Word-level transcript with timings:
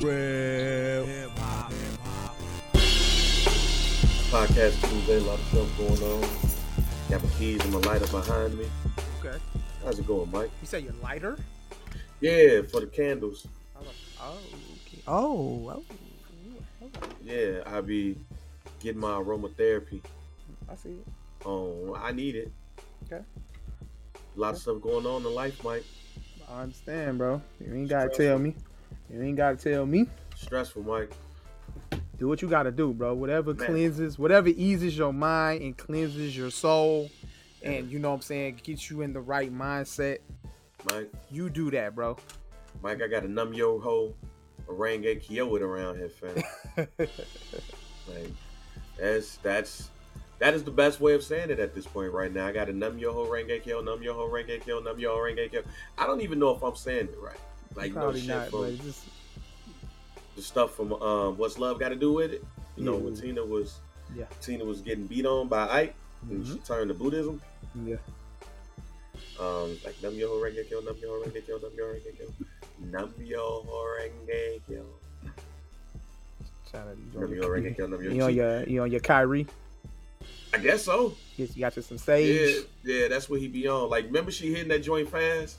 Real 0.00 1.06
hip 1.06 1.30
hop. 1.38 1.72
Podcast 4.30 4.80
Tuesday, 4.88 5.16
a 5.16 5.20
lot 5.22 5.40
of 5.40 5.44
stuff 5.46 5.76
going 5.76 6.02
on. 6.02 6.20
Got 7.10 7.24
my 7.24 7.30
keys 7.30 7.64
and 7.64 7.72
my 7.72 7.80
lighter 7.80 8.06
behind 8.06 8.56
me. 8.56 8.66
Okay. 9.18 9.36
How's 9.84 9.98
it 9.98 10.06
going, 10.06 10.30
Mike? 10.30 10.50
You 10.60 10.68
say 10.68 10.80
your 10.80 10.92
lighter? 11.02 11.36
Yeah, 12.20 12.62
for 12.62 12.80
the 12.80 12.86
candles. 12.86 13.48
Oh, 14.20 14.38
okay. 14.86 15.02
Oh, 15.08 15.72
oh. 15.74 15.84
Yeah, 17.24 17.62
I 17.66 17.80
be 17.80 18.18
getting 18.78 19.00
my 19.00 19.10
aromatherapy. 19.10 20.00
I 20.70 20.76
see 20.76 20.90
it. 20.90 21.06
Oh, 21.44 21.96
I 22.00 22.12
need 22.12 22.36
it. 22.36 22.52
Okay. 23.06 23.24
A 24.14 24.40
lot 24.40 24.54
of 24.54 24.60
stuff 24.60 24.80
going 24.80 25.06
on 25.06 25.26
in 25.26 25.34
life, 25.34 25.64
Mike. 25.64 25.84
I 26.48 26.62
understand, 26.62 27.18
bro. 27.18 27.42
You 27.58 27.74
ain't 27.74 27.88
gotta 27.88 28.10
tell 28.10 28.38
me. 28.38 28.54
You 29.12 29.22
ain't 29.22 29.36
gotta 29.36 29.56
tell 29.56 29.86
me. 29.86 30.06
Stressful, 30.36 30.82
Mike. 30.82 31.12
Do 32.18 32.28
what 32.28 32.42
you 32.42 32.48
gotta 32.48 32.70
do, 32.70 32.92
bro. 32.92 33.14
Whatever 33.14 33.54
Man. 33.54 33.66
cleanses, 33.66 34.18
whatever 34.18 34.48
eases 34.48 34.96
your 34.98 35.12
mind 35.12 35.62
and 35.62 35.76
cleanses 35.76 36.36
your 36.36 36.50
soul, 36.50 37.10
and 37.62 37.90
you 37.90 37.98
know 37.98 38.10
what 38.10 38.16
I'm 38.16 38.22
saying, 38.22 38.60
gets 38.62 38.90
you 38.90 39.02
in 39.02 39.12
the 39.12 39.20
right 39.20 39.52
mindset. 39.52 40.18
Mike, 40.90 41.10
You 41.30 41.50
do 41.50 41.70
that, 41.72 41.94
bro. 41.94 42.16
Mike, 42.82 43.02
I 43.02 43.08
got 43.08 43.24
a 43.24 43.28
num 43.28 43.52
yo 43.52 43.78
ho, 43.80 44.14
a 44.68 44.72
Renge 44.72 45.20
Kyoto 45.20 45.64
around 45.64 45.96
here, 45.96 46.08
fam. 46.08 46.42
like, 46.98 48.32
that's 48.98 49.36
that's 49.38 49.90
that 50.38 50.54
is 50.54 50.62
the 50.62 50.70
best 50.70 51.00
way 51.00 51.14
of 51.14 51.22
saying 51.22 51.50
it 51.50 51.58
at 51.58 51.74
this 51.74 51.86
point 51.86 52.12
right 52.12 52.32
now. 52.32 52.46
I 52.46 52.52
got 52.52 52.68
a 52.68 52.72
num 52.72 52.98
yo 52.98 53.12
ho 53.12 53.26
Renge 53.26 53.62
Kyo, 53.62 53.80
num 53.80 54.02
yo 54.02 54.14
ho 54.14 54.28
Renge 54.28 54.60
Kyo, 54.60 54.80
num 54.80 54.98
yo 54.98 55.14
ho 55.14 55.18
Renge 55.18 55.50
Kyo. 55.50 55.62
I 55.96 56.06
don't 56.06 56.20
even 56.20 56.38
know 56.38 56.54
if 56.54 56.62
I'm 56.62 56.76
saying 56.76 57.08
it 57.08 57.18
right. 57.20 57.38
Like 57.78 57.94
no 57.94 58.00
Probably 58.00 58.20
shit 58.20 58.28
not, 58.28 58.48
from 58.48 58.60
but 58.62 58.82
just 58.82 59.04
the 60.36 60.42
stuff 60.42 60.74
from 60.74 60.92
um 60.94 61.36
what's 61.38 61.58
love 61.58 61.78
got 61.78 61.90
to 61.90 61.96
do 61.96 62.12
with 62.12 62.32
it. 62.32 62.44
You 62.76 62.84
know 62.84 62.96
when 62.96 63.14
Tina 63.14 63.44
was 63.44 63.78
Yeah. 64.16 64.24
Tina 64.42 64.64
was 64.64 64.80
getting 64.82 65.06
beat 65.06 65.26
on 65.26 65.48
by 65.48 65.68
Ike 65.68 65.94
and 66.28 66.44
Mhm. 66.44 66.52
she 66.54 66.58
turned 66.60 66.88
to 66.88 66.94
Buddhism. 66.94 67.40
yeah. 67.86 67.96
Um, 69.38 69.78
like 69.84 69.94
num 70.02 70.14
yo 70.18 70.26
ho 70.28 70.34
Renge 70.42 70.68
Kyo, 70.68 70.80
num 70.80 70.96
yo 71.00 71.08
ho 71.08 71.22
Renge 71.24 71.46
Kyo, 71.46 71.58
num 71.58 71.72
yo 71.78 71.86
ho 71.86 71.92
Renge 71.94 72.16
Kyo, 72.18 72.26
num 72.80 73.14
yo 73.24 73.62
ho 73.64 73.86
Renge 74.00 74.60
Kyo. 74.66 74.84
You 77.14 77.22
on 77.22 77.32
yo 77.32 77.42
ho 77.42 77.48
Renge 77.48 77.62
your, 77.64 77.74
Kyo, 77.74 77.86
num 77.86 78.02
yo 78.02 78.10
you 78.10 78.22
on 78.22 78.34
your 78.34 78.62
you 78.64 78.82
on 78.82 78.90
your 78.90 79.00
Kyrie. 79.00 79.46
I 80.52 80.58
guess 80.58 80.84
so. 80.84 81.14
You 81.36 81.46
got 81.58 81.76
you 81.76 81.82
some 81.82 81.96
Yeah, 81.98 82.02
sage. 82.02 82.64
yeah, 82.82 83.08
that's 83.08 83.28
what 83.30 83.38
he 83.40 83.46
be 83.48 83.68
on. 83.68 83.88
Like, 83.90 84.06
remember 84.06 84.30
she 84.32 84.50
hitting 84.52 84.68
that 84.68 84.82
joint 84.82 85.08
fast 85.08 85.58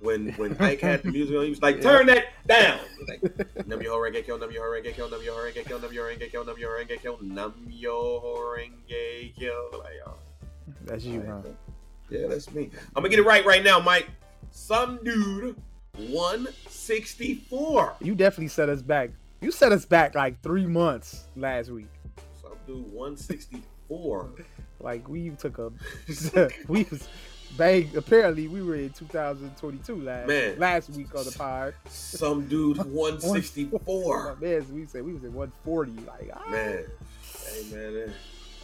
when 0.00 0.32
when 0.34 0.56
Ike 0.60 0.80
had 0.80 1.02
the 1.02 1.10
music 1.10 1.36
on. 1.36 1.44
He 1.44 1.50
was 1.50 1.62
like, 1.62 1.80
"Turn 1.82 2.06
that 2.06 2.26
down." 2.46 2.80
Like, 3.08 3.66
num 3.66 3.80
yo 3.82 3.96
renge 3.96 4.24
kyo, 4.24 4.36
num 4.36 4.50
yo 4.50 4.62
renge 4.62 4.94
kyo, 4.94 5.08
num 5.08 5.22
yo 5.22 5.34
renge 5.34 5.64
kyo, 5.66 5.78
num 5.78 5.92
yo 5.92 6.02
renge 6.02 6.30
kyo, 6.30 6.42
num 6.42 6.58
yo 6.58 6.68
renge 6.68 7.00
kyo, 7.00 7.18
num 7.20 7.66
yo 7.68 8.56
renge 8.56 9.34
kyo. 9.36 9.70
Like, 9.72 10.00
oh, 10.06 10.14
That's 10.84 11.04
you, 11.04 11.22
huh? 11.22 11.48
yeah, 12.10 12.26
that's 12.28 12.52
me. 12.52 12.70
I'm 12.94 13.02
gonna 13.02 13.08
get 13.08 13.18
it 13.18 13.26
right 13.26 13.44
right 13.44 13.62
now, 13.62 13.80
Mike. 13.80 14.08
Some 14.50 15.00
dude, 15.04 15.56
one 16.08 16.48
sixty 16.68 17.34
four. 17.34 17.94
You 18.00 18.14
definitely 18.14 18.48
set 18.48 18.68
us 18.68 18.82
back. 18.82 19.10
You 19.40 19.50
set 19.52 19.72
us 19.72 19.84
back 19.84 20.14
like 20.14 20.40
three 20.42 20.66
months 20.66 21.24
last 21.36 21.70
week. 21.70 21.90
Some 22.40 22.54
dude, 22.66 22.92
one 22.92 23.16
sixty 23.16 23.62
four. 23.88 24.30
Like 24.80 25.08
we 25.08 25.30
took 25.30 25.58
a 25.58 25.72
we 26.68 26.84
was 26.84 27.08
bang. 27.56 27.90
Apparently 27.96 28.48
we 28.48 28.62
were 28.62 28.76
in 28.76 28.90
2022 28.90 30.02
last 30.02 30.28
Man. 30.28 30.58
last 30.58 30.90
week 30.90 31.14
on 31.14 31.24
the 31.24 31.32
pod. 31.32 31.74
Some 31.88 32.46
dude, 32.46 32.78
one 32.92 33.20
sixty 33.20 33.70
four. 33.84 34.36
Man, 34.40 34.66
we 34.72 34.86
said 34.86 35.04
we 35.04 35.14
was 35.14 35.24
at 35.24 35.32
140. 35.32 35.92
Like 36.06 36.30
ah, 36.34 36.50
Man, 36.50 36.84
hey 37.46 37.62
man, 37.72 38.12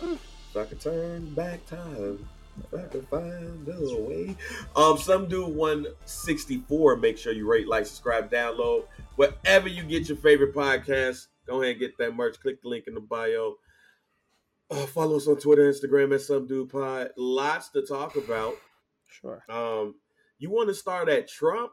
eh, 0.02 0.06
if 0.50 0.56
I 0.56 0.64
could 0.64 0.80
turn 0.80 1.34
back 1.34 1.64
time, 1.66 2.28
if 2.58 2.78
I 2.78 2.82
could 2.88 3.08
find 3.08 3.68
a 3.68 3.96
way. 4.00 4.36
Um, 4.76 4.98
some 4.98 5.28
dude 5.28 5.54
164. 5.54 6.96
Make 6.96 7.18
sure 7.18 7.32
you 7.32 7.50
rate, 7.50 7.68
like, 7.68 7.86
subscribe, 7.86 8.30
download 8.30 8.84
wherever 9.16 9.68
you 9.68 9.82
get 9.84 10.08
your 10.08 10.18
favorite 10.18 10.54
podcast. 10.54 11.26
Go 11.46 11.62
ahead 11.62 11.72
and 11.72 11.80
get 11.80 11.98
that 11.98 12.14
merch. 12.14 12.40
Click 12.40 12.62
the 12.62 12.68
link 12.68 12.86
in 12.86 12.94
the 12.94 13.00
bio. 13.00 13.56
Uh, 14.70 14.86
follow 14.86 15.16
us 15.16 15.28
on 15.28 15.36
Twitter, 15.36 15.70
Instagram 15.70 16.14
at 16.14 16.22
Some 16.22 16.46
Dude 16.46 16.70
Pod. 16.70 17.10
Lots 17.16 17.68
to 17.70 17.82
talk 17.82 18.16
about. 18.16 18.54
Sure. 19.20 19.44
Um, 19.48 19.94
you 20.38 20.50
want 20.50 20.68
to 20.68 20.74
start 20.74 21.08
at 21.08 21.28
Trump? 21.28 21.72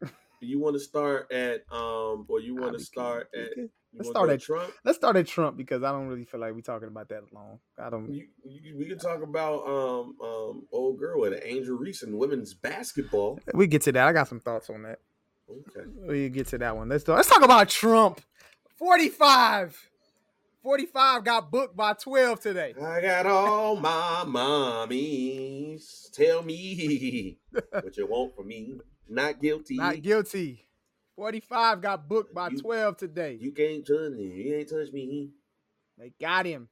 Do 0.00 0.48
you 0.48 0.58
want 0.58 0.74
to 0.74 0.80
start 0.80 1.30
at 1.32 1.62
um, 1.70 2.26
or 2.28 2.40
you 2.40 2.56
want 2.56 2.76
to 2.76 2.84
start 2.84 3.28
at? 3.32 3.50
Let's 3.94 4.08
start 4.08 4.30
at- 4.30 4.40
Trump. 4.40 4.72
Let's 4.84 4.98
start 4.98 5.16
at 5.16 5.26
Trump 5.26 5.56
because 5.56 5.84
I 5.84 5.92
don't 5.92 6.08
really 6.08 6.24
feel 6.24 6.40
like 6.40 6.52
we're 6.52 6.62
talking 6.62 6.88
about 6.88 7.08
that 7.10 7.32
long. 7.32 7.60
I 7.78 7.90
don't. 7.90 8.12
You, 8.12 8.26
you, 8.44 8.76
we 8.76 8.86
can 8.86 8.98
talk 8.98 9.22
about 9.22 9.64
um 9.66 10.16
um 10.20 10.62
old 10.72 10.98
girl 10.98 11.24
and 11.24 11.38
Angel 11.44 11.76
Reese 11.76 12.02
and 12.02 12.18
women's 12.18 12.54
basketball. 12.54 13.38
We 13.54 13.68
get 13.68 13.82
to 13.82 13.92
that. 13.92 14.06
I 14.08 14.12
got 14.12 14.26
some 14.28 14.40
thoughts 14.40 14.68
on 14.68 14.82
that. 14.82 14.98
Okay. 15.48 15.88
We 16.08 16.28
get 16.28 16.48
to 16.48 16.58
that 16.58 16.76
one. 16.76 16.88
Let's 16.88 17.04
talk. 17.04 17.16
Let's 17.16 17.28
talk 17.28 17.42
about 17.42 17.68
Trump. 17.68 18.20
45. 18.78 19.90
45 20.62 21.24
got 21.24 21.50
booked 21.50 21.76
by 21.76 21.92
12 21.94 22.40
today. 22.40 22.74
I 22.80 23.00
got 23.00 23.26
all 23.26 23.76
my 23.76 24.22
mommies. 24.26 26.10
Tell 26.12 26.42
me 26.42 27.38
what 27.70 27.96
you 27.96 28.06
want 28.06 28.36
from 28.36 28.46
me. 28.48 28.74
Not 29.08 29.40
guilty. 29.40 29.76
Not 29.76 30.00
guilty. 30.02 30.66
45 31.16 31.80
got 31.82 32.08
booked 32.08 32.32
by 32.34 32.48
You- 32.50 32.60
12 32.60 32.96
today. 32.96 33.38
You 33.40 33.52
can't 33.52 33.84
touch 33.86 34.12
me. 34.12 34.22
You 34.24 34.54
ain't 34.56 34.68
touch 34.68 34.92
me. 34.92 35.30
They 35.98 36.12
got 36.20 36.46
him. 36.46 36.68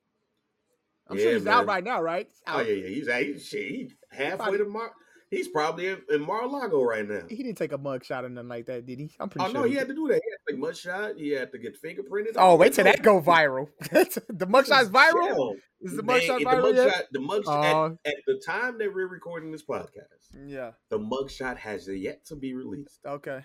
I'm 1.08 1.16
Yeah, 1.18 1.24
sure 1.24 1.32
he's 1.34 1.46
out 1.48 1.66
right 1.66 1.82
now, 1.82 2.00
right? 2.00 2.28
He's 2.28 2.40
Oh 2.46 2.60
yeah, 2.60 2.72
yeah. 2.72 2.88
He's, 2.88 3.08
out. 3.08 3.22
he's 3.22 3.44
shit. 3.46 3.62
He 3.68 3.90
halfway 4.12 4.56
to 4.58 4.64
Mar. 4.66 4.92
He's 5.30 5.46
probably 5.46 5.86
in, 5.86 6.02
in 6.10 6.22
Mar-a-Lago 6.22 6.82
right 6.82 7.08
now. 7.08 7.22
He 7.28 7.36
didn't 7.36 7.54
take 7.56 7.70
a 7.72 7.78
mug 7.78 8.04
shot 8.04 8.24
or 8.24 8.28
nothing 8.28 8.48
like 8.48 8.66
that, 8.66 8.84
did 8.84 8.98
he? 8.98 9.12
I'm 9.20 9.28
pretty 9.28 9.44
Oh 9.46 9.50
sure. 9.52 9.58
Oh 9.58 9.62
no, 9.62 9.68
he 9.68 9.76
had 9.76 9.86
to 9.88 9.94
do 9.94 10.08
that. 10.08 10.14
He 10.24 10.30
had 10.30 10.58
to 10.60 10.66
take 10.66 10.76
shot. 10.76 11.12
He 11.16 11.30
had 11.30 11.52
to 11.52 11.58
get 11.58 11.80
fingerprinted. 11.80 12.32
Oh, 12.36 12.56
wait 12.56 12.72
till 12.72 12.84
that 12.84 13.02
go 13.02 13.20
viral. 13.22 13.68
the 13.80 14.46
mugshot's 14.46 14.88
viral? 14.90 15.28
Hell, 15.28 15.54
Is 15.82 15.96
the 15.96 16.02
man, 16.02 16.20
mugshot 16.20 16.38
the 16.40 16.44
viral 16.44 16.74
yet? 16.74 16.88
mugshot- 16.88 17.04
The 17.12 17.18
mugshot. 17.20 17.46
Oh. 17.46 17.98
at, 18.04 18.12
at 18.12 18.18
the 18.26 18.42
time 18.44 18.78
that 18.78 18.92
we're 18.92 19.06
recording 19.06 19.52
this 19.52 19.62
podcast, 19.64 20.34
mm, 20.36 20.48
Yeah. 20.50 20.72
the 20.88 20.98
mugshot 20.98 21.58
has 21.58 21.86
yet 21.88 22.26
to 22.26 22.34
be 22.36 22.52
released. 22.54 22.98
Okay. 23.06 23.44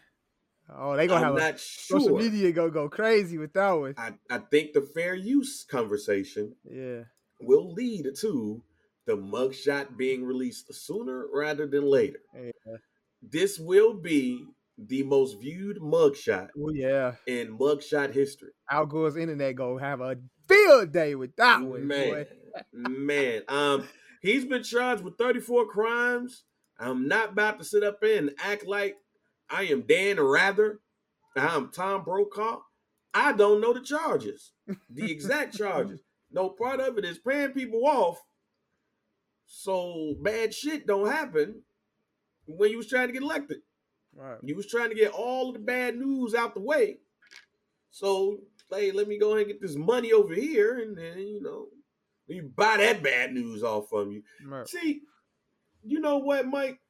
Oh, 0.76 0.96
they 0.96 1.06
gonna 1.06 1.28
I'm 1.28 1.34
have 1.34 1.36
a 1.36 1.52
not 1.52 1.60
social 1.60 2.18
media 2.18 2.52
gonna 2.52 2.72
go 2.72 2.90
crazy 2.90 3.38
with 3.38 3.54
that 3.54 3.72
one. 3.74 3.94
I, 4.00 4.14
I 4.32 4.40
think 4.40 4.74
the 4.74 4.82
fair 4.82 5.14
use 5.14 5.64
conversation 5.70 6.56
Yeah. 6.68 7.04
will 7.40 7.72
lead 7.74 8.08
to 8.22 8.64
the 9.06 9.16
mugshot 9.18 9.98
being 9.98 10.24
released 10.26 10.74
sooner 10.74 11.26
rather 11.34 11.68
than 11.68 11.84
later. 11.90 12.20
Yeah. 12.36 12.52
This 13.22 13.60
will 13.60 13.94
be 13.94 14.46
the 14.78 15.04
most 15.04 15.40
viewed 15.40 15.80
mugshot 15.80 16.50
Oh 16.58 16.70
yeah. 16.74 17.14
in 17.28 17.58
mugshot 17.58 18.14
history. 18.14 18.52
Al 18.70 18.86
Gore's 18.86 19.16
internet 19.16 19.56
gonna 19.56 19.80
have 19.80 20.02
a 20.02 20.18
field 20.48 20.92
day 20.92 21.16
with 21.16 21.36
that 21.38 21.62
one, 21.62 21.88
man, 21.88 22.26
man. 22.74 23.42
Um, 23.48 23.88
he's 24.22 24.46
been 24.46 24.64
charged 24.64 25.04
with 25.04 25.18
34 25.18 25.66
crimes. 25.68 26.44
I'm 26.78 27.08
not 27.08 27.30
about 27.32 27.58
to 27.60 27.66
sit 27.66 27.84
up 27.84 28.02
there 28.02 28.18
and 28.18 28.32
act 28.44 28.66
like 28.68 28.98
I 29.50 29.64
am 29.64 29.82
Dan 29.84 30.20
Rather. 30.20 30.80
I'm 31.38 31.70
Tom 31.70 32.04
Brokaw. 32.04 32.60
I 33.14 33.32
don't 33.32 33.62
know 33.62 33.72
the 33.74 33.80
charges, 33.82 34.52
the 34.90 35.10
exact 35.12 35.56
charges. 35.58 36.02
No 36.32 36.50
part 36.50 36.82
of 36.82 36.98
it 36.98 37.06
is 37.06 37.18
paying 37.20 37.52
people 37.52 37.86
off 37.86 38.20
so 39.58 40.16
bad 40.22 40.54
shit 40.54 40.86
don't 40.86 41.10
happen 41.10 41.62
when 42.46 42.72
you 42.72 42.78
was 42.78 42.90
trying 42.90 43.08
to 43.08 43.14
get 43.14 43.22
elected. 43.22 43.60
Right. 44.14 44.38
You 44.44 44.54
was 44.54 44.68
trying 44.68 44.90
to 44.90 44.96
get 44.96 45.14
all 45.14 45.48
of 45.48 45.54
the 45.54 45.62
bad 45.62 45.96
news 45.96 46.36
out 46.36 46.54
the 46.54 46.60
way. 46.60 46.98
So, 47.90 48.40
hey, 48.70 48.92
let 48.92 49.08
me 49.08 49.18
go 49.18 49.30
ahead 49.30 49.44
and 49.44 49.48
get 49.48 49.62
this 49.62 49.78
money 49.78 50.12
over 50.12 50.34
here, 50.34 50.80
and 50.80 50.98
then 50.98 51.20
you 51.20 51.42
know, 51.42 51.68
you 52.28 52.52
buy 52.54 52.78
that 52.78 53.02
bad 53.02 53.34
news 53.34 53.64
off 53.64 53.88
from 53.90 54.12
you. 54.12 54.24
Right. 54.46 54.68
See, 54.68 55.04
you 55.86 56.02
know 56.02 56.18
what, 56.18 56.46
Mike? 56.46 56.82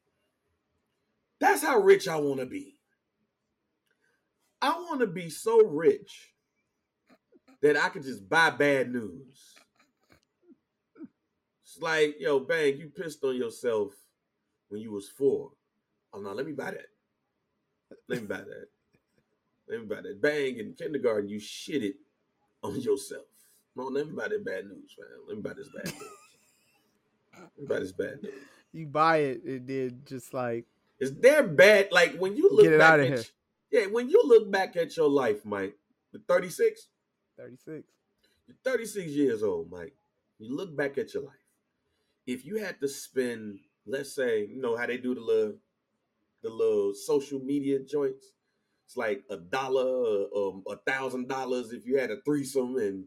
That's 1.39 1.61
how 1.61 1.77
rich 1.77 2.07
I 2.07 2.15
want 2.15 2.39
to 2.39 2.47
be. 2.47 2.79
I 4.59 4.69
want 4.69 5.01
to 5.01 5.07
be 5.07 5.29
so 5.29 5.63
rich 5.63 6.33
that 7.61 7.77
I 7.77 7.89
can 7.89 8.01
just 8.01 8.27
buy 8.27 8.49
bad 8.49 8.91
news. 8.91 9.54
It's 11.75 11.83
like, 11.83 12.15
yo, 12.21 12.39
bang, 12.39 12.77
you 12.77 12.87
pissed 12.87 13.21
on 13.25 13.35
yourself 13.35 13.91
when 14.69 14.79
you 14.79 14.93
was 14.93 15.09
four. 15.09 15.51
Oh 16.13 16.21
no, 16.21 16.31
let 16.31 16.45
me 16.45 16.53
buy 16.53 16.71
that. 16.71 16.87
Let 18.07 18.21
me 18.21 18.27
buy 18.27 18.37
that. 18.37 18.67
Let 19.67 19.81
me 19.81 19.85
buy 19.85 20.01
that. 20.01 20.21
Bang, 20.21 20.57
in 20.57 20.73
kindergarten, 20.73 21.27
you 21.27 21.37
shit 21.37 21.83
it 21.83 21.95
on 22.63 22.79
yourself. 22.79 23.25
No, 23.75 23.87
let 23.87 24.07
me 24.07 24.13
buy 24.13 24.29
that 24.29 24.45
bad 24.45 24.67
news, 24.67 24.95
man. 24.97 25.09
Let 25.27 25.35
me 25.35 25.41
buy 25.43 25.53
this 25.53 25.67
bad 25.67 25.85
news. 25.85 26.11
Let 27.33 27.59
me 27.59 27.67
buy 27.67 27.79
this 27.79 27.91
bad 27.91 28.23
news. 28.23 28.33
You 28.71 28.87
buy 28.87 29.17
it 29.17 29.43
and 29.43 29.67
then 29.67 30.01
just 30.05 30.33
like 30.33 30.63
Is 30.97 31.13
there 31.13 31.43
bad? 31.43 31.89
Like 31.91 32.15
when 32.15 32.37
you 32.37 32.49
look 32.53 32.67
it 32.67 32.79
back 32.79 33.01
at. 33.01 33.29
Yeah, 33.69 33.87
when 33.87 34.07
you 34.07 34.21
look 34.23 34.49
back 34.49 34.77
at 34.77 34.95
your 34.95 35.09
life, 35.09 35.43
Mike, 35.43 35.75
the 36.13 36.21
36, 36.25 36.87
36. 37.37 37.83
you're 38.47 38.55
36 38.63 39.11
years 39.11 39.43
old, 39.43 39.69
Mike. 39.69 39.93
You 40.39 40.55
look 40.55 40.73
back 40.73 40.97
at 40.97 41.13
your 41.13 41.23
life. 41.23 41.44
If 42.25 42.45
you 42.45 42.57
had 42.57 42.79
to 42.81 42.87
spend, 42.87 43.59
let's 43.85 44.13
say, 44.15 44.45
you 44.45 44.59
know 44.61 44.75
how 44.75 44.85
they 44.87 44.97
do 44.97 45.13
the 45.15 45.21
little 45.21 45.53
the 46.41 46.49
little 46.49 46.93
social 46.93 47.39
media 47.39 47.79
joints. 47.79 48.33
It's 48.85 48.95
like 48.95 49.23
a 49.31 49.37
dollar, 49.37 50.25
um, 50.35 50.63
a 50.69 50.75
thousand 50.77 51.27
dollars 51.27 51.71
if 51.71 51.85
you 51.87 51.97
had 51.97 52.11
a 52.11 52.21
threesome, 52.21 52.77
and 52.77 53.05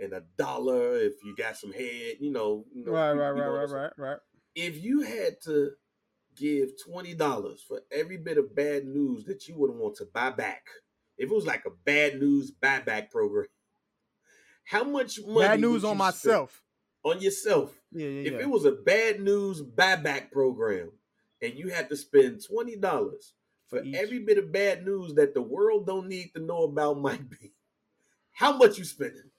and 0.00 0.12
a 0.12 0.22
dollar 0.36 0.96
if 0.96 1.12
you 1.24 1.34
got 1.36 1.56
some 1.56 1.72
head. 1.72 2.16
You 2.20 2.32
know, 2.32 2.64
you 2.74 2.84
know 2.84 2.92
Right, 2.92 3.12
you- 3.12 3.20
right, 3.20 3.36
you 3.36 3.42
know 3.42 3.50
right, 3.50 3.68
right, 3.68 3.82
right, 3.82 3.92
right. 3.96 4.18
If 4.56 4.82
you 4.82 5.00
had 5.02 5.40
to 5.44 5.72
give 6.36 6.70
twenty 6.84 7.14
dollars 7.14 7.62
for 7.66 7.82
every 7.92 8.16
bit 8.16 8.38
of 8.38 8.54
bad 8.54 8.86
news 8.86 9.24
that 9.26 9.46
you 9.48 9.56
would 9.58 9.70
want 9.70 9.96
to 9.96 10.04
buy 10.06 10.30
back, 10.30 10.66
if 11.16 11.30
it 11.30 11.34
was 11.34 11.46
like 11.46 11.64
a 11.64 11.70
bad 11.70 12.20
news 12.20 12.50
buyback 12.50 13.10
program, 13.10 13.46
how 14.64 14.82
much 14.84 15.20
money? 15.24 15.46
Bad 15.48 15.60
news 15.60 15.84
on 15.84 15.96
myself. 15.96 16.62
On 17.04 17.20
yourself. 17.20 17.80
Yeah, 17.94 18.06
yeah, 18.08 18.26
If 18.28 18.32
yeah. 18.34 18.38
it 18.40 18.50
was 18.50 18.64
a 18.64 18.72
bad 18.72 19.20
news 19.20 19.62
buyback 19.62 20.30
program 20.32 20.90
and 21.40 21.54
you 21.54 21.68
had 21.68 21.88
to 21.90 21.96
spend 21.96 22.44
twenty 22.44 22.76
dollars 22.76 23.32
for 23.68 23.82
each. 23.82 23.94
every 23.94 24.18
bit 24.18 24.36
of 24.38 24.52
bad 24.52 24.84
news 24.84 25.14
that 25.14 25.32
the 25.34 25.40
world 25.42 25.86
don't 25.86 26.08
need 26.08 26.32
to 26.34 26.40
know 26.40 26.64
about 26.64 27.00
might 27.00 27.28
be, 27.30 27.52
how 28.32 28.56
much 28.56 28.76
you 28.78 28.84
spending? 28.84 29.30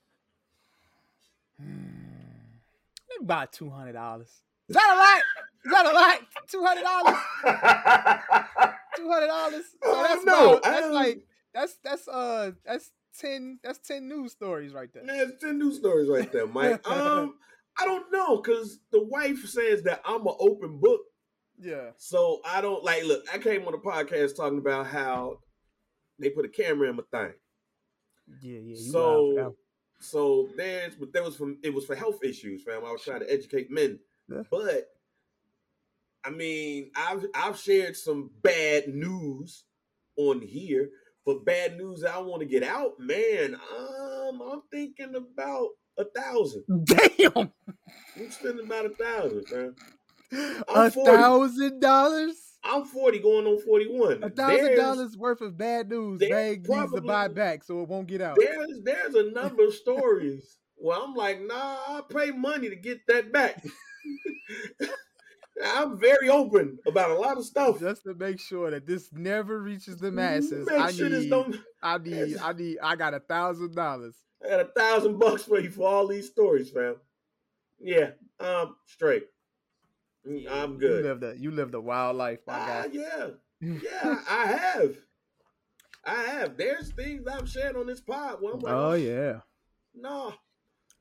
Maybe 1.59 3.21
about 3.21 3.51
two 3.53 3.69
hundred 3.69 3.93
dollars. 3.93 4.41
Is 4.67 4.75
that 4.75 4.93
a 4.93 4.97
lot? 4.97 5.21
Is 5.65 5.71
that 5.71 5.85
a 5.85 5.93
lot? 5.93 6.19
Two 6.47 6.63
hundred 6.63 6.83
dollars. 6.83 7.15
Two 8.97 9.09
hundred 9.09 9.27
dollars. 9.27 9.63
So 9.83 10.01
that's 10.03 10.23
don't 10.25 10.57
about- 10.57 10.63
that's 10.63 10.87
like 10.93 11.27
that's 11.53 11.77
that's 11.83 12.07
uh 12.07 12.51
that's 12.65 12.91
ten 13.19 13.59
that's 13.63 13.79
ten 13.79 14.09
news 14.09 14.31
stories 14.33 14.73
right 14.73 14.89
there. 14.93 15.03
Man, 15.03 15.29
it's 15.31 15.41
10 15.41 15.57
news 15.57 15.77
stories 15.77 16.09
right 16.09 16.31
there, 16.31 16.47
Mike. 16.47 16.85
Um, 16.87 17.35
I 17.79 17.85
don't 17.85 18.11
know, 18.11 18.37
because 18.37 18.79
the 18.91 19.03
wife 19.03 19.45
says 19.45 19.83
that 19.83 20.01
I'm 20.05 20.25
an 20.27 20.35
open 20.39 20.79
book. 20.79 21.01
Yeah. 21.59 21.91
So 21.97 22.41
I 22.45 22.61
don't 22.61 22.83
like 22.83 23.03
look, 23.03 23.23
I 23.33 23.37
came 23.37 23.65
on 23.67 23.73
a 23.73 23.77
podcast 23.77 24.35
talking 24.35 24.59
about 24.59 24.87
how 24.87 25.39
they 26.19 26.29
put 26.29 26.45
a 26.45 26.49
camera 26.49 26.89
in 26.89 26.97
my 26.97 27.03
thing. 27.11 27.33
Yeah, 28.41 28.59
yeah. 28.59 28.59
you 28.59 28.75
so 28.75 29.33
wild 29.35 29.53
for 29.53 29.55
so 29.99 30.49
there's 30.55 30.95
but 30.95 31.13
there 31.13 31.23
was 31.23 31.35
from 31.35 31.57
it 31.63 31.73
was 31.73 31.85
for 31.85 31.95
health 31.95 32.23
issues, 32.23 32.63
fam. 32.63 32.85
I 32.85 32.91
was 32.91 33.01
trying 33.01 33.21
to 33.21 33.31
educate 33.31 33.71
men. 33.71 33.99
Yeah. 34.29 34.43
But 34.49 34.89
I 36.23 36.29
mean, 36.29 36.91
I've 36.95 37.25
I've 37.33 37.57
shared 37.57 37.95
some 37.95 38.31
bad 38.41 38.87
news 38.87 39.63
on 40.17 40.41
here. 40.41 40.89
For 41.23 41.39
bad 41.39 41.77
news 41.77 42.03
I 42.03 42.19
want 42.19 42.41
to 42.41 42.47
get 42.47 42.61
out, 42.61 42.99
man, 42.99 43.55
um, 43.75 44.41
I'm 44.41 44.61
thinking 44.71 45.15
about 45.15 45.69
a 45.97 46.05
thousand. 46.05 46.63
Damn. 46.85 47.51
I'm 48.17 48.31
spending 48.31 48.65
about 48.65 48.85
a 48.85 48.89
thousand, 48.89 49.45
fam. 49.47 49.75
A 50.33 50.77
I'm 50.77 50.91
40. 50.91 51.11
thousand 51.11 51.79
dollars? 51.79 52.35
I'm 52.63 52.83
40 52.83 53.19
going 53.19 53.45
on 53.45 53.61
41. 53.61 54.23
A 54.23 54.29
thousand 54.29 54.75
dollars 54.75 55.17
worth 55.17 55.41
of 55.41 55.57
bad 55.57 55.89
news 55.89 56.19
Bang 56.19 56.63
needs 56.67 56.93
to 56.93 57.01
buy 57.01 57.27
back 57.27 57.63
so 57.63 57.81
it 57.81 57.87
won't 57.87 58.07
get 58.07 58.21
out. 58.21 58.37
there's 58.39 58.81
there's 58.83 59.13
a 59.15 59.31
number 59.31 59.65
of 59.65 59.73
stories 59.73 60.57
where 60.75 60.97
I'm 60.99 61.13
like, 61.13 61.41
nah, 61.41 61.77
I'll 61.87 62.03
pay 62.03 62.31
money 62.31 62.69
to 62.69 62.75
get 62.75 63.05
that 63.07 63.31
back. 63.31 63.63
I'm 65.63 65.97
very 65.97 66.29
open 66.29 66.79
about 66.85 67.11
a 67.11 67.15
lot 67.15 67.37
of 67.37 67.45
stuff. 67.45 67.79
Just 67.79 68.03
to 68.03 68.13
make 68.13 68.41
sure 68.41 68.71
that 68.71 68.85
this 68.85 69.09
never 69.13 69.61
reaches 69.61 69.97
the 69.97 70.11
masses. 70.11 70.67
Make 70.67 70.77
I 70.79 70.91
sure 70.91 71.07
this 71.07 71.23
need, 71.23 71.29
don't. 71.29 71.55
I 71.81 71.97
need, 71.97 72.37
I 72.41 72.53
need, 72.53 72.77
I 72.83 72.95
got 72.95 73.13
a 73.13 73.21
thousand 73.21 73.73
dollars. 73.73 74.15
I 74.45 74.49
got 74.49 74.59
a 74.59 74.65
thousand 74.79 75.17
bucks 75.19 75.43
for 75.43 75.59
you 75.59 75.71
for 75.71 75.87
all 75.87 76.07
these 76.07 76.27
stories, 76.27 76.69
fam. 76.69 76.95
Yeah, 77.79 78.11
um, 78.39 78.75
straight. 78.85 79.23
I'm 80.49 80.77
good. 80.77 81.03
You 81.03 81.09
lived 81.09 81.23
a, 81.23 81.35
you 81.37 81.51
lived 81.51 81.73
a 81.75 81.81
wild 81.81 82.17
life, 82.17 82.39
my 82.47 82.53
Ah, 82.53 82.65
guy. 82.65 82.89
yeah, 82.91 83.27
yeah, 83.61 84.19
I 84.29 84.45
have. 84.47 84.95
I 86.03 86.15
have. 86.23 86.57
There's 86.57 86.91
things 86.91 87.27
I've 87.27 87.49
shared 87.49 87.75
on 87.75 87.87
this 87.87 88.01
pod 88.01 88.41
where 88.41 88.53
I'm 88.53 88.59
like, 88.59 88.73
Oh 88.73 88.93
yeah, 88.93 89.39
no, 89.93 90.33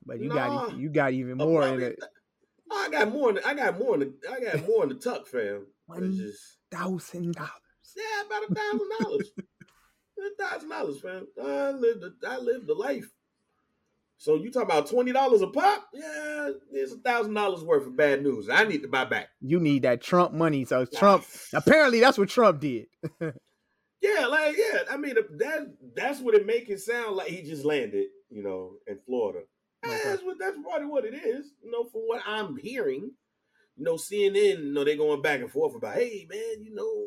but 0.04 0.20
you 0.20 0.28
Nah. 0.28 0.66
got, 0.66 0.76
you 0.78 0.88
got 0.90 1.12
even 1.12 1.38
more 1.38 1.66
in 1.68 1.80
it. 1.82 1.98
I 2.70 2.88
got 2.90 3.12
more. 3.12 3.28
In 3.30 3.34
the, 3.36 3.46
I 3.46 3.54
got 3.54 3.78
more. 3.78 3.94
In 3.94 4.00
the, 4.00 4.14
I 4.30 4.40
got 4.40 4.66
more 4.66 4.82
in 4.84 4.88
the 4.90 4.94
tuck, 4.96 5.26
fam. 5.26 5.66
Just 6.00 6.58
thousand 6.70 7.34
dollars. 7.34 7.50
yeah, 7.96 8.26
about 8.26 8.50
a 8.50 8.54
thousand 8.54 8.90
dollars. 9.00 9.30
A 10.16 10.42
thousand 10.42 10.68
dollars, 10.68 11.00
fam. 11.00 11.26
I 11.42 11.70
lived. 11.72 12.04
A, 12.04 12.12
I 12.28 12.38
lived 12.38 12.68
the 12.68 12.74
life. 12.74 13.10
So 14.16 14.36
you 14.36 14.50
talk 14.50 14.64
about 14.64 14.88
twenty 14.88 15.12
dollars 15.12 15.42
a 15.42 15.48
pop? 15.48 15.88
Yeah, 15.92 16.50
it's 16.72 16.92
a 16.92 16.98
thousand 16.98 17.34
dollars 17.34 17.62
worth 17.62 17.86
of 17.86 17.96
bad 17.96 18.22
news. 18.22 18.48
I 18.48 18.64
need 18.64 18.82
to 18.82 18.88
buy 18.88 19.04
back. 19.04 19.28
You 19.40 19.60
need 19.60 19.82
that 19.82 20.00
Trump 20.00 20.32
money. 20.32 20.64
So 20.64 20.84
Trump, 20.84 21.24
apparently, 21.52 22.00
that's 22.00 22.16
what 22.16 22.28
Trump 22.28 22.60
did. 22.60 22.86
Yeah, 24.04 24.26
like 24.26 24.54
yeah. 24.58 24.80
I 24.90 24.98
mean 24.98 25.14
that 25.14 25.72
that's 25.96 26.20
what 26.20 26.34
it 26.34 26.44
make 26.44 26.68
it 26.68 26.80
sound 26.80 27.16
like 27.16 27.28
he 27.28 27.40
just 27.40 27.64
landed, 27.64 28.08
you 28.28 28.42
know, 28.42 28.74
in 28.86 28.98
Florida. 29.06 29.46
Eh, 29.82 29.88
okay. 29.88 30.00
That's 30.04 30.22
what 30.22 30.36
that's 30.38 30.58
probably 30.62 30.88
what 30.88 31.06
it 31.06 31.14
is, 31.14 31.52
you 31.62 31.70
know, 31.70 31.84
from 31.84 32.02
what 32.02 32.22
I'm 32.26 32.58
hearing. 32.58 33.12
You 33.76 33.84
know, 33.84 33.94
CNN, 33.94 34.58
you 34.58 34.72
know, 34.74 34.84
they're 34.84 34.96
going 34.96 35.22
back 35.22 35.40
and 35.40 35.50
forth 35.50 35.74
about, 35.74 35.94
hey 35.94 36.26
man, 36.28 36.62
you 36.62 36.74
know, 36.74 37.06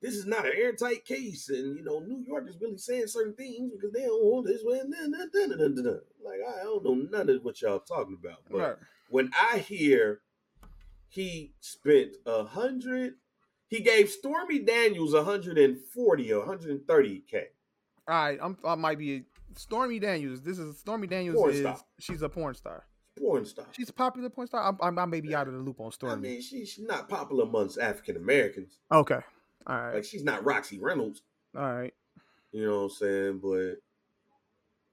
this 0.00 0.14
is 0.14 0.26
not 0.26 0.46
an 0.46 0.52
airtight 0.56 1.04
case, 1.04 1.48
and 1.48 1.76
you 1.76 1.82
know, 1.84 1.98
New 2.00 2.24
York 2.26 2.48
is 2.48 2.56
really 2.60 2.78
saying 2.78 3.06
certain 3.08 3.34
things 3.34 3.72
because 3.72 3.92
they 3.92 4.02
don't 4.06 4.24
want 4.24 4.46
this 4.46 4.62
way. 4.64 4.78
And 4.78 4.92
then, 4.92 5.10
then, 5.10 5.30
then, 5.32 5.48
then, 5.50 5.74
then, 5.74 5.84
then. 5.84 6.00
Like 6.24 6.40
I 6.48 6.62
don't 6.62 6.84
know 6.84 6.94
none 6.94 7.28
of 7.30 7.44
what 7.44 7.60
y'all 7.62 7.80
talking 7.80 8.16
about, 8.20 8.38
but 8.50 8.58
Right. 8.58 8.76
when 9.10 9.30
I 9.40 9.58
hear 9.58 10.20
he 11.08 11.54
spent 11.60 12.16
a 12.26 12.44
hundred, 12.44 13.14
he 13.68 13.80
gave 13.80 14.08
Stormy 14.10 14.58
Daniels 14.60 15.14
a 15.14 15.18
140 15.18 16.32
or 16.32 16.46
130k. 16.46 17.42
All 18.06 18.14
right, 18.14 18.38
I'm, 18.42 18.56
I 18.64 18.74
might 18.74 18.98
be 18.98 19.24
Stormy 19.56 19.98
Daniels. 19.98 20.40
This 20.42 20.58
is 20.58 20.78
Stormy 20.78 21.06
Daniels. 21.06 21.36
Porn 21.36 21.52
is 21.52 21.60
star. 21.60 21.78
she's 21.98 22.22
a 22.22 22.28
porn 22.28 22.54
star. 22.54 22.84
Porn 23.18 23.44
star. 23.44 23.66
She's 23.72 23.88
a 23.88 23.92
popular 23.92 24.30
porn 24.30 24.46
star. 24.46 24.62
I'm, 24.62 24.78
I'm, 24.80 24.98
I 24.98 25.04
may 25.06 25.20
be 25.20 25.34
out 25.34 25.48
of 25.48 25.54
the 25.54 25.60
loop 25.60 25.80
on 25.80 25.90
Stormy. 25.92 26.14
I 26.14 26.32
mean, 26.32 26.40
she's 26.42 26.78
not 26.78 27.08
popular 27.08 27.44
amongst 27.44 27.78
African 27.78 28.16
Americans. 28.16 28.78
okay, 28.92 29.20
all 29.68 29.76
right, 29.76 29.94
Like 29.96 30.04
she's 30.04 30.24
not 30.24 30.44
Roxy 30.44 30.78
Reynolds. 30.78 31.22
all 31.56 31.62
right. 31.74 31.94
You 32.52 32.64
know 32.66 32.76
what 32.78 32.82
I'm 32.84 32.90
saying? 32.90 33.40
But 33.42 33.74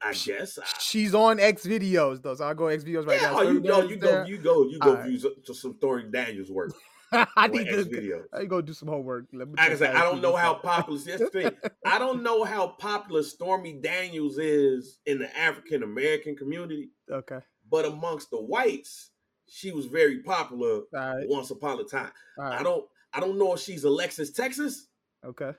I 0.02 0.14
guess 0.14 0.60
I, 0.60 0.64
She's 0.80 1.16
on 1.16 1.40
X 1.40 1.66
videos 1.66 2.22
though, 2.22 2.36
so 2.36 2.44
I'll 2.46 2.54
go 2.54 2.68
X 2.68 2.84
videos 2.84 3.08
right 3.08 3.20
yeah, 3.22 3.32
now. 3.32 3.40
oh, 3.40 3.42
you 3.52 3.60
go, 3.62 3.82
you 3.84 3.96
go, 3.96 4.24
you 4.26 4.38
go, 4.38 4.64
you 4.68 4.80
go 4.80 5.18
some- 5.18 5.36
to 5.46 5.54
some 5.54 5.76
Stormy 5.78 6.10
Daniels 6.12 6.52
work. 6.52 6.74
I 7.12 7.48
need 7.48 7.68
X 7.68 7.86
to. 7.86 7.90
videos. 7.90 8.24
I 8.34 8.44
go 8.46 8.62
do 8.62 8.74
some 8.74 8.90
homework. 8.90 9.28
Let 9.32 9.48
me 9.48 9.54
I 9.58 9.74
said, 9.76 9.96
I 9.96 10.02
don't 10.02 10.22
know 10.22 10.36
how 10.36 10.56
popular. 10.56 11.00
That's 11.00 11.20
the 11.20 11.30
thing. 11.30 11.52
I 11.86 11.98
don't 11.98 12.24
know 12.24 12.44
how 12.44 12.68
popular 12.68 13.24
Stormy 13.24 13.74
Daniels 13.74 14.38
is 14.38 15.00
in 15.06 15.20
the 15.20 15.36
African 15.38 15.84
American 15.84 16.36
community, 16.36 16.90
Okay, 17.10 17.40
but 17.72 17.86
amongst 17.86 18.32
the 18.32 18.42
whites, 18.42 19.12
she 19.48 19.72
was 19.72 19.86
very 19.86 20.20
popular 20.24 20.82
right, 20.92 21.24
once 21.30 21.52
upon 21.52 21.80
a 21.80 21.84
time. 21.86 22.12
all 22.38 22.46
I 22.52 22.64
don't, 22.64 22.86
I 23.16 23.20
don't 23.22 23.40
know 23.40 23.54
if 23.54 23.62
she's 23.62 23.84
Alexis 23.86 24.32
Texas. 24.32 24.88
Okay, 25.26 25.52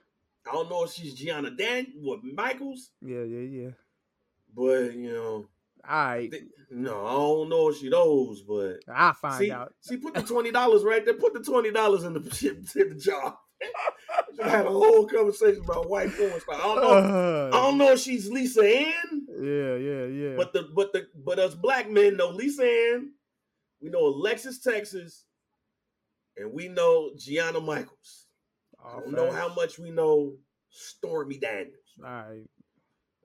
I 0.47 0.53
don't 0.53 0.69
know 0.71 0.85
if 0.85 0.93
she's 0.93 1.15
Gianna 1.15 1.51
Dan 1.51 1.87
what 1.97 2.21
Michaels, 2.23 2.91
yeah, 3.03 3.23
yeah, 3.23 3.63
yeah. 3.63 3.71
but 4.55 4.95
you 4.95 5.13
know, 5.13 5.47
All 5.89 6.07
right, 6.07 6.31
th- 6.31 6.45
no, 6.71 7.07
I 7.07 7.13
don't 7.13 7.49
know 7.49 7.69
if 7.71 7.79
she 7.79 7.89
knows, 7.89 8.43
but 8.43 8.81
I'll 8.93 9.15
find 9.15 9.39
see, 9.39 9.51
out. 9.51 9.73
see, 9.81 9.97
put 9.97 10.15
the 10.15 10.23
twenty 10.23 10.53
dollars 10.53 10.85
right 10.85 11.05
there. 11.05 11.15
Put 11.15 11.33
the 11.35 11.41
twenty 11.41 11.71
dollars 11.73 12.05
in 12.05 12.13
the 12.13 12.21
in 12.81 12.89
the 12.91 12.95
jar. 12.95 13.39
Just 14.37 14.51
had 14.51 14.67
a 14.67 14.71
whole 14.71 15.07
conversation 15.07 15.63
about 15.65 15.89
white 15.89 16.15
porn 16.15 16.39
star. 16.41 16.57
I 16.57 16.59
don't 16.59 16.77
know. 16.77 16.91
Uh, 16.91 17.49
I 17.55 17.63
don't 17.63 17.79
know 17.79 17.93
if 17.93 18.01
she's 18.01 18.29
Lisa 18.29 18.63
Ann, 18.63 19.27
yeah, 19.41 19.77
yeah, 19.77 20.05
yeah. 20.05 20.37
but 20.37 20.53
the 20.53 20.69
but 20.75 20.93
the 20.93 21.07
but 21.15 21.39
us 21.39 21.55
black 21.55 21.91
men 21.91 22.19
know 22.19 22.29
Lisa 22.29 22.65
Ann. 22.65 23.13
We 23.81 23.91
know 23.91 24.07
Alexis 24.07 24.61
Texas, 24.61 25.25
and 26.37 26.53
we 26.53 26.69
know 26.69 27.11
Gianna 27.17 27.61
Michaels. 27.61 28.27
I 28.85 29.01
don't 29.01 29.13
know 29.13 29.33
how 29.33 29.53
much 29.55 29.79
we 29.79 29.91
know 29.91 30.35
Stormy 30.71 31.39
Daniels. 31.39 31.75
All 32.05 32.11
right, 32.11 32.45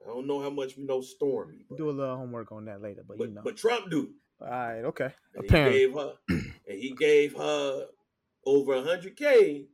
I 0.04 0.08
don't 0.08 0.26
know 0.26 0.40
how 0.40 0.50
much 0.50 0.76
we 0.76 0.84
know 0.84 1.00
Stormy, 1.00 1.64
but, 1.68 1.78
do 1.78 1.90
a 1.90 1.92
little 1.92 2.16
homework 2.16 2.50
on 2.52 2.64
that 2.66 2.82
later, 2.82 3.02
but, 3.06 3.18
but, 3.18 3.28
you 3.28 3.34
know. 3.34 3.42
but 3.44 3.56
Trump 3.56 3.90
do. 3.90 4.10
all 4.40 4.48
right, 4.48 4.84
okay. 4.84 5.10
And 5.34 5.44
he 5.44 5.48
Apparently. 5.48 5.78
gave 5.78 5.94
her 5.94 6.12
and 6.28 6.78
he 6.78 6.94
gave 6.98 7.36
her 7.36 7.86
over 8.46 8.82
hundred 8.82 9.16
K 9.16 9.66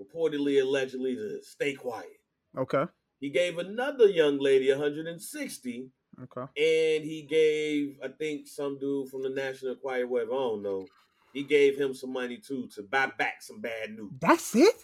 reportedly 0.00 0.60
allegedly 0.62 1.14
to 1.16 1.40
stay 1.42 1.74
quiet. 1.74 2.18
Okay, 2.56 2.84
He 3.20 3.30
gave 3.30 3.58
another 3.58 4.06
young 4.06 4.38
lady 4.38 4.70
160 4.70 5.90
okay. 6.22 6.40
and 6.40 7.04
he 7.04 7.26
gave 7.28 7.98
I 8.02 8.08
think 8.08 8.46
some 8.46 8.78
dude 8.78 9.08
from 9.10 9.22
the 9.22 9.30
National 9.30 9.72
Enquirer, 9.72 10.06
whatever, 10.06 10.32
I 10.32 10.36
don't 10.36 10.62
know. 10.62 10.86
He 11.34 11.42
gave 11.42 11.76
him 11.76 11.92
some 11.92 12.12
money 12.12 12.36
too 12.38 12.68
to 12.76 12.82
buy 12.84 13.10
back 13.18 13.42
some 13.42 13.60
bad 13.60 13.90
news. 13.90 14.12
That's 14.20 14.54
it. 14.54 14.74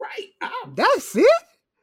Right. 0.00 0.26
Ah, 0.42 0.50
That's 0.74 1.14
it. 1.14 1.26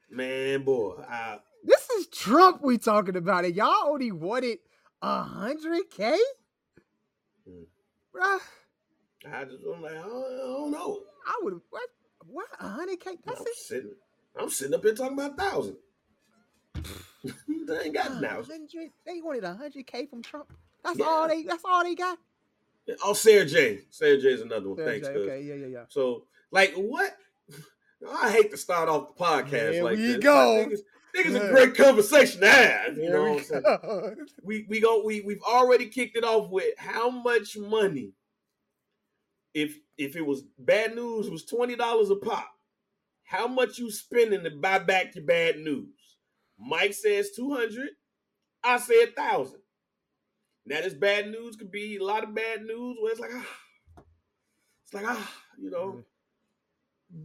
Man, 0.09 0.63
boy, 0.63 0.95
I, 1.09 1.39
This 1.63 1.89
is 1.91 2.07
Trump 2.07 2.61
we 2.61 2.77
talking 2.77 3.15
about, 3.15 3.45
and 3.45 3.55
y'all 3.55 3.87
only 3.87 4.11
wanted 4.11 4.57
a 5.01 5.23
hundred 5.23 5.89
k, 5.89 6.17
Mm. 7.49 7.65
bruh. 8.13 8.39
I 9.31 9.45
just 9.45 9.63
I'm 9.63 9.81
like, 9.81 9.93
I 9.93 10.01
don't, 10.01 10.25
I 10.33 10.37
don't 10.37 10.71
know. 10.71 10.99
I 11.25 11.39
would 11.43 11.61
what 11.69 11.89
what 12.25 12.47
a 12.59 12.67
hundred 12.67 12.99
k. 12.99 13.11
That's 13.25 13.39
I'm 13.39 13.45
it. 13.47 13.55
sitting, 13.55 13.95
I'm 14.37 14.49
sitting 14.49 14.73
up 14.73 14.83
here 14.83 14.93
talking 14.93 15.13
about 15.17 15.33
a 15.33 15.35
thousand. 15.35 15.77
they 17.67 17.79
ain't 17.79 17.93
got 17.93 18.19
now. 18.21 18.41
They 19.05 19.21
wanted 19.21 19.45
a 19.45 19.53
hundred 19.53 19.87
k 19.87 20.05
from 20.05 20.21
Trump. 20.21 20.51
That's 20.83 20.99
Yeah. 20.99 21.05
all 21.05 21.27
they. 21.29 21.43
That's 21.43 21.63
all 21.63 21.83
they 21.83 21.95
got. 21.95 22.17
Oh, 23.03 23.13
Sara 23.13 23.45
Jay. 23.45 23.81
Sara 23.89 24.17
Jay 24.17 24.29
is 24.29 24.41
another 24.41 24.69
one. 24.69 24.77
Sarah 24.77 24.91
Thanks, 24.91 25.07
J, 25.07 25.13
okay, 25.15 25.41
yeah, 25.41 25.53
yeah, 25.55 25.67
yeah. 25.67 25.83
So, 25.89 26.25
like, 26.51 26.73
what? 26.75 27.15
I 28.21 28.31
hate 28.31 28.51
to 28.51 28.57
start 28.57 28.89
off 28.89 29.15
the 29.15 29.23
podcast 29.23 29.73
Here 29.73 29.83
like 29.83 29.97
this. 29.97 30.17
go. 30.17 30.55
I 30.55 30.59
think 30.59 30.73
it's, 30.73 30.83
it's 31.15 31.35
a 31.35 31.49
great 31.49 31.75
conversation 31.75 32.41
to 32.41 32.49
have. 32.49 32.97
You 32.97 33.09
know 33.09 33.23
we 33.23 33.29
what 33.29 33.39
I'm 33.39 33.43
saying? 33.45 33.63
go. 33.63 34.15
we 34.43 34.65
we 34.69 34.79
go 34.79 35.03
we 35.03 35.21
we've 35.21 35.41
already 35.41 35.87
kicked 35.87 36.15
it 36.15 36.23
off 36.23 36.49
with 36.51 36.77
how 36.77 37.09
much 37.09 37.57
money 37.57 38.13
if 39.57 39.79
if 39.97 40.15
it 40.15 40.25
was 40.25 40.43
bad 40.59 40.95
news 40.95 41.25
it 41.25 41.31
was 41.31 41.45
twenty 41.45 41.75
dollars 41.75 42.11
a 42.11 42.15
pop 42.15 42.47
how 43.23 43.47
much 43.47 43.79
you 43.79 43.89
spending 43.89 44.43
to 44.43 44.51
buy 44.51 44.77
back 44.77 45.15
your 45.15 45.25
bad 45.25 45.57
news 45.57 46.17
mike 46.59 46.93
says 46.93 47.31
200 47.35 47.89
i 48.63 48.77
say 48.77 49.03
a 49.03 49.07
thousand 49.07 49.59
now 50.67 50.81
this 50.81 50.93
bad 50.93 51.29
news 51.29 51.55
could 51.55 51.71
be 51.71 51.97
a 51.97 52.03
lot 52.03 52.23
of 52.23 52.35
bad 52.35 52.63
news 52.63 52.97
where 53.01 53.11
it's 53.11 53.19
like 53.21 53.31
ah 53.33 53.47
it's 54.83 54.93
like 54.93 55.05
ah 55.07 55.33
you 55.59 55.69
know 55.69 56.03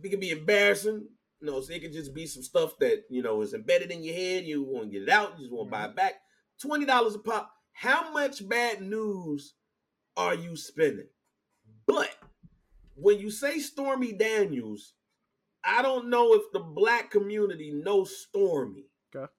it 0.02 0.08
could 0.10 0.20
be 0.20 0.30
embarrassing 0.30 1.06
you 1.40 1.46
know 1.46 1.60
so 1.60 1.72
it 1.72 1.82
could 1.82 1.92
just 1.92 2.14
be 2.14 2.26
some 2.26 2.42
stuff 2.42 2.78
that 2.78 3.02
you 3.10 3.22
know 3.22 3.40
is 3.42 3.54
embedded 3.54 3.90
in 3.90 4.02
your 4.02 4.14
head 4.14 4.44
you 4.44 4.62
want 4.62 4.84
to 4.86 4.90
get 4.90 5.02
it 5.02 5.08
out 5.08 5.34
you 5.38 5.44
just 5.44 5.52
want 5.52 5.68
to 5.68 5.70
buy 5.70 5.84
it 5.84 5.96
back 5.96 6.14
twenty 6.60 6.84
dollars 6.86 7.14
a 7.14 7.18
pop. 7.18 7.50
How 7.72 8.12
much 8.12 8.46
bad 8.48 8.80
news 8.82 9.54
are 10.16 10.34
you 10.34 10.56
spending? 10.56 11.08
But 11.86 12.14
when 12.94 13.18
you 13.18 13.30
say 13.30 13.58
Stormy 13.58 14.12
Daniels, 14.12 14.94
I 15.64 15.82
don't 15.82 16.08
know 16.08 16.34
if 16.34 16.42
the 16.52 16.60
black 16.60 17.10
community 17.10 17.72
knows 17.72 18.16
Stormy. 18.16 18.84
Okay. 19.14 19.30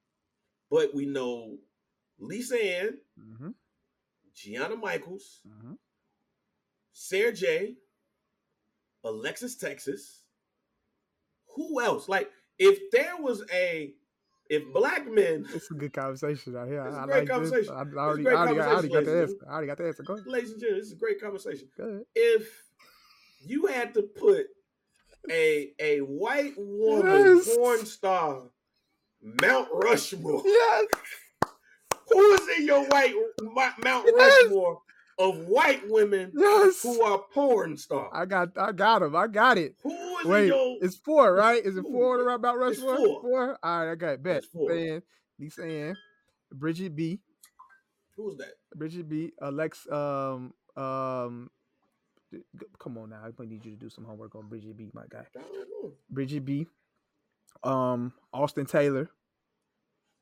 But 0.70 0.94
we 0.94 1.06
know 1.06 1.56
Lisa 2.18 2.62
Ann, 2.62 2.98
Mm-hmm, 3.18 3.50
Gianna 4.34 4.76
Michaels, 4.76 5.40
mm-hmm. 5.48 5.74
Sara 6.92 7.32
Jay, 7.32 7.74
Alexis 9.04 9.56
Texas. 9.56 10.22
Who 11.56 11.80
else? 11.80 12.08
Like, 12.08 12.30
if 12.58 12.90
there 12.90 13.16
was 13.18 13.44
a 13.52 13.94
if 14.50 14.62
black 14.72 15.10
men 15.10 15.46
It's 15.54 15.70
a 15.70 15.74
good 15.74 15.92
conversation 15.92 16.56
out 16.56 16.68
here. 16.68 16.84
It's 16.86 16.96
a 16.96 17.00
I 17.00 17.04
great 17.06 17.18
like 17.20 17.28
conversation. 17.28 17.72
I, 17.72 17.78
I 17.78 17.80
already, 17.80 18.22
great 18.24 18.34
I 18.36 18.38
already, 18.38 18.56
got- 18.56 18.68
I 18.68 18.72
already 18.72 18.88
got 18.88 19.04
the 19.04 19.22
answer. 19.22 19.34
I 19.48 19.52
already 19.52 19.66
got 19.68 19.78
the 19.78 19.86
answer. 19.86 20.02
Go 20.02 20.14
ahead. 20.14 20.26
ladies 20.26 20.50
and 20.52 20.60
gentlemen, 20.60 20.80
this 20.80 20.86
is 20.88 20.92
a 20.92 20.96
great 20.96 21.20
conversation. 21.20 21.68
Go 21.76 21.84
ahead. 21.84 22.02
if 22.14 22.48
you 23.46 23.66
had 23.66 23.94
to 23.94 24.02
put 24.02 24.46
a 25.30 25.72
a 25.78 25.98
white 26.00 26.54
woman 26.58 27.36
Yes. 27.38 27.56
porn 27.56 27.86
star 27.86 28.42
Mount 29.22 29.68
Rushmore, 29.72 30.42
Yes. 30.44 30.86
Who 32.10 32.32
is 32.34 32.58
in 32.58 32.66
your 32.66 32.84
white 32.88 33.14
Mount 33.42 34.06
Yes. 34.06 34.42
Rushmore 34.44 34.80
of 35.18 35.38
white 35.46 35.88
women 35.88 36.32
Yes. 36.34 36.82
who 36.82 37.00
are 37.02 37.18
porn 37.32 37.76
stars? 37.76 38.10
I 38.12 38.24
got 38.26 38.56
I 38.58 38.72
got 38.72 39.02
him. 39.02 39.14
I 39.16 39.26
got 39.28 39.58
it. 39.58 39.76
Who 39.82 39.90
is 40.18 40.26
Wait, 40.26 40.42
in 40.44 40.48
your 40.48 40.78
it's 40.82 40.96
four, 40.96 41.34
right? 41.34 41.64
Is 41.64 41.76
it 41.76 41.82
four 41.82 42.20
around 42.20 42.36
about 42.36 42.56
it's 42.68 42.80
Rushmore? 42.80 43.20
four. 43.22 43.58
All 43.62 43.78
right, 43.86 43.90
okay, 43.92 44.16
bet. 44.16 44.38
It's 44.38 44.46
four. 44.46 44.70
Lisa 44.72 44.92
Ann, 44.94 45.02
Lisa 45.38 45.64
Ann, 45.64 45.96
Bridgette 46.54 46.94
B, 46.94 47.20
who's 48.16 48.36
that? 48.38 48.54
Bridgette 48.76 49.08
B, 49.08 49.32
Alex, 49.40 49.86
um, 49.90 50.52
um, 50.76 51.50
come 52.78 52.98
on 52.98 53.10
now, 53.10 53.22
I 53.24 53.44
need 53.44 53.64
you 53.64 53.72
to 53.72 53.76
do 53.76 53.88
some 53.88 54.04
homework 54.04 54.34
on 54.34 54.48
Bridgette 54.48 54.76
B, 54.76 54.90
my 54.92 55.04
guy. 55.08 55.24
I. 55.36 55.92
Bridgette 56.12 56.44
B, 56.44 56.66
um, 57.62 58.12
Austin 58.32 58.66
Taylor, 58.66 59.08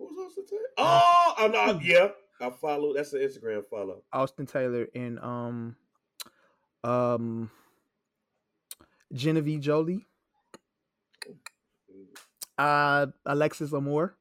Who's 0.09 0.35
to 0.35 0.43
tell? 0.43 0.59
Oh, 0.79 1.35
I'm 1.39 1.53
not. 1.53 1.85
Yeah, 1.85 2.09
I 2.41 2.51
follow. 2.51 2.95
That's 2.95 3.13
an 3.13 3.21
Instagram 3.21 3.65
follow. 3.69 4.03
Austin 4.13 4.47
Taylor, 4.47 4.89
and 4.95 5.19
um, 5.21 5.77
um, 6.85 7.51
Genevieve 9.13 9.61
Jolie, 9.61 10.07
uh, 12.59 13.07
Alexis 13.27 13.73
Amore. 13.73 14.17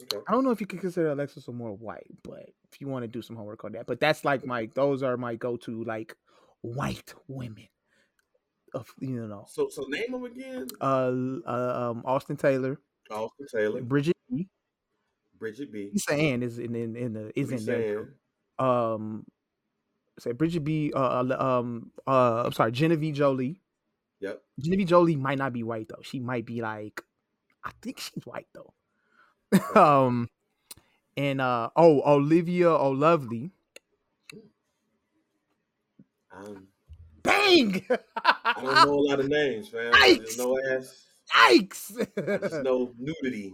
Okay. 0.00 0.18
I 0.28 0.32
don't 0.32 0.44
know 0.44 0.50
if 0.52 0.60
you 0.60 0.66
could 0.66 0.80
consider 0.80 1.10
Alexis 1.10 1.48
Amore 1.48 1.76
white, 1.76 2.06
but 2.22 2.50
if 2.70 2.80
you 2.80 2.86
want 2.86 3.02
to 3.02 3.08
do 3.08 3.20
some 3.22 3.36
homework 3.36 3.64
on 3.64 3.72
that, 3.72 3.86
but 3.86 3.98
that's 3.98 4.24
like 4.24 4.44
my 4.46 4.68
those 4.74 5.02
are 5.02 5.16
my 5.16 5.34
go 5.34 5.56
to 5.56 5.84
like 5.84 6.14
white 6.60 7.14
women 7.26 7.68
of 8.74 8.86
you 9.00 9.26
know 9.26 9.44
So 9.48 9.68
so 9.70 9.86
name 9.88 10.12
them 10.12 10.24
again. 10.24 10.68
uh, 10.80 11.12
uh 11.46 11.90
um 11.90 12.02
Austin 12.04 12.36
Taylor, 12.36 12.78
Austin 13.10 13.46
Taylor, 13.52 13.80
Bridgette 13.80 14.12
Bridgette 15.38 15.72
B. 15.72 15.90
Lisa 15.92 16.14
Ann 16.14 16.42
is 16.42 16.58
in 16.58 16.74
in, 16.74 16.96
in 16.96 17.12
the 17.12 17.32
is 17.38 17.50
in 17.52 17.64
there. 17.64 18.14
Ann. 18.58 18.66
Um, 18.66 19.26
say 20.18 20.32
Bridgette 20.32 20.64
B. 20.64 20.92
Uh, 20.94 20.98
uh, 20.98 21.36
um, 21.38 21.90
uh, 22.06 22.44
I'm 22.46 22.52
sorry, 22.52 22.72
Genevieve 22.72 23.14
Jolie. 23.14 23.60
Yep. 24.20 24.42
Genevieve 24.58 24.88
Jolie 24.88 25.16
might 25.16 25.38
not 25.38 25.52
be 25.52 25.62
white 25.62 25.88
though. 25.88 26.02
She 26.02 26.18
might 26.18 26.44
be 26.44 26.60
like, 26.60 27.02
I 27.64 27.70
think 27.82 28.00
she's 28.00 28.24
white 28.24 28.48
though. 28.52 28.72
um, 29.80 30.28
and 31.16 31.40
uh, 31.40 31.70
oh, 31.76 32.02
Olivia 32.02 32.70
O'Lovely. 32.70 33.50
Um, 36.32 36.68
Bang! 37.22 37.84
I 38.24 38.54
don't 38.62 38.86
know 38.86 38.94
a 38.94 39.00
lot 39.08 39.20
of 39.20 39.28
names, 39.28 39.72
man. 39.72 39.92
Yikes! 39.92 40.38
know 40.38 40.58
ass. 40.70 41.06
Yikes! 41.34 42.08
I 42.16 42.38
just 42.48 42.62
know 42.62 42.92
nudity. 42.98 43.52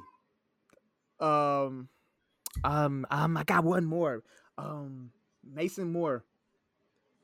Um, 1.20 1.88
um, 2.62 3.06
um, 3.10 3.36
I 3.36 3.44
got 3.44 3.64
one 3.64 3.84
more. 3.84 4.22
Um, 4.58 5.10
Mason 5.44 5.90
Moore. 5.92 6.24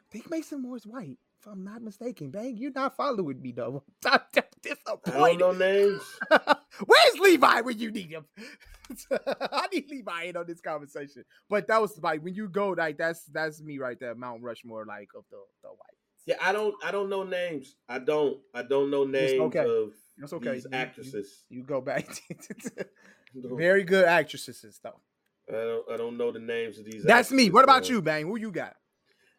I 0.00 0.12
think 0.12 0.28
Mason 0.30 0.60
Moore's 0.62 0.86
white, 0.86 1.18
if 1.38 1.46
I'm 1.46 1.62
not 1.64 1.82
mistaken. 1.82 2.30
Bang, 2.30 2.56
you're 2.56 2.72
not 2.72 2.96
following 2.96 3.40
me 3.40 3.52
though. 3.52 3.84
I'm 4.04 4.18
I 4.34 4.42
don't 4.42 4.62
disappointed. 4.62 5.38
know 5.38 5.52
names. 5.52 6.02
Where's 6.86 7.18
Levi 7.20 7.60
when 7.62 7.78
you 7.78 7.90
need 7.90 8.10
him? 8.10 8.24
I 9.52 9.66
need 9.72 9.88
Levi 9.90 10.22
in 10.24 10.36
on 10.36 10.46
this 10.46 10.60
conversation. 10.60 11.24
But 11.48 11.68
that 11.68 11.80
was 11.80 11.96
like 12.02 12.22
when 12.24 12.34
you 12.34 12.48
go 12.48 12.70
like 12.70 12.98
that's 12.98 13.24
that's 13.26 13.62
me 13.62 13.78
right 13.78 13.98
there, 14.00 14.14
Mount 14.16 14.42
Rushmore, 14.42 14.84
like 14.84 15.10
of 15.16 15.24
the 15.30 15.38
the 15.62 15.68
white. 15.68 15.96
Yeah, 16.26 16.36
I 16.42 16.52
don't. 16.52 16.74
I 16.84 16.90
don't 16.90 17.08
know 17.08 17.22
names. 17.22 17.76
I 17.88 17.98
don't. 18.00 18.38
I 18.54 18.62
don't 18.62 18.90
know 18.90 19.04
names 19.04 19.40
okay. 19.40 19.60
of 19.64 19.92
That's 20.18 20.32
okay. 20.34 20.54
these 20.54 20.64
You- 20.64 20.70
you- 20.72 20.76
actresses. 20.78 21.44
You 21.48 21.62
go 21.62 21.80
back. 21.80 22.06
Don't- 23.40 23.56
Very 23.58 23.84
good 23.84 24.04
actresses 24.04 24.80
though. 24.82 25.00
I 25.48 25.52
don't. 25.52 25.90
I 25.92 25.96
don't 25.96 26.16
know 26.16 26.30
the 26.30 26.38
names 26.38 26.78
of 26.78 26.84
these. 26.84 27.02
That's 27.02 27.30
me. 27.32 27.50
What 27.50 27.64
about 27.64 27.82
man. 27.82 27.90
you, 27.90 28.02
Bang? 28.02 28.26
Who 28.26 28.36
you 28.38 28.50
got? 28.52 28.76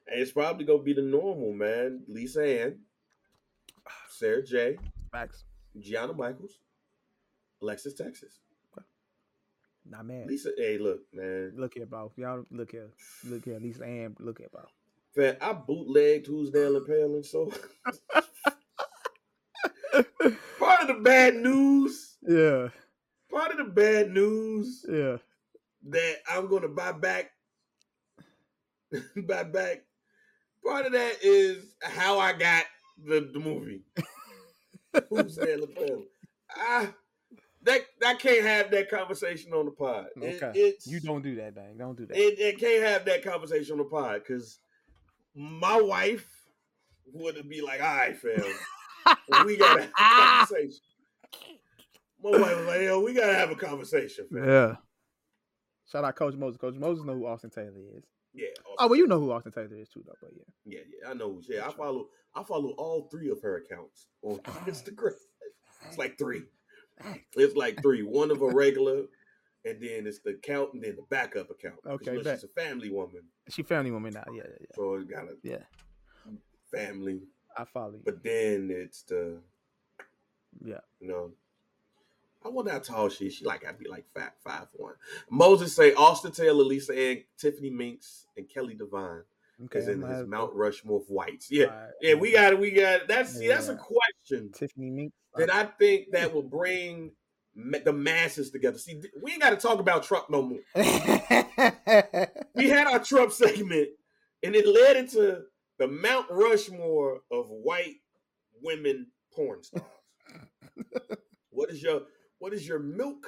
It's 0.08 0.32
probably 0.32 0.66
gonna 0.66 0.84
be 0.84 0.94
the 0.94 1.02
normal 1.02 1.54
man. 1.54 2.04
Lisa 2.08 2.44
Ann, 2.44 2.80
Sara 4.10 4.44
Jay, 4.44 4.78
Max, 5.14 5.46
Gianna 5.80 6.14
Michaels, 6.14 6.60
Alexis 7.62 7.94
Texas. 7.94 8.40
Not 9.90 10.06
mad. 10.06 10.28
Lisa, 10.28 10.52
hey, 10.58 10.78
look, 10.78 11.02
man. 11.14 11.54
Look 11.58 11.74
here, 11.74 11.86
bro. 11.88 12.12
Y'all 12.16 12.46
look 12.52 12.72
here. 12.72 12.90
Look 13.26 13.46
here. 13.46 13.60
Lisa 13.60 13.84
Ann. 13.84 14.16
Look 14.20 14.38
here, 14.40 14.50
bro. 14.52 14.62
Fam, 15.16 15.36
I 15.42 15.54
bootlegged 15.54 16.28
Who's 16.28 16.52
Nailin' 16.52 16.88
Paylin, 16.88 17.26
so 17.26 17.52
part 20.60 20.82
of 20.82 20.88
the 20.88 21.02
bad 21.04 21.36
news, 21.36 22.18
Yeah. 22.28 22.70
Part 23.32 23.52
of 23.52 23.58
the 23.58 23.64
bad 23.72 24.12
news 24.12 24.86
Yeah. 24.90 25.18
that 25.90 26.16
I'm 26.30 26.48
gonna 26.48 26.68
buy 26.68 26.92
back, 26.92 27.32
buy 29.28 29.44
back. 29.44 29.84
Part 30.66 30.86
of 30.86 30.92
that 30.92 31.16
is 31.24 31.76
how 31.82 32.20
I 32.20 32.34
got 32.34 32.66
the, 33.04 33.30
the 33.34 33.40
movie. 33.40 33.82
Who's 35.10 35.38
Nailin' 35.38 35.74
Paylin. 35.76 36.04
I 36.56 36.90
that 37.64 37.82
I 38.06 38.16
can't 38.16 38.44
have 38.46 38.72
that 38.72 38.90
conversation 38.90 39.54
on 39.54 39.66
the 39.66 39.72
pod. 39.72 40.08
It- 40.18 40.42
Okay. 40.44 40.60
it's, 40.60 40.88
You 40.88 41.00
don't 41.00 41.22
do 41.22 41.36
that, 41.36 41.56
Bang. 41.56 41.78
Don't 41.78 41.96
do 41.98 42.06
that. 42.08 42.18
It, 42.18 42.40
it 42.40 42.60
can't 42.60 42.84
have 42.84 43.06
that 43.06 43.24
conversation 43.24 43.74
on 43.74 43.78
the 43.80 43.84
pod 43.86 44.22
because 44.28 44.60
my 45.36 45.80
wife 45.80 46.28
would 47.14 47.48
be 47.48 47.62
like, 47.62 47.82
"All 47.82 47.96
right, 47.96 48.18
fam, 48.18 48.44
we 49.46 49.58
gotta 49.58 49.84
a 49.84 49.88
conversation." 49.98 50.80
My 52.24 52.32
wife 52.32 52.58
was 52.58 52.68
like, 52.68 52.82
"Yo, 52.82 53.00
we 53.02 53.14
gotta 53.14 53.34
have 53.34 53.52
a 53.52 53.56
conversation, 53.56 54.28
fam." 54.32 54.44
yeah. 54.48 54.76
Shout 55.92 56.06
out 56.06 56.16
Coach 56.16 56.36
Moses. 56.36 56.58
Coach 56.58 56.76
Moses 56.76 57.04
know 57.04 57.14
who 57.14 57.26
Austin 57.26 57.50
Taylor 57.50 57.74
is. 57.98 58.04
Yeah, 58.34 58.48
Oh, 58.80 58.88
well, 58.88 58.96
you 58.96 59.08
know 59.08 59.20
who 59.20 59.32
Austin 59.32 59.52
Taylor 59.52 59.76
is 59.76 59.90
too, 59.90 60.04
though. 60.06 60.14
But 60.22 60.32
yeah. 60.34 60.44
yeah, 60.78 60.80
yeah. 61.02 61.10
I 61.10 61.14
know. 61.14 61.42
Yeah, 61.50 61.68
I 61.68 61.72
follow. 61.72 62.08
I 62.34 62.44
follow 62.44 62.70
all 62.78 63.10
three 63.12 63.30
of 63.30 63.42
her 63.42 63.58
accounts 63.58 64.08
on 64.22 64.38
Instagram. 64.66 65.16
It's 65.88 65.98
like 65.98 66.18
three. 66.18 66.44
It's 67.36 67.56
like 67.56 67.82
three. 67.82 68.04
One 68.04 68.32
of 68.32 68.42
a 68.42 68.48
regular, 68.48 69.04
and 69.66 69.82
then 69.82 70.08
it's 70.08 70.20
the 70.20 70.32
account, 70.32 70.74
and 70.74 70.84
then 70.84 70.96
the 70.96 71.06
backup 71.10 71.50
account. 71.50 71.76
Okay, 71.86 72.14
you 72.14 72.24
know 72.24 72.34
she's 72.34 72.44
a 72.46 72.48
family 72.48 72.90
woman, 72.90 73.24
She 73.50 73.64
family 73.64 73.92
woman 73.92 74.14
now. 74.14 74.24
Yeah, 74.32 74.44
yeah, 74.46 74.56
yeah. 74.62 74.76
so 74.76 74.96
it 74.96 75.10
got 75.10 75.26
a 75.26 75.36
Yeah, 75.44 75.64
family. 76.72 77.22
I 77.58 77.66
follow 77.66 77.94
you. 77.94 78.02
But 78.06 78.24
then 78.24 78.70
it's 78.72 79.04
the 79.04 79.42
yeah. 80.64 80.80
you 81.00 81.08
know. 81.08 81.32
I 82.44 82.50
wonder 82.50 82.72
how 82.72 82.80
tall 82.80 83.10
she 83.10 83.28
is. 83.28 83.36
She 83.36 83.46
like 83.46 83.66
I'd 83.68 83.78
be 83.78 83.88
like 83.88 84.06
five 84.14 84.32
five 84.44 84.68
one. 84.74 84.94
Moses 85.30 85.76
say 85.76 85.94
Austin 85.94 86.32
Taylor, 86.32 86.64
Lisa 86.64 86.98
Ann, 86.98 87.24
Tiffany 87.38 87.72
Mynx, 87.72 88.26
and 88.38 88.50
Kelly 88.50 88.74
Divine 88.74 89.24
Okay. 89.66 89.78
is 89.78 89.88
in 89.88 90.02
his 90.02 90.26
Mount 90.28 90.54
Rushmore 90.56 91.02
of 91.02 91.08
whites. 91.08 91.52
Yeah, 91.52 91.66
Alright, 91.66 91.90
yeah, 92.02 92.14
we 92.16 92.32
got 92.32 92.54
it. 92.54 92.60
We 92.60 92.72
got 92.72 93.02
it. 93.02 93.08
That's 93.08 93.38
see, 93.38 93.48
that's 93.48 93.68
a 93.68 93.76
question 93.76 94.52
Tiffany 94.52 94.90
Mynx 94.90 95.12
that 95.36 95.50
uh, 95.50 95.54
I 95.54 95.64
think 95.66 96.12
that 96.12 96.34
will 96.34 96.42
bring 96.42 97.12
the 97.56 97.94
masses 97.94 98.50
together. 98.50 98.78
See, 98.78 99.02
we 99.22 99.34
ain't 99.34 99.42
got 99.42 99.52
to 99.52 99.58
talk 99.58 99.80
about 99.80 100.04
Trump 100.04 100.30
no 100.30 100.42
more. 100.42 100.60
We 102.56 102.70
had 102.70 102.88
our 102.88 103.00
Trump 103.00 103.32
segment, 103.32 103.90
and 104.44 104.56
it 104.56 104.68
led 104.68 104.98
into 104.98 105.44
the 105.78 105.88
Mount 105.88 106.28
Rushmore 106.30 107.22
of 107.32 107.50
white 107.50 107.96
women 108.62 109.08
porn 109.34 109.64
stars. 109.64 109.84
what 111.50 111.70
is 111.70 111.82
your 111.82 112.02
what 112.42 112.54
is 112.54 112.68
your 112.68 112.80
milk? 112.80 113.26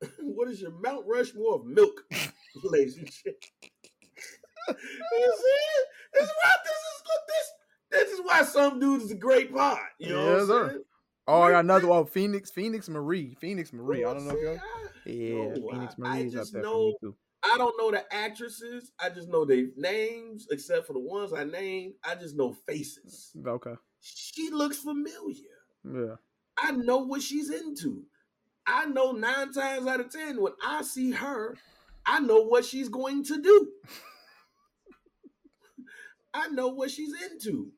What 0.20 0.48
is 0.48 0.60
your 0.60 0.72
Mount 0.82 1.04
Rushmore 1.06 1.54
of 1.56 1.64
milk, 1.66 2.02
gentlemen? 2.12 2.80
you 2.88 3.06
see, 3.06 3.32
this 6.14 6.24
is 6.24 6.30
why 6.42 6.52
this 6.64 6.74
is 6.74 7.02
this. 7.28 7.52
This 7.90 8.10
is 8.12 8.20
why 8.24 8.42
some 8.42 8.80
dudes 8.80 9.04
is 9.04 9.10
a 9.12 9.16
great 9.16 9.54
pod. 9.54 9.78
You 9.98 10.08
know 10.10 10.24
Yes, 10.38 10.40
what 10.40 10.46
sir. 10.48 10.62
I'm 10.64 10.68
saying? 10.70 10.82
oh, 11.28 11.42
I 11.42 11.50
got 11.52 11.64
another 11.64 11.86
one. 11.86 12.06
Phoenix, 12.06 12.50
Phoenix 12.50 12.88
Marie, 12.88 13.36
Phoenix 13.40 13.72
Marie. 13.72 14.04
I 14.04 14.12
don't 14.14 14.26
know 14.26 14.34
if 14.36 14.40
you. 15.06 15.12
Yeah, 15.12 15.54
No, 15.54 15.70
Phoenix 15.70 15.94
I- 16.02 16.08
I 16.08 16.14
Marie 16.18 16.26
is 16.28 16.36
up 16.36 16.46
there 16.52 16.62
know- 16.62 16.72
for 16.72 17.06
me 17.06 17.12
too. 17.12 17.16
I 17.44 17.58
don't 17.58 17.76
know 17.76 17.90
the 17.90 18.14
actresses. 18.14 18.92
I 19.00 19.08
just 19.10 19.28
know 19.28 19.44
their 19.44 19.66
names, 19.76 20.46
except 20.52 20.86
for 20.86 20.92
the 20.92 21.00
ones 21.00 21.32
I 21.32 21.42
named. 21.44 21.94
I 22.04 22.14
just 22.14 22.36
know 22.36 22.52
faces. 22.68 23.32
Okay. 23.46 23.74
She 24.00 24.50
looks 24.50 24.78
familiar. 24.78 25.50
Yeah. 25.84 26.14
I 26.56 26.70
know 26.72 26.98
what 26.98 27.20
she's 27.20 27.50
into. 27.50 28.04
I 28.66 28.86
know 28.86 29.12
nine 29.12 29.52
times 29.52 29.86
out 29.86 30.00
of 30.00 30.10
ten 30.10 30.40
when 30.40 30.52
I 30.64 30.82
see 30.82 31.12
her, 31.12 31.56
I 32.06 32.20
know 32.20 32.42
what 32.42 32.64
she's 32.64 32.88
going 32.88 33.24
to 33.24 33.40
do. 33.40 33.68
I 36.34 36.48
know 36.48 36.68
what 36.68 36.90
she's 36.90 37.12
into. 37.30 37.72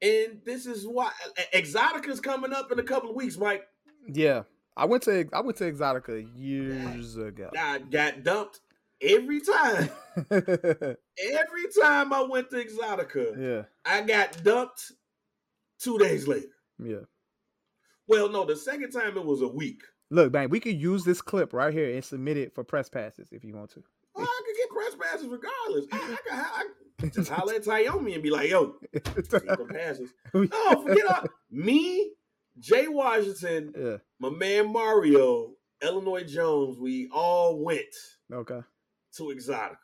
And 0.00 0.40
this 0.44 0.66
is 0.66 0.86
why 0.86 1.10
Exotica's 1.52 2.20
coming 2.20 2.52
up 2.52 2.70
in 2.70 2.78
a 2.78 2.84
couple 2.84 3.10
of 3.10 3.16
weeks, 3.16 3.36
Mike. 3.36 3.66
Yeah. 4.06 4.44
I 4.76 4.84
went 4.84 5.02
to 5.04 5.28
I 5.32 5.40
went 5.40 5.58
to 5.58 5.72
Exotica 5.72 6.24
years 6.36 7.16
ago. 7.16 7.50
I 7.58 7.80
got 7.80 8.22
dumped 8.22 8.60
every 9.00 9.40
time. 9.40 9.90
Every 10.30 11.66
time 11.80 12.12
I 12.12 12.26
went 12.28 12.50
to 12.50 12.64
Exotica, 12.64 13.36
yeah. 13.38 13.62
I 13.84 14.02
got 14.02 14.42
dumped 14.44 14.92
two 15.80 15.98
days 15.98 16.28
later. 16.28 16.46
Yeah. 16.82 17.06
Well, 18.06 18.28
no, 18.28 18.44
the 18.44 18.56
second 18.56 18.90
time 18.90 19.16
it 19.16 19.24
was 19.24 19.42
a 19.42 19.48
week. 19.48 19.82
Look, 20.10 20.32
man, 20.32 20.48
we 20.50 20.60
could 20.60 20.80
use 20.80 21.04
this 21.04 21.20
clip 21.20 21.52
right 21.52 21.72
here 21.72 21.92
and 21.94 22.02
submit 22.04 22.36
it 22.36 22.54
for 22.54 22.64
press 22.64 22.88
passes 22.88 23.28
if 23.30 23.44
you 23.44 23.54
want 23.54 23.70
to. 23.72 23.82
Well, 24.14 24.26
I 24.26 24.42
could 24.46 24.56
get 24.56 24.70
press 24.70 25.10
passes 25.12 25.28
regardless. 25.28 25.86
I, 25.92 25.96
I, 25.96 26.16
could, 26.16 26.32
I, 26.32 26.64
could 27.00 27.12
just 27.12 27.30
holler 27.30 27.54
at 27.54 27.64
Tyomi 27.64 28.14
and 28.14 28.22
be 28.22 28.30
like, 28.30 28.48
yo, 28.50 28.76
passes. 29.68 30.10
No, 30.34 30.48
oh, 30.52 30.84
forget 30.86 31.06
all, 31.06 31.24
me, 31.50 32.12
Jay 32.58 32.88
Washington, 32.88 33.72
yeah. 33.78 33.96
my 34.18 34.30
man 34.30 34.72
Mario, 34.72 35.52
Illinois 35.82 36.24
Jones, 36.24 36.78
we 36.78 37.08
all 37.12 37.62
went 37.62 37.84
Okay. 38.32 38.60
to 39.16 39.22
Exotica. 39.24 39.76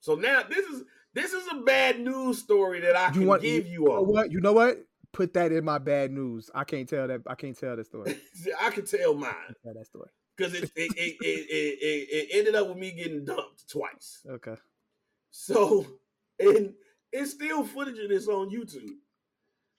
So 0.00 0.14
now 0.16 0.42
this 0.48 0.64
is 0.66 0.82
this 1.14 1.32
is 1.32 1.44
a 1.50 1.56
bad 1.62 1.98
news 2.00 2.38
story 2.38 2.80
that 2.80 2.94
I 2.94 3.06
You 3.08 3.12
can 3.12 3.26
want- 3.26 3.42
give 3.42 3.66
you 3.66 3.72
You 3.72 3.84
know 3.86 3.92
all. 3.96 4.04
what? 4.04 4.30
You 4.30 4.40
know 4.40 4.52
what? 4.52 4.84
Put 5.16 5.32
that 5.32 5.50
in 5.50 5.64
my 5.64 5.78
bad 5.78 6.10
news. 6.10 6.50
I 6.54 6.64
can't 6.64 6.86
tell 6.86 7.08
that. 7.08 7.22
I 7.26 7.34
can't 7.36 7.58
tell 7.58 7.74
that 7.74 7.86
story. 7.86 8.18
I 8.60 8.68
can 8.68 8.84
tell 8.84 9.14
mine. 9.14 9.32
Tell 9.64 9.72
that 9.72 9.86
story. 9.86 10.10
because 10.36 10.52
it 10.52 10.64
it, 10.76 10.92
it, 10.98 11.16
it, 11.22 12.08
it, 12.10 12.28
ended 12.32 12.54
up 12.54 12.68
with 12.68 12.76
me 12.76 12.92
getting 12.92 13.24
dumped 13.24 13.66
twice. 13.66 14.20
Okay. 14.28 14.56
So, 15.30 15.86
and 16.38 16.74
it's 17.12 17.30
still 17.30 17.64
footage 17.64 17.98
of 17.98 18.10
this 18.10 18.28
on 18.28 18.50
YouTube. 18.50 18.90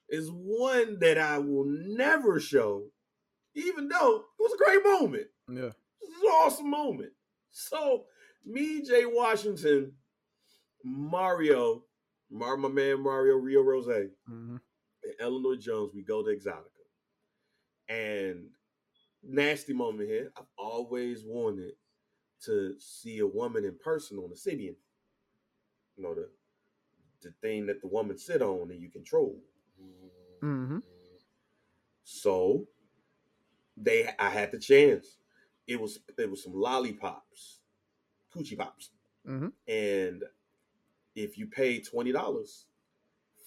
Is 0.09 0.31
one 0.31 0.97
that 1.01 1.19
I 1.19 1.37
will 1.37 1.65
never 1.67 2.39
show, 2.39 2.85
even 3.53 3.89
though 3.89 4.15
it 4.15 4.41
was 4.41 4.53
a 4.53 4.63
great 4.63 4.83
moment. 4.83 5.27
Yeah. 5.47 5.65
It 5.65 6.09
was 6.09 6.23
an 6.23 6.29
awesome 6.29 6.69
moment. 6.71 7.11
So, 7.51 8.05
me, 8.43 8.81
Jay 8.81 9.05
Washington, 9.05 9.91
Mario, 10.83 11.83
Mar- 12.31 12.57
my 12.57 12.69
man 12.69 13.03
Mario 13.03 13.35
Rio 13.35 13.61
Rose, 13.61 13.85
and 13.85 14.59
Illinois 15.19 15.57
Jones, 15.57 15.91
we 15.93 16.03
go 16.03 16.23
to 16.23 16.29
Exotica. 16.29 16.63
And 17.89 18.49
nasty 19.23 19.73
moment 19.73 20.09
here. 20.09 20.31
I've 20.37 20.45
always 20.57 21.23
wanted 21.25 21.73
to 22.45 22.75
see 22.79 23.19
a 23.19 23.27
woman 23.27 23.65
in 23.65 23.77
person 23.83 24.17
on 24.17 24.29
the 24.29 24.35
Sybian. 24.35 24.75
You 25.95 26.03
know, 26.03 26.13
the 26.13 26.29
the 27.21 27.33
thing 27.41 27.65
that 27.65 27.81
the 27.81 27.87
woman 27.87 28.17
sit 28.17 28.41
on 28.41 28.69
and 28.71 28.81
you 28.81 28.89
control. 28.89 29.39
Mm-hmm. 30.43 30.79
So 32.03 32.67
they 33.75 34.09
I 34.19 34.29
had 34.29 34.51
the 34.51 34.59
chance. 34.59 35.17
It 35.67 35.79
was 35.79 35.99
it 36.17 36.29
was 36.29 36.43
some 36.43 36.53
lollipops, 36.53 37.59
coochie 38.33 38.57
pops. 38.57 38.91
Mm-hmm. 39.27 39.47
And 39.67 40.23
if 41.15 41.37
you 41.37 41.47
pay 41.47 41.81
twenty 41.81 42.11
dollars 42.11 42.65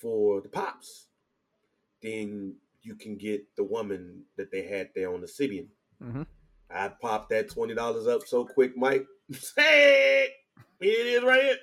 for 0.01 0.41
the 0.41 0.49
pops, 0.49 1.07
then 2.03 2.57
you 2.83 2.95
can 2.95 3.17
get 3.17 3.45
the 3.57 3.65
woman 3.65 4.23
that 4.37 4.51
they 4.51 4.63
had 4.63 4.91
there 4.95 5.13
on 5.13 5.21
the 5.21 5.27
Sybian. 5.27 5.69
Mhm. 6.03 6.27
I 6.71 6.89
popped 6.89 7.31
that 7.31 7.49
twenty 7.51 7.75
dollars 7.75 8.07
up 8.07 8.27
so 8.27 8.45
quick, 8.45 8.77
Mike. 8.77 9.07
hey, 9.57 10.29
here 10.81 11.01
it 11.01 11.07
is 11.07 11.23
right 11.23 11.43
here. 11.43 11.57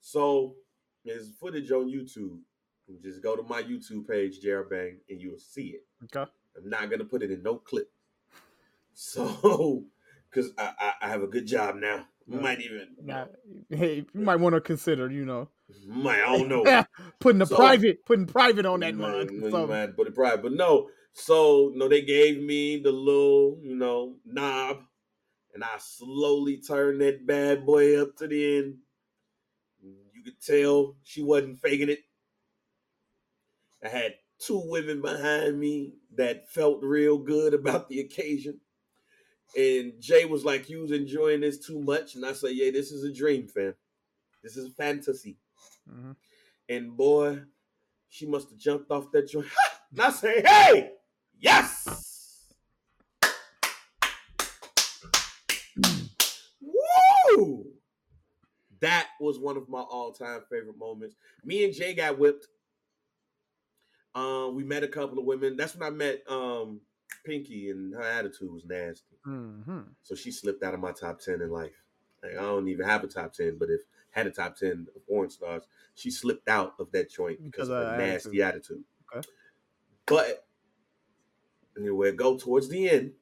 So 0.00 0.56
there's 1.04 1.30
footage 1.40 1.70
on 1.70 1.86
YouTube. 1.90 2.38
You 2.86 2.98
just 3.02 3.22
go 3.22 3.36
to 3.36 3.42
my 3.42 3.62
YouTube 3.62 4.06
page, 4.06 4.40
Jared 4.40 4.68
Bang, 4.68 4.98
and 5.08 5.20
you'll 5.20 5.38
see 5.38 5.68
it. 5.78 5.86
Okay. 6.04 6.30
I'm 6.56 6.68
not 6.68 6.90
gonna 6.90 7.04
put 7.04 7.22
it 7.22 7.30
in 7.30 7.42
no 7.42 7.56
clip. 7.56 7.90
So, 8.96 9.82
because 10.30 10.52
I, 10.56 10.72
I, 10.78 10.92
I 11.02 11.08
have 11.08 11.22
a 11.24 11.26
good 11.26 11.46
job 11.48 11.74
now. 11.74 12.06
Yeah. 12.28 12.38
Might 12.38 12.60
even, 12.60 12.88
hey, 13.70 14.06
you 14.14 14.20
might 14.20 14.36
want 14.36 14.54
to 14.54 14.60
consider, 14.60 15.10
you 15.10 15.24
know, 15.24 15.48
might 15.86 16.22
I 16.22 16.36
don't 16.38 16.48
know. 16.48 16.84
putting 17.20 17.38
the 17.38 17.46
So- 17.46 17.56
private, 17.56 18.04
putting 18.04 18.26
private 18.26 18.66
on 18.66 18.80
that 18.80 18.92
You 18.94 19.00
mug. 19.00 19.30
So, 19.50 19.66
might 19.66 19.96
put 19.96 20.08
it 20.08 20.14
private, 20.14 20.42
but 20.42 20.52
no. 20.52 20.88
So, 21.12 21.70
no, 21.74 21.88
they 21.88 22.02
gave 22.02 22.42
me 22.42 22.78
the 22.78 22.90
little, 22.90 23.60
you 23.62 23.76
know, 23.76 24.16
knob, 24.26 24.78
and 25.54 25.62
I 25.62 25.76
slowly 25.78 26.56
turned 26.58 27.00
that 27.02 27.24
bad 27.26 27.64
boy 27.64 28.00
up 28.02 28.16
to 28.16 28.26
the 28.26 28.58
end. 28.58 28.78
You 30.12 30.24
could 30.24 30.40
tell 30.40 30.96
she 31.04 31.22
wasn't 31.22 31.60
faking 31.60 31.88
it. 31.90 32.00
I 33.84 33.88
had 33.88 34.14
two 34.38 34.60
women 34.64 35.02
behind 35.02 35.60
me 35.60 35.94
that 36.16 36.50
felt 36.50 36.82
real 36.82 37.18
good 37.18 37.54
about 37.54 37.88
the 37.88 38.00
occasion. 38.00 38.58
And 39.56 39.92
Jay 40.00 40.24
was 40.24 40.44
like, 40.44 40.68
You 40.68 40.80
was 40.82 40.90
enjoying 40.90 41.42
this 41.42 41.58
too 41.64 41.78
much. 41.80 42.14
And 42.16 42.24
I 42.26 42.32
said, 42.32 42.52
Yeah, 42.54 42.70
this 42.72 42.90
is 42.90 43.04
a 43.04 43.12
dream, 43.12 43.46
fam. 43.46 43.74
This 44.42 44.56
is 44.56 44.72
fantasy. 44.74 45.36
Mhm. 45.88 46.16
And 46.68 46.96
boy, 46.96 47.42
she 48.08 48.26
must 48.26 48.50
have 48.50 48.58
jumped 48.58 48.90
off 48.90 49.10
that 49.12 49.28
joint. 49.28 49.46
and 49.90 50.00
I 50.00 50.10
say, 50.10 50.42
Hey, 50.42 50.92
yes. 51.38 52.52
Woo! 56.60 57.72
That 58.80 59.08
was 59.20 59.38
one 59.38 59.56
of 59.56 59.68
my 59.68 59.80
all-time 59.80 60.42
favorite 60.50 60.76
moments. 60.78 61.16
Me 61.44 61.64
and 61.64 61.72
Jay 61.74 61.94
got 61.94 62.18
whipped. 62.18 62.48
Um, 64.14 64.54
we 64.54 64.62
met 64.62 64.84
a 64.84 64.88
couple 64.88 65.18
of 65.18 65.24
women. 65.24 65.56
That's 65.56 65.74
when 65.74 65.86
I 65.86 65.90
met 65.90 66.22
um 66.28 66.80
Pinky, 67.24 67.70
and 67.70 67.94
her 67.94 68.02
attitude 68.02 68.52
was 68.52 68.64
nasty. 68.64 69.16
Mhm. 69.26 69.86
So 70.02 70.14
she 70.14 70.30
slipped 70.30 70.62
out 70.62 70.74
of 70.74 70.80
my 70.80 70.92
top 70.92 71.20
ten 71.20 71.40
in 71.40 71.50
life. 71.50 71.82
Like, 72.22 72.32
I 72.32 72.42
don't 72.42 72.68
even 72.68 72.86
have 72.86 73.02
a 73.02 73.08
top 73.08 73.32
ten, 73.32 73.56
but 73.58 73.70
if 73.70 73.80
had 74.14 74.26
a 74.28 74.30
top 74.30 74.56
ten 74.56 74.86
of 74.94 75.06
porn 75.06 75.28
stars, 75.28 75.64
she 75.94 76.10
slipped 76.10 76.48
out 76.48 76.74
of 76.78 76.90
that 76.92 77.10
joint 77.10 77.38
because, 77.42 77.68
Because 77.68 77.70
of 77.70 77.82
a 77.82 77.90
her 77.90 77.98
nasty 77.98 78.42
attitude. 78.42 78.84
Okay. 79.12 79.26
But 80.06 80.46
anyway, 81.76 82.12
go 82.12 82.38
towards 82.38 82.68
the 82.68 82.88
end. 82.88 83.12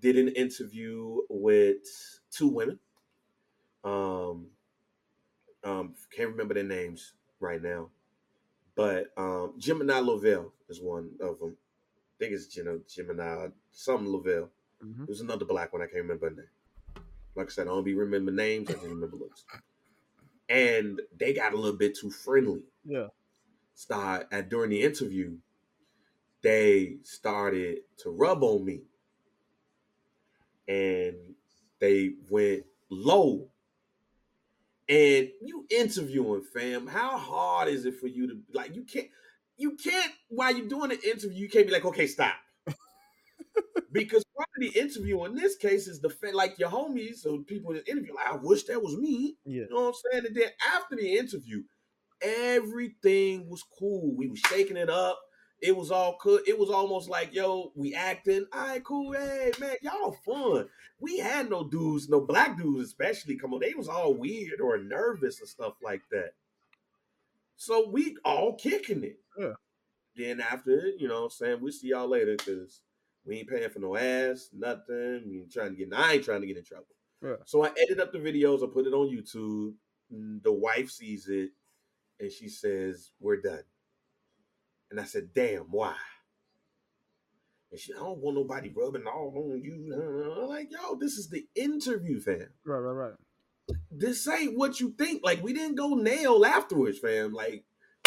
Did 0.00 0.16
an 0.16 0.28
interview 0.28 1.18
with 1.28 1.82
two 2.30 2.48
women. 2.48 2.78
Um, 3.84 4.46
um, 5.64 5.94
can't 6.14 6.30
remember 6.30 6.54
their 6.54 6.64
names 6.64 7.12
right 7.40 7.60
now, 7.62 7.90
but 8.74 9.12
um, 9.16 9.54
Gemini 9.58 9.98
Lovell 9.98 10.52
is 10.68 10.80
one 10.80 11.10
of 11.20 11.38
them. 11.40 11.56
I 11.56 12.24
think 12.24 12.32
it's 12.32 12.56
you 12.56 12.64
know 12.64 12.80
Gemini, 12.88 13.48
some 13.72 14.10
Lavelle. 14.10 14.50
Mhm. 14.82 15.06
There's 15.06 15.20
another 15.20 15.44
black 15.44 15.72
one. 15.72 15.82
I 15.82 15.86
can't 15.86 16.02
remember 16.02 16.28
her 16.30 16.36
name. 16.36 16.46
Like 17.38 17.46
I 17.46 17.50
said, 17.50 17.68
I 17.68 17.70
don't 17.70 17.84
be 17.84 17.94
remember 17.94 18.32
names. 18.32 18.68
I 18.68 18.72
just 18.72 18.84
remember 18.84 19.16
looks. 19.16 19.44
And 20.48 21.00
they 21.16 21.32
got 21.32 21.52
a 21.52 21.56
little 21.56 21.78
bit 21.78 21.96
too 21.96 22.10
friendly. 22.10 22.62
Yeah. 22.84 23.06
Start 23.74 24.26
at 24.32 24.48
during 24.48 24.70
the 24.70 24.82
interview, 24.82 25.36
they 26.42 26.96
started 27.04 27.78
to 27.98 28.10
rub 28.10 28.42
on 28.42 28.64
me, 28.64 28.80
and 30.66 31.14
they 31.78 32.14
went 32.28 32.64
low. 32.90 33.46
And 34.88 35.28
you 35.40 35.64
interviewing, 35.70 36.42
fam. 36.42 36.88
How 36.88 37.18
hard 37.18 37.68
is 37.68 37.84
it 37.84 38.00
for 38.00 38.08
you 38.08 38.26
to 38.26 38.38
like? 38.52 38.74
You 38.74 38.82
can't. 38.82 39.06
You 39.56 39.76
can't 39.76 40.12
while 40.28 40.56
you're 40.56 40.68
doing 40.68 40.88
the 40.88 41.00
interview. 41.08 41.38
You 41.38 41.48
can't 41.48 41.66
be 41.66 41.72
like, 41.72 41.84
okay, 41.84 42.08
stop 42.08 42.34
because 43.92 44.24
the 44.58 44.68
interview 44.68 45.24
in 45.24 45.34
this 45.34 45.56
case 45.56 45.88
is 45.88 46.00
the 46.00 46.14
like 46.32 46.58
your 46.58 46.70
homies 46.70 47.26
or 47.26 47.42
people 47.42 47.72
that 47.72 47.88
interview. 47.88 48.14
Like, 48.14 48.32
I 48.32 48.36
wish 48.36 48.64
that 48.64 48.82
was 48.82 48.96
me. 48.96 49.36
Yeah. 49.44 49.62
You 49.62 49.68
know 49.70 49.82
what 49.82 49.88
I'm 49.88 50.12
saying? 50.12 50.26
And 50.26 50.36
then 50.36 50.50
after 50.74 50.96
the 50.96 51.16
interview, 51.16 51.62
everything 52.20 53.48
was 53.48 53.64
cool. 53.78 54.14
We 54.16 54.28
was 54.28 54.40
shaking 54.40 54.76
it 54.76 54.90
up. 54.90 55.18
It 55.60 55.76
was 55.76 55.90
all 55.90 56.16
good. 56.20 56.46
It 56.46 56.58
was 56.58 56.70
almost 56.70 57.08
like, 57.08 57.34
yo, 57.34 57.72
we 57.74 57.92
acting. 57.94 58.46
All 58.52 58.68
right, 58.68 58.84
cool. 58.84 59.12
Hey, 59.12 59.52
man, 59.58 59.76
y'all 59.82 60.16
fun. 60.24 60.68
We 61.00 61.18
had 61.18 61.50
no 61.50 61.68
dudes, 61.68 62.08
no 62.08 62.20
black 62.20 62.56
dudes 62.56 62.84
especially. 62.84 63.36
Come 63.36 63.54
on, 63.54 63.60
they 63.60 63.74
was 63.74 63.88
all 63.88 64.14
weird 64.14 64.60
or 64.60 64.78
nervous 64.78 65.40
and 65.40 65.48
stuff 65.48 65.74
like 65.82 66.02
that. 66.12 66.30
So 67.56 67.88
we 67.88 68.16
all 68.24 68.54
kicking 68.54 69.02
it. 69.02 69.18
Yeah. 69.36 69.54
Then 70.14 70.40
after, 70.40 70.90
you 70.96 71.08
know 71.08 71.22
what 71.22 71.24
I'm 71.24 71.30
saying, 71.30 71.58
we 71.60 71.72
see 71.72 71.88
y'all 71.88 72.08
later 72.08 72.36
because 72.36 72.80
we 73.28 73.38
ain't 73.38 73.48
paying 73.48 73.68
for 73.70 73.78
no 73.78 73.96
ass, 73.96 74.48
nothing. 74.52 75.24
We 75.28 75.40
ain't 75.40 75.52
trying 75.52 75.70
to 75.70 75.76
get 75.76 75.92
I 75.94 76.14
ain't 76.14 76.24
trying 76.24 76.40
to 76.40 76.46
get 76.46 76.56
in 76.56 76.64
trouble. 76.64 76.86
Yeah. 77.22 77.34
So 77.44 77.64
I 77.64 77.70
edit 77.80 78.00
up 78.00 78.12
the 78.12 78.18
videos, 78.18 78.62
I 78.62 78.72
put 78.72 78.86
it 78.86 78.94
on 78.94 79.08
YouTube. 79.14 79.74
Mm, 80.12 80.42
The 80.42 80.52
wife 80.52 80.90
sees 80.90 81.28
it 81.28 81.50
and 82.18 82.32
she 82.32 82.48
says, 82.48 83.12
We're 83.20 83.40
done. 83.40 83.62
And 84.90 84.98
I 84.98 85.04
said, 85.04 85.28
Damn, 85.34 85.64
why? 85.70 85.94
And 87.70 87.78
she, 87.78 87.92
I 87.92 87.98
don't 87.98 88.18
want 88.18 88.36
nobody 88.36 88.72
rubbing 88.74 89.06
all 89.06 89.32
on 89.52 89.62
you. 89.62 89.92
I'm 90.40 90.48
like, 90.48 90.70
yo, 90.70 90.96
this 90.98 91.18
is 91.18 91.28
the 91.28 91.46
interview, 91.54 92.18
fam. 92.18 92.48
Right, 92.64 92.78
right, 92.78 92.92
right. 92.92 93.14
This 93.90 94.26
ain't 94.26 94.56
what 94.56 94.80
you 94.80 94.94
think. 94.96 95.20
Like, 95.22 95.42
we 95.42 95.52
didn't 95.52 95.74
go 95.74 95.94
nail 95.94 96.46
afterwards, 96.46 96.98
fam. 96.98 97.34
Like, 97.34 97.64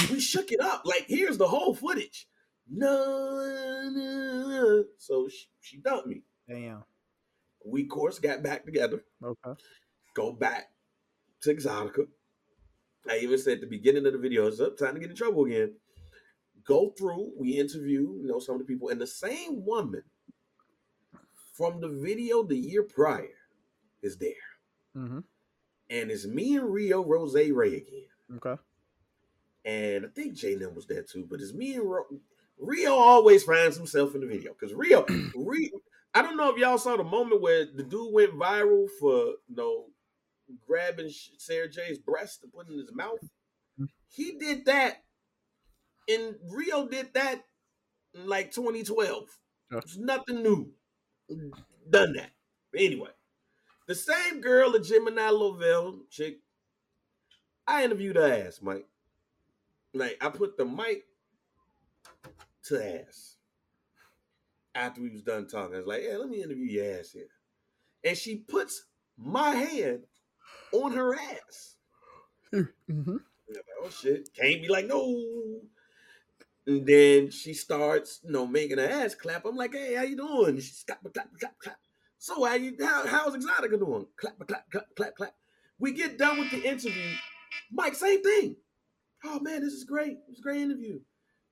we 0.10 0.20
shook 0.20 0.52
it 0.52 0.60
up. 0.60 0.82
Like, 0.86 1.06
here's 1.08 1.38
the 1.38 1.48
whole 1.48 1.76
footage. 1.76 2.28
No, 2.74 3.90
no. 3.94 4.86
So 4.98 5.28
she, 5.28 5.48
she 5.60 5.78
dumped 5.78 6.08
me. 6.08 6.24
Damn. 6.48 6.84
We, 7.66 7.84
of 7.84 7.90
course, 7.90 8.18
got 8.20 8.42
back 8.42 8.66
together. 8.66 9.04
Okay. 9.24 9.60
Go 10.16 10.32
back 10.32 10.72
to 11.42 11.54
Exotica. 11.54 12.08
I 13.10 13.18
even 13.18 13.38
said 13.38 13.56
at 13.56 13.62
the 13.62 13.68
beginning 13.68 14.06
of 14.06 14.14
the 14.14 14.20
video, 14.20 14.48
it's 14.48 14.60
up, 14.60 14.78
time 14.78 14.94
to 14.94 15.00
get 15.00 15.10
in 15.10 15.16
trouble 15.16 15.46
again. 15.46 15.74
Go 16.64 16.94
through, 16.98 17.32
we 17.38 17.60
interview, 17.60 18.20
you 18.22 18.28
know, 18.28 18.40
some 18.40 18.56
of 18.56 18.60
the 18.60 18.66
people, 18.66 18.90
and 18.90 19.02
the 19.02 19.08
same 19.08 19.66
woman 19.66 20.04
from 21.54 21.82
the 21.82 21.90
video 21.90 22.44
the 22.44 22.56
year 22.56 22.84
prior 22.84 23.28
is 24.02 24.18
there. 24.18 24.32
Mm-hmm. 24.96 25.20
And 25.90 26.12
it's 26.12 26.26
me 26.26 26.56
and 26.56 26.72
Rio 26.72 27.04
Rose 27.04 27.36
Ray 27.36 27.76
again. 27.76 28.08
Okay. 28.38 28.62
And 29.66 30.06
I 30.06 30.10
think 30.10 30.36
J 30.36 30.56
Nim 30.56 30.74
was 30.74 30.86
there 30.88 31.04
too, 31.04 31.28
but 31.30 31.42
it's 31.42 31.54
me 31.54 31.76
and 31.76 31.90
Ro- 31.90 32.06
Rio 32.62 32.94
always 32.94 33.44
finds 33.44 33.76
himself 33.76 34.14
in 34.16 34.22
the 34.22 34.28
video. 34.28 34.54
Because 34.58 34.74
Rio, 34.74 35.04
Rio, 35.36 35.70
I 36.14 36.22
don't 36.22 36.38
know 36.38 36.50
if 36.50 36.58
y'all 36.58 36.78
saw 36.78 36.96
the 36.96 37.04
moment 37.04 37.42
where 37.42 37.66
the 37.66 37.84
dude 37.84 38.14
went 38.14 38.34
viral 38.34 38.88
for 39.00 39.34
you 39.48 39.56
know 39.56 39.86
grabbing 40.68 41.10
Sara 41.38 41.68
Jay's 41.68 41.98
breast 41.98 42.44
and 42.44 42.54
putting 42.54 42.74
it 42.74 42.76
in 42.76 42.82
his 42.82 42.96
mouth. 42.96 43.20
He 44.10 44.38
did 44.38 44.66
that, 44.66 45.04
and 46.08 46.36
Rio 46.50 46.88
did 46.88 47.14
that 47.14 47.42
in 48.14 48.28
like 48.28 48.52
2012. 48.52 49.24
It's 49.72 49.98
nothing 49.98 50.44
new. 50.44 50.72
Done 51.90 52.14
that. 52.14 52.32
Anyway, 52.78 53.10
the 53.88 53.96
same 53.96 54.42
girl, 54.42 54.72
the 54.72 54.80
Gemini 54.80 55.30
Lovell 55.30 56.02
chick, 56.10 56.40
I 57.66 57.86
interviewed 57.86 58.18
her 58.18 58.46
ass, 58.46 58.60
Mike. 58.62 58.86
Like 59.94 60.18
I 60.22 60.30
put 60.30 60.58
the 60.58 60.66
mic 60.66 61.06
to 62.66 63.02
ass 63.06 63.38
after 64.76 65.02
we 65.02 65.10
was 65.10 65.24
done 65.24 65.48
talking. 65.48 65.76
I 65.76 65.80
was 65.80 65.88
like, 65.88 66.04
"Yeah, 66.04 66.18
let 66.18 66.30
me 66.30 66.44
interview 66.44 66.66
your 66.66 67.00
ass 67.00 67.12
here," 67.12 67.30
and 68.04 68.18
she 68.18 68.38
puts 68.38 68.86
my 69.18 69.52
hand 69.52 70.04
on 70.72 70.94
her 70.94 71.16
ass. 71.16 71.76
Mm-hmm. 72.54 73.18
Like, 73.50 73.66
oh 73.82 73.90
shit, 73.90 74.30
can't 74.34 74.62
be 74.62 74.68
like 74.68 74.88
no. 74.88 75.24
And 76.68 76.86
then 76.86 77.32
she 77.32 77.54
starts, 77.54 78.20
you 78.24 78.32
know, 78.32 78.46
making 78.46 78.78
her 78.78 78.88
ass 78.88 79.16
clap. 79.16 79.46
I'm 79.46 79.56
like, 79.56 79.74
hey, 79.74 79.96
how 79.96 80.04
you 80.04 80.16
doing? 80.16 80.56
She's 80.58 80.84
clap, 80.86 81.02
clap, 81.14 81.30
clap, 81.40 81.60
clap. 81.60 81.80
So 82.18 82.46
how 82.46 82.54
you 82.54 82.76
how, 82.80 83.08
how's 83.08 83.36
Exotica 83.36 83.80
doing? 83.80 84.06
Clap, 84.16 84.38
clap, 84.48 84.70
clap, 84.70 84.86
clap, 84.96 85.16
clap. 85.16 85.34
We 85.80 85.92
get 85.92 86.18
done 86.18 86.40
with 86.40 86.52
the 86.52 86.62
interview. 86.62 87.16
Mike, 87.72 87.96
same 87.96 88.22
thing. 88.22 88.56
Oh 89.24 89.40
man, 89.40 89.62
this 89.62 89.74
is 89.74 89.84
great. 89.84 90.18
It's 90.30 90.40
a 90.40 90.44
great 90.44 90.62
interview. 90.62 91.00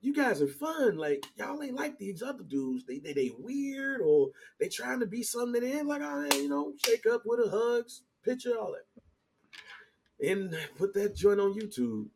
You 0.01 0.13
guys 0.13 0.41
are 0.41 0.47
fun. 0.47 0.97
Like 0.97 1.25
y'all 1.35 1.61
ain't 1.61 1.75
like 1.75 1.97
these 1.97 2.21
other 2.21 2.43
dudes. 2.43 2.85
They 2.85 2.99
they 2.99 3.13
they 3.13 3.31
weird 3.37 4.01
or 4.01 4.29
they 4.59 4.69
trying 4.69 5.01
to 5.01 5.05
be 5.05 5.23
something 5.23 5.53
that 5.53 5.61
they 5.61 5.79
ain't 5.79 5.87
like. 5.87 6.01
Oh, 6.03 6.27
hey, 6.31 6.43
you 6.43 6.49
know, 6.49 6.73
shake 6.85 7.05
up 7.05 7.23
with 7.25 7.45
a 7.45 7.49
hugs, 7.49 8.03
picture, 8.23 8.57
all 8.57 8.73
that. 8.73 10.25
And 10.25 10.57
put 10.77 10.93
that 10.93 11.15
joint 11.15 11.39
on 11.39 11.53
YouTube. 11.53 12.07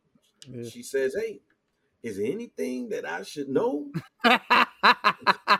Yeah. 0.48 0.68
She 0.68 0.82
says, 0.82 1.14
"Hey, 1.18 1.40
is 2.02 2.16
there 2.16 2.30
anything 2.30 2.88
that 2.90 3.06
I 3.06 3.22
should 3.22 3.48
know?" 3.48 3.90
I 4.24 5.58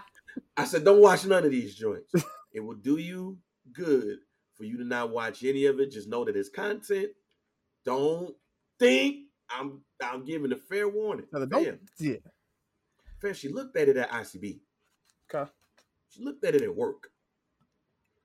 said, 0.65 0.85
"Don't 0.85 1.01
watch 1.01 1.27
none 1.27 1.45
of 1.45 1.51
these 1.51 1.75
joints. 1.75 2.13
it 2.53 2.61
will 2.61 2.75
do 2.75 2.97
you 2.99 3.39
good 3.73 4.19
for 4.55 4.65
you 4.65 4.77
to 4.79 4.85
not 4.85 5.11
watch 5.11 5.45
any 5.45 5.67
of 5.67 5.81
it. 5.81 5.91
Just 5.91 6.09
know 6.09 6.25
that 6.25 6.37
it's 6.37 6.49
content. 6.49 7.09
Don't 7.85 8.35
think 8.79 9.24
I'm 9.51 9.83
I'm 10.03 10.25
giving 10.25 10.53
a 10.53 10.57
fair 10.57 10.89
warning." 10.89 11.27
No, 11.33 11.45
don't- 11.47 11.81
yeah. 11.99 12.17
fam, 13.21 13.35
she 13.35 13.49
looked 13.49 13.77
at 13.77 13.89
it 13.89 13.97
at 13.97 14.11
ICB. 14.11 14.61
Okay. 15.33 15.51
She 16.11 16.23
looked 16.23 16.45
at 16.45 16.55
it 16.55 16.63
at 16.63 16.75
work, 16.75 17.11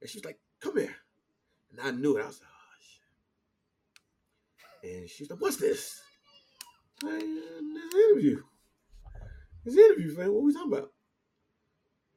and 0.01 0.10
she's 0.10 0.23
like, 0.25 0.39
"Come 0.60 0.77
here," 0.77 0.95
and 1.71 1.79
I 1.82 1.91
knew 1.91 2.17
it. 2.17 2.23
I 2.23 2.27
was 2.27 2.39
like, 2.41 2.49
"Oh 2.51 2.77
shit!" 4.84 4.91
And 4.99 5.10
she's 5.10 5.29
like, 5.29 5.39
"What's 5.41 5.58
this?" 5.58 6.01
Like, 7.01 7.19
this 7.21 7.93
interview. 8.12 8.43
This 9.65 9.75
interview, 9.75 10.15
fam. 10.15 10.34
What 10.34 10.39
are 10.41 10.43
we 10.43 10.53
talking 10.53 10.73
about? 10.73 10.91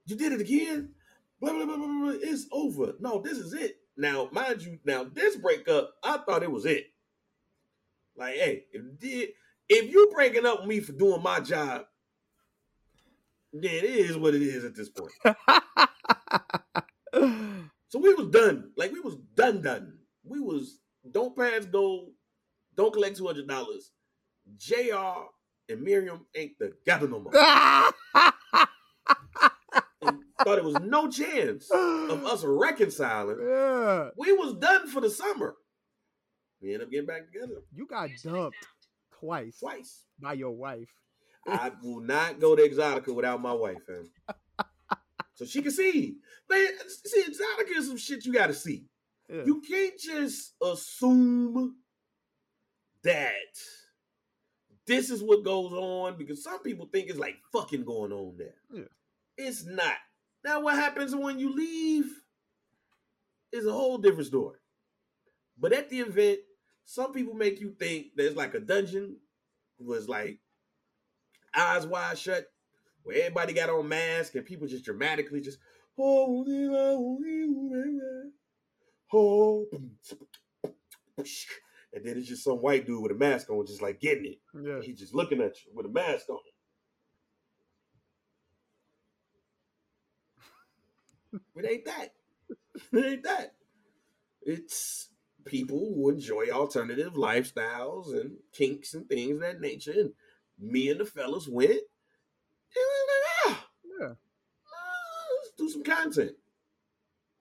You 0.07 0.17
did 0.17 0.33
it 0.33 0.41
again? 0.41 0.95
Blah 1.41 1.53
blah 1.53 1.65
blah 1.67 1.77
blah 1.77 1.87
blah. 1.87 2.11
It's 2.21 2.47
over. 2.53 2.95
No, 3.01 3.21
this 3.23 3.39
is 3.39 3.53
it. 3.53 3.77
Now, 3.97 4.29
mind 4.33 4.63
you, 4.63 4.79
now 4.85 5.05
this 5.05 5.37
breakup, 5.37 5.95
I 6.03 6.19
thought 6.19 6.43
it 6.43 6.51
was 6.51 6.67
it. 6.67 6.92
Like, 8.23 8.35
hey, 8.37 8.65
if 8.73 9.31
if 9.69 9.93
you 9.93 10.11
breaking 10.15 10.47
up 10.47 10.61
with 10.61 10.69
me 10.69 10.81
for 10.81 10.93
doing 10.93 11.23
my 11.23 11.41
job, 11.41 11.83
then 13.53 13.65
it 13.65 13.85
is 13.85 14.17
what 14.17 14.35
it 14.35 14.43
is 14.43 14.65
at 14.65 14.75
this 14.77 14.89
point. 14.89 15.13
So 17.89 17.99
we 17.99 18.15
was 18.15 18.29
done. 18.29 18.71
Like 18.79 18.91
we 18.91 19.01
was 19.01 19.17
done 19.35 19.61
done. 19.61 19.99
We 20.25 20.41
was 20.41 20.81
don't 21.11 21.37
pass 21.37 21.67
go, 21.67 22.09
don't 22.75 22.91
collect 22.91 23.19
two 23.19 23.27
hundred 23.27 23.47
dollars. 23.47 23.91
Jr. 24.57 25.27
and 25.69 25.83
Miriam 25.83 26.25
ain't 26.35 26.53
together 26.59 27.07
no 27.07 27.21
more. 27.21 27.33
Thought 30.43 30.59
it 30.59 30.65
was 30.65 30.81
no 30.81 31.11
chance 31.11 31.71
of 31.71 32.25
us 32.25 32.43
reconciling. 32.45 33.37
yeah. 33.47 34.09
We 34.17 34.33
was 34.33 34.55
done 34.55 34.89
for 34.89 35.03
the 35.03 35.11
summer. 35.11 35.55
We 36.63 36.73
ended 36.75 36.87
up 36.87 36.91
getting 36.93 37.07
back 37.07 37.27
together 37.27 37.63
You 37.75 37.87
got 37.87 38.11
dumped 38.23 38.57
twice 39.19 39.59
twice. 39.59 40.05
by 40.21 40.35
your 40.35 40.53
wife. 40.53 40.89
I 41.47 41.73
will 41.83 42.01
not 42.01 42.39
go 42.39 42.55
to 42.55 42.63
Exotica 42.63 43.13
without 43.15 43.41
my 43.43 43.53
wife, 43.53 43.79
fam. 43.87 44.11
So 45.35 45.47
she 45.47 45.63
can 45.63 45.73
see. 45.73 46.17
Man, 46.49 46.69
see, 47.07 47.23
Exotica 47.23 47.77
is 47.79 47.89
some 47.89 47.97
shit 47.97 48.25
you 48.27 48.33
gotta 48.35 48.53
see. 48.55 48.85
Yeah. 49.29 49.45
You 49.47 49.63
can't 49.63 49.99
just 49.99 50.53
assume 50.63 51.77
that 53.03 53.33
this 54.87 55.11
is 55.11 55.23
what 55.23 55.43
goes 55.43 55.73
on 55.73 56.19
because 56.19 56.45
some 56.45 56.63
people 56.63 56.87
think 56.93 57.09
it's 57.09 57.19
like 57.19 57.37
fucking 57.51 57.85
going 57.85 58.13
on 58.13 58.37
there. 58.37 58.55
Yeah. 58.73 58.85
It's 59.39 59.65
not. 59.65 59.95
Now, 60.45 60.61
what 60.61 60.75
happens 60.77 61.17
when 61.17 61.39
you 61.39 61.53
leave 61.55 62.07
is 63.53 63.67
a 63.67 63.73
whole 63.73 63.99
different 63.99 64.27
story. 64.27 64.59
But 65.59 65.73
at 65.73 65.89
the 65.89 66.01
event, 66.01 66.41
some 66.85 67.13
people 67.13 67.35
make 67.35 67.61
you 67.61 67.75
think 67.79 68.09
there's 68.17 68.37
like 68.37 68.55
a 68.55 68.61
dungeon 68.61 69.17
was 69.79 70.09
like 70.09 70.39
eyes 71.55 71.87
wide 71.87 72.19
shut. 72.19 72.47
where 73.03 73.19
everybody 73.19 73.53
got 73.53 73.71
on 73.71 73.89
masks 73.89 74.35
and 74.35 74.45
people 74.45 74.67
just 74.67 74.85
dramatically 74.85 75.41
just 75.41 75.59
oh, 75.99 76.45
oh, 79.13 79.67
and 81.95 82.05
then 82.05 82.17
it's 82.17 82.29
just 82.29 82.45
some 82.45 82.59
white 82.59 82.87
dude 82.87 83.03
with 83.03 83.13
a 83.13 83.15
mask 83.15 83.51
on, 83.51 83.67
just 83.67 83.83
like 83.83 84.01
getting 84.01 84.25
it. 84.25 84.39
Yeah. 84.55 84.81
He's 84.81 84.99
just 84.99 85.15
looking 85.15 85.41
at 85.41 85.55
you 85.65 85.73
with 85.75 85.87
a 85.87 85.91
mask 85.91 86.29
on. 86.31 86.39
it 91.57 91.71
ain't 91.71 91.85
that. 91.85 92.09
It 92.93 93.05
ain't 93.05 93.25
that. 93.25 93.55
It's 94.43 95.09
people 95.45 95.93
who 95.95 96.11
enjoy 96.11 96.49
alternative 96.51 97.15
lifestyles 97.15 98.13
and 98.19 98.37
kinks 98.53 98.95
and 98.95 99.09
things 99.09 99.35
of 99.37 99.41
that 99.41 99.61
nature. 99.61 99.93
And 99.93 100.13
me 100.59 100.89
and 100.91 101.01
the 101.01 101.05
fellas 101.05 101.49
went. 101.49 101.71
And 101.71 101.79
we 102.77 102.83
like, 103.09 103.47
ah, 103.47 103.67
Yeah. 103.85 104.07
uh, 104.07 104.15
let's 105.43 105.53
do 105.57 105.69
some 105.69 105.85
content. 105.85 106.33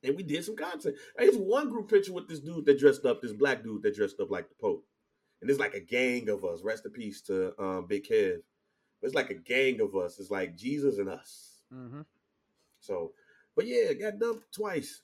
And 0.04 0.16
we 0.16 0.24
did 0.24 0.44
some 0.44 0.56
content. 0.56 0.96
There's 1.18 1.38
one 1.38 1.70
group 1.70 1.90
picture 1.90 2.14
with 2.14 2.28
this 2.28 2.40
dude 2.40 2.66
that 2.66 2.80
dressed 2.80 3.06
up, 3.06 3.22
this 3.22 3.34
black 3.34 3.64
dude 3.64 3.84
that 3.84 3.96
dressed 3.96 4.20
up 4.20 4.32
like 4.32 4.50
the 4.50 4.56
Pope. 4.60 4.86
And 5.42 5.50
it's 5.50 5.60
like 5.60 5.74
a 5.74 5.80
gang 5.80 6.30
of 6.30 6.44
us. 6.44 6.62
Rest 6.64 6.86
in 6.86 6.92
peace 6.92 7.22
to 7.24 7.54
um, 7.62 7.86
Big 7.88 8.06
Kev. 8.08 8.38
It's 9.02 9.16
like 9.16 9.30
a 9.30 9.36
gang 9.36 9.82
of 9.82 9.96
us. 9.96 10.20
It's 10.20 10.30
like 10.32 10.56
Jesus 10.56 10.98
and 10.98 11.10
us. 11.10 11.62
Mm-hmm. 11.74 12.02
So, 12.80 13.14
but 13.56 13.66
yeah, 13.68 13.94
got 13.94 14.20
dumped 14.20 14.54
twice. 14.54 15.02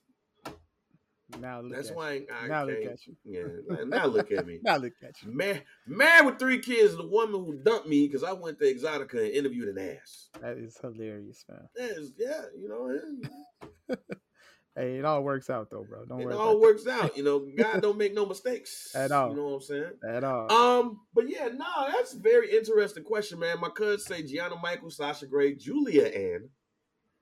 Now 1.40 1.62
look 1.62 1.74
That's 1.76 1.90
at 1.90 1.96
why 1.96 2.10
I, 2.32 2.46
I 2.46 2.48
Now 2.48 2.66
can't. 2.66 2.84
look 2.84 2.92
at 2.94 3.08
you. 3.08 3.16
Yeah, 3.26 3.84
now 3.86 4.06
look 4.06 4.32
at 4.32 4.46
me. 4.48 4.60
Now 4.64 4.78
look 4.78 4.94
at 5.04 5.22
you. 5.24 5.36
Man, 5.36 5.62
man 5.86 6.26
with 6.26 6.40
three 6.40 6.60
kids, 6.60 6.96
the 6.96 7.06
woman 7.06 7.44
who 7.44 7.60
dumped 7.64 7.88
me 7.88 8.08
because 8.08 8.24
I 8.24 8.32
went 8.34 8.60
to 8.60 8.66
Exotica 8.66 9.14
and 9.26 9.32
interviewed 9.32 9.76
an 9.76 9.98
ass. 9.98 10.30
That 10.42 10.58
is 10.58 10.78
hilarious, 10.82 11.44
man. 11.50 11.68
That 11.76 11.98
is, 11.98 12.14
yeah, 12.18 12.44
you 12.58 12.70
know, 12.70 13.96
Hey, 14.76 15.00
it 15.00 15.06
all 15.06 15.24
works 15.24 15.50
out 15.50 15.72
though, 15.72 15.84
bro. 15.90 16.06
Don't 16.06 16.22
it 16.22 16.26
worry 16.26 16.36
It 16.36 16.38
all 16.38 16.62
works 16.62 16.86
out. 16.86 17.18
You 17.18 17.24
know, 17.24 17.48
God 17.58 17.82
don't 17.82 17.98
make 17.98 18.14
no 18.14 18.28
mistakes 18.28 18.92
At 18.94 19.12
all. 19.12 19.32
You 19.32 19.36
know 19.38 19.46
what 19.46 19.54
I'm 19.56 19.62
saying? 19.62 19.92
at 20.08 20.24
all. 20.24 20.52
Um, 20.52 21.00
but 21.16 21.28
yeah, 21.28 21.48
no, 21.48 21.66
that's 21.92 22.14
a 22.14 22.20
very 22.20 22.56
interesting 22.56 23.04
question, 23.04 23.40
man. 23.40 23.60
My 23.60 23.70
cousin 23.70 24.00
say 24.00 24.22
Gianna 24.22 24.56
Michael, 24.62 24.92
Sasha 24.92 25.26
Grey, 25.26 25.56
Julia 25.56 26.04
Ann, 26.04 26.50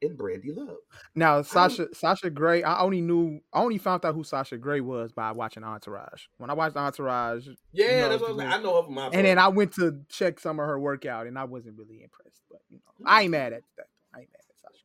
and 0.06 0.18
Brandy 0.18 0.52
Love. 0.52 0.78
Now, 1.16 1.42
Sasha 1.42 1.88
Sasha 1.94 2.30
Grey, 2.30 2.64
I 2.64 2.80
only 2.82 3.02
knew, 3.02 3.42
I 3.54 3.62
only 3.62 3.78
found 3.78 4.06
out 4.06 4.16
who 4.16 4.24
Sasha 4.24 4.58
Grey 4.58 4.82
was 4.82 5.12
by 5.12 5.32
watching 5.32 5.64
Entourage. 5.64 6.24
When 6.38 6.50
I 6.50 6.54
watched 6.54 6.76
Entourage, 6.76 7.48
Yeah, 7.74 8.02
know, 8.02 8.10
that's 8.10 8.22
what 8.22 8.32
I'm 8.32 8.40
just. 8.40 8.58
I 8.60 8.62
know 8.62 8.82
her 8.84 8.90
my 8.90 9.06
and 9.08 9.26
then 9.26 9.38
I 9.38 9.48
went 9.50 9.74
to 9.74 10.02
check 10.10 10.40
some 10.40 10.60
of 10.60 10.66
her 10.66 10.80
workout, 10.80 11.28
and 11.28 11.38
I 11.38 11.44
wasn't 11.44 11.78
really 11.78 12.02
impressed. 12.04 12.42
But 12.50 12.62
you 12.70 12.78
know, 12.78 13.06
I 13.06 13.24
ain't 13.24 13.32
mad 13.32 13.54
at 13.54 13.64
that. 13.78 13.88
I 14.14 14.20
ain't 14.20 14.30
mad 14.32 14.42
at 14.50 14.58
Sasha. 14.62 14.84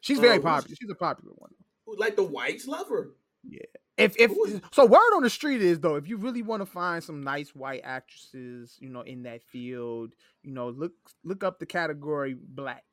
She's 0.00 0.18
very 0.18 0.38
Uh, 0.38 0.42
popular. 0.42 0.76
She's 0.80 0.90
a 0.90 0.94
popular 0.94 1.32
one. 1.36 1.50
like 1.98 2.16
the 2.16 2.22
whites 2.22 2.66
love 2.66 2.88
her. 2.88 3.10
Yeah. 3.44 3.60
If 3.98 4.16
if 4.18 4.32
so, 4.72 4.86
word 4.86 5.14
on 5.16 5.22
the 5.22 5.28
street 5.30 5.60
is 5.60 5.78
though, 5.80 5.96
if 5.96 6.08
you 6.08 6.16
really 6.16 6.40
want 6.42 6.62
to 6.62 6.66
find 6.66 7.04
some 7.04 7.22
nice 7.22 7.54
white 7.54 7.82
actresses, 7.84 8.76
you 8.80 8.88
know, 8.88 9.02
in 9.02 9.24
that 9.24 9.42
field, 9.42 10.14
you 10.42 10.50
know, 10.50 10.70
look 10.70 10.92
look 11.24 11.44
up 11.44 11.58
the 11.58 11.66
category 11.66 12.34
black. 12.34 12.84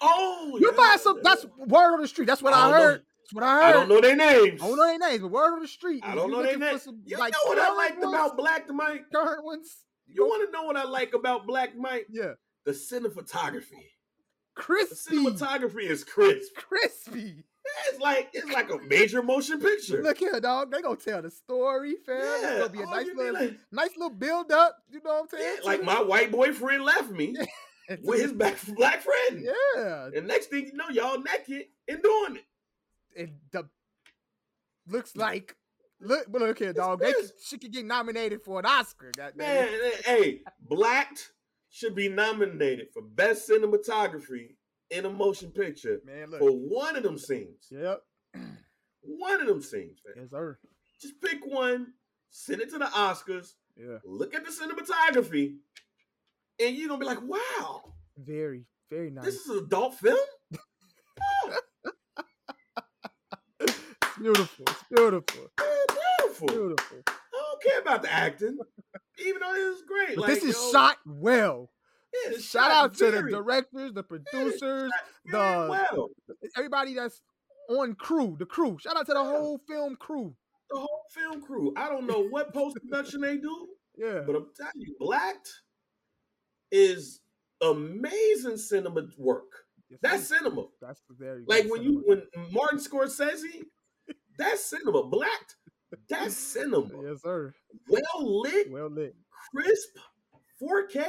Oh, 0.00 0.56
You 0.60 0.70
yeah, 0.70 0.76
find 0.76 1.00
some. 1.00 1.16
yeah. 1.16 1.22
That's 1.24 1.46
word 1.58 1.94
on 1.94 2.00
the 2.02 2.08
street. 2.08 2.26
That's 2.26 2.42
what 2.42 2.52
I 2.52 2.58
I, 2.58 2.70
don't 2.70 2.70
know. 2.78 2.84
heard. 2.86 3.02
That's 3.22 3.34
what 3.34 3.44
I 3.44 3.54
heard. 3.54 3.64
I 3.64 3.72
don't 3.72 3.88
know 3.88 4.00
their 4.00 4.16
names. 4.16 4.62
I 4.62 4.66
don't 4.66 4.76
know 4.76 4.86
their 4.86 4.98
names, 4.98 5.20
but 5.22 5.28
word 5.30 5.52
on 5.54 5.62
the 5.62 5.68
street. 5.68 6.02
I 6.06 6.14
don't 6.14 6.28
you 6.30 6.36
know 6.36 6.42
their 6.42 6.58
names. 6.58 6.82
some, 6.82 7.00
You 7.04 7.18
like, 7.18 7.32
know 7.32 7.38
what 7.46 7.58
I 7.58 7.72
liked 7.74 7.98
ones, 7.98 8.14
about 8.14 8.36
Black 8.36 8.68
Mike? 8.70 9.04
current 9.12 9.44
ones. 9.44 9.76
You 10.08 10.24
want 10.24 10.46
to 10.46 10.52
know 10.52 10.62
what 10.64 10.76
I 10.76 10.84
like 10.84 11.14
about 11.14 11.46
Black 11.46 11.76
Mike? 11.76 12.06
Yeah, 12.10 12.34
The 12.64 12.72
cinematography. 12.72 13.90
The 14.56 14.86
cinematography 14.94 15.82
is 15.90 16.02
crisp. 16.04 16.54
crispy. 16.54 17.44
It's 17.88 17.98
like 18.00 18.30
it's 18.32 18.48
like 18.52 18.70
a 18.70 18.78
major 18.78 19.22
motion 19.22 19.60
picture. 19.60 20.00
Look 20.02 20.18
here, 20.18 20.40
dog. 20.40 20.70
They 20.70 20.80
gonna 20.80 20.94
tell 20.96 21.20
the 21.20 21.30
story, 21.32 21.96
fam. 22.06 22.16
it's 22.20 22.42
Yeah, 22.42 22.58
gonna 22.58 22.68
be 22.70 22.78
a 22.78 22.82
oh, 22.82 22.86
all 22.88 22.94
nice 22.94 23.06
little, 23.14 23.34
like- 23.34 23.58
nice 23.72 23.90
little 23.96 24.10
build 24.10 24.52
up. 24.52 24.76
You 24.88 25.00
know 25.04 25.10
what 25.22 25.28
I'm 25.34 25.38
Yeah, 25.40 25.46
saying? 25.46 25.58
like 25.64 25.82
my 25.82 26.00
white 26.00 26.30
boyfriend 26.30 26.84
left 26.84 27.10
me 27.10 27.34
with 28.02 28.20
his 28.20 28.32
black 28.32 28.56
black 28.76 29.00
friend. 29.02 29.44
yeah, 29.76 30.08
And 30.14 30.26
next 30.26 30.46
thing 30.46 30.66
you 30.66 30.72
know, 30.74 30.88
y'all 30.90 31.20
naked 31.22 31.66
and 31.88 32.02
doing 32.02 32.36
it. 32.36 32.44
it 33.14 33.30
the, 33.52 33.68
looks 34.88 35.16
like 35.16 35.56
look, 36.00 36.26
but 36.30 36.40
look 36.40 36.58
here, 36.58 36.72
dog. 36.72 37.00
They, 37.00 37.12
she 37.44 37.58
could 37.58 37.72
get 37.72 37.84
nominated 37.84 38.42
for 38.42 38.58
an 38.58 38.66
Oscar. 38.66 39.12
goddamn 39.16 39.38
Man, 39.38 39.68
hey, 40.04 40.40
Blacked 40.60 41.32
should 41.70 41.94
be 41.94 42.08
nominated 42.08 42.88
for 42.92 43.02
best 43.02 43.48
cinematography 43.48 44.54
in 44.90 45.04
a 45.04 45.10
motion 45.10 45.50
picture 45.50 46.00
man, 46.04 46.30
for 46.38 46.50
one 46.50 46.96
of 46.96 47.02
them 47.02 47.18
scenes. 47.18 47.66
Yep. 47.70 48.02
One 49.08 49.40
of 49.40 49.46
them 49.46 49.62
scenes, 49.62 50.00
man. 50.04 50.14
Yes, 50.22 50.30
sir. 50.30 50.58
Just 51.00 51.20
pick 51.20 51.38
one, 51.46 51.92
send 52.30 52.60
it 52.60 52.70
to 52.70 52.78
the 52.78 52.86
Oscars, 52.86 53.52
Yeah. 53.76 53.98
look 54.04 54.34
at 54.34 54.44
the 54.44 54.50
cinematography, 54.50 55.58
and 56.60 56.76
you're 56.76 56.88
gonna 56.88 57.00
be 57.00 57.06
like, 57.06 57.22
wow, 57.22 57.82
Very, 58.16 58.64
very 58.90 59.10
nice. 59.10 59.24
this 59.24 59.34
is 59.36 59.48
an 59.48 59.64
adult 59.64 59.94
film? 59.94 60.18
It's 63.60 63.78
beautiful. 64.18 64.64
It's 64.68 64.84
beautiful. 64.94 65.46
Beautiful. 66.28 66.48
Beautiful. 66.48 66.98
I 67.08 67.12
don't 67.32 67.62
care 67.62 67.80
about 67.80 68.02
the 68.02 68.12
acting, 68.12 68.58
even 69.24 69.40
though 69.40 69.54
it 69.54 69.68
was 69.70 69.82
great. 69.88 70.16
But 70.16 70.22
like, 70.28 70.34
this 70.34 70.44
is 70.44 70.54
yo, 70.56 70.70
to 70.72 70.96
well. 71.06 71.70
yeah, 72.26 72.32
Shout 72.32 72.42
shot 72.42 72.70
out 72.70 72.94
to 72.98 73.10
the 73.10 73.22
directors, 73.22 73.92
the 73.94 74.02
producers, 74.02 74.90
the- 75.24 75.66
well. 75.70 76.08
everybody 76.56 76.92
that's 76.94 77.22
on 77.70 77.94
crew, 77.94 78.36
the 78.38 78.44
crew. 78.44 78.76
Shout 78.80 78.96
out 78.98 79.06
to 79.06 79.14
the 79.14 79.24
whole 79.24 79.58
film 79.66 79.96
crew. 79.96 80.34
The 80.70 80.78
whole 80.78 81.02
film 81.14 81.40
crew. 81.40 81.72
I 81.76 81.88
don't 81.88 82.06
know 82.06 82.26
what 82.28 82.52
post 82.52 82.76
production 82.82 83.22
they 83.22 83.38
do, 83.38 83.68
Yeah. 83.96 84.20
but 84.26 84.36
I'm 84.36 84.48
telling 84.56 84.72
you, 84.74 84.94
Blacked 85.00 85.48
is 86.70 87.20
amazing 87.62 88.56
cinema 88.56 89.02
work. 89.18 89.50
Yes, 89.88 90.00
That's 90.02 90.28
cinema. 90.28 90.64
that's 90.82 91.00
very 91.10 91.44
Like 91.46 91.66
when 91.70 91.82
you 91.82 92.02
when 92.06 92.22
Martin 92.50 92.78
Scorsese, 92.80 93.62
that's 94.36 94.64
cinema. 94.64 95.04
Blacked, 95.06 95.56
that's 96.08 96.34
cinema. 96.54 96.88
Yes, 97.04 97.22
sir. 97.22 97.54
Well 97.88 98.40
lit, 98.40 98.70
Well 98.70 98.90
lit. 98.90 99.14
crisp, 99.54 99.90
4K. 100.60 101.04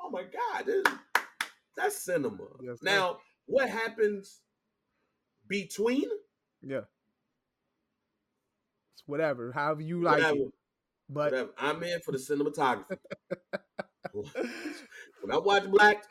Oh 0.00 0.10
my 0.10 0.22
God, 0.24 0.66
this, 0.66 0.84
that's 1.76 1.96
cinema. 2.04 2.44
Yes, 2.62 2.78
now, 2.82 3.18
what 3.46 3.70
happens 3.70 4.42
between? 5.48 6.04
Yeah. 6.62 6.80
It's 8.94 9.02
whatever. 9.06 9.50
However 9.52 9.80
you 9.80 10.02
like 10.02 10.18
whatever, 10.18 10.36
it. 10.36 10.48
But 11.08 11.32
whatever. 11.32 11.50
I'm 11.58 11.82
in 11.84 12.00
for 12.00 12.12
the 12.12 12.18
cinematography. 12.18 12.98
when 14.12 15.32
I 15.32 15.38
watch 15.38 15.64
Black, 15.70 16.04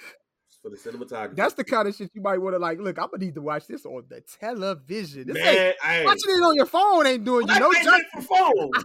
for 0.63 0.69
the 0.69 0.77
cinematography. 0.77 1.35
that's 1.35 1.53
the 1.53 1.63
kind 1.63 1.87
of 1.87 1.95
shit 1.95 2.09
you 2.13 2.21
might 2.21 2.37
want 2.37 2.55
to 2.55 2.59
like. 2.59 2.79
Look, 2.79 2.97
I'm 2.97 3.09
gonna 3.11 3.25
need 3.25 3.35
to 3.35 3.41
watch 3.41 3.67
this 3.67 3.85
on 3.85 4.03
the 4.09 4.21
television. 4.39 5.27
This 5.27 5.35
man. 5.35 5.73
I 5.83 6.05
watching 6.05 6.21
it 6.29 6.41
on 6.41 6.55
your 6.55 6.65
phone 6.65 7.05
ain't 7.05 7.25
doing 7.25 7.47
you 7.47 7.59
no 7.59 7.71
justice. 7.73 8.05
for 8.13 8.21
phone. 8.21 8.71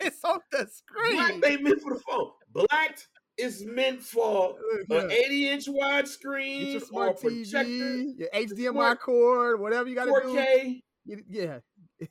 It's 0.00 0.24
on 0.24 0.40
the 0.50 0.66
screen. 0.68 1.16
Black 1.16 1.34
screen. 1.34 1.44
ain't 1.44 1.62
meant 1.62 1.82
for 1.82 1.94
the 1.94 2.00
phone. 2.00 2.30
Black 2.52 2.98
is 3.36 3.64
meant 3.66 4.00
for 4.00 4.56
an 4.90 5.10
80 5.10 5.48
inch 5.48 5.64
Get 5.66 5.74
widescreen 5.74 6.72
your 6.72 6.76
or 6.76 6.84
smart 6.84 7.20
projector, 7.20 7.68
TV, 7.68 8.18
your 8.18 8.28
HDMI 8.34 8.72
smart 8.72 9.00
cord, 9.00 9.60
whatever 9.60 9.88
you 9.88 9.94
gotta 9.94 10.10
do. 10.10 10.28
4K. 10.28 10.80
do. 11.06 11.22
Yeah. 11.28 11.58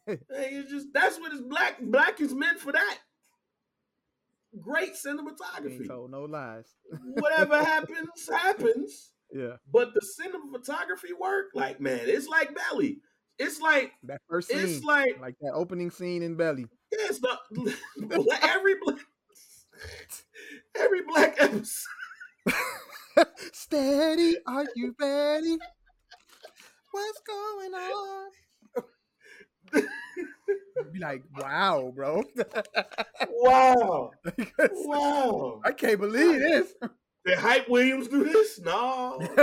It's 0.29 0.69
just 0.69 0.87
that's 0.93 1.19
what 1.19 1.33
is 1.33 1.41
black. 1.41 1.79
Black 1.81 2.19
is 2.19 2.33
meant 2.33 2.59
for 2.59 2.71
that. 2.71 2.97
Great 4.61 4.89
Ain't 4.89 5.19
cinematography. 5.19 5.87
told 5.87 6.11
no 6.11 6.23
lies. 6.25 6.65
Whatever 7.15 7.63
happens, 7.63 8.29
happens. 8.31 9.11
Yeah. 9.31 9.57
But 9.71 9.93
the 9.93 10.01
cinematography 10.01 11.11
work, 11.19 11.47
like 11.53 11.79
man, 11.81 11.99
it's 12.03 12.27
like 12.27 12.55
Belly. 12.55 12.97
It's 13.37 13.59
like 13.59 13.91
That 14.03 14.21
first 14.29 14.47
scene. 14.49 14.59
it's 14.59 14.83
like 14.83 15.19
like 15.19 15.35
that 15.41 15.51
opening 15.53 15.91
scene 15.91 16.23
in 16.23 16.35
Belly. 16.35 16.67
yeah, 16.91 17.07
it's 17.09 17.19
the 17.51 18.39
every 18.43 18.75
black 18.83 18.99
every 20.79 21.01
black 21.01 21.35
episode. 21.39 21.89
Steady, 23.51 24.37
are 24.47 24.65
you 24.75 24.95
ready? 24.99 25.57
What's 26.91 27.21
going 27.27 27.73
on? 27.73 28.31
Be 30.91 30.99
like, 30.99 31.23
wow, 31.37 31.91
bro. 31.95 32.23
Wow, 33.29 34.11
wow. 34.59 35.61
I 35.63 35.71
can't 35.71 35.99
believe 35.99 36.39
this. 36.39 36.73
Did 37.25 37.37
Hype 37.39 37.67
Williams 37.69 38.07
do 38.07 38.23
this? 38.23 38.59
No, 38.59 39.17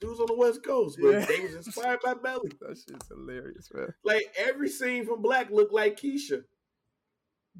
dudes 0.00 0.18
on 0.20 0.26
the 0.26 0.34
West 0.36 0.64
Coast, 0.64 0.98
but 1.00 1.10
Yeah. 1.10 1.24
they 1.26 1.40
was 1.40 1.54
inspired 1.54 2.00
by 2.02 2.14
Belly. 2.14 2.50
that 2.60 2.76
shit's 2.76 3.08
hilarious, 3.08 3.68
man. 3.72 3.94
Like 4.04 4.24
every 4.36 4.68
scene 4.68 5.06
from 5.06 5.22
Black 5.22 5.50
looked 5.50 5.72
like 5.72 5.98
Keisha, 6.00 6.42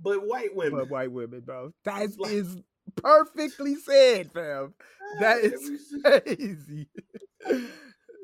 but 0.01 0.27
white 0.27 0.55
women. 0.57 0.81
But 0.81 0.91
white 0.91 1.13
women, 1.13 1.41
bro. 1.41 1.73
That 1.85 2.19
Like- 2.19 2.33
is 2.33 2.57
Perfectly 2.97 3.77
said, 3.77 4.33
fam. 4.33 4.75
That 5.21 5.39
is 5.39 5.95
crazy. 6.05 6.89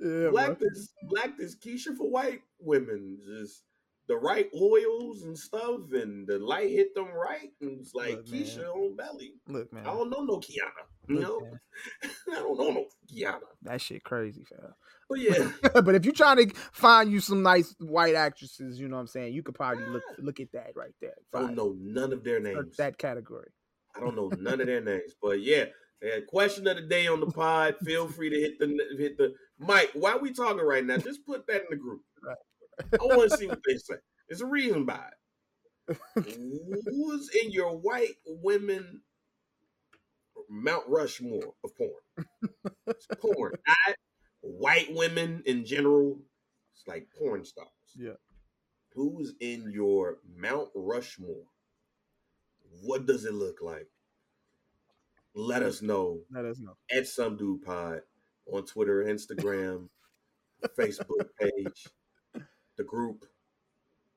Yeah, 0.03 0.31
black 0.31 0.59
this 0.59 0.93
black 1.09 1.37
this 1.37 1.57
Keisha 1.57 1.97
for 1.97 2.11
white 2.11 2.43
women. 2.61 3.19
Just 3.25 3.65
the 4.09 4.17
right 4.17 4.49
oils 4.59 5.23
and 5.23 5.37
stuff, 5.39 5.93
and 5.93 6.27
the 6.27 6.39
light 6.39 6.71
hit 6.71 6.95
them 6.95 7.09
right, 7.09 7.51
and 7.61 7.81
it's 7.81 7.95
like 7.95 8.17
Look, 8.17 8.27
Keisha 8.27 8.59
man. 8.59 8.67
on 8.67 8.97
belly. 8.97 9.33
Look, 9.47 9.73
man, 9.73 9.87
I 9.87 9.91
don't 9.91 10.11
know 10.11 10.25
no 10.25 10.39
Kiana. 10.39 10.87
You 11.09 11.21
know, 11.21 11.41
I 12.33 12.35
don't 12.35 12.59
know 12.59 12.71
no 12.71 12.85
Kiana. 13.13 13.41
That 13.63 13.81
shit 13.81 14.03
crazy, 14.05 14.45
fam. 14.45 14.75
But 15.09 15.21
yeah, 15.21 15.51
but 15.83 15.95
if 15.95 16.05
you're 16.05 16.15
trying 16.15 16.49
to 16.49 16.55
find 16.73 17.11
you 17.11 17.21
some 17.21 17.43
nice 17.43 17.75
white 17.81 18.15
actresses, 18.15 18.79
you 18.81 18.89
know 18.89 18.97
what 18.97 19.03
I'm 19.03 19.07
saying, 19.09 19.35
you 19.35 19.43
could 19.43 19.55
probably 19.55 19.85
look 19.87 20.03
look 20.19 20.41
at 20.41 20.53
that 20.53 20.73
right 20.75 20.95
there. 21.01 21.15
I 21.35 21.41
don't 21.41 21.55
know 21.55 21.77
none 21.79 22.13
of 22.13 22.25
their 22.25 22.41
names. 22.41 22.77
That 22.77 22.99
category. 22.99 23.51
I 23.97 24.01
don't 24.01 24.17
know 24.17 24.31
none 24.39 24.61
of 24.61 24.67
their 24.67 24.81
names, 24.81 25.15
but 25.21 25.41
yeah. 25.41 25.67
And 26.01 26.27
question 26.29 26.67
of 26.69 26.77
the 26.77 26.83
day 26.83 27.09
on 27.09 27.21
the 27.21 27.27
pod. 27.27 27.77
Feel 27.85 28.09
free 28.09 28.31
to 28.31 28.37
hit 28.37 28.59
the 28.59 28.67
hit 28.97 29.19
the 29.19 29.35
Mike. 29.59 29.91
Why 29.95 30.13
are 30.13 30.21
we 30.21 30.33
talking 30.33 30.65
right 30.65 30.85
now? 30.85 30.99
Just 30.99 31.27
put 31.27 31.47
that 31.49 31.63
in 31.63 31.67
the 31.71 31.77
group. 31.77 32.03
I 32.29 33.05
want 33.05 33.31
to 33.31 33.37
see 33.37 33.49
what 33.49 33.61
they 33.67 33.77
say. 33.77 33.97
There's 34.29 34.41
a 34.41 34.47
reason 34.47 34.85
by 34.85 35.01
it. 35.87 35.97
Who's 36.15 37.31
in 37.43 37.51
your 37.51 37.77
white 37.79 38.15
women 38.27 39.03
Mount 40.49 40.85
Rushmore 40.87 41.55
of 41.65 41.71
porn? 41.77 42.27
It's 42.87 43.07
porn, 43.21 43.55
not 43.67 43.97
white 44.41 44.95
women 44.95 45.43
in 45.47 45.65
general. 45.65 46.21
It's 46.75 46.87
like 46.87 47.09
porn 47.19 47.45
stars. 47.45 47.69
Yeah. 47.97 48.13
Who's 48.95 49.35
in 49.41 49.73
your 49.73 50.19
Mount 50.37 50.69
Rushmore? 50.75 51.47
What 52.83 53.07
does 53.07 53.25
it 53.25 53.35
look 53.35 53.57
like? 53.63 53.89
Let 55.35 55.63
us 55.63 55.83
know. 55.83 56.21
Let 56.31 56.45
us 56.45 56.59
know. 56.59 56.75
At 56.91 57.07
some 57.07 57.37
dude 57.37 57.63
pod 57.63 58.01
on 58.53 58.65
Twitter, 58.65 59.05
Instagram, 59.05 59.89
Facebook 60.79 61.27
page, 61.41 61.89
the 62.77 62.85
group. 62.85 63.25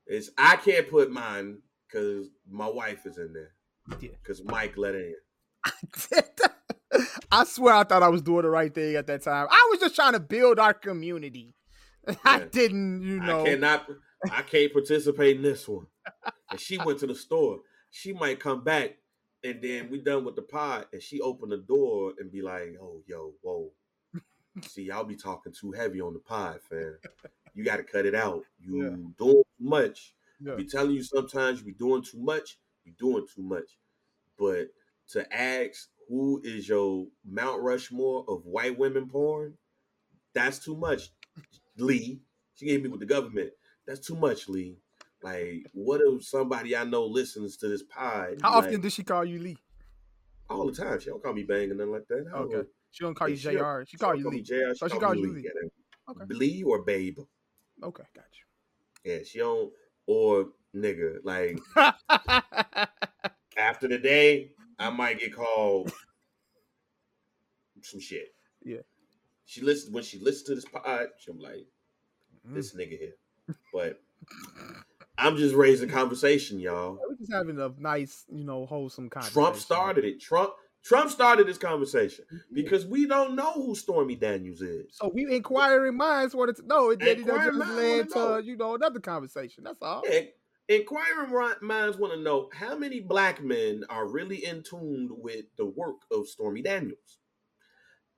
It's 0.07 0.29
I 0.37 0.55
can't 0.55 0.89
put 0.89 1.11
mine 1.11 1.59
because 1.87 2.27
my 2.49 2.67
wife 2.67 3.05
is 3.05 3.17
in 3.17 3.33
there. 3.33 3.53
Yeah. 3.99 4.09
Because 4.21 4.43
Mike 4.43 4.77
let 4.77 4.95
in. 4.95 5.15
I 7.31 7.45
swear 7.45 7.75
I 7.75 7.83
thought 7.83 8.03
I 8.03 8.09
was 8.09 8.21
doing 8.21 8.43
the 8.43 8.49
right 8.49 8.73
thing 8.73 8.95
at 8.95 9.07
that 9.07 9.23
time. 9.23 9.47
I 9.49 9.67
was 9.71 9.79
just 9.79 9.95
trying 9.95 10.13
to 10.13 10.19
build 10.19 10.59
our 10.59 10.73
community. 10.73 11.55
Yeah. 12.07 12.15
I 12.25 12.39
didn't, 12.39 13.03
you 13.03 13.19
know. 13.19 13.43
I 13.43 13.45
cannot 13.45 13.87
I 14.31 14.41
can't 14.41 14.73
participate 14.73 15.37
in 15.37 15.43
this 15.43 15.67
one. 15.67 15.85
And 16.49 16.59
she 16.59 16.79
went 16.79 16.97
to 16.99 17.07
the 17.07 17.13
store. 17.13 17.59
She 17.91 18.11
might 18.11 18.39
come 18.39 18.63
back 18.63 18.97
and 19.43 19.61
then 19.61 19.89
we 19.89 19.99
done 19.99 20.23
with 20.23 20.35
the 20.35 20.41
pod 20.41 20.85
and 20.93 21.01
she 21.01 21.19
opened 21.21 21.51
the 21.51 21.57
door 21.57 22.13
and 22.19 22.31
be 22.31 22.41
like, 22.41 22.75
oh 22.81 23.01
yo, 23.07 23.33
whoa. 23.41 23.71
See, 24.63 24.83
y'all 24.83 25.03
be 25.03 25.15
talking 25.15 25.53
too 25.53 25.71
heavy 25.71 26.01
on 26.01 26.13
the 26.13 26.19
pod, 26.19 26.59
fam. 26.69 26.97
You 27.53 27.63
gotta 27.63 27.83
cut 27.83 28.05
it 28.05 28.15
out. 28.15 28.43
You 28.59 28.83
yeah. 28.83 28.89
doing 29.17 29.43
too 29.43 29.43
much. 29.59 30.13
Yeah. 30.39 30.55
Be 30.55 30.65
telling 30.65 30.91
you 30.91 31.03
sometimes 31.03 31.59
you 31.59 31.65
be 31.65 31.73
doing 31.73 32.03
too 32.03 32.19
much, 32.19 32.57
you 32.83 32.93
doing 32.97 33.25
too 33.33 33.43
much. 33.43 33.77
But 34.37 34.67
to 35.09 35.33
ask 35.33 35.89
who 36.07 36.41
is 36.43 36.67
your 36.67 37.07
Mount 37.25 37.61
Rushmore 37.61 38.25
of 38.27 38.45
white 38.45 38.77
women 38.77 39.07
porn, 39.07 39.55
that's 40.33 40.59
too 40.59 40.75
much, 40.75 41.09
Lee. 41.77 42.21
She 42.55 42.65
gave 42.65 42.83
me 42.83 42.89
with 42.89 42.99
the 42.99 43.05
government. 43.05 43.51
That's 43.87 44.05
too 44.05 44.15
much, 44.15 44.47
Lee. 44.47 44.77
Like, 45.23 45.67
what 45.73 46.01
if 46.03 46.25
somebody 46.25 46.75
I 46.75 46.83
know 46.83 47.05
listens 47.05 47.57
to 47.57 47.67
this 47.67 47.83
pod? 47.83 48.39
How 48.41 48.55
like, 48.55 48.65
often 48.65 48.81
does 48.81 48.93
she 48.93 49.03
call 49.03 49.23
you 49.23 49.39
Lee? 49.39 49.57
All 50.49 50.65
the 50.65 50.73
time. 50.73 50.99
She 50.99 51.07
don't 51.07 51.21
call 51.21 51.33
me 51.33 51.43
bang 51.43 51.71
or 51.71 51.75
nothing 51.75 51.91
like 51.91 52.07
that. 52.07 52.25
Okay. 52.33 52.67
She 52.91 53.03
don't 53.03 53.15
call 53.15 53.29
you 53.29 53.37
Jr. 53.37 53.83
She, 53.85 53.91
she 53.91 53.97
call 53.97 54.15
you 54.15 54.29
Lee. 54.29 54.41
JR. 54.41 54.53
She, 54.73 54.75
so 54.75 54.87
she 54.87 54.97
call 54.97 55.15
you 55.15 55.33
Lee. 55.33 55.41
Lee. 55.41 55.69
Okay. 56.09 56.33
Lee 56.33 56.63
or 56.63 56.81
Babe. 56.81 57.19
Okay, 57.83 58.03
got 58.15 58.25
you. 58.33 59.11
Yeah, 59.11 59.19
she 59.25 59.39
don't 59.39 59.71
or 60.07 60.49
nigga. 60.75 61.17
Like 61.23 61.59
after 63.57 63.87
the 63.87 63.97
day, 63.97 64.51
I 64.77 64.89
might 64.89 65.19
get 65.19 65.35
called 65.35 65.91
some 67.81 67.99
shit. 67.99 68.33
Yeah. 68.63 68.81
She 69.45 69.61
listens 69.61 69.93
when 69.93 70.03
she 70.03 70.19
listens 70.19 70.43
to 70.43 70.55
this 70.55 70.65
pod, 70.65 71.07
she'll 71.17 71.33
be 71.33 71.41
like, 71.41 71.67
mm. 72.47 72.55
this 72.55 72.75
nigga 72.75 72.99
here. 72.99 73.15
But 73.73 74.01
I'm 75.17 75.37
just 75.37 75.55
raising 75.55 75.89
conversation, 75.89 76.59
y'all. 76.59 76.97
We're 77.07 77.15
just 77.15 77.31
having 77.31 77.59
a 77.59 77.71
nice, 77.77 78.25
you 78.29 78.43
know, 78.43 78.65
wholesome 78.65 79.09
conversation. 79.09 79.41
Trump 79.41 79.57
started 79.57 80.05
it. 80.05 80.19
Trump 80.19 80.53
Trump 80.83 81.11
started 81.11 81.47
this 81.47 81.59
conversation 81.59 82.25
because 82.51 82.87
we 82.87 83.05
don't 83.05 83.35
know 83.35 83.51
who 83.53 83.75
Stormy 83.75 84.15
Daniels 84.15 84.61
is. 84.61 84.95
So 84.95 85.11
we 85.13 85.31
inquiring 85.33 85.95
minds 85.95 86.33
wanted 86.33 86.55
to 86.57 86.65
know. 86.65 86.89
It 86.89 86.99
then 86.99 87.19
it 87.19 87.25
just 87.25 87.57
led 87.57 88.09
to 88.11 88.41
you 88.43 88.57
know 88.57 88.75
another 88.75 88.99
conversation. 88.99 89.63
That's 89.63 89.81
all. 89.81 90.03
Yeah. 90.09 90.21
Inquiring 90.67 91.55
minds 91.61 91.97
want 91.97 92.13
to 92.13 92.19
know 92.19 92.49
how 92.53 92.77
many 92.77 93.01
black 93.01 93.43
men 93.43 93.83
are 93.89 94.07
really 94.07 94.45
in 94.45 94.63
tune 94.63 95.09
with 95.11 95.45
the 95.57 95.65
work 95.65 95.97
of 96.11 96.27
Stormy 96.27 96.61
Daniels. 96.61 97.19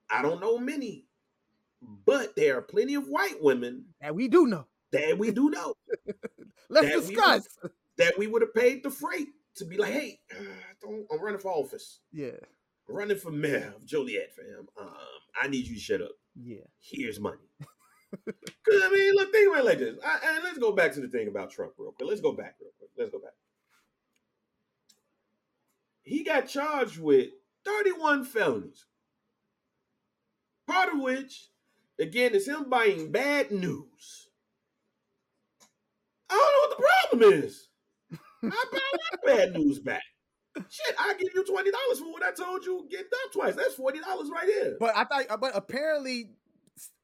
I 0.10 0.22
don't 0.22 0.40
know 0.40 0.60
many, 0.60 1.08
but 1.82 2.36
there 2.36 2.60
are 2.60 2.62
plenty 2.62 2.94
of 2.94 3.08
white 3.08 3.42
women 3.42 3.86
that 4.02 4.14
we 4.14 4.28
do 4.28 4.46
know. 4.46 4.68
That 4.94 5.18
we 5.18 5.32
do 5.32 5.50
know. 5.50 5.74
Let's 6.70 6.88
that 6.88 6.94
discuss. 6.94 7.48
We 7.62 7.64
would, 7.64 7.72
that 7.98 8.18
we 8.18 8.28
would 8.28 8.42
have 8.42 8.54
paid 8.54 8.84
the 8.84 8.90
freight 8.90 9.28
to 9.56 9.66
be 9.66 9.78
like, 9.78 9.92
hey, 9.92 10.20
uh, 10.34 10.88
I'm 11.12 11.22
running 11.22 11.40
for 11.40 11.52
office. 11.52 12.00
Yeah. 12.12 12.32
I'm 12.90 12.96
running 12.96 13.18
for 13.18 13.32
mayor 13.32 13.74
of 13.76 13.86
Joliet, 13.86 14.32
fam. 14.36 14.68
Um, 14.80 14.90
I 15.42 15.48
need 15.48 15.68
you 15.68 15.76
to 15.76 15.82
shut 15.82 16.02
up. 16.02 16.12
Yeah. 16.36 16.66
Here's 16.80 17.20
money. 17.20 17.38
Because, 18.26 18.82
I 18.84 18.92
mean, 18.92 19.16
look, 19.16 19.32
think 19.32 19.50
about 19.50 19.62
it 19.62 19.66
like 19.66 19.80
this. 19.80 19.96
I, 20.06 20.36
and 20.36 20.44
let's 20.44 20.60
go 20.60 20.72
back 20.72 20.94
to 20.94 21.02
the 21.02 21.08
thing 21.08 21.28
about 21.28 21.50
Trump 21.50 21.74
real 21.80 21.92
quick. 21.94 22.08
Let's 22.08 22.22
go 22.22 22.32
back 22.32 22.58
real 22.62 22.70
quick. 22.78 22.92
Let's 22.96 23.10
go 23.10 23.18
back. 23.18 23.34
He 26.04 26.24
got 26.24 26.48
charged 26.48 27.00
with 27.00 27.30
31 27.66 28.26
felonies. 28.26 28.86
Part 30.68 30.94
of 30.94 31.00
which, 31.00 31.50
again, 32.00 32.36
is 32.36 32.48
him 32.48 32.70
buying 32.70 33.12
bad 33.12 33.52
news. 33.52 34.28
I 36.34 36.38
don't 36.38 36.54
know 36.54 36.68
what 36.68 36.78
the 36.78 37.20
problem 37.20 37.44
is. 37.44 37.68
I 38.44 38.66
buy 38.72 38.80
my 38.94 39.18
bad 39.36 39.54
news 39.54 39.80
back. 39.80 40.04
Shit, 40.70 40.96
I 41.00 41.14
give 41.14 41.30
you 41.34 41.44
twenty 41.46 41.72
dollars 41.72 42.00
for 42.00 42.12
what 42.12 42.24
I 42.24 42.32
told 42.32 42.64
you. 42.66 42.88
Get 42.90 43.10
done 43.10 43.32
twice. 43.34 43.56
That's 43.56 43.74
forty 43.76 44.00
dollars 44.00 44.30
right 44.32 44.48
here. 44.48 44.78
But 44.80 44.96
I 44.96 45.04
thought, 45.06 45.40
but 45.42 45.52
apparently, 45.56 46.30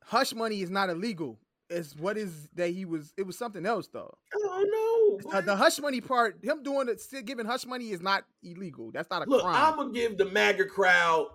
hush 0.04 0.34
money 0.34 0.62
is 0.62 0.70
not 0.70 0.90
illegal. 0.90 1.40
It's 1.70 1.96
what 1.96 2.18
is 2.18 2.50
that 2.56 2.70
he 2.70 2.86
was. 2.86 3.14
It 3.18 3.26
was 3.26 3.38
something 3.38 3.66
else 3.66 3.88
though. 3.88 4.14
Oh 4.36 5.20
no, 5.24 5.32
uh, 5.32 5.42
the 5.42 5.56
hush 5.56 5.80
money 5.80 6.02
part. 6.02 6.38
Him 6.44 6.62
doing 6.64 6.90
it, 6.90 7.00
still 7.02 7.22
giving 7.22 7.46
hush 7.46 7.66
money 7.66 7.90
is 7.92 8.02
not 8.02 8.24
illegal. 8.44 8.92
That's 8.92 9.10
not 9.10 9.26
a 9.26 9.30
Look, 9.30 9.42
crime. 9.42 9.56
I'm 9.56 9.76
gonna 9.78 9.94
give 9.94 10.18
the 10.18 10.26
MAGA 10.26 10.66
crowd. 10.66 11.28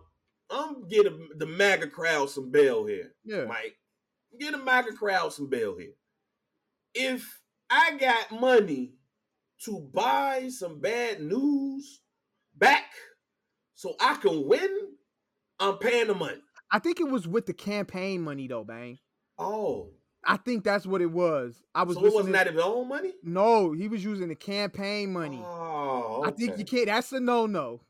I'm 0.50 0.86
get 0.88 1.06
the 1.38 1.46
MAGA 1.46 1.88
crowd 1.88 2.30
some 2.30 2.50
bail 2.50 2.84
here. 2.86 3.12
Yeah, 3.24 3.44
Mike, 3.44 3.76
get 4.38 4.52
the 4.52 4.58
MAGA 4.58 4.92
crowd 4.92 5.32
some 5.32 5.48
bail 5.48 5.76
here. 5.76 5.94
If 6.94 7.40
I 7.70 7.96
got 7.96 8.40
money 8.40 8.94
to 9.64 9.80
buy 9.92 10.48
some 10.48 10.80
bad 10.80 11.22
news 11.22 12.00
back 12.56 12.86
so 13.74 13.94
I 14.00 14.14
can 14.14 14.46
win, 14.46 14.70
I'm 15.58 15.78
paying 15.78 16.06
the 16.06 16.14
money. 16.14 16.40
I 16.70 16.78
think 16.78 17.00
it 17.00 17.08
was 17.08 17.28
with 17.28 17.46
the 17.46 17.52
campaign 17.52 18.22
money 18.22 18.46
though, 18.48 18.64
bang. 18.64 18.98
Oh. 19.38 19.90
I 20.26 20.38
think 20.38 20.64
that's 20.64 20.86
what 20.86 21.02
it 21.02 21.10
was. 21.10 21.62
I 21.74 21.82
was. 21.82 21.96
So 21.96 22.06
it 22.06 22.14
wasn't 22.14 22.32
that 22.32 22.46
his 22.46 22.58
own 22.58 22.88
money? 22.88 23.12
No, 23.22 23.72
he 23.72 23.88
was 23.88 24.02
using 24.02 24.28
the 24.28 24.34
campaign 24.34 25.12
money. 25.12 25.42
Oh, 25.44 26.20
okay. 26.20 26.28
I 26.28 26.32
think 26.32 26.58
you 26.58 26.64
can't. 26.64 26.86
That's 26.86 27.12
a 27.12 27.20
no 27.20 27.44
no. 27.46 27.82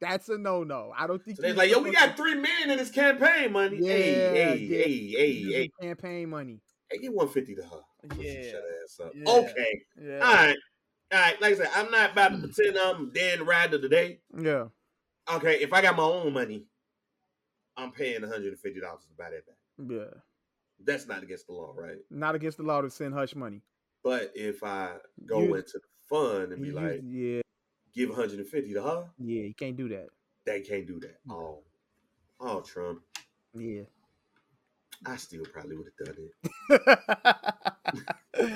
That's 0.00 0.28
a 0.28 0.38
no 0.38 0.64
no. 0.64 0.92
I 0.96 1.06
don't 1.06 1.22
think. 1.22 1.36
So 1.36 1.42
they're 1.42 1.54
like, 1.54 1.70
yo, 1.70 1.80
we 1.80 1.92
got 1.92 2.16
three 2.16 2.34
million 2.34 2.70
in 2.70 2.78
his 2.78 2.90
campaign 2.90 3.52
money. 3.52 3.78
Yeah, 3.80 3.92
hey, 3.92 4.12
hey, 4.12 4.56
yeah. 4.56 4.78
hey, 4.78 5.08
hey, 5.10 5.52
hey. 5.52 5.70
Campaign 5.80 6.30
money. 6.30 6.60
Hey, 6.90 6.98
get 6.98 7.14
one 7.14 7.28
fifty 7.28 7.54
to 7.54 7.62
her. 7.62 7.80
Yeah. 8.18 8.50
Shut 8.50 8.62
ass 8.84 9.00
up. 9.04 9.12
Yeah. 9.14 9.30
Okay. 9.30 9.82
Yeah. 10.00 10.18
All 10.18 10.34
right. 10.34 10.56
All 11.12 11.20
right. 11.20 11.40
Like 11.40 11.52
I 11.52 11.56
said, 11.56 11.70
I'm 11.74 11.90
not 11.90 12.12
about 12.12 12.28
to 12.32 12.38
mm. 12.38 12.54
pretend 12.54 12.78
I'm 12.78 13.10
Dan 13.10 13.44
Rather 13.44 13.78
today. 13.78 14.20
Yeah. 14.38 14.66
Okay. 15.32 15.58
If 15.60 15.72
I 15.72 15.82
got 15.82 15.96
my 15.96 16.02
own 16.02 16.32
money, 16.32 16.66
I'm 17.76 17.92
paying 17.92 18.20
150 18.22 18.80
dollars 18.80 19.02
to 19.04 19.14
buy 19.16 19.30
that 19.30 19.46
back. 19.46 19.56
Yeah. 19.78 20.20
That's 20.84 21.06
not 21.06 21.22
against 21.22 21.46
the 21.46 21.54
law, 21.54 21.72
right? 21.76 21.98
Not 22.10 22.34
against 22.34 22.58
the 22.58 22.62
law 22.62 22.80
to 22.82 22.90
send 22.90 23.14
hush 23.14 23.34
money. 23.34 23.62
But 24.04 24.30
if 24.34 24.62
I 24.62 24.92
go 25.24 25.40
you, 25.40 25.54
into 25.54 25.72
the 25.74 25.80
fund 26.08 26.52
and 26.52 26.62
be 26.62 26.70
like, 26.70 27.00
yeah, 27.04 27.40
give 27.94 28.10
150 28.10 28.74
to 28.74 28.82
her, 28.82 29.04
yeah, 29.18 29.42
you 29.42 29.54
can't 29.54 29.76
do 29.76 29.88
that. 29.88 30.06
They 30.44 30.60
can't 30.60 30.86
do 30.86 31.00
that. 31.00 31.16
Mm. 31.26 31.32
Oh, 31.32 31.62
oh, 32.40 32.60
Trump. 32.60 33.00
Yeah. 33.54 33.82
I 35.04 35.16
still 35.16 35.44
probably 35.52 35.76
would 35.76 35.88
have 35.98 36.06
done 36.06 36.16
it. 36.18 36.32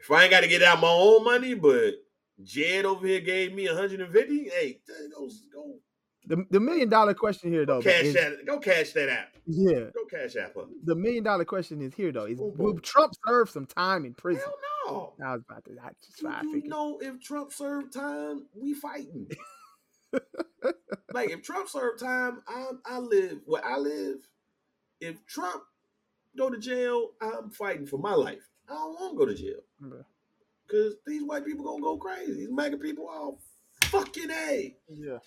if 0.00 0.10
I 0.10 0.22
ain't 0.22 0.30
got 0.30 0.40
to 0.40 0.48
get 0.48 0.62
out 0.62 0.80
my 0.80 0.88
own 0.88 1.24
money, 1.24 1.54
but 1.54 1.94
Jed 2.42 2.84
over 2.84 3.06
here 3.06 3.20
gave 3.20 3.54
me 3.54 3.66
150. 3.66 4.48
Hey, 4.50 4.80
go 5.14 5.28
go 5.52 5.78
The, 6.26 6.44
the 6.50 6.60
million 6.60 6.88
dollar 6.88 7.14
question 7.14 7.52
here 7.52 7.66
though 7.66 7.82
cash 7.82 8.04
is, 8.04 8.14
that. 8.14 8.46
Go 8.46 8.58
cash 8.58 8.92
that 8.92 9.08
app. 9.08 9.36
yeah. 9.46 9.90
Go 9.94 10.04
cash 10.10 10.36
app 10.36 10.54
her. 10.54 10.64
The 10.84 10.94
million 10.94 11.24
dollar 11.24 11.44
question 11.44 11.80
is 11.82 11.94
here 11.94 12.12
though: 12.12 12.26
is 12.26 12.40
Oh, 12.40 12.52
will. 12.56 12.78
Trump 12.78 13.12
serve 13.26 13.50
some 13.50 13.66
time 13.66 14.04
in 14.04 14.14
prison? 14.14 14.42
Hell 14.44 14.54
no. 14.86 15.12
I 15.24 15.32
was 15.32 15.42
about 15.48 15.64
to. 15.64 15.72
I 15.82 15.90
just 16.04 16.22
You, 16.22 16.28
I 16.28 16.42
you 16.42 16.68
know, 16.68 16.98
if 17.00 17.20
Trump 17.20 17.52
served 17.52 17.92
time, 17.92 18.46
we 18.54 18.74
fighting. 18.74 19.28
like 21.12 21.30
if 21.30 21.42
Trump 21.42 21.68
served 21.68 22.00
time, 22.00 22.42
I 22.46 22.70
I 22.86 22.98
live 22.98 23.40
where 23.46 23.64
I 23.64 23.76
live. 23.78 24.18
If 25.00 25.24
Trump 25.26 25.62
go 26.36 26.50
to 26.50 26.58
jail, 26.58 27.10
I'm 27.20 27.50
fighting 27.50 27.86
for 27.86 27.98
my 27.98 28.14
life. 28.14 28.48
I 28.68 28.74
don't 28.74 28.94
want 28.94 29.12
to 29.14 29.18
go 29.18 29.26
to 29.26 29.34
jail 29.34 29.60
because 30.66 30.96
these 31.06 31.22
white 31.22 31.44
people 31.46 31.64
gonna 31.64 31.82
go 31.82 31.96
crazy. 31.96 32.32
These 32.34 32.50
MAGA 32.50 32.78
people 32.78 33.08
all 33.08 33.40
fucking 33.84 34.30
a. 34.30 34.76
Yeah. 34.88 35.18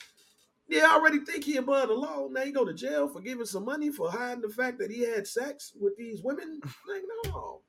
Yeah, 0.67 0.87
I 0.89 0.95
already 0.95 1.19
think 1.19 1.43
he 1.43 1.57
above 1.57 1.89
the 1.89 1.95
law. 1.95 2.27
Now 2.29 2.41
he 2.41 2.51
go 2.51 2.63
to 2.63 2.73
jail 2.73 3.09
for 3.09 3.19
giving 3.19 3.45
some 3.45 3.65
money 3.65 3.91
for 3.91 4.09
hiding 4.09 4.41
the 4.41 4.49
fact 4.49 4.79
that 4.79 4.91
he 4.91 5.01
had 5.01 5.27
sex 5.27 5.73
with 5.79 5.97
these 5.97 6.21
women. 6.23 6.61
Like, 6.87 7.03
no. 7.25 7.61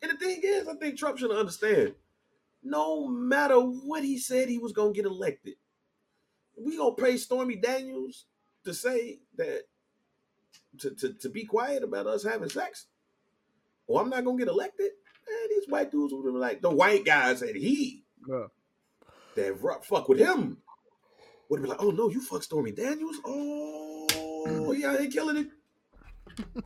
And 0.00 0.10
the 0.10 0.16
thing 0.16 0.40
is, 0.42 0.66
I 0.66 0.74
think 0.74 0.98
Trump 0.98 1.18
should 1.18 1.30
understand. 1.30 1.94
No 2.64 3.06
matter 3.06 3.56
what 3.56 4.02
he 4.04 4.18
said 4.18 4.48
he 4.48 4.58
was 4.58 4.72
gonna 4.72 4.92
get 4.92 5.04
elected, 5.04 5.54
we 6.56 6.76
gonna 6.76 6.94
pay 6.94 7.16
Stormy 7.16 7.56
Daniels 7.56 8.26
to 8.64 8.74
say 8.74 9.20
that 9.36 9.62
to, 10.80 10.90
to, 10.94 11.12
to 11.14 11.28
be 11.28 11.44
quiet 11.44 11.82
about 11.82 12.06
us 12.06 12.24
having 12.24 12.48
sex. 12.48 12.86
Or 13.86 14.00
I'm 14.00 14.08
not 14.10 14.24
gonna 14.24 14.38
get 14.38 14.48
elected. 14.48 14.90
Man, 15.28 15.48
these 15.50 15.68
white 15.68 15.90
dudes 15.90 16.12
would 16.14 16.24
be 16.24 16.30
like 16.30 16.62
the 16.62 16.70
white 16.70 17.04
guys 17.04 17.40
that 17.40 17.54
he 17.56 18.04
Bruh. 18.28 18.48
that 19.36 19.84
fuck 19.84 20.08
with 20.08 20.18
him 20.18 20.58
would 21.48 21.62
be 21.62 21.68
like, 21.68 21.82
oh 21.82 21.90
no, 21.90 22.08
you 22.08 22.20
fuck 22.20 22.42
Stormy 22.42 22.72
Daniels. 22.72 23.16
Oh 23.24 24.72
yeah, 24.76 24.96
ain't 24.98 25.12
killing 25.12 25.36
it. 25.36 25.48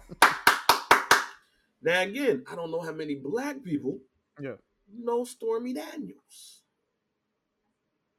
now 1.82 2.02
again, 2.02 2.44
I 2.50 2.54
don't 2.54 2.70
know 2.70 2.80
how 2.80 2.92
many 2.92 3.14
black 3.16 3.62
people 3.62 3.98
Yeah. 4.40 4.54
know 4.94 5.24
Stormy 5.24 5.72
Daniels, 5.72 6.62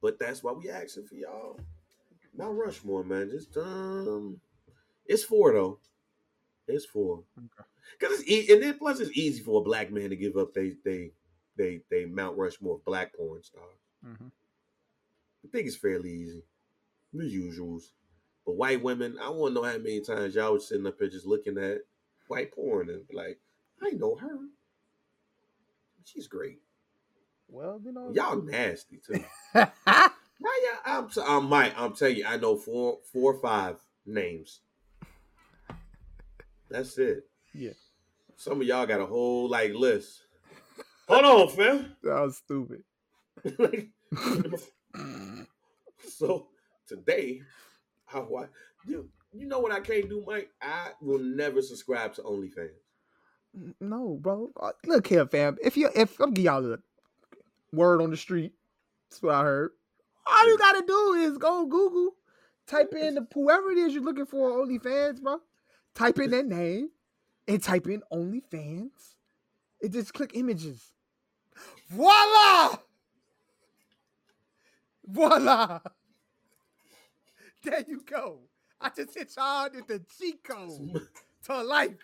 but 0.02 0.18
that's 0.18 0.42
why 0.42 0.52
we 0.52 0.68
asking 0.70 1.06
for 1.06 1.14
y'all. 1.14 1.58
Mount 2.36 2.56
Rushmore, 2.58 3.02
man, 3.04 3.30
just 3.30 3.56
um, 3.56 4.40
it's 5.08 5.24
four 5.24 5.52
though. 5.52 5.78
It's 6.68 6.84
four. 6.86 7.24
Okay. 7.38 7.68
Cause 8.00 8.20
it's 8.20 8.30
e- 8.30 8.52
and 8.52 8.62
then 8.62 8.78
plus 8.78 9.00
it's 9.00 9.16
easy 9.16 9.42
for 9.42 9.60
a 9.60 9.64
black 9.64 9.90
man 9.90 10.10
to 10.10 10.16
give 10.16 10.36
up 10.36 10.54
they 10.54 10.74
they 10.84 11.12
they 11.56 11.80
they 11.90 12.04
Mount 12.04 12.36
Rushmore 12.38 12.80
black 12.84 13.14
porn 13.16 13.42
stars. 13.42 13.78
Mhm. 14.06 14.30
I 15.44 15.48
think 15.50 15.66
it's 15.66 15.76
fairly 15.76 16.10
easy. 16.12 16.42
The 17.12 17.24
usuals. 17.24 17.84
But 18.44 18.56
white 18.56 18.82
women, 18.82 19.18
I 19.20 19.30
want 19.30 19.54
to 19.54 19.60
know 19.60 19.66
how 19.66 19.78
many 19.78 20.00
times 20.00 20.34
y'all 20.34 20.52
was 20.54 20.68
sitting 20.68 20.86
up 20.86 20.98
here 20.98 21.08
just 21.08 21.26
looking 21.26 21.58
at 21.58 21.78
white 22.28 22.52
porn 22.52 22.90
and 22.90 23.06
be 23.08 23.14
like, 23.16 23.38
I 23.82 23.90
know 23.90 24.16
her. 24.16 24.38
She's 26.04 26.26
great. 26.26 26.60
Well, 27.48 27.80
you 27.84 27.92
know. 27.92 28.12
Y'all 28.12 28.40
nasty 28.42 28.98
too. 29.06 29.24
Now, 30.40 30.50
yeah, 30.62 30.76
I'm, 30.84 31.08
t- 31.10 31.20
I 31.20 31.40
might. 31.40 31.74
I'm 31.76 31.94
telling 31.94 32.16
you, 32.16 32.24
I 32.24 32.36
know 32.36 32.56
four, 32.56 32.98
four 33.12 33.34
or 33.34 33.40
five 33.40 33.76
names. 34.06 34.60
That's 36.70 36.98
it. 36.98 37.24
Yeah. 37.54 37.72
Some 38.36 38.60
of 38.60 38.66
y'all 38.66 38.86
got 38.86 39.00
a 39.00 39.06
whole 39.06 39.48
like 39.48 39.74
list. 39.74 40.22
Hold 41.08 41.24
on, 41.24 41.48
fam. 41.48 41.96
that 42.02 42.20
was 42.20 42.36
stupid. 42.36 42.82
Like, 43.58 43.88
so 46.08 46.48
today, 46.86 47.40
I 48.12 48.18
watch. 48.20 48.50
You, 48.86 49.08
you 49.32 49.46
know 49.46 49.58
what 49.58 49.72
I 49.72 49.80
can't 49.80 50.08
do, 50.08 50.22
Mike? 50.26 50.50
I 50.60 50.90
will 51.00 51.18
never 51.18 51.62
subscribe 51.62 52.14
to 52.14 52.22
OnlyFans. 52.22 52.70
No, 53.80 54.18
bro. 54.20 54.50
Uh, 54.60 54.72
Look 54.86 55.06
here, 55.06 55.26
fam. 55.26 55.56
If 55.62 55.76
you 55.76 55.90
if 55.94 56.20
I'm 56.20 56.32
give 56.32 56.44
y'all 56.44 56.74
a 56.74 56.78
word 57.72 58.02
on 58.02 58.10
the 58.10 58.16
street, 58.16 58.52
that's 59.08 59.22
what 59.22 59.34
I 59.34 59.42
heard. 59.42 59.70
All 60.26 60.48
you 60.48 60.58
gotta 60.58 60.84
do 60.86 61.14
is 61.14 61.38
go 61.38 61.64
Google, 61.66 62.14
type 62.66 62.92
in 62.94 63.14
the 63.14 63.26
whoever 63.32 63.70
it 63.70 63.78
is 63.78 63.94
you're 63.94 64.02
looking 64.02 64.26
for 64.26 64.60
on 64.60 64.68
OnlyFans, 64.68 65.22
bro. 65.22 65.40
Type 65.98 66.20
in 66.20 66.30
that 66.30 66.46
name 66.46 66.90
and 67.48 67.60
type 67.60 67.88
in 67.88 68.02
OnlyFans. 68.12 68.90
And 69.82 69.92
just 69.92 70.14
click 70.14 70.30
images. 70.34 70.92
Voila! 71.90 72.76
Voila! 75.04 75.80
There 77.64 77.84
you 77.88 78.02
go. 78.06 78.40
I 78.80 78.90
just 78.90 79.16
hit 79.16 79.32
y'all 79.36 79.68
with 79.74 79.88
the 79.88 80.00
cheat 80.18 80.44
code 80.44 81.02
to 81.46 81.62
life. 81.62 81.96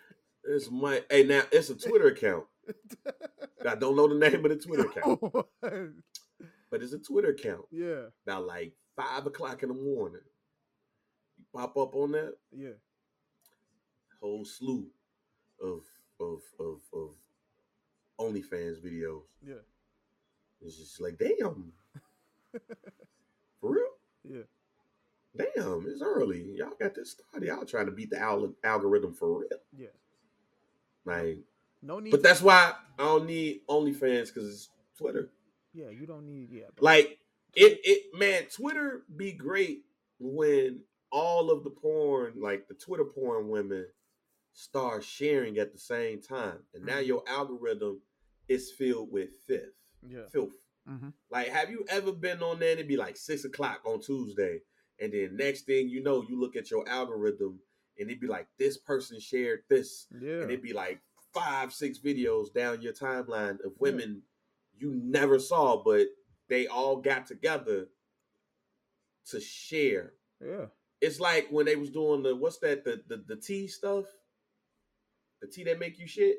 It's 0.43 0.71
my 0.71 1.03
hey 1.09 1.23
now. 1.23 1.43
It's 1.53 1.71
a 1.71 1.77
Twitter 1.77 2.09
account. 2.09 2.45
I 3.67 3.77
don't 3.77 3.95
know 3.97 4.09
the 4.09 4.17
name 4.17 4.45
of 4.45 4.51
the 4.51 4.57
Twitter 4.57 4.87
account, 4.87 5.21
but 5.61 6.83
it's 6.83 6.93
a 6.93 6.99
Twitter 6.99 7.29
account. 7.31 7.63
yeah, 7.71 8.07
About 8.27 8.47
like 8.47 8.73
five 8.97 9.27
o'clock 9.27 9.63
in 9.63 9.69
the 9.69 9.75
morning, 9.75 10.21
you 11.39 11.45
pop 11.55 11.77
up 11.77 11.95
on 11.95 12.13
that 12.13 12.35
yeah. 12.51 12.71
Whole 14.21 14.45
slew 14.45 14.87
of 15.63 15.83
of 16.21 16.41
of 16.61 16.81
of 16.93 17.11
OnlyFans 18.21 18.81
videos. 18.85 19.23
Yeah. 19.47 19.55
It's 20.65 20.77
just 20.79 21.01
like 21.01 21.19
damn, 21.19 21.73
for 23.61 23.71
real. 23.73 23.89
Yeah. 24.25 24.43
Damn, 25.57 25.85
it's 25.89 26.01
early. 26.01 26.43
Y'all 26.57 26.71
got 26.81 26.95
this 26.95 27.11
started. 27.13 27.47
Y'all 27.47 27.65
trying 27.65 27.87
to 27.87 27.93
beat 27.93 28.11
the 28.11 28.19
al- 28.21 28.55
algorithm 28.63 29.13
for 29.15 29.41
real. 29.41 29.49
Yeah. 29.77 29.89
Like, 31.05 31.39
No 31.83 31.99
need. 31.99 32.13
but 32.13 32.23
that's 32.23 32.41
why 32.41 32.73
I 32.99 33.03
don't 33.03 33.27
need 33.27 33.61
OnlyFans 33.69 34.29
because 34.33 34.49
it's 34.49 34.71
Twitter. 34.97 35.29
yeah, 35.75 35.91
you 35.91 36.07
don't 36.07 36.25
need. 36.25 36.51
Yeah, 36.53 36.67
bro. 36.77 36.85
Like 36.85 37.19
it, 37.55 37.81
it 37.85 38.17
man, 38.19 38.45
Twitter 38.51 39.03
be 39.17 39.33
great 39.33 39.83
when 40.21 40.81
all 41.11 41.51
of 41.51 41.65
the 41.65 41.71
porn, 41.71 42.35
like 42.37 42.69
the 42.69 42.75
Twitter 42.75 43.05
porn 43.05 43.49
women, 43.49 43.87
start 44.55 45.05
sharing 45.05 45.59
at 45.59 45.73
the 45.73 45.79
same 45.79 46.23
time, 46.23 46.61
and 46.73 46.85
now 46.87 46.99
Mhm. 47.01 47.07
your 47.07 47.25
algorithm 47.29 48.01
is 48.49 48.71
filled 48.73 49.11
with 49.11 49.35
filth, 49.47 49.75
yeah. 50.07 50.27
filth. 50.29 50.55
Mm-hmm. 50.89 51.11
Like, 51.31 51.49
have 51.49 51.71
you 51.71 51.85
ever 51.89 52.13
been 52.13 52.43
on 52.43 52.59
there 52.61 52.71
and 52.71 52.79
it'd 52.81 52.89
be 52.89 52.97
like 52.97 53.17
six 53.17 53.45
o'clock 53.45 53.81
on 53.85 54.01
Tuesday, 54.01 54.63
and 55.01 55.13
then 55.13 55.37
next 55.37 55.63
thing 55.63 55.89
you 55.89 56.03
know, 56.03 56.23
you 56.23 56.39
look 56.39 56.57
at 56.57 56.71
your 56.71 56.89
algorithm 56.89 57.61
and 57.99 58.09
it'd 58.11 58.21
be 58.21 58.27
like 58.27 58.47
this 58.59 58.77
person 58.79 59.19
shared 59.21 59.65
this, 59.69 60.07
Yeah. 60.21 60.43
and 60.43 60.51
it'd 60.51 60.63
be 60.63 60.73
like 60.73 61.01
five, 61.33 61.73
six 61.73 61.99
videos 61.99 62.53
down 62.53 62.81
your 62.83 62.93
timeline 62.93 63.59
of 63.65 63.73
Yeah. 63.73 63.79
women 63.81 64.23
you 64.77 64.95
never 64.95 65.39
saw, 65.39 65.83
but 65.83 66.09
they 66.49 66.67
all 66.69 66.97
got 67.01 67.27
together 67.27 67.89
to 69.27 69.41
share. 69.41 70.15
yeah. 70.41 70.67
It's 71.01 71.21
like 71.21 71.49
when 71.51 71.67
they 71.67 71.77
was 71.77 71.91
doing 71.91 72.23
the 72.23 72.35
what's 72.37 72.59
that 72.61 72.85
the 72.85 73.03
the, 73.09 73.17
the 73.27 73.37
tea 73.37 73.67
stuff, 73.69 74.07
the 75.45 75.53
tea 75.53 75.65
that 75.65 75.79
make 75.79 75.99
you 75.99 76.07
shit 76.07 76.37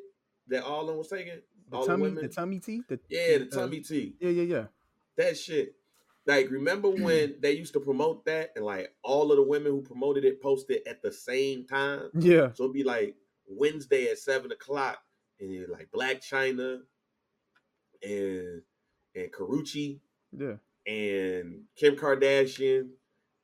that 0.48 0.64
all 0.64 0.82
of 0.82 0.88
them 0.88 0.98
was 0.98 1.10
taking. 1.10 1.40
The 1.70 1.78
all 1.78 1.84
the 1.84 1.88
tummy, 1.88 2.04
women, 2.04 2.24
the 2.24 2.30
tummy 2.30 2.60
tea. 2.60 2.82
The, 2.88 3.00
yeah, 3.10 3.38
the 3.40 3.48
uh, 3.52 3.60
tummy 3.62 3.80
tea, 3.82 4.16
yeah, 4.20 4.30
yeah, 4.30 4.44
yeah. 4.44 4.66
that 5.18 5.38
shit. 5.38 5.76
Like, 6.28 6.50
remember 6.50 6.90
when 6.90 7.36
they 7.40 7.54
used 7.54 7.74
to 7.74 7.80
promote 7.80 8.26
that, 8.26 8.52
and 8.56 8.66
like 8.66 8.94
all 9.04 9.32
of 9.32 9.38
the 9.38 9.44
women 9.44 9.72
who 9.72 9.82
promoted 9.82 10.26
it 10.26 10.42
posted 10.42 10.82
at 10.88 11.02
the 11.02 11.12
same 11.12 11.66
time? 11.66 12.10
Yeah. 12.14 12.52
So 12.54 12.64
it'd 12.66 12.74
be 12.74 12.84
like 12.84 13.16
Wednesday 13.48 14.08
at 14.10 14.20
seven 14.20 14.52
o'clock, 14.52 15.00
and 15.40 15.52
you're 15.52 15.68
like 15.70 15.90
Blac 15.94 16.22
Chyna 16.22 16.80
and 18.04 18.62
and 19.16 19.32
Karrueche 19.32 20.00
Yeah. 20.32 20.56
and 20.86 21.64
Kim 21.76 21.96
Kardashian 21.96 22.90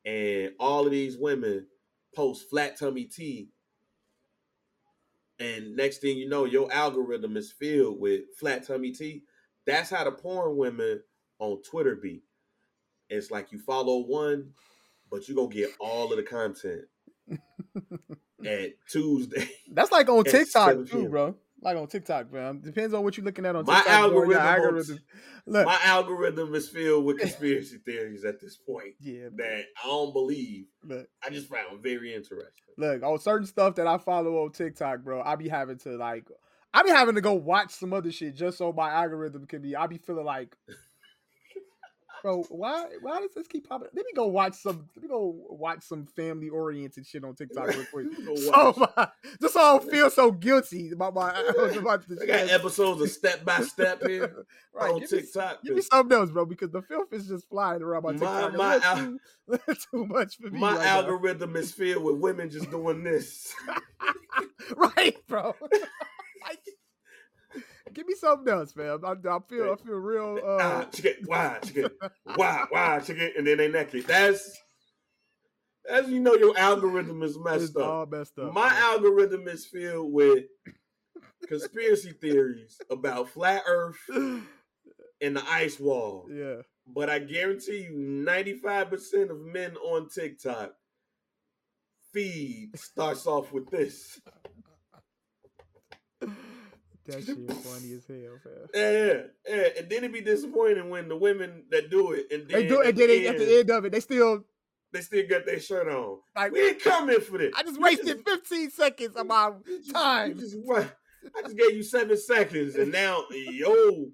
and 0.05 0.53
all 0.59 0.85
of 0.85 0.91
these 0.91 1.17
women 1.17 1.67
post 2.15 2.49
flat 2.49 2.77
tummy 2.77 3.05
tea. 3.05 3.49
And 5.41 5.75
next 5.75 5.97
thing 5.97 6.17
you 6.17 6.29
know, 6.29 6.45
your 6.45 6.71
algorithm 6.71 7.35
is 7.35 7.51
filled 7.51 7.99
with 7.99 8.21
flat 8.37 8.67
tummy 8.67 8.91
tea. 8.91 9.23
That's 9.65 9.89
how 9.89 10.03
the 10.03 10.11
porn 10.11 10.55
women 10.55 11.01
on 11.39 11.63
Twitter 11.63 11.95
be. 11.95 12.21
It's 13.09 13.31
like 13.31 13.51
you 13.51 13.57
follow 13.57 14.05
one, 14.05 14.51
but 15.09 15.27
you're 15.27 15.35
gonna 15.35 15.49
get 15.49 15.71
all 15.79 16.11
of 16.11 16.17
the 16.17 16.23
content 16.23 16.83
at 18.45 18.73
Tuesday. 18.87 19.49
That's 19.71 19.91
like 19.91 20.09
on 20.09 20.23
TikTok 20.25 20.85
too, 20.87 21.09
bro. 21.09 21.35
Like 21.61 21.77
on 21.77 21.87
TikTok, 21.87 22.29
bro. 22.29 22.53
Depends 22.53 22.93
on 22.93 23.03
what 23.03 23.17
you're 23.17 23.25
looking 23.25 23.45
at 23.45 23.55
on 23.55 23.65
My 23.65 23.77
TikTok. 23.77 24.11
Your 24.11 24.37
algorithm 24.37 24.99
Look. 25.45 25.65
My 25.65 25.79
algorithm 25.83 26.53
is 26.55 26.69
filled 26.69 27.05
with 27.05 27.19
conspiracy 27.19 27.77
theories 27.77 28.25
at 28.25 28.39
this 28.39 28.57
point 28.57 28.95
yeah. 28.99 29.29
that 29.35 29.65
I 29.83 29.87
don't 29.87 30.13
believe. 30.13 30.65
Look. 30.83 31.07
I 31.23 31.29
just 31.29 31.49
found 31.49 31.81
very 31.81 32.13
interesting. 32.13 32.51
Look, 32.77 33.03
on 33.03 33.19
certain 33.19 33.47
stuff 33.47 33.75
that 33.75 33.87
I 33.87 33.97
follow 33.97 34.43
on 34.43 34.51
TikTok, 34.51 35.03
bro, 35.03 35.21
I 35.21 35.35
be 35.35 35.49
having 35.49 35.77
to 35.79 35.97
like, 35.97 36.25
I 36.73 36.83
be 36.83 36.89
having 36.89 37.15
to 37.15 37.21
go 37.21 37.33
watch 37.33 37.71
some 37.71 37.93
other 37.93 38.11
shit 38.11 38.35
just 38.35 38.57
so 38.57 38.71
my 38.71 38.89
algorithm 38.89 39.45
can 39.45 39.61
be. 39.61 39.75
I 39.75 39.87
be 39.87 39.97
feeling 39.97 40.25
like, 40.25 40.55
bro. 42.21 42.43
Why? 42.49 42.85
Why 43.01 43.19
does 43.21 43.33
this 43.35 43.47
keep 43.47 43.67
popping? 43.67 43.87
Let 43.93 44.05
me 44.05 44.11
go 44.15 44.27
watch 44.27 44.55
some. 44.55 44.87
Let 44.95 45.03
me 45.03 45.09
go 45.09 45.35
watch 45.49 45.83
some 45.83 46.05
family 46.05 46.49
oriented 46.49 47.05
shit 47.05 47.23
on 47.23 47.35
TikTok 47.35 47.67
real 47.67 47.85
quick. 47.91 48.07
So 48.37 48.73
my, 48.95 49.07
just 49.41 49.53
so 49.53 49.59
I 49.59 49.77
don't 49.77 49.89
feel 49.91 50.09
so 50.09 50.31
guilty 50.31 50.91
about 50.91 51.13
my 51.13 51.29
about 51.31 52.03
I 52.21 52.25
got 52.25 52.49
episodes 52.49 53.01
of 53.01 53.09
step 53.09 53.43
by 53.45 53.61
step 53.61 54.01
here 54.07 54.45
right, 54.73 54.91
on 54.91 54.99
give 54.99 55.11
me, 55.11 55.17
TikTok. 55.21 55.63
give 55.63 55.75
me 55.75 55.81
something 55.81 56.17
else, 56.17 56.29
bro, 56.31 56.45
because 56.45 56.71
the 56.71 56.81
filth 56.81 57.11
is 57.13 57.27
just 57.27 57.47
flying 57.49 57.81
around 57.81 58.03
my 58.03 58.11
My- 58.13 58.41
TikTok. 58.41 58.53
my 58.55 58.75
a 58.75 58.81
al- 58.81 58.97
too, 58.97 59.19
too 59.91 60.05
much 60.05 60.37
for 60.37 60.49
me. 60.49 60.59
My 60.59 60.75
right 60.75 60.85
now. 60.85 60.99
algorithm 61.01 61.55
is 61.55 61.71
filled 61.71 62.03
with 62.03 62.17
women 62.17 62.49
just 62.49 62.69
doing 62.71 63.03
this. 63.03 63.53
right, 64.75 65.15
bro. 65.27 65.53
Like, 68.23 68.45
give 68.45 68.45
me 68.45 68.45
something 68.45 68.53
else, 68.53 68.75
man. 68.75 68.99
I, 69.03 69.35
I 69.35 69.39
feel 69.49 69.73
I 69.73 69.75
feel 69.83 69.95
real. 69.95 70.39
ah, 70.45 70.81
Uh, 70.81 70.85
chicken, 70.85 71.13
why, 71.25 71.59
chicken, 71.63 71.89
why, 72.35 72.65
why, 72.69 72.99
chicken, 72.99 73.31
and 73.37 73.45
then 73.47 73.57
they 73.57 73.67
naked. 73.69 74.05
That's 74.07 74.57
as 75.89 76.09
you 76.09 76.19
know, 76.19 76.35
your 76.35 76.57
algorithm 76.57 77.23
is 77.23 77.35
it's 77.35 77.43
messed 77.43 77.77
up. 77.77 77.83
all 77.87 78.05
messed 78.05 78.37
up. 78.39 78.53
My 78.53 78.69
man. 78.69 78.81
algorithm 78.83 79.47
is 79.47 79.65
filled 79.65 80.13
with 80.13 80.43
conspiracy 81.47 82.11
theories 82.11 82.77
about 82.89 83.29
flat 83.29 83.63
Earth 83.67 83.97
and 84.13 84.45
the 85.21 85.43
ice 85.49 85.79
wall. 85.79 86.27
yeah. 86.31 86.61
But 86.93 87.09
I 87.09 87.19
guarantee 87.19 87.83
you, 87.89 87.95
ninety-five 87.97 88.89
percent 88.89 89.31
of 89.31 89.39
men 89.41 89.75
on 89.77 90.09
TikTok 90.09 90.73
feed 92.13 92.71
starts 92.77 93.25
off 93.25 93.53
with 93.53 93.69
this. 93.69 94.19
That 97.07 97.23
shit 97.25 97.37
funny 97.51 97.93
as 97.93 98.05
hell, 98.07 98.37
man. 98.45 98.67
Yeah, 98.73 99.21
yeah, 99.47 99.67
and 99.79 99.89
then 99.89 99.97
it'd 99.99 100.13
be 100.13 100.21
disappointing 100.21 100.89
when 100.89 101.07
the 101.09 101.15
women 101.17 101.63
that 101.71 101.89
do 101.89 102.11
it 102.11 102.27
and 102.31 102.47
then, 102.47 102.61
They 102.61 102.67
do, 102.67 102.81
at 102.81 102.89
and 102.89 102.97
then 102.97 103.07
the 103.07 103.19
they, 103.19 103.27
at 103.27 103.37
the 103.37 103.59
end 103.59 103.69
of 103.71 103.85
it, 103.85 103.91
they 103.91 103.99
still 103.99 104.43
they 104.93 105.01
still 105.01 105.27
got 105.27 105.45
their 105.45 105.59
shirt 105.59 105.87
on. 105.87 106.19
like. 106.35 106.51
We 106.51 106.67
ain't 106.69 106.81
coming 106.83 107.19
for 107.21 107.37
this. 107.37 107.53
I 107.57 107.63
just 107.63 107.79
wasted 107.79 108.23
15 108.25 108.71
seconds 108.71 109.15
of 109.15 109.25
my 109.25 109.51
time. 109.93 110.37
just 110.37 110.55
I 110.67 111.41
just 111.43 111.57
gave 111.57 111.75
you 111.75 111.83
seven 111.83 112.17
seconds, 112.17 112.75
and 112.75 112.91
now 112.91 113.23
your 113.31 114.07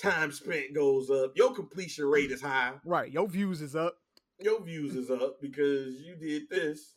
time 0.00 0.32
spent 0.32 0.74
goes 0.74 1.10
up. 1.10 1.32
Your 1.36 1.52
completion 1.54 2.06
rate 2.06 2.30
is 2.30 2.40
high. 2.40 2.72
Right, 2.84 3.12
your 3.12 3.28
views 3.28 3.60
is 3.60 3.76
up. 3.76 3.96
Your 4.40 4.62
views 4.62 4.94
is 4.96 5.10
up 5.10 5.40
because 5.40 6.00
you 6.00 6.14
did 6.16 6.48
this, 6.50 6.94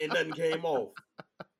and 0.00 0.08
nothing 0.12 0.32
came 0.32 0.64
off. 0.64 0.90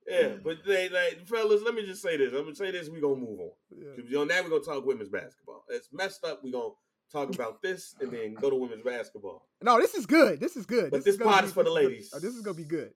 Yeah, 0.09 0.35
but 0.43 0.59
they 0.65 0.89
like 0.89 1.27
fellas. 1.27 1.63
Let 1.65 1.75
me 1.75 1.85
just 1.85 2.03
say 2.03 2.17
this. 2.17 2.33
I'm 2.33 2.43
gonna 2.45 2.55
say 2.55 2.71
this. 2.71 2.89
We 2.89 3.01
gonna 3.01 3.17
move 3.17 3.41
on. 3.41 3.51
Yeah. 3.77 4.05
know, 4.19 4.25
now 4.25 4.43
we're 4.43 4.51
gonna 4.51 4.63
talk 4.63 4.87
women's 4.87 5.09
basketball. 5.09 5.65
It's 5.69 5.89
messed 5.93 6.25
up. 6.25 6.43
We're 6.45 6.53
gonna 6.53 6.75
talk 7.13 7.35
about 7.35 7.61
this 7.63 7.95
and 8.01 8.13
then 8.13 8.35
go 8.35 8.51
to 8.51 8.57
women's 8.57 8.83
basketball. 8.83 9.47
No, 9.63 9.81
this 9.81 9.95
is 9.95 10.07
good. 10.07 10.39
This 10.41 10.57
is 10.57 10.65
good. 10.67 10.91
But 10.91 10.99
is 10.99 11.05
this 11.05 11.17
gonna 11.17 11.31
pod 11.31 11.43
be- 11.43 11.47
is 11.49 11.53
for 11.53 11.65
the 11.65 11.71
this 11.75 11.79
is 11.83 11.87
ladies. 11.89 12.11
oh, 12.15 12.19
this 12.21 12.35
is 12.35 12.43
gonna 12.43 12.57
be 12.57 12.65
good. 12.65 12.93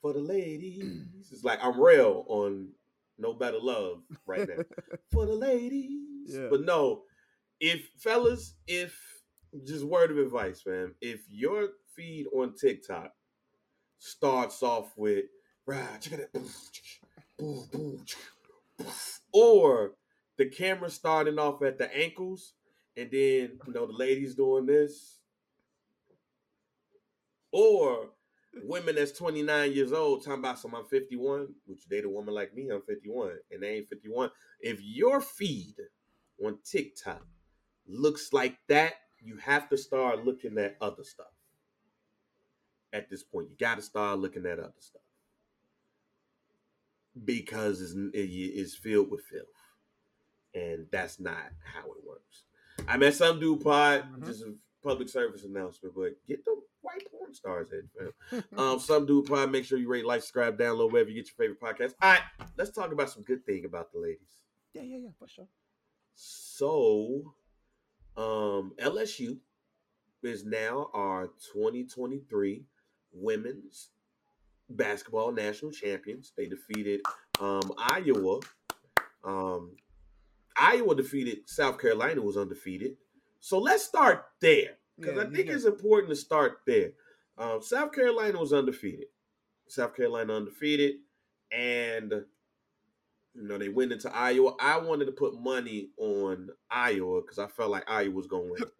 For 0.00 0.12
the 0.12 0.20
ladies, 0.20 1.06
it's 1.32 1.44
like 1.44 1.58
I'm 1.62 1.80
real 1.80 2.24
on 2.28 2.68
No 3.18 3.32
Better 3.34 3.58
Love 3.60 4.02
right 4.26 4.46
now. 4.48 4.62
For 5.12 5.24
the 5.26 5.34
ladies, 5.34 6.34
Yeah. 6.34 6.48
but 6.50 6.60
no, 6.62 7.04
if 7.60 7.80
fellas, 7.98 8.54
if 8.66 8.94
just 9.64 9.84
word 9.84 10.10
of 10.10 10.18
advice, 10.18 10.60
fam, 10.60 10.94
if 11.00 11.20
your 11.28 11.68
feed 11.96 12.26
on 12.34 12.54
TikTok 12.54 13.12
starts 13.98 14.62
off 14.62 14.92
with 14.96 15.24
Or 19.32 19.92
the 20.36 20.46
camera 20.46 20.90
starting 20.90 21.38
off 21.38 21.62
at 21.62 21.78
the 21.78 21.94
ankles, 21.96 22.54
and 22.96 23.10
then 23.10 23.58
you 23.66 23.72
know 23.72 23.86
the 23.86 23.92
ladies 23.92 24.34
doing 24.34 24.66
this, 24.66 25.20
or 27.52 28.10
women 28.62 28.96
that's 28.96 29.12
29 29.12 29.72
years 29.72 29.92
old 29.92 30.24
talking 30.24 30.40
about 30.40 30.58
some 30.58 30.74
I'm 30.74 30.84
51, 30.84 31.48
which 31.66 31.86
date 31.88 32.04
a 32.04 32.08
woman 32.08 32.34
like 32.34 32.54
me, 32.54 32.68
I'm 32.70 32.82
51, 32.82 33.32
and 33.50 33.62
they 33.62 33.76
ain't 33.76 33.88
51. 33.88 34.30
If 34.60 34.80
your 34.82 35.20
feed 35.20 35.76
on 36.44 36.58
TikTok 36.64 37.26
looks 37.86 38.32
like 38.32 38.58
that, 38.68 38.94
you 39.20 39.36
have 39.38 39.68
to 39.70 39.78
start 39.78 40.24
looking 40.24 40.58
at 40.58 40.76
other 40.80 41.04
stuff. 41.04 41.26
At 42.92 43.10
this 43.10 43.22
point, 43.24 43.48
you 43.50 43.56
got 43.58 43.76
to 43.76 43.82
start 43.82 44.18
looking 44.18 44.46
at 44.46 44.58
other 44.58 44.72
stuff 44.78 45.03
because 47.24 47.80
it's, 47.80 47.94
it's 48.14 48.74
filled 48.74 49.10
with 49.10 49.22
filth, 49.24 49.46
and 50.54 50.86
that's 50.90 51.20
not 51.20 51.36
how 51.62 51.82
it 51.92 52.04
works. 52.06 52.44
I 52.88 52.96
met 52.96 53.14
some 53.14 53.38
dude 53.38 53.60
pod, 53.62 54.04
Mhm. 54.18 54.26
just 54.26 54.42
a 54.42 54.54
public 54.82 55.08
service 55.08 55.44
announcement, 55.44 55.94
but 55.94 56.14
get 56.26 56.44
the 56.44 56.60
white 56.82 57.06
porn 57.10 57.32
stars 57.34 57.70
in, 57.72 57.88
fam. 57.96 58.44
Um, 58.58 58.78
some 58.80 59.06
dude 59.06 59.26
pod. 59.26 59.50
Make 59.50 59.64
sure 59.64 59.78
you 59.78 59.88
rate, 59.88 60.04
like, 60.04 60.20
subscribe, 60.22 60.58
download 60.58 60.90
wherever 60.92 61.08
you 61.08 61.14
get 61.22 61.28
your 61.28 61.36
favorite 61.36 61.60
podcast. 61.60 61.94
All 62.02 62.10
right, 62.12 62.22
let's 62.58 62.70
talk 62.70 62.92
about 62.92 63.10
some 63.10 63.22
good 63.22 63.44
thing 63.46 63.64
about 63.64 63.92
the 63.92 63.98
ladies. 64.00 64.42
yeah, 64.74 64.82
yeah, 64.82 64.98
yeah, 64.98 65.10
for 65.18 65.28
sure. 65.28 65.48
So, 66.14 67.34
um, 68.16 68.72
LSU 68.78 69.38
is 70.22 70.44
now 70.44 70.90
our 70.94 71.28
2023 71.52 72.64
women's 73.12 73.90
basketball 74.70 75.32
national 75.32 75.72
champions. 75.72 76.32
They 76.36 76.46
defeated 76.46 77.00
um, 77.40 77.72
Iowa. 77.78 78.40
Um, 79.24 79.76
Iowa 80.56 80.94
defeated 80.94 81.48
South 81.48 81.78
Carolina, 81.78 82.20
was 82.22 82.36
undefeated. 82.36 82.96
So 83.40 83.58
let's 83.58 83.84
start 83.84 84.26
there 84.40 84.76
because 84.98 85.16
Yeah, 85.16 85.22
I 85.22 85.26
think 85.26 85.48
yeah. 85.48 85.54
it's 85.54 85.64
important 85.64 86.10
to 86.10 86.16
start 86.16 86.60
there. 86.66 86.92
Um, 87.36 87.62
South 87.62 87.92
Carolina 87.92 88.38
was 88.38 88.52
undefeated. 88.52 89.06
South 89.68 89.96
Carolina 89.96 90.34
undefeated, 90.34 90.96
and 91.50 92.12
you 93.34 93.42
know 93.48 93.58
they 93.58 93.68
went 93.68 93.92
into 93.92 94.14
Iowa. 94.14 94.54
I 94.60 94.78
wanted 94.78 95.06
to 95.06 95.12
put 95.12 95.34
money 95.40 95.90
on 95.96 96.50
Iowa 96.70 97.22
because 97.22 97.38
I 97.38 97.48
felt 97.48 97.70
like 97.70 97.90
Iowa 97.90 98.10
was 98.14 98.26
going 98.26 98.46
to 98.46 98.50
win, 98.52 98.70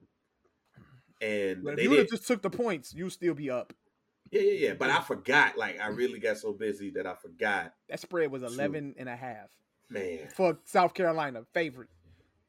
and 1.21 1.65
But 1.65 1.71
if 1.73 1.77
they 1.77 1.83
you 1.85 1.91
would 1.91 1.99
have 2.01 2.09
just 2.11 2.27
took 2.27 2.43
the 2.43 2.51
points, 2.51 2.95
you'd 2.95 3.11
still 3.11 3.35
be 3.35 3.51
up. 3.51 3.73
Yeah, 4.35 4.41
yeah, 4.43 4.69
yeah. 4.69 4.75
But 4.75 4.91
I 4.91 5.01
forgot. 5.01 5.57
Like 5.57 5.81
I 5.81 5.87
really 5.89 6.19
got 6.19 6.39
so 6.39 6.53
busy 6.53 6.91
that 6.91 7.07
I 7.07 7.15
forgot. 7.15 7.73
That 7.89 8.01
spread 8.01 8.33
was 8.33 8.43
True. 8.43 8.53
11 8.53 8.97
and 8.99 9.09
a 9.09 9.15
half 9.15 9.51
Man, 9.89 10.27
for 10.35 10.59
South 10.65 10.93
Carolina 10.93 11.45
favorite. 11.53 11.89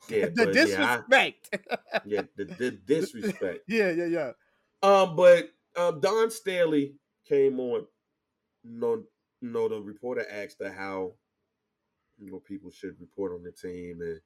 yeah, 0.10 0.26
the 0.34 0.46
but 0.46 0.56
yeah, 0.56 0.62
I- 0.62 0.66
disrespect. 0.66 1.60
yeah, 2.06 2.22
the, 2.36 2.46
the 2.46 2.72
disrespect. 2.72 3.60
yeah, 3.68 3.92
yeah, 3.92 4.06
yeah. 4.06 4.32
Um, 4.82 5.16
but 5.16 5.50
um, 5.78 6.00
Dawn 6.00 6.32
Staley 6.32 6.96
came 7.28 7.60
on. 7.60 7.86
No, 8.64 9.04
no, 9.44 9.68
the 9.70 9.80
reporter 9.80 10.26
asked 10.32 10.58
her 10.62 10.72
how 10.72 11.14
you 12.18 12.32
know 12.32 12.40
people 12.40 12.72
should 12.72 13.00
report 13.00 13.32
on 13.34 13.44
the 13.44 13.52
team, 13.52 14.02
and 14.02 14.20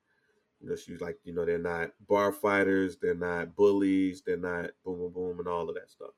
you 0.62 0.70
know 0.70 0.78
she 0.78 0.94
was 0.94 1.02
like, 1.02 1.18
you 1.26 1.34
know, 1.34 1.46
they're 1.46 1.58
not 1.58 1.92
bar 2.08 2.32
fighters, 2.32 2.96
they're 3.02 3.16
not 3.16 3.54
bullies, 3.54 4.22
they're 4.26 4.38
not 4.38 4.70
boom, 4.86 5.00
boom, 5.00 5.12
boom, 5.12 5.40
and 5.40 5.48
all 5.50 5.68
of 5.68 5.76
that 5.76 5.90
stuff. 5.90 6.12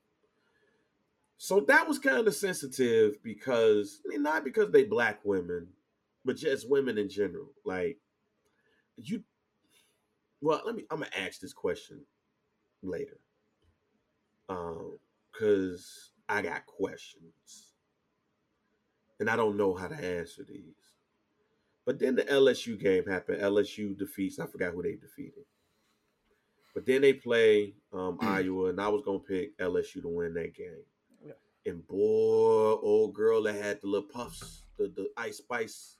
So 1.44 1.60
that 1.62 1.88
was 1.88 1.98
kind 1.98 2.28
of 2.28 2.36
sensitive 2.36 3.16
because 3.24 4.00
I 4.06 4.10
mean, 4.10 4.22
not 4.22 4.44
because 4.44 4.70
they 4.70 4.84
black 4.84 5.22
women, 5.24 5.70
but 6.24 6.38
just 6.38 6.70
women 6.70 7.00
in 7.00 7.10
general. 7.10 7.50
Like 7.66 7.98
you, 8.98 9.24
well, 10.40 10.62
let 10.64 10.76
me. 10.76 10.86
I'm 10.92 11.00
gonna 11.00 11.10
ask 11.18 11.40
this 11.40 11.52
question 11.52 12.02
later 12.84 13.18
um 14.50 14.98
because 15.32 16.12
i 16.28 16.42
got 16.42 16.66
questions 16.66 17.74
and 19.20 19.30
i 19.30 19.36
don't 19.36 19.56
know 19.56 19.74
how 19.74 19.88
to 19.88 19.96
answer 19.96 20.44
these 20.44 20.76
but 21.86 22.00
then 22.00 22.16
the 22.16 22.24
lsu 22.24 22.80
game 22.80 23.06
happened 23.06 23.42
lsu 23.42 23.98
defeats 23.98 24.40
i 24.40 24.46
forgot 24.48 24.74
who 24.74 24.82
they 24.82 24.96
defeated 24.96 25.46
but 26.74 26.86
then 26.86 27.02
they 27.02 27.14
play 27.14 27.74
um 27.94 28.18
iowa 28.22 28.70
and 28.70 28.82
i 28.82 28.88
was 28.88 29.04
gonna 29.06 29.20
pick 29.20 29.58
lsu 29.60 30.02
to 30.02 30.10
win 30.10 30.34
that 30.34 30.56
game. 30.56 30.84
And 31.66 31.86
boy 31.88 32.74
old 32.82 33.14
girl 33.14 33.44
that 33.44 33.56
had 33.56 33.82
the 33.82 33.88
little 33.88 34.10
puffs 34.10 34.64
the, 34.78 34.92
the 34.96 35.10
Ice 35.18 35.38
Spice 35.38 35.98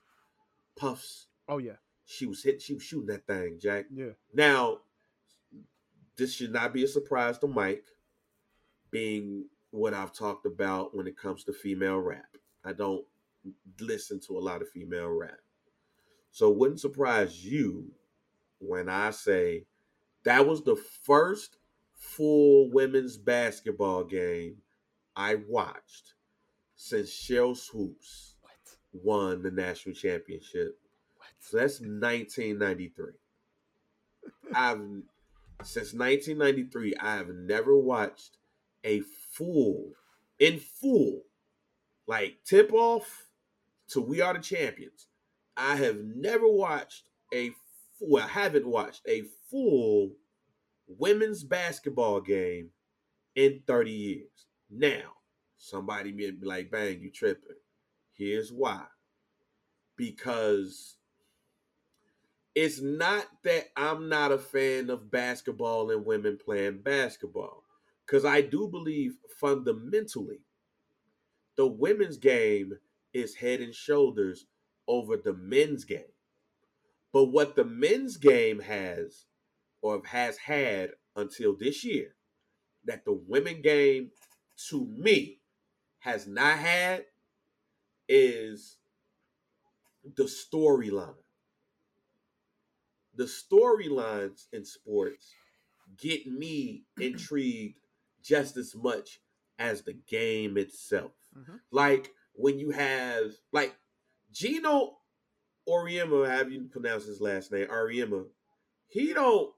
puffs 0.76 1.28
Oh 1.48 1.58
yeah, 1.58 1.76
she 2.04 2.26
was 2.26 2.42
hit 2.42 2.60
she 2.60 2.74
was 2.74 2.82
shooting 2.82 3.06
that 3.06 3.26
thing 3.26 3.58
jack 3.60 3.86
yeah. 3.92 4.10
now, 4.34 4.78
this 6.16 6.34
should 6.34 6.52
not 6.52 6.72
be 6.72 6.84
a 6.84 6.88
surprise 6.88 7.38
to 7.38 7.46
Mike, 7.46 7.84
being 8.90 9.46
what 9.70 9.94
I've 9.94 10.12
talked 10.12 10.46
about 10.46 10.94
when 10.94 11.06
it 11.06 11.16
comes 11.16 11.44
to 11.44 11.52
female 11.52 11.98
rap. 11.98 12.36
I 12.64 12.72
don't 12.72 13.04
listen 13.80 14.20
to 14.28 14.38
a 14.38 14.40
lot 14.40 14.62
of 14.62 14.68
female 14.68 15.08
rap. 15.08 15.38
So 16.30 16.50
it 16.50 16.56
wouldn't 16.56 16.80
surprise 16.80 17.44
you 17.44 17.90
when 18.58 18.88
I 18.88 19.10
say 19.10 19.64
that 20.24 20.46
was 20.46 20.62
the 20.62 20.76
first 20.76 21.56
full 21.94 22.70
women's 22.70 23.16
basketball 23.16 24.04
game 24.04 24.56
I 25.16 25.36
watched 25.48 26.14
since 26.76 27.10
Sheryl 27.10 27.56
Swoopes 27.56 28.36
What? 28.40 28.52
won 28.92 29.42
the 29.42 29.50
national 29.50 29.94
championship. 29.94 30.78
What? 31.16 31.28
So 31.40 31.58
that's 31.58 31.80
1993. 31.80 33.12
I've 34.54 34.80
since 35.64 35.92
1993, 35.94 36.94
I 37.00 37.16
have 37.16 37.28
never 37.28 37.76
watched 37.76 38.38
a 38.84 39.00
full, 39.30 39.92
in 40.38 40.58
full, 40.58 41.22
like 42.06 42.38
tip 42.44 42.72
off 42.72 43.26
to 43.88 44.00
We 44.00 44.20
Are 44.20 44.34
the 44.34 44.40
Champions. 44.40 45.06
I 45.56 45.76
have 45.76 45.98
never 45.98 46.48
watched 46.48 47.08
a 47.32 47.50
full 47.98 48.18
I 48.18 48.26
haven't 48.26 48.66
watched 48.66 49.02
a 49.06 49.22
full 49.50 50.12
women's 50.88 51.44
basketball 51.44 52.20
game 52.20 52.70
in 53.36 53.62
30 53.66 53.90
years. 53.90 54.46
Now, 54.72 55.16
somebody 55.58 56.12
may 56.12 56.30
be 56.30 56.46
like, 56.46 56.70
bang, 56.70 57.00
you 57.00 57.10
tripping. 57.10 57.56
Here's 58.14 58.50
why. 58.50 58.84
Because 59.96 60.96
it's 62.54 62.80
not 62.80 63.26
that 63.44 63.66
I'm 63.76 64.08
not 64.08 64.32
a 64.32 64.38
fan 64.38 64.88
of 64.88 65.10
basketball 65.10 65.90
and 65.90 66.06
women 66.06 66.38
playing 66.42 66.78
basketball. 66.78 67.64
Because 68.06 68.24
I 68.24 68.40
do 68.40 68.66
believe 68.66 69.16
fundamentally 69.38 70.40
the 71.56 71.66
women's 71.66 72.16
game 72.16 72.78
is 73.12 73.34
head 73.34 73.60
and 73.60 73.74
shoulders 73.74 74.46
over 74.88 75.16
the 75.16 75.34
men's 75.34 75.84
game. 75.84 76.00
But 77.12 77.26
what 77.26 77.56
the 77.56 77.64
men's 77.64 78.16
game 78.16 78.60
has 78.60 79.26
or 79.82 80.00
has 80.06 80.38
had 80.38 80.92
until 81.14 81.54
this 81.54 81.84
year, 81.84 82.14
that 82.84 83.04
the 83.04 83.12
women 83.12 83.60
game 83.62 84.10
to 84.68 84.86
me 84.86 85.40
has 86.00 86.26
not 86.26 86.58
had 86.58 87.04
is 88.08 88.76
the 90.16 90.24
storyline. 90.24 91.14
The 93.14 93.24
storylines 93.24 94.46
in 94.52 94.64
sports 94.64 95.32
get 95.98 96.26
me 96.26 96.84
intrigued 97.00 97.78
just 98.22 98.56
as 98.56 98.74
much 98.74 99.20
as 99.58 99.82
the 99.82 99.92
game 99.92 100.56
itself. 100.56 101.12
Mhm. 101.36 101.60
Like 101.70 102.12
when 102.34 102.58
you 102.58 102.70
have 102.70 103.32
like 103.52 103.74
Geno 104.32 104.98
Auriemma, 105.68 106.28
have 106.28 106.50
you 106.50 106.64
pronounce 106.64 107.04
his 107.04 107.20
last 107.20 107.52
name? 107.52 107.68
Auriemma. 107.68 108.26
He 108.88 109.12
don't 109.12 109.54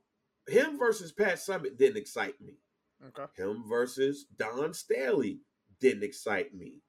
him 0.47 0.79
versus 0.79 1.13
Pat 1.13 1.37
Summitt 1.37 1.79
didn't 1.79 1.97
excite 1.97 2.41
me. 2.41 2.59
Okay. 3.07 3.25
Him 3.37 3.65
versus 3.69 4.27
Dawn 4.37 4.73
Staley 4.73 5.41
didn't 5.81 6.05
excite 6.05 6.55
me. 6.55 6.81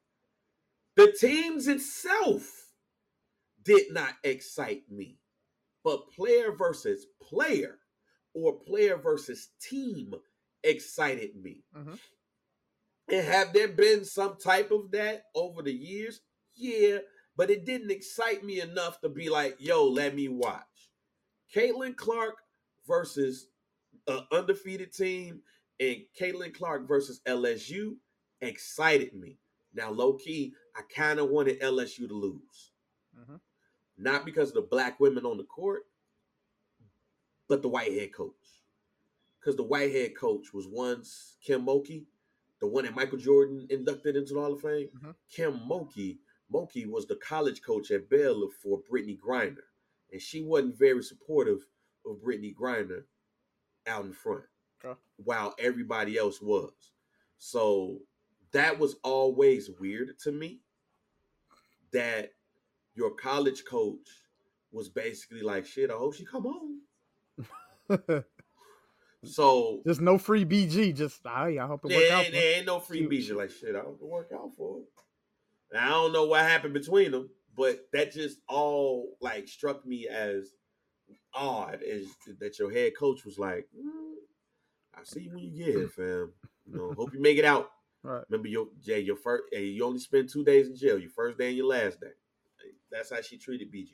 The 0.95 1.11
teams 1.11 1.67
itself 1.67 2.71
did 3.63 3.91
not 3.91 4.13
excite 4.23 4.83
me. 4.89 5.19
But 5.83 6.11
player 6.11 6.51
versus 6.51 7.05
player 7.21 7.79
or 8.33 8.59
player 8.59 8.97
versus 8.97 9.49
team 9.61 10.15
excited 10.63 11.35
me. 11.35 11.63
Mhm. 11.75 11.99
And 13.07 13.25
have 13.25 13.53
there 13.53 13.67
been 13.67 14.03
some 14.03 14.37
type 14.37 14.71
of 14.71 14.91
that 14.91 15.25
over 15.35 15.61
the 15.61 15.73
years? 15.73 16.21
Yeah, 16.55 16.99
but 17.35 17.51
it 17.51 17.65
didn't 17.65 17.91
excite 17.91 18.43
me 18.43 18.61
enough 18.61 18.99
to 19.01 19.09
be 19.09 19.29
like, 19.29 19.57
yo, 19.59 19.87
let 19.87 20.15
me 20.15 20.27
watch. 20.27 20.89
Caitlin 21.53 21.95
Clark 21.95 22.35
versus 22.87 23.47
an 24.07 24.25
undefeated 24.31 24.91
team 24.91 25.43
and 25.79 26.05
Caitlin 26.19 26.53
Clark 26.53 26.87
versus 26.87 27.21
LSU 27.25 27.97
excited 28.41 29.13
me. 29.13 29.39
Now, 29.73 29.91
low 29.91 30.13
key, 30.13 30.53
I 30.75 30.81
kind 30.83 31.19
of 31.19 31.29
wanted 31.29 31.59
LSU 31.59 32.07
to 32.07 32.13
lose. 32.13 32.71
Mhm. 33.17 33.41
Not 33.97 34.25
because 34.25 34.49
of 34.49 34.55
the 34.55 34.61
black 34.61 34.99
women 34.99 35.25
on 35.25 35.37
the 35.37 35.43
court, 35.43 35.87
but 37.47 37.61
the 37.61 37.69
white 37.69 37.91
head 37.91 38.13
coach. 38.13 38.63
Because 39.39 39.55
the 39.55 39.63
white 39.63 39.91
head 39.91 40.15
coach 40.15 40.53
was 40.53 40.67
once 40.67 41.37
Kim 41.41 41.65
Mulkey, 41.65 42.07
the 42.59 42.67
one 42.67 42.85
that 42.85 42.95
Michael 42.95 43.17
Jordan 43.17 43.67
inducted 43.69 44.15
into 44.15 44.33
the 44.33 44.39
Hall 44.39 44.53
of 44.53 44.61
Fame. 44.61 44.89
Mhm. 44.89 45.15
Kim 45.29 45.59
Mulkey, 45.59 46.19
Mulkey 46.51 46.87
was 46.87 47.05
the 47.05 47.17
college 47.17 47.61
coach 47.61 47.91
at 47.91 48.09
Baylor 48.09 48.49
for 48.49 48.81
Brittney 48.83 49.19
Griner. 49.19 49.65
And 50.11 50.21
she 50.21 50.41
wasn't 50.41 50.77
very 50.77 51.03
supportive 51.03 51.67
of 52.05 52.17
Brittney 52.21 52.55
Griner 52.55 53.05
out 53.85 54.05
in 54.05 54.13
front 54.13 54.45
Okay. 54.85 54.99
while 55.17 55.55
everybody 55.59 56.17
else 56.17 56.41
was. 56.41 56.73
So 57.37 57.99
that 58.51 58.79
was 58.79 58.95
always 59.03 59.69
weird 59.79 60.17
to 60.23 60.31
me 60.31 60.61
that 61.91 62.31
your 62.93 63.11
college 63.11 63.63
coach 63.65 64.07
was 64.71 64.89
basically 64.89 65.41
like, 65.41 65.65
shit, 65.65 65.91
I 65.91 65.95
hope 65.95 66.15
she 66.15 66.25
come 66.25 66.43
home. 66.43 68.23
So 69.25 69.81
there's 69.83 69.99
no 69.99 70.17
free 70.17 70.45
BG. 70.45 70.95
Just 70.95 71.21
hey, 71.23 71.57
I 71.57 71.65
hope 71.65 71.85
it 71.85 71.95
work 71.95 72.11
out. 72.11 72.25
ain't, 72.25 72.33
there 72.33 72.57
ain't 72.57 72.65
no 72.65 72.79
free 72.79 73.07
BG. 73.07 73.35
like, 73.35 73.51
shit, 73.51 73.75
I 73.75 73.79
hope 73.79 73.99
it 74.01 74.07
work 74.07 74.31
out 74.33 74.51
for 74.55 74.77
her. 74.77 74.83
And 75.71 75.83
I 75.83 75.89
don't 75.89 76.13
know 76.13 76.25
what 76.25 76.41
happened 76.41 76.73
between 76.73 77.11
them, 77.11 77.29
but 77.57 77.87
that 77.93 78.11
just 78.11 78.39
all 78.47 79.17
like 79.21 79.47
struck 79.47 79.85
me 79.85 80.07
as 80.07 80.51
odd 81.33 81.79
is 81.81 82.07
that 82.39 82.59
your 82.59 82.71
head 82.71 82.93
coach 82.97 83.25
was 83.25 83.39
like, 83.39 83.67
"Mm, 83.75 84.15
I 84.97 85.03
see 85.03 85.21
you 85.21 85.31
when 85.31 85.39
you 85.39 85.51
get 85.51 85.75
here, 85.75 85.87
fam. 85.87 86.31
You 86.65 86.77
know, 86.77 86.93
hope 86.95 87.13
you 87.13 87.21
make 87.21 87.37
it 87.37 87.45
out. 87.45 87.71
Right. 88.03 88.23
Remember 88.29 88.47
your 88.49 88.67
Jay, 88.83 88.99
your 88.99 89.15
first 89.15 89.45
hey, 89.51 89.63
you 89.65 89.83
only 89.83 89.97
spend 89.97 90.29
two 90.29 90.43
days 90.43 90.67
in 90.67 90.75
jail, 90.75 90.99
your 90.99 91.09
first 91.09 91.39
day 91.39 91.47
and 91.47 91.57
your 91.57 91.65
last 91.65 91.99
day. 91.99 92.11
That's 92.91 93.09
how 93.11 93.19
she 93.21 93.35
treated 93.39 93.73
BG. 93.73 93.93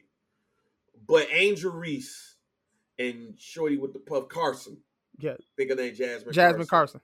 But 1.08 1.30
Angel 1.32 1.72
Reese 1.72 2.36
and 3.00 3.40
Shorty 3.40 3.78
with 3.78 3.94
the 3.94 4.00
puff 4.00 4.28
Carson, 4.28 4.80
Yeah. 5.18 5.36
think 5.56 5.70
her 5.70 5.78
name 5.78 5.96
Jasmine. 5.96 6.34
Jasmine 6.34 6.68
Carson. 6.68 7.00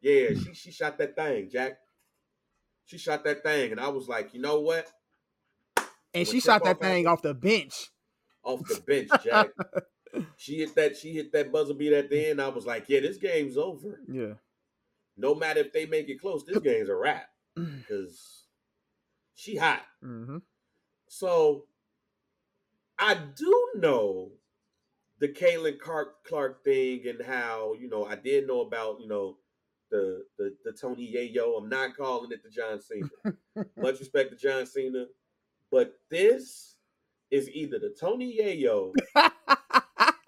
Yeah, 0.00 0.32
she 0.32 0.54
she 0.54 0.70
shot 0.70 0.96
that 0.96 1.14
thing, 1.14 1.50
Jack. 1.50 1.76
She 2.86 2.96
shot 2.96 3.22
that 3.24 3.42
thing, 3.42 3.72
and 3.72 3.78
I 3.78 3.88
was 3.88 4.08
like, 4.08 4.32
you 4.32 4.40
know 4.40 4.60
what? 4.60 4.90
And 5.76 5.86
When 6.14 6.24
she 6.24 6.40
shot 6.40 6.64
that 6.64 6.80
thing 6.80 7.06
off 7.06 7.20
the 7.20 7.34
bench. 7.34 7.90
Off 8.42 8.66
the 8.66 8.80
bench, 8.86 9.10
Jack. 9.22 9.50
she 10.36 10.58
hit 10.58 10.74
that. 10.74 10.96
She 10.96 11.12
hit 11.12 11.32
that 11.32 11.52
buzzer 11.52 11.74
beat 11.74 11.92
at 11.92 12.10
the 12.10 12.30
end. 12.30 12.40
I 12.40 12.48
was 12.48 12.66
like, 12.66 12.86
yeah, 12.88 13.00
this 13.00 13.18
game's 13.18 13.56
over. 13.56 14.00
Yeah. 14.08 14.34
No 15.16 15.34
matter 15.34 15.60
if 15.60 15.72
they 15.72 15.86
make 15.86 16.08
it 16.08 16.20
close, 16.20 16.44
this 16.44 16.58
game's 16.58 16.88
a 16.88 16.94
wrap 16.94 17.28
because 17.54 18.44
she 19.34 19.56
hot. 19.56 19.82
hmm 20.02 20.38
So 21.08 21.66
I 22.98 23.14
do 23.14 23.70
know 23.76 24.32
the 25.18 25.28
Caitlin 25.28 25.78
Clark, 25.78 26.24
Clark 26.24 26.64
thing 26.64 27.06
and 27.06 27.22
how 27.22 27.74
you 27.80 27.88
know 27.88 28.04
I 28.04 28.16
did 28.16 28.46
know 28.46 28.60
about 28.60 29.00
you 29.00 29.08
know 29.08 29.38
the 29.90 30.24
the 30.38 30.54
the 30.64 30.72
Tony 30.72 31.12
Yayo. 31.14 31.58
I'm 31.58 31.68
not 31.68 31.96
calling 31.96 32.30
it 32.32 32.42
the 32.42 32.50
John 32.50 32.80
Cena. 32.80 33.66
Much 33.76 34.00
respect 34.00 34.30
to 34.30 34.36
John 34.36 34.66
Cena, 34.66 35.06
but 35.70 35.94
this 36.10 36.76
is 37.30 37.48
either 37.50 37.78
the 37.78 37.94
Tony 37.98 38.38
Yayo 38.38 38.92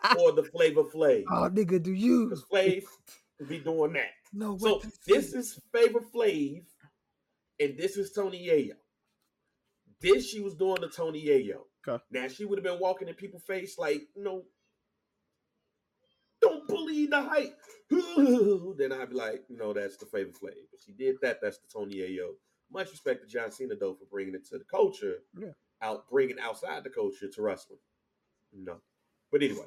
or 0.18 0.32
the 0.32 0.44
Flavor 0.44 0.84
Flav. 0.84 1.24
oh, 1.30 1.51
nigga, 1.51 1.82
do 1.82 1.92
you? 1.92 2.28
Because 2.28 2.44
Flav 2.44 2.84
be 3.49 3.59
doing 3.59 3.92
that. 3.94 4.11
No. 4.32 4.57
So 4.59 4.82
this 5.07 5.32
is 5.32 5.61
Flavor 5.72 6.01
Flav, 6.01 6.62
and 7.61 7.76
this 7.76 7.96
is 7.96 8.12
Tony 8.12 8.49
Yayo. 8.49 8.74
This 10.01 10.28
she 10.28 10.40
was 10.40 10.55
doing 10.55 10.82
to 10.82 10.88
Tony 10.88 11.24
Yayo. 11.24 11.61
Okay. 11.86 12.03
Now 12.11 12.28
she 12.28 12.44
would 12.44 12.59
have 12.59 12.64
been 12.64 12.80
walking 12.80 13.09
in 13.09 13.14
people's 13.14 13.44
face 13.44 13.78
like, 13.78 14.03
you 14.14 14.22
know, 14.22 14.44
don't 16.40 16.66
bully 16.68 17.07
the 17.07 17.20
height. 17.20 17.53
then 17.90 18.92
I'd 18.92 19.11
be 19.11 19.16
like, 19.16 19.44
you 19.49 19.57
know, 19.57 19.72
that's 19.72 19.96
the 19.96 20.07
Flavor 20.07 20.30
Flav. 20.30 20.55
But 20.70 20.80
she 20.84 20.92
did 20.92 21.16
that. 21.22 21.40
That's 21.42 21.59
the 21.59 21.68
Tony 21.72 21.96
Yayo. 21.96 22.30
Much 22.70 22.90
respect 22.90 23.22
to 23.22 23.28
John 23.28 23.51
Cena 23.51 23.74
though 23.74 23.94
for 23.94 24.05
bringing 24.11 24.34
it 24.34 24.46
to 24.49 24.59
the 24.59 24.64
culture. 24.64 25.16
Yeah. 25.38 25.53
Out 25.80 26.09
bringing 26.11 26.38
outside 26.40 26.84
the 26.84 26.90
culture 26.90 27.28
to 27.28 27.42
wrestling. 27.42 27.78
No. 28.53 28.78
But 29.30 29.42
anyway, 29.42 29.66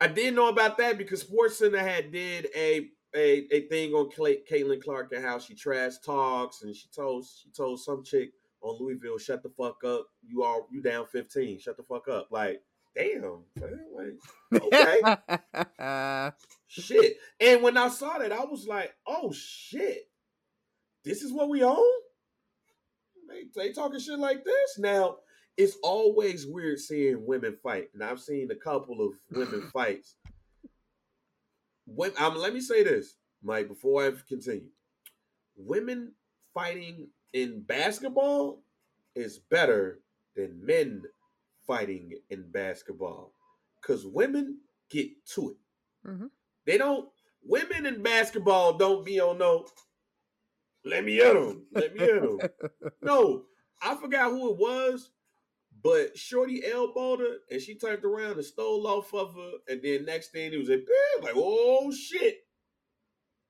I 0.00 0.08
didn't 0.08 0.34
know 0.34 0.48
about 0.48 0.78
that 0.78 0.98
because 0.98 1.22
Sports 1.22 1.58
Center 1.58 1.78
had 1.78 2.12
did 2.12 2.48
a 2.54 2.88
a, 3.14 3.46
a 3.50 3.60
thing 3.68 3.92
on 3.94 4.10
Cla- 4.10 4.42
Caitlin 4.50 4.82
Clark 4.82 5.12
and 5.12 5.24
how 5.24 5.38
she 5.38 5.54
trash 5.54 5.94
talks, 6.04 6.62
and 6.62 6.74
she 6.74 6.88
told 6.94 7.24
she 7.24 7.50
told 7.50 7.80
some 7.80 8.04
chick 8.04 8.32
on 8.60 8.76
Louisville, 8.78 9.18
"Shut 9.18 9.42
the 9.42 9.48
fuck 9.48 9.82
up, 9.84 10.06
you 10.22 10.42
are 10.42 10.60
you 10.70 10.82
down 10.82 11.06
fifteen, 11.06 11.58
shut 11.58 11.76
the 11.76 11.82
fuck 11.82 12.08
up." 12.08 12.28
Like, 12.30 12.62
damn, 12.94 13.44
like, 13.90 14.62
okay, 14.62 16.30
shit. 16.66 17.16
And 17.40 17.62
when 17.62 17.76
I 17.76 17.88
saw 17.88 18.18
that, 18.18 18.32
I 18.32 18.44
was 18.44 18.66
like, 18.66 18.92
oh 19.06 19.32
shit, 19.32 20.10
this 21.04 21.22
is 21.22 21.32
what 21.32 21.48
we 21.48 21.62
own. 21.62 21.84
They, 23.28 23.44
they 23.54 23.72
talking 23.72 23.98
shit 23.98 24.18
like 24.18 24.44
this 24.44 24.78
now. 24.78 25.16
It's 25.56 25.76
always 25.82 26.46
weird 26.46 26.78
seeing 26.80 27.24
women 27.26 27.56
fight, 27.62 27.88
and 27.94 28.02
I've 28.02 28.20
seen 28.20 28.50
a 28.50 28.54
couple 28.56 29.00
of 29.06 29.14
women 29.30 29.70
fights. 29.72 30.16
When, 31.86 32.12
um, 32.18 32.36
let 32.36 32.52
me 32.52 32.60
say 32.60 32.82
this, 32.84 33.16
Mike, 33.42 33.68
before 33.68 34.06
I 34.06 34.12
continue. 34.28 34.68
Women 35.56 36.12
fighting 36.52 37.08
in 37.32 37.62
basketball 37.62 38.62
is 39.14 39.38
better 39.38 40.00
than 40.34 40.64
men 40.64 41.02
fighting 41.66 42.12
in 42.30 42.50
basketball 42.50 43.32
because 43.80 44.06
women 44.06 44.58
get 44.90 45.08
to 45.34 45.50
it. 45.50 46.08
Mhm. 46.08 46.30
They 46.66 46.76
don't. 46.78 47.08
Women 47.42 47.86
in 47.86 48.02
basketball 48.02 48.76
don't 48.76 49.04
be 49.04 49.20
on 49.20 49.38
no. 49.38 49.66
Let 50.84 51.04
me 51.04 51.16
hit 51.16 51.36
him. 51.36 51.66
Let 51.72 51.94
me 51.94 52.00
hit 52.00 52.22
him. 52.22 52.40
no, 53.02 53.44
I 53.80 53.94
forgot 53.96 54.30
who 54.30 54.50
it 54.50 54.58
was, 54.58 55.10
but 55.86 56.18
Shorty 56.18 56.64
elbowed 56.66 57.20
her 57.20 57.36
and 57.48 57.62
she 57.62 57.76
turned 57.76 58.04
around 58.04 58.32
and 58.32 58.44
stole 58.44 58.84
off 58.88 59.14
of 59.14 59.34
her. 59.34 59.52
And 59.68 59.80
then 59.82 60.04
next 60.04 60.32
thing 60.32 60.52
it 60.52 60.58
was 60.58 60.68
like, 60.68 60.84
like, 61.22 61.34
oh 61.36 61.92
shit, 61.92 62.44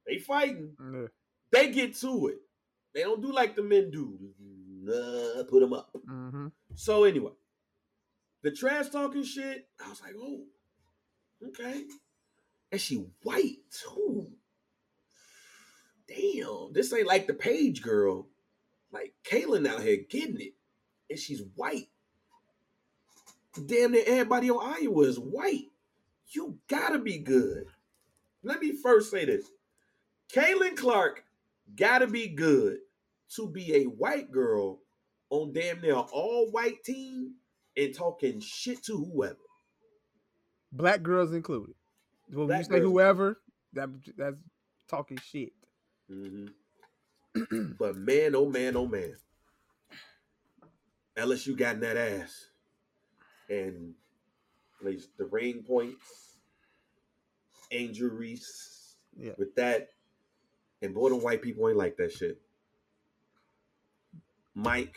they 0.06 0.18
fighting. 0.18 0.76
Yeah. 0.78 1.06
They 1.50 1.72
get 1.72 1.96
to 1.96 2.28
it. 2.28 2.38
They 2.94 3.02
don't 3.02 3.22
do 3.22 3.32
like 3.32 3.56
the 3.56 3.62
men 3.62 3.90
do. 3.90 4.18
Uh, 4.86 5.44
put 5.44 5.60
them 5.60 5.72
up. 5.72 5.90
Mhm. 6.06 6.52
So 6.74 7.04
anyway, 7.04 7.32
the 8.42 8.50
trash 8.50 8.90
talking 8.90 9.24
shit, 9.24 9.66
I 9.84 9.88
was 9.88 10.02
like, 10.02 10.14
oh, 10.18 10.44
okay. 11.48 11.84
And 12.70 12.80
she 12.80 12.96
white 13.22 13.56
too. 13.70 14.28
Damn, 16.06 16.72
this 16.72 16.92
ain't 16.92 17.06
like 17.06 17.26
the 17.26 17.34
page 17.34 17.82
girl. 17.82 18.28
Like 18.92 19.14
Kaylin 19.24 19.66
out 19.66 19.82
here 19.82 20.04
getting 20.08 20.40
it. 20.40 20.52
And 21.08 21.18
she's 21.18 21.42
white. 21.54 21.88
Damn 23.64 23.92
near 23.92 24.02
everybody 24.06 24.50
on 24.50 24.74
Iowa 24.82 25.02
is 25.02 25.18
white. 25.18 25.70
You 26.28 26.58
gotta 26.68 26.98
be 26.98 27.18
good. 27.18 27.64
Let 28.42 28.60
me 28.60 28.72
first 28.72 29.10
say 29.10 29.24
this. 29.24 29.46
Kaylin 30.32 30.76
Clark 30.76 31.24
gotta 31.76 32.06
be 32.06 32.28
good 32.28 32.78
to 33.36 33.48
be 33.48 33.74
a 33.74 33.84
white 33.84 34.30
girl 34.30 34.80
on 35.30 35.52
damn 35.52 35.80
near 35.80 35.94
all 35.94 36.50
white 36.50 36.84
team 36.84 37.34
and 37.76 37.94
talking 37.94 38.40
shit 38.40 38.82
to 38.84 38.96
whoever. 38.96 39.36
Black 40.72 41.02
girls 41.02 41.32
included. 41.32 41.74
Well, 42.30 42.46
when 42.46 42.48
Black 42.48 42.60
you 42.60 42.64
say 42.64 42.80
girls. 42.80 42.92
whoever, 42.92 43.40
that 43.72 43.88
that's 44.16 44.36
talking 44.88 45.18
shit. 45.18 45.52
Mm-hmm. 46.10 47.72
but 47.78 47.96
man, 47.96 48.34
oh 48.34 48.48
man, 48.48 48.76
oh 48.76 48.86
man. 48.86 49.16
LSU 51.16 51.56
got 51.56 51.76
in 51.76 51.80
that 51.80 51.96
ass. 51.96 52.50
And 53.48 53.94
plays 54.80 55.08
the 55.16 55.24
rain 55.26 55.62
points, 55.62 56.38
Angel 57.70 58.08
Reese 58.10 58.96
Yeah. 59.16 59.32
with 59.38 59.54
that. 59.56 59.88
And 60.82 60.94
boy, 60.94 61.10
them 61.10 61.22
white 61.22 61.42
people 61.42 61.68
ain't 61.68 61.78
like 61.78 61.96
that 61.96 62.12
shit. 62.12 62.40
Mike, 64.54 64.96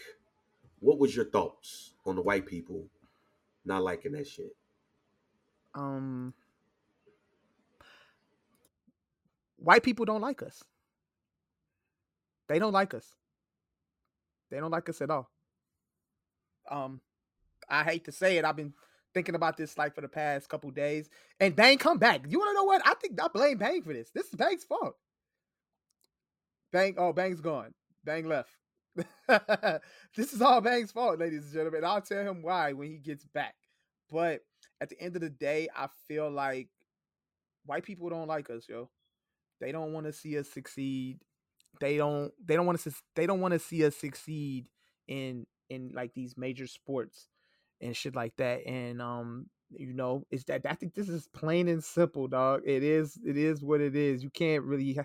what 0.80 1.00
was 1.00 1.16
your 1.16 1.26
thoughts 1.26 1.94
on 2.06 2.16
the 2.16 2.22
white 2.22 2.46
people 2.46 2.90
not 3.66 3.84
liking 3.84 4.14
that 4.14 4.28
shit? 4.28 4.56
Um, 5.74 6.34
white 9.58 9.84
people 9.84 10.06
don't 10.06 10.22
like 10.22 10.42
us. 10.42 10.64
They 12.48 12.60
don't 12.60 12.74
like 12.74 12.94
us. 12.94 13.16
They 14.50 14.60
don't 14.60 14.72
like 14.72 14.90
us 14.90 15.02
at 15.02 15.12
all. 15.12 15.30
Um, 16.70 17.02
I 17.70 17.84
hate 17.84 18.06
to 18.06 18.12
say 18.12 18.38
it. 18.38 18.46
I've 18.46 18.56
been 18.56 18.74
thinking 19.14 19.36
about 19.36 19.58
this 19.58 19.78
like 19.78 19.96
for 19.96 20.02
the 20.02 20.08
past 20.08 20.50
couple 20.50 20.72
days. 20.72 21.10
And 21.40 21.56
Bang 21.56 21.78
come 21.78 21.98
back. 21.98 22.22
You 22.28 22.40
want 22.40 22.52
to 22.52 22.54
know 22.56 22.64
what? 22.64 22.82
I 22.86 22.94
think 22.96 23.20
I 23.22 23.28
blame 23.28 23.58
Bang 23.58 23.82
for 23.82 23.94
this. 23.94 24.10
This 24.12 24.28
is 24.28 24.36
Bang's 24.36 24.64
fault. 24.64 24.96
Bang. 26.72 26.96
Oh, 26.98 27.14
Bang's 27.14 27.42
gone. 27.42 27.74
Bang 28.04 28.28
left. 28.28 28.50
this 30.16 30.34
is 30.34 30.42
all 30.42 30.62
Bang's 30.62 30.92
fault, 30.92 31.20
ladies 31.20 31.46
and 31.46 31.54
gentlemen. 31.54 31.84
I'll 31.86 32.02
tell 32.02 32.24
him 32.24 32.42
why 32.42 32.74
when 32.74 32.90
he 32.90 32.98
gets 32.98 33.26
back. 33.26 33.56
But 34.12 34.42
at 34.82 34.90
the 34.90 35.00
end 35.02 35.16
of 35.16 35.22
the 35.22 35.30
day, 35.30 35.70
I 35.76 35.88
feel 36.08 36.30
like 36.30 36.70
white 37.66 37.84
people 37.84 38.10
don't 38.10 38.28
like 38.28 38.50
us, 38.50 38.68
yo. 38.68 38.90
They 39.62 39.72
don't 39.72 39.94
want 39.94 40.06
to 40.06 40.14
see 40.14 40.38
us 40.38 40.50
succeed. 40.50 41.20
They 41.80 41.98
don't. 41.98 42.32
They 42.44 42.56
don't 42.56 42.66
want 42.66 42.80
to. 42.80 42.92
They 43.16 43.26
don't 43.26 43.42
want 43.42 43.54
to 43.54 43.60
see 43.60 43.86
us 43.86 43.96
succeed 43.96 44.68
in 45.08 45.46
in 45.70 45.92
like 45.94 46.14
these 46.14 46.36
major 46.38 46.68
sports 46.68 47.29
and 47.82 47.96
shit 47.96 48.16
like 48.16 48.36
that. 48.38 48.66
And 48.66 49.02
um, 49.02 49.48
you 49.72 49.94
know, 49.94 50.26
is 50.32 50.44
that 50.46 50.62
I 50.66 50.74
think 50.74 50.94
this 50.94 51.10
is 51.10 51.28
plain 51.34 51.68
and 51.68 51.84
simple, 51.84 52.28
dog. 52.28 52.62
It 52.66 52.84
is. 52.84 53.20
It 53.26 53.38
is 53.38 53.64
what 53.64 53.82
it 53.82 53.96
is. 53.96 54.24
You 54.24 54.30
can't 54.30 54.64
really. 54.64 54.98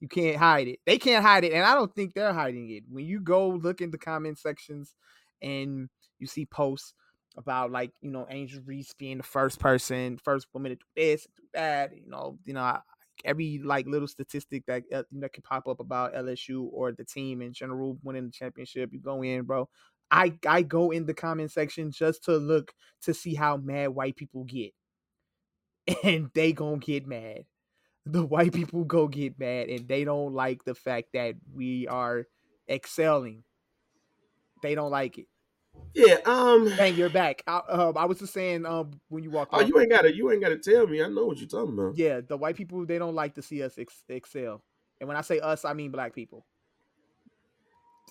You 0.00 0.06
can't 0.06 0.36
hide 0.36 0.68
it. 0.68 0.78
They 0.86 0.96
can't 0.96 1.24
hide 1.24 1.42
it, 1.44 1.52
and 1.52 1.64
I 1.64 1.74
don't 1.74 1.92
think 1.92 2.14
they're 2.14 2.32
hiding 2.32 2.70
it. 2.70 2.84
When 2.88 3.04
you 3.04 3.20
go 3.20 3.48
look 3.48 3.80
in 3.80 3.90
the 3.90 3.98
comment 3.98 4.38
sections 4.38 4.94
and 5.42 5.88
you 6.20 6.28
see 6.28 6.46
posts 6.46 6.94
about 7.36 7.72
like 7.72 7.90
you 8.00 8.10
know 8.10 8.26
Angel 8.30 8.62
Reese 8.64 8.94
being 8.94 9.16
the 9.16 9.24
first 9.24 9.58
person, 9.58 10.18
first 10.22 10.46
woman 10.54 10.70
to 10.70 10.76
do 10.76 10.84
this, 10.96 11.26
do 11.36 11.42
that. 11.54 11.96
You 11.96 12.08
know, 12.08 12.38
you 12.44 12.54
know 12.54 12.78
every 13.24 13.60
like 13.62 13.86
little 13.86 14.08
statistic 14.08 14.64
that 14.66 14.84
uh, 14.92 15.02
know 15.10 15.28
can 15.28 15.42
pop 15.42 15.66
up 15.66 15.80
about 15.80 16.14
LSU 16.14 16.68
or 16.72 16.92
the 16.92 17.04
team 17.04 17.42
in 17.42 17.52
general 17.52 17.98
winning 18.02 18.26
the 18.26 18.30
championship. 18.32 18.90
You 18.92 19.00
go 19.00 19.22
in, 19.22 19.42
bro. 19.42 19.68
I 20.10 20.34
I 20.46 20.62
go 20.62 20.90
in 20.90 21.06
the 21.06 21.14
comment 21.14 21.50
section 21.52 21.90
just 21.90 22.24
to 22.24 22.36
look 22.36 22.72
to 23.02 23.14
see 23.14 23.34
how 23.34 23.56
mad 23.56 23.90
white 23.90 24.16
people 24.16 24.44
get, 24.44 24.72
and 26.02 26.30
they 26.34 26.52
gonna 26.52 26.78
get 26.78 27.06
mad. 27.06 27.44
The 28.06 28.24
white 28.24 28.54
people 28.54 28.84
go 28.84 29.06
get 29.08 29.38
mad, 29.38 29.68
and 29.68 29.86
they 29.86 30.04
don't 30.04 30.32
like 30.32 30.64
the 30.64 30.74
fact 30.74 31.08
that 31.12 31.34
we 31.54 31.86
are 31.88 32.26
excelling. 32.68 33.44
They 34.62 34.74
don't 34.74 34.90
like 34.90 35.18
it. 35.18 35.26
Yeah, 35.94 36.16
um 36.24 36.68
Bang, 36.76 36.94
you're 36.94 37.08
back. 37.10 37.42
I, 37.46 37.58
um, 37.68 37.96
I 37.96 38.04
was 38.06 38.18
just 38.18 38.32
saying, 38.32 38.66
um, 38.66 38.92
when 39.08 39.22
you 39.24 39.30
walked 39.30 39.52
Oh, 39.54 39.60
you 39.60 39.78
ain't 39.78 39.90
gotta 39.90 40.14
you 40.14 40.30
ain't 40.30 40.42
gotta 40.42 40.58
tell 40.58 40.86
me. 40.86 41.02
I 41.02 41.08
know 41.08 41.26
what 41.26 41.38
you're 41.38 41.48
talking 41.48 41.74
about. 41.78 41.96
yeah, 41.96 42.20
the 42.20 42.36
white 42.36 42.56
people 42.56 42.84
they 42.86 42.98
don't 42.98 43.14
like 43.14 43.34
to 43.34 43.42
see 43.42 43.62
us 43.62 43.78
ex- 43.78 44.04
excel. 44.08 44.62
And 45.00 45.08
when 45.08 45.16
I 45.16 45.20
say 45.20 45.38
us, 45.40 45.64
I 45.64 45.74
mean 45.74 45.90
black 45.90 46.14
people. 46.14 46.44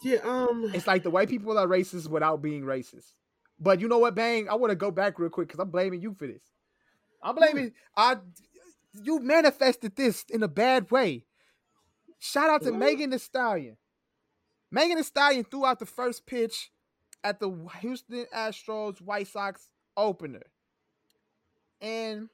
Yeah, 0.02 0.18
um 0.24 0.72
It's 0.74 0.88
like 0.88 1.04
the 1.04 1.10
white 1.10 1.30
people 1.30 1.58
are 1.58 1.68
racist 1.68 2.08
without 2.10 2.42
being 2.42 2.64
racist. 2.64 3.14
But 3.60 3.82
you 3.82 3.88
know 3.88 3.98
what, 3.98 4.16
Bang? 4.16 4.50
I 4.50 4.56
want 4.56 4.72
to 4.72 4.76
go 4.76 4.92
back 4.92 5.18
real 5.20 5.30
quick 5.30 5.48
because 5.48 5.60
I'm 5.60 5.72
blaming 5.72 6.02
you 6.02 6.14
for 6.14 6.28
this. 6.28 6.44
I'm 7.24 7.36
blaming 7.36 7.74
I. 7.96 8.18
You 8.94 9.20
manifested 9.20 9.96
this 9.96 10.26
in 10.30 10.44
a 10.44 10.48
bad 10.48 10.90
way. 10.92 11.26
Shout 12.20 12.50
out 12.50 12.64
to 12.64 12.72
What? 12.72 12.80
Megan 12.80 13.10
Thee 13.12 13.18
Stallion. 13.18 13.78
Megan 14.72 14.98
Thee 14.98 15.04
Stallion 15.04 15.44
threw 15.44 15.66
out 15.66 15.80
the 15.80 15.86
first 15.86 16.26
pitch 16.26 16.72
at 17.24 17.40
the 17.40 17.50
Houston 17.82 18.26
Astros 18.36 19.02
White 19.02 19.28
Sox 19.28 19.70
opener. 19.96 20.44
And 21.82 22.30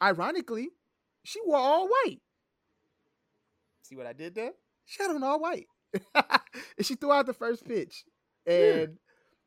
ironically, 0.00 0.68
she 1.24 1.40
wore 1.44 1.58
all 1.58 1.88
white. 1.88 2.20
See 3.82 3.96
what 3.96 4.06
I 4.06 4.12
did 4.12 4.34
there? 4.34 4.52
She 4.84 5.02
had 5.02 5.10
on 5.10 5.22
all 5.22 5.40
white. 5.40 5.66
and 6.14 6.86
she 6.86 6.94
threw 6.94 7.12
out 7.12 7.26
the 7.26 7.34
first 7.34 7.64
pitch. 7.66 8.04
And 8.46 8.96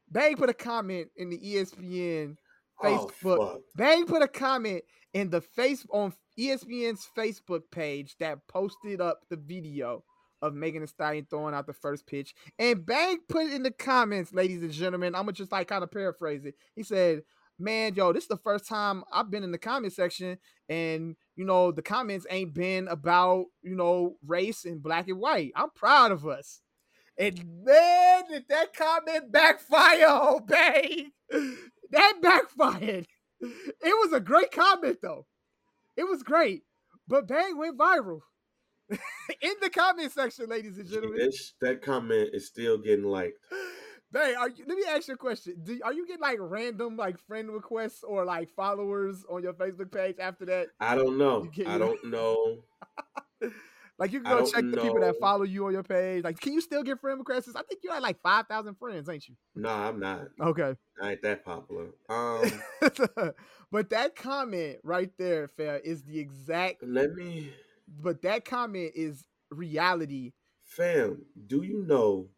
Bang 0.10 0.36
put 0.36 0.50
a 0.50 0.54
comment 0.54 1.10
in 1.16 1.30
the 1.30 1.38
ESPN 1.38 2.36
oh, 2.82 3.10
Facebook. 3.24 3.38
fuck. 3.38 3.62
Bang 3.76 4.06
put 4.06 4.22
a 4.22 4.28
comment 4.28 4.84
in 5.14 5.30
the 5.30 5.41
face 5.41 5.86
on 5.91 6.14
ESPN's 6.38 7.08
Facebook 7.18 7.62
page 7.72 8.16
that 8.20 8.47
posted 8.47 9.02
up 9.02 9.22
the 9.30 9.38
video 9.38 10.04
of 10.41 10.54
Megan 10.54 10.82
Thee 10.82 10.88
Stallion 10.88 11.28
throwing 11.30 11.54
out 11.54 11.68
the 11.68 11.74
first 11.74 12.08
pitch. 12.08 12.34
And 12.58 12.86
Bang 12.86 13.20
put 13.28 13.47
it 13.47 13.54
in 13.54 13.64
the 13.64 13.72
comments, 13.72 14.34
ladies 14.34 14.62
and 14.62 14.72
gentlemen, 14.72 15.16
I'm 15.16 15.24
gonna 15.24 15.34
just 15.34 15.52
like 15.52 15.68
kind 15.68 15.84
of 15.84 15.91
paraphrase 15.91 16.45
it. 16.45 16.56
He 16.76 16.84
said, 16.84 17.24
Man, 17.60 17.93
yo, 17.93 18.14
this 18.14 18.24
is 18.24 18.30
the 18.30 18.38
first 18.38 18.68
time 18.68 19.03
I've 19.12 19.30
been 19.30 19.43
in 19.43 19.51
the 19.51 19.57
comment 19.57 19.91
section, 19.91 20.38
and 20.70 21.16
you 21.36 21.45
know, 21.45 21.72
the 21.72 21.82
comments 21.82 22.26
ain't 22.30 22.53
been 22.53 22.88
about 22.88 23.45
you 23.62 23.76
know 23.76 24.16
race 24.26 24.64
and 24.64 24.82
black 24.82 25.10
and 25.10 25.20
white. 25.20 25.51
I'm 25.55 25.70
proud 25.76 26.12
of 26.12 26.26
us. 26.26 26.62
And 27.18 27.38
man, 27.66 28.24
did 28.30 28.45
that 28.47 28.74
comment 28.74 29.30
backfire 29.30 30.05
oh, 30.07 30.38
on 30.38 30.45
Bang. 30.45 31.12
That 31.91 32.20
backfired. 32.22 33.07
It 33.41 33.51
was 33.84 34.14
a 34.14 34.22
great 34.22 34.51
comment 34.51 34.99
though. 35.01 35.26
It 35.97 36.07
was 36.07 36.24
great. 36.24 36.64
But 37.10 37.28
Bang 37.28 37.57
went 37.57 37.78
viral. 37.78 38.22
In 38.89 39.53
the 39.62 39.70
comment 39.70 40.12
section, 40.12 40.47
ladies 40.47 40.78
and 40.78 40.88
gentlemen. 40.88 41.18
That, 41.20 41.38
that 41.62 41.82
comment 41.82 42.30
is 42.34 42.47
still 42.47 42.78
getting 42.78 43.05
liked. 43.05 43.38
Bang, 44.12 44.36
are 44.38 44.49
you, 44.49 44.66
let 44.68 44.76
me 44.78 44.84
ask 44.89 45.07
you 45.07 45.14
a 45.14 45.18
question. 45.18 45.55
Do, 45.64 45.80
are 45.84 45.93
you 45.93 46.07
getting 46.07 46.22
like 46.22 46.38
random 46.39 46.97
like 46.97 47.20
friend 47.20 47.49
requests 47.51 48.03
or 48.03 48.26
like 48.26 48.49
followers 48.55 49.24
on 49.30 49.43
your 49.43 49.53
Facebook 49.53 49.91
page 49.91 50.16
after 50.20 50.45
that? 50.45 50.70
I 50.80 50.95
don't 50.95 51.18
know. 51.18 51.43
Get- 51.43 51.68
I 51.68 51.78
don't 51.78 52.03
know. 52.05 52.64
Like 53.99 54.14
you 54.14 54.22
can 54.22 54.32
go 54.32 54.45
check 54.45 54.64
the 54.64 54.78
people 54.82 55.01
that 55.01 55.20
follow 55.20 55.43
you 55.43 55.66
on 55.66 55.74
your 55.74 55.84
page. 55.84 56.24
Like, 56.24 56.39
can 56.39 56.53
you 56.53 56.62
still 56.62 56.84
get 56.84 57.01
friend 57.01 57.20
requests? 57.20 57.53
I 57.53 57.64
think 57.64 57.82
you 57.84 57.91
had 57.91 58.01
like 58.01 58.22
five 58.22 58.47
thousand 58.47 58.76
friends, 58.76 59.10
ain't 59.10 59.28
you? 59.28 59.36
No, 59.55 59.68
I'm 59.68 59.99
not. 59.99 60.30
Okay. 60.39 60.74
I 61.01 61.12
ain't 61.12 61.22
that 61.24 61.43
popular. 61.43 61.88
Um, 62.10 62.49
but 63.72 63.89
that 63.89 64.16
comment 64.16 64.78
right 64.84 65.12
there, 65.18 65.49
fair, 65.49 65.80
is 65.80 66.03
the 66.03 66.18
exact. 66.18 66.82
let 66.82 67.14
me, 67.14 67.51
But 68.01 68.22
that 68.22 68.45
comment 68.45 68.93
is 68.95 69.26
reality. 69.51 70.32
fam. 70.64 71.26
Do 71.47 71.64
you 71.64 71.84
know 71.86 72.30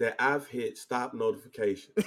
that 0.00 0.16
I've 0.18 0.48
hit 0.48 0.78
stop 0.78 1.14
notification? 1.14 1.92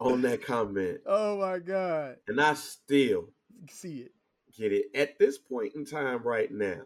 on 0.00 0.22
that 0.22 0.42
comment. 0.44 1.00
Oh 1.06 1.38
my 1.38 1.58
god. 1.58 2.16
And 2.26 2.40
I 2.40 2.54
still 2.54 3.28
see 3.68 3.98
it. 3.98 4.12
Get 4.56 4.72
it. 4.72 4.86
At 4.94 5.18
this 5.18 5.38
point 5.38 5.74
in 5.76 5.84
time 5.84 6.22
right 6.22 6.50
now, 6.50 6.80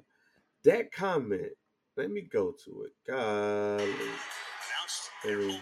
that 0.65 0.93
comment, 0.93 1.53
let 1.97 2.11
me 2.11 2.23
go 2.23 2.53
to 2.65 2.85
it. 2.85 2.93
God. 3.07 3.89
Let 5.25 5.39
me, 5.39 5.61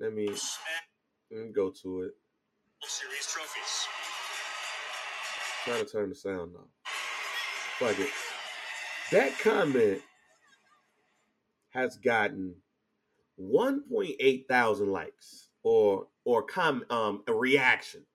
let 0.00 0.12
me, 0.12 0.28
let 1.30 1.46
me 1.46 1.52
go 1.52 1.70
to 1.82 2.02
it. 2.02 2.12
Series 2.82 3.26
trophies. 3.26 3.86
Trying 5.64 5.84
to 5.84 5.90
turn 5.90 6.08
the 6.08 6.14
sound 6.14 6.54
off. 6.56 6.68
Fuck 7.78 7.98
it. 8.00 8.10
That 9.12 9.38
comment 9.38 10.00
has 11.76 11.96
gotten 11.96 12.54
1.8 13.40 14.48
thousand 14.48 14.90
likes 14.90 15.50
or 15.62 16.06
or 16.24 16.42
com 16.42 16.84
um 16.90 17.22
reactions. 17.28 18.06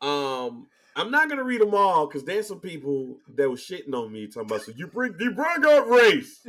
Um, 0.00 0.66
I'm 0.96 1.10
not 1.10 1.28
gonna 1.28 1.44
read 1.44 1.60
them 1.60 1.74
all 1.74 2.06
because 2.06 2.24
there's 2.24 2.48
some 2.48 2.60
people 2.60 3.18
that 3.36 3.48
was 3.48 3.60
shitting 3.60 3.94
on 3.94 4.12
me 4.12 4.26
talking 4.26 4.50
about 4.50 4.62
so 4.62 4.72
you 4.76 4.86
bring 4.86 5.14
you 5.18 5.30
bring 5.32 5.64
up 5.64 5.86
race. 5.86 6.46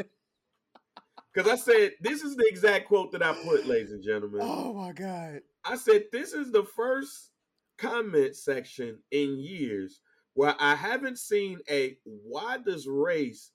Because 1.33 1.51
I 1.51 1.55
said 1.55 1.93
this 2.01 2.23
is 2.23 2.35
the 2.35 2.45
exact 2.47 2.87
quote 2.87 3.11
that 3.11 3.23
I 3.23 3.33
put, 3.33 3.65
ladies 3.65 3.91
and 3.91 4.03
gentlemen. 4.03 4.41
Oh 4.43 4.73
my 4.73 4.91
god! 4.91 5.41
I 5.65 5.75
said 5.75 6.05
this 6.11 6.33
is 6.33 6.51
the 6.51 6.63
first 6.63 7.31
comment 7.77 8.35
section 8.35 8.99
in 9.11 9.39
years 9.39 9.99
where 10.35 10.55
I 10.59 10.75
haven't 10.75 11.17
seen 11.19 11.59
a 11.69 11.97
why 12.03 12.57
does 12.57 12.87
race, 12.87 13.51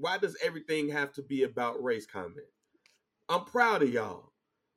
why 0.00 0.16
does 0.16 0.36
everything 0.42 0.88
have 0.88 1.12
to 1.12 1.22
be 1.22 1.42
about 1.42 1.82
race 1.82 2.06
comment. 2.06 2.46
I'm 3.28 3.44
proud 3.44 3.82
of 3.82 3.92
y'all. 3.92 4.32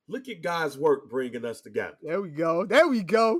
Look 0.07 0.27
at 0.27 0.41
God's 0.41 0.77
work 0.77 1.09
bringing 1.09 1.45
us 1.45 1.61
together. 1.61 1.97
There 2.01 2.21
we 2.21 2.29
go. 2.29 2.65
There 2.65 2.87
we 2.87 3.03
go. 3.03 3.39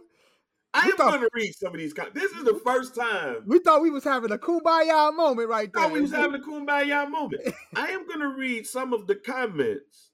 I 0.73 0.88
am 0.88 0.97
going 0.97 1.21
to 1.21 1.29
read 1.34 1.53
some 1.53 1.73
of 1.73 1.77
these. 1.79 1.93
comments. 1.93 2.19
this 2.19 2.31
is 2.31 2.45
the 2.45 2.59
first 2.65 2.95
time 2.95 3.43
we 3.45 3.59
thought 3.59 3.84
we 3.84 3.91
was 3.91 4.03
having 4.03 4.31
a 4.31 4.39
kumbaya 4.39 5.15
moment 5.15 5.49
right 5.49 5.71
there. 5.71 5.84
Thought 5.84 5.91
we 5.91 6.01
was 6.01 6.11
having 6.11 6.41
a 6.41 6.43
kumbaya 6.43 7.07
moment. 7.07 7.43
I 7.75 7.89
am 7.89 8.07
going 8.07 8.21
to 8.21 8.29
read 8.29 8.65
some 8.65 8.91
of 8.91 9.05
the 9.05 9.15
comments 9.15 10.09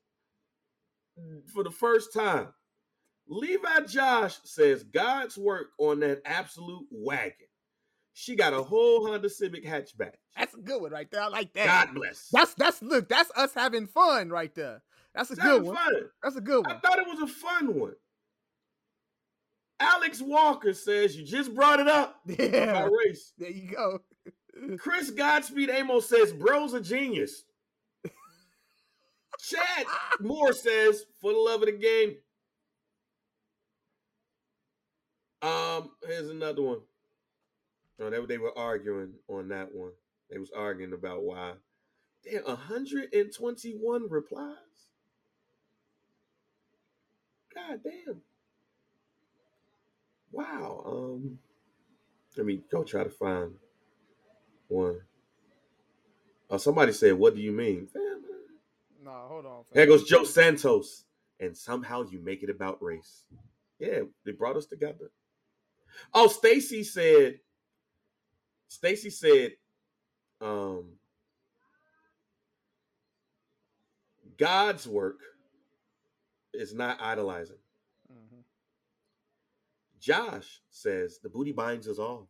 for 1.53 1.63
the 1.63 1.71
first 1.71 2.13
time. 2.13 2.49
Levi 3.29 3.81
Josh 3.87 4.39
says 4.43 4.83
God's 4.83 5.37
work 5.37 5.67
on 5.77 5.99
that 5.99 6.21
absolute 6.25 6.87
wagon. 6.91 7.48
She 8.19 8.35
got 8.35 8.51
a 8.51 8.61
whole 8.61 9.07
Honda 9.07 9.29
Civic 9.29 9.65
hatchback. 9.65 10.15
That's 10.37 10.53
a 10.53 10.57
good 10.57 10.81
one 10.81 10.91
right 10.91 11.09
there. 11.09 11.21
I 11.21 11.29
like 11.29 11.53
that. 11.53 11.87
God 11.87 11.95
bless. 11.95 12.27
That's 12.33 12.53
that's 12.55 12.81
look. 12.81 13.07
That's 13.07 13.31
us 13.33 13.53
having 13.53 13.87
fun 13.87 14.27
right 14.29 14.53
there. 14.53 14.81
That's 15.15 15.29
a 15.29 15.33
it's 15.35 15.41
good 15.41 15.63
one. 15.63 15.77
Fun. 15.77 15.93
That's 16.21 16.35
a 16.35 16.41
good 16.41 16.67
one. 16.67 16.75
I 16.75 16.79
thought 16.79 16.99
it 16.99 17.07
was 17.07 17.21
a 17.21 17.33
fun 17.33 17.79
one. 17.79 17.93
Alex 19.79 20.21
Walker 20.21 20.73
says 20.73 21.15
you 21.15 21.23
just 21.23 21.55
brought 21.55 21.79
it 21.79 21.87
up. 21.87 22.19
Yeah. 22.27 22.89
race. 23.05 23.31
There 23.37 23.51
you 23.51 23.71
go. 23.71 23.99
Chris 24.77 25.11
Godspeed 25.11 25.69
Amos 25.69 26.09
says 26.09 26.33
bro's 26.33 26.73
a 26.73 26.81
genius. 26.81 27.45
Chad 29.39 29.85
Moore 30.19 30.51
says 30.51 31.05
for 31.21 31.31
the 31.31 31.39
love 31.39 31.61
of 31.61 31.67
the 31.67 31.71
game. 31.71 32.15
Um, 35.41 35.91
here's 36.05 36.29
another 36.29 36.61
one. 36.63 36.79
Oh, 37.99 38.09
they, 38.09 38.25
they 38.25 38.37
were 38.37 38.57
arguing 38.57 39.13
on 39.27 39.49
that 39.49 39.73
one. 39.73 39.91
They 40.29 40.37
was 40.37 40.51
arguing 40.51 40.93
about 40.93 41.23
why. 41.23 41.53
Damn, 42.23 42.43
121 42.43 44.09
replies. 44.09 44.55
God 47.53 47.79
damn. 47.83 48.21
Wow. 50.31 50.83
Um, 50.85 51.39
let 52.37 52.45
me 52.45 52.61
go 52.71 52.83
try 52.83 53.03
to 53.03 53.09
find 53.09 53.53
one. 54.67 55.01
Oh, 56.49 56.57
somebody 56.57 56.93
said, 56.93 57.13
"What 57.13 57.35
do 57.35 57.41
you 57.41 57.51
mean?" 57.51 57.87
No, 59.03 59.11
hold 59.27 59.45
on. 59.45 59.63
There 59.73 59.85
goes 59.85 60.03
Joe 60.03 60.23
Santos, 60.23 61.05
and 61.39 61.55
somehow 61.55 62.03
you 62.09 62.19
make 62.19 62.43
it 62.43 62.49
about 62.49 62.81
race. 62.81 63.25
Yeah, 63.79 64.01
they 64.25 64.31
brought 64.31 64.57
us 64.57 64.65
together. 64.65 65.11
Oh, 66.13 66.27
Stacy 66.27 66.83
said. 66.83 67.39
Stacy 68.69 69.09
said, 69.09 69.51
um, 70.39 70.93
God's 74.37 74.87
work 74.87 75.19
is 76.53 76.73
not 76.73 77.01
idolizing. 77.01 77.57
Josh 79.99 80.61
says 80.69 81.19
the 81.21 81.29
booty 81.29 81.51
binds 81.51 81.87
us 81.87 81.99
all. 81.99 82.29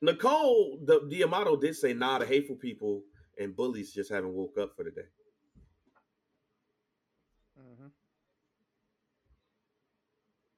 Nicole 0.00 0.78
the 0.84 1.00
Diamato 1.00 1.60
did 1.60 1.76
say, 1.76 1.92
nah, 1.92 2.18
the 2.18 2.26
hateful 2.26 2.56
people 2.56 3.02
and 3.38 3.54
bullies 3.54 3.92
just 3.92 4.10
haven't 4.10 4.32
woke 4.32 4.56
up 4.58 4.74
for 4.74 4.84
the 4.84 4.90
day. 4.90 5.02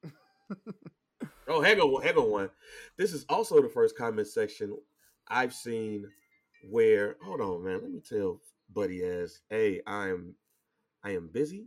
Mm-hmm. 0.05 0.91
oh, 1.51 1.61
hang 1.61 1.81
on 1.81 2.31
one. 2.31 2.51
This 2.97 3.13
is 3.13 3.27
also 3.29 3.61
the 3.61 3.69
first 3.69 3.97
comment 3.97 4.29
section 4.29 4.77
I've 5.29 5.53
seen 5.53 6.09
where 6.69 7.17
hold 7.23 7.41
on, 7.41 7.65
man. 7.65 7.81
Let 7.83 7.91
me 7.93 8.01
tell 8.01 8.41
Buddy 8.73 9.03
as, 9.03 9.41
hey, 9.51 9.81
I 9.87 10.09
am 10.09 10.35
I 11.05 11.11
am 11.13 11.29
busy 11.33 11.67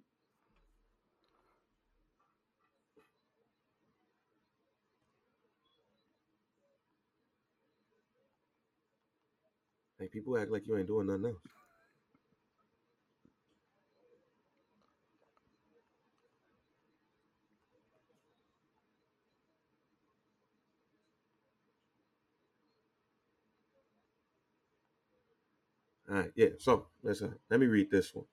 Hey, 10.04 10.10
people 10.10 10.38
act 10.38 10.52
like 10.52 10.68
you 10.68 10.78
ain't 10.78 10.88
doing 10.88 11.08
nothing 11.08 11.28
else. 11.28 11.63
All 26.14 26.20
right, 26.20 26.32
yeah. 26.36 26.50
So 26.60 26.86
let's 27.02 27.24
let 27.50 27.60
me 27.60 27.66
read 27.66 27.90
this 27.90 28.14
one. 28.14 28.26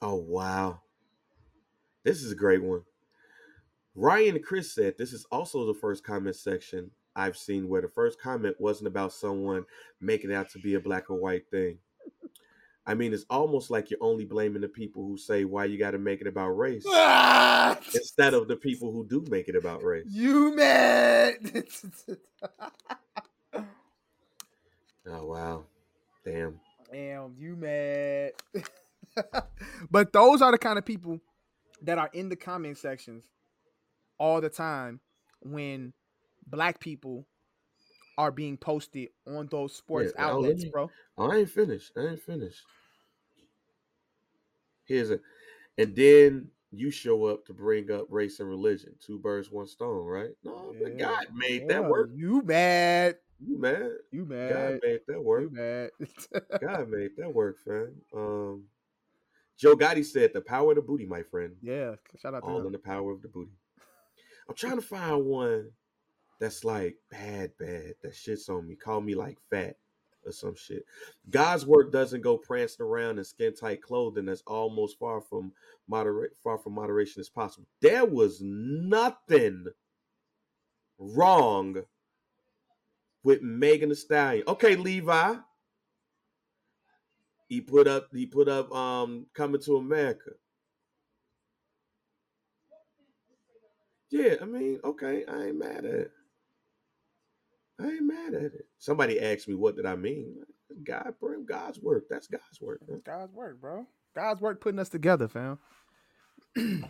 Oh 0.00 0.14
wow, 0.14 0.80
this 2.02 2.22
is 2.22 2.32
a 2.32 2.36
great 2.36 2.62
one. 2.62 2.82
Ryan 3.94 4.36
and 4.36 4.44
Chris 4.44 4.74
said 4.74 4.94
this 4.96 5.12
is 5.12 5.26
also 5.30 5.66
the 5.66 5.78
first 5.78 6.02
comment 6.02 6.34
section 6.34 6.90
I've 7.14 7.36
seen 7.36 7.68
where 7.68 7.82
the 7.82 7.88
first 7.88 8.18
comment 8.18 8.56
wasn't 8.58 8.86
about 8.86 9.12
someone 9.12 9.66
making 10.00 10.32
out 10.32 10.48
to 10.52 10.58
be 10.58 10.74
a 10.74 10.80
black 10.80 11.10
or 11.10 11.16
white 11.16 11.46
thing. 11.50 11.76
I 12.86 12.94
mean, 12.94 13.12
it's 13.12 13.26
almost 13.28 13.70
like 13.70 13.90
you're 13.90 14.02
only 14.02 14.24
blaming 14.24 14.62
the 14.62 14.68
people 14.68 15.06
who 15.06 15.18
say 15.18 15.44
why 15.44 15.66
you 15.66 15.78
got 15.78 15.90
to 15.90 15.98
make 15.98 16.22
it 16.22 16.26
about 16.26 16.56
race 16.56 16.84
instead 17.94 18.32
of 18.32 18.48
the 18.48 18.56
people 18.56 18.90
who 18.90 19.06
do 19.06 19.22
make 19.28 19.48
it 19.48 19.56
about 19.56 19.84
race. 19.84 20.06
You 20.08 20.56
mad? 20.56 21.36
oh 25.06 25.26
wow, 25.26 25.64
damn. 26.24 26.60
Damn, 26.92 27.34
you 27.38 27.56
mad? 27.56 28.32
but 29.90 30.12
those 30.12 30.42
are 30.42 30.52
the 30.52 30.58
kind 30.58 30.78
of 30.78 30.84
people 30.84 31.20
that 31.82 31.98
are 31.98 32.10
in 32.12 32.28
the 32.28 32.36
comment 32.36 32.76
sections 32.76 33.24
all 34.18 34.40
the 34.40 34.50
time 34.50 35.00
when 35.40 35.92
black 36.46 36.80
people 36.80 37.26
are 38.18 38.30
being 38.30 38.56
posted 38.56 39.08
on 39.26 39.48
those 39.50 39.74
sports 39.74 40.12
yeah, 40.16 40.26
oh, 40.26 40.36
outlets, 40.36 40.64
bro. 40.66 40.90
Oh, 41.16 41.30
I 41.30 41.38
ain't 41.38 41.50
finished. 41.50 41.92
I 41.96 42.08
ain't 42.08 42.22
finished. 42.22 42.62
Here's 44.84 45.10
a, 45.10 45.18
and 45.78 45.96
then 45.96 46.48
you 46.70 46.90
show 46.90 47.26
up 47.26 47.46
to 47.46 47.54
bring 47.54 47.90
up 47.90 48.06
race 48.10 48.40
and 48.40 48.48
religion. 48.48 48.94
Two 49.04 49.18
birds, 49.18 49.50
one 49.50 49.66
stone, 49.66 50.04
right? 50.04 50.30
No, 50.44 50.74
yeah, 50.78 50.88
God 50.90 51.26
made 51.34 51.62
yeah, 51.62 51.68
that 51.68 51.84
work. 51.84 52.10
You 52.14 52.42
mad? 52.42 53.16
You 53.44 53.58
mad? 53.58 53.90
You 54.10 54.24
mad? 54.24 54.50
God 54.52 54.80
made 54.82 55.00
that 55.08 55.22
work. 55.22 55.42
You 55.42 55.50
mad? 55.50 55.90
God 56.60 56.88
made 56.88 57.10
that 57.16 57.34
work, 57.34 57.58
fam. 57.64 57.94
Um, 58.14 58.64
Joe 59.58 59.76
Gotti 59.76 60.04
said, 60.04 60.32
"The 60.32 60.40
power 60.40 60.70
of 60.70 60.76
the 60.76 60.82
booty, 60.82 61.06
my 61.06 61.22
friend." 61.22 61.56
Yeah, 61.60 61.96
shout 62.20 62.34
out 62.34 62.42
all 62.42 62.60
to 62.60 62.66
in 62.66 62.72
the 62.72 62.78
power 62.78 63.10
of 63.10 63.22
the 63.22 63.28
booty. 63.28 63.52
I'm 64.48 64.54
trying 64.54 64.76
to 64.76 64.82
find 64.82 65.24
one 65.24 65.70
that's 66.40 66.64
like 66.64 66.96
bad, 67.10 67.52
bad. 67.58 67.94
That 68.02 68.14
shit's 68.14 68.48
on 68.48 68.66
me. 68.66 68.74
Call 68.74 69.00
me 69.00 69.14
like 69.14 69.38
fat 69.50 69.76
or 70.24 70.32
some 70.32 70.54
shit. 70.54 70.84
God's 71.30 71.66
work 71.66 71.92
doesn't 71.92 72.22
go 72.22 72.36
prancing 72.36 72.84
around 72.84 73.18
in 73.18 73.24
skin 73.24 73.54
tight 73.54 73.82
clothing 73.82 74.24
that's 74.26 74.42
almost 74.46 74.98
far 74.98 75.20
from 75.20 75.52
moderate 75.88 76.36
far 76.42 76.58
from 76.58 76.74
moderation 76.74 77.20
as 77.20 77.28
possible. 77.28 77.66
There 77.80 78.04
was 78.04 78.40
nothing 78.42 79.66
wrong 80.98 81.82
with 83.24 83.42
Megan 83.42 83.90
Thee 83.90 83.94
Stallion. 83.94 84.44
Okay, 84.48 84.76
Levi. 84.76 85.36
he 87.48 87.60
put 87.60 87.86
up 87.88 88.08
he 88.14 88.26
put 88.26 88.48
up 88.48 88.72
um 88.74 89.26
coming 89.34 89.60
to 89.62 89.76
America. 89.76 90.32
Yeah, 94.10 94.36
I 94.42 94.46
mean, 94.46 94.80
okay, 94.84 95.24
I 95.26 95.44
ain't 95.46 95.58
mad 95.58 95.84
at 95.84 95.84
it. 95.84 96.12
I 97.80 97.86
ain't 97.86 98.02
mad 98.06 98.34
at 98.34 98.54
it. 98.54 98.66
Somebody 98.78 99.20
asked 99.20 99.48
me 99.48 99.54
what 99.54 99.76
did 99.76 99.86
I 99.86 99.96
mean. 99.96 100.36
God, 100.84 101.14
bring 101.20 101.46
God's 101.46 101.80
work. 101.80 102.04
That's 102.10 102.26
God's 102.26 102.60
work. 102.60 102.80
Man. 102.88 103.02
God's 103.04 103.34
work, 103.34 103.60
bro. 103.60 103.86
God's 104.14 104.40
work 104.40 104.60
putting 104.60 104.80
us 104.80 104.90
together, 104.90 105.28
fam. 105.28 105.58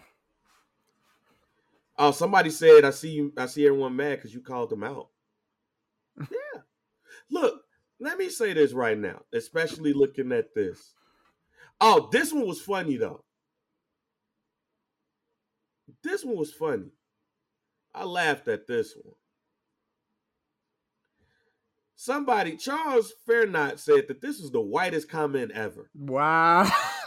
oh, 1.98 2.12
somebody 2.12 2.50
said 2.50 2.84
I 2.84 2.90
see 2.90 3.10
you. 3.10 3.32
I 3.38 3.46
see 3.46 3.66
everyone 3.66 3.96
mad 3.96 4.16
because 4.16 4.34
you 4.34 4.40
called 4.42 4.70
them 4.70 4.84
out. 4.84 5.08
Yeah. 6.18 6.60
Look, 7.30 7.62
let 8.00 8.18
me 8.18 8.28
say 8.28 8.52
this 8.52 8.72
right 8.72 8.98
now, 8.98 9.22
especially 9.32 9.92
looking 9.92 10.32
at 10.32 10.54
this. 10.54 10.94
Oh, 11.80 12.08
this 12.12 12.32
one 12.32 12.46
was 12.46 12.60
funny 12.60 12.96
though. 12.96 13.24
This 16.02 16.24
one 16.24 16.36
was 16.36 16.52
funny. 16.52 16.92
I 17.94 18.04
laughed 18.04 18.48
at 18.48 18.66
this 18.66 18.94
one. 19.00 19.14
Somebody, 21.94 22.56
Charles 22.56 23.12
Fairnot, 23.28 23.78
said 23.78 24.08
that 24.08 24.20
this 24.20 24.40
is 24.40 24.50
the 24.50 24.60
whitest 24.60 25.08
comment 25.08 25.52
ever. 25.52 25.88
Wow. 25.94 26.68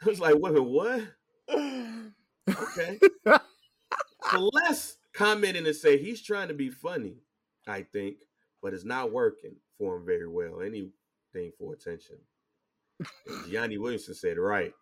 I 0.00 0.06
was 0.06 0.20
like, 0.20 0.36
wait, 0.38 0.62
what? 0.62 1.02
Okay. 2.48 2.98
Celeste 4.30 4.98
commented 5.14 5.66
and 5.66 5.76
say 5.76 5.98
he's 5.98 6.22
trying 6.22 6.48
to 6.48 6.54
be 6.54 6.70
funny, 6.70 7.16
I 7.66 7.82
think, 7.82 8.16
but 8.62 8.74
it's 8.74 8.84
not 8.84 9.12
working 9.12 9.56
for 9.78 9.96
him 9.96 10.06
very 10.06 10.28
well. 10.28 10.60
Anything 10.60 11.52
for 11.58 11.72
attention. 11.72 12.16
Gianni 13.48 13.78
Williamson 13.78 14.14
said, 14.14 14.38
right. 14.38 14.72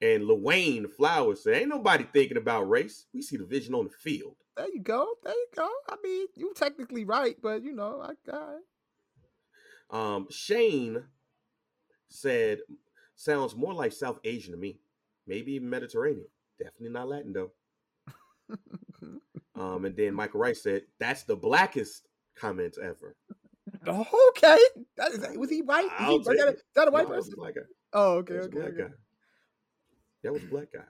And 0.00 0.24
Lwayne 0.24 0.90
Flowers 0.90 1.44
said, 1.44 1.54
ain't 1.54 1.68
nobody 1.68 2.04
thinking 2.12 2.36
about 2.36 2.68
race. 2.68 3.06
We 3.14 3.22
see 3.22 3.36
the 3.36 3.44
vision 3.44 3.74
on 3.74 3.84
the 3.84 3.90
field. 3.90 4.34
There 4.56 4.68
you 4.72 4.80
go. 4.82 5.06
There 5.22 5.32
you 5.32 5.46
go. 5.54 5.68
I 5.88 5.96
mean, 6.02 6.26
you 6.34 6.52
technically 6.54 7.04
right, 7.04 7.36
but 7.40 7.62
you 7.62 7.72
know, 7.72 8.02
I 8.02 8.30
got 8.30 8.54
it. 8.54 8.64
Um, 9.90 10.26
Shane 10.30 11.04
said, 12.08 12.58
sounds 13.14 13.54
more 13.54 13.74
like 13.74 13.92
South 13.92 14.18
Asian 14.24 14.52
to 14.52 14.58
me. 14.58 14.80
Maybe 15.26 15.52
even 15.52 15.70
Mediterranean. 15.70 16.26
Definitely 16.58 16.90
not 16.90 17.08
Latin 17.08 17.32
though. 17.32 17.52
um, 19.56 19.84
and 19.84 19.96
then 19.96 20.14
Michael 20.14 20.40
Rice 20.40 20.62
said, 20.62 20.82
that's 20.98 21.24
the 21.24 21.36
blackest 21.36 22.08
comments 22.36 22.78
ever. 22.78 23.16
Okay. 23.86 24.58
That 24.96 25.12
is, 25.12 25.36
was 25.36 25.50
he 25.50 25.62
white? 25.62 25.86
Is, 25.86 26.08
he, 26.08 26.18
was 26.18 26.26
that, 26.26 26.48
a, 26.48 26.52
is 26.52 26.62
that 26.74 26.88
a 26.88 26.90
white 26.90 27.08
no, 27.08 27.14
person? 27.14 27.34
black 27.36 27.54
guy. 27.54 27.60
Oh, 27.92 28.12
okay. 28.18 28.34
okay, 28.34 28.56
black 28.56 28.68
okay. 28.68 28.82
Guy. 28.82 28.88
That 30.22 30.32
was 30.32 30.42
a 30.42 30.46
black 30.46 30.68
guy. 30.72 30.80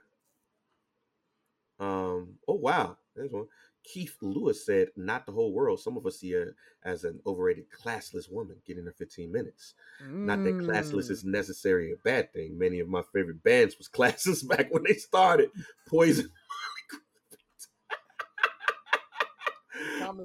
Um, 1.79 2.35
oh 2.47 2.55
wow. 2.55 2.97
There's 3.15 3.31
one. 3.31 3.47
Keith 3.83 4.15
Lewis 4.21 4.65
said, 4.65 4.87
not 4.95 5.25
the 5.25 5.31
whole 5.31 5.51
world. 5.51 5.79
Some 5.79 5.97
of 5.97 6.05
us 6.05 6.19
see 6.19 6.31
her 6.31 6.55
as 6.85 7.03
an 7.03 7.19
overrated, 7.25 7.65
classless 7.69 8.31
woman 8.31 8.55
getting 8.65 8.85
her 8.85 8.93
15 8.93 9.31
minutes. 9.31 9.73
Mm. 10.01 10.25
Not 10.25 10.43
that 10.43 10.55
classless 10.55 11.11
is 11.11 11.23
mm. 11.23 11.31
necessarily 11.31 11.91
a 11.91 11.97
bad 11.97 12.31
thing. 12.31 12.57
Many 12.57 12.79
of 12.79 12.87
my 12.87 13.01
favorite 13.13 13.43
bands 13.43 13.77
was 13.77 13.89
classless 13.93 14.47
back 14.47 14.71
when 14.71 14.83
they 14.83 14.93
started. 14.93 15.49
Poison. 15.87 16.29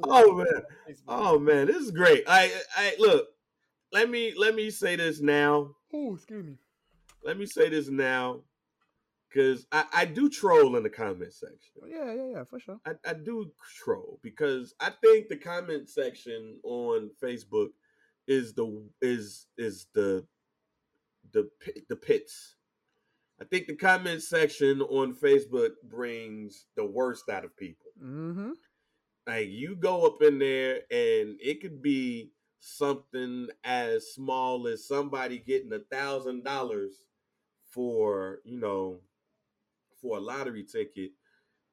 Oh 0.04 0.36
man. 0.36 0.62
Oh 1.06 1.38
man, 1.38 1.66
this 1.66 1.76
is 1.76 1.90
great. 1.90 2.24
I 2.26 2.52
I 2.76 2.94
look, 2.98 3.28
let 3.92 4.08
me 4.10 4.34
let 4.36 4.54
me 4.54 4.70
say 4.70 4.96
this 4.96 5.20
now. 5.20 5.74
Oh, 5.92 6.14
excuse 6.14 6.44
me. 6.44 6.56
Let 7.24 7.38
me 7.38 7.46
say 7.46 7.68
this 7.68 7.88
now 7.88 8.42
because 9.28 9.66
I, 9.72 9.84
I 9.92 10.04
do 10.04 10.28
troll 10.28 10.76
in 10.76 10.82
the 10.82 10.90
comment 10.90 11.32
section. 11.32 11.72
Yeah, 11.86 12.12
yeah, 12.12 12.28
yeah, 12.32 12.44
for 12.44 12.58
sure. 12.58 12.80
I, 12.86 12.92
I 13.06 13.14
do 13.14 13.50
troll 13.82 14.18
because 14.22 14.74
I 14.80 14.90
think 15.02 15.28
the 15.28 15.36
comment 15.36 15.88
section 15.88 16.58
on 16.62 17.10
Facebook 17.22 17.68
is 18.26 18.54
the 18.54 18.84
is 19.00 19.46
is 19.56 19.86
the 19.94 20.24
the 21.32 21.50
the 21.88 21.96
pits. 21.96 22.56
I 23.40 23.44
think 23.44 23.66
the 23.66 23.76
comment 23.76 24.22
section 24.22 24.82
on 24.82 25.14
Facebook 25.14 25.70
brings 25.84 26.66
the 26.76 26.84
worst 26.84 27.28
out 27.28 27.44
of 27.44 27.56
people. 27.56 27.92
Mm-hmm. 28.02 28.50
Like 29.28 29.48
you 29.50 29.76
go 29.76 30.06
up 30.06 30.22
in 30.22 30.38
there 30.38 30.76
and 30.90 31.36
it 31.38 31.60
could 31.60 31.82
be 31.82 32.32
something 32.60 33.48
as 33.62 34.14
small 34.14 34.66
as 34.66 34.88
somebody 34.88 35.38
getting 35.38 35.72
a 35.74 35.80
thousand 35.94 36.44
dollars 36.44 37.04
for 37.70 38.38
you 38.44 38.58
know 38.58 39.00
for 40.00 40.16
a 40.16 40.20
lottery 40.20 40.64
ticket 40.64 41.10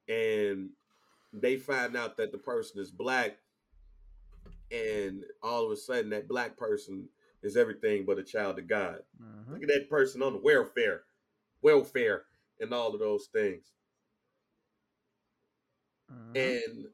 and 0.09 0.71
they 1.31 1.55
find 1.55 1.95
out 1.95 2.17
that 2.17 2.33
the 2.33 2.37
person 2.37 2.81
is 2.81 2.91
black 2.91 3.37
and 4.69 5.23
all 5.41 5.65
of 5.65 5.71
a 5.71 5.77
sudden 5.77 6.09
that 6.09 6.27
black 6.27 6.57
person 6.57 7.07
is 7.41 7.55
everything 7.55 8.03
but 8.05 8.19
a 8.19 8.23
child 8.23 8.59
of 8.59 8.67
God. 8.67 8.99
Mm-hmm. 9.21 9.53
Look 9.53 9.63
at 9.63 9.69
that 9.69 9.89
person 9.89 10.21
on 10.21 10.33
the 10.33 10.39
welfare, 10.39 11.03
welfare, 11.61 12.23
and 12.59 12.73
all 12.73 12.93
of 12.93 12.99
those 12.99 13.27
things. 13.31 13.71
Mm-hmm. 16.11 16.35
And 16.35 16.85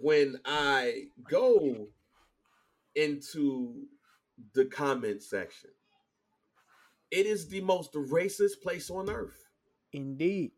when 0.00 0.36
I 0.44 1.04
go 1.28 1.88
into 2.94 3.74
the 4.54 4.64
comment 4.66 5.22
section, 5.22 5.70
it 7.10 7.26
is 7.26 7.48
the 7.48 7.60
most 7.60 7.92
racist 7.92 8.62
place 8.62 8.90
on 8.90 9.10
earth. 9.10 9.48
Indeed. 9.92 10.52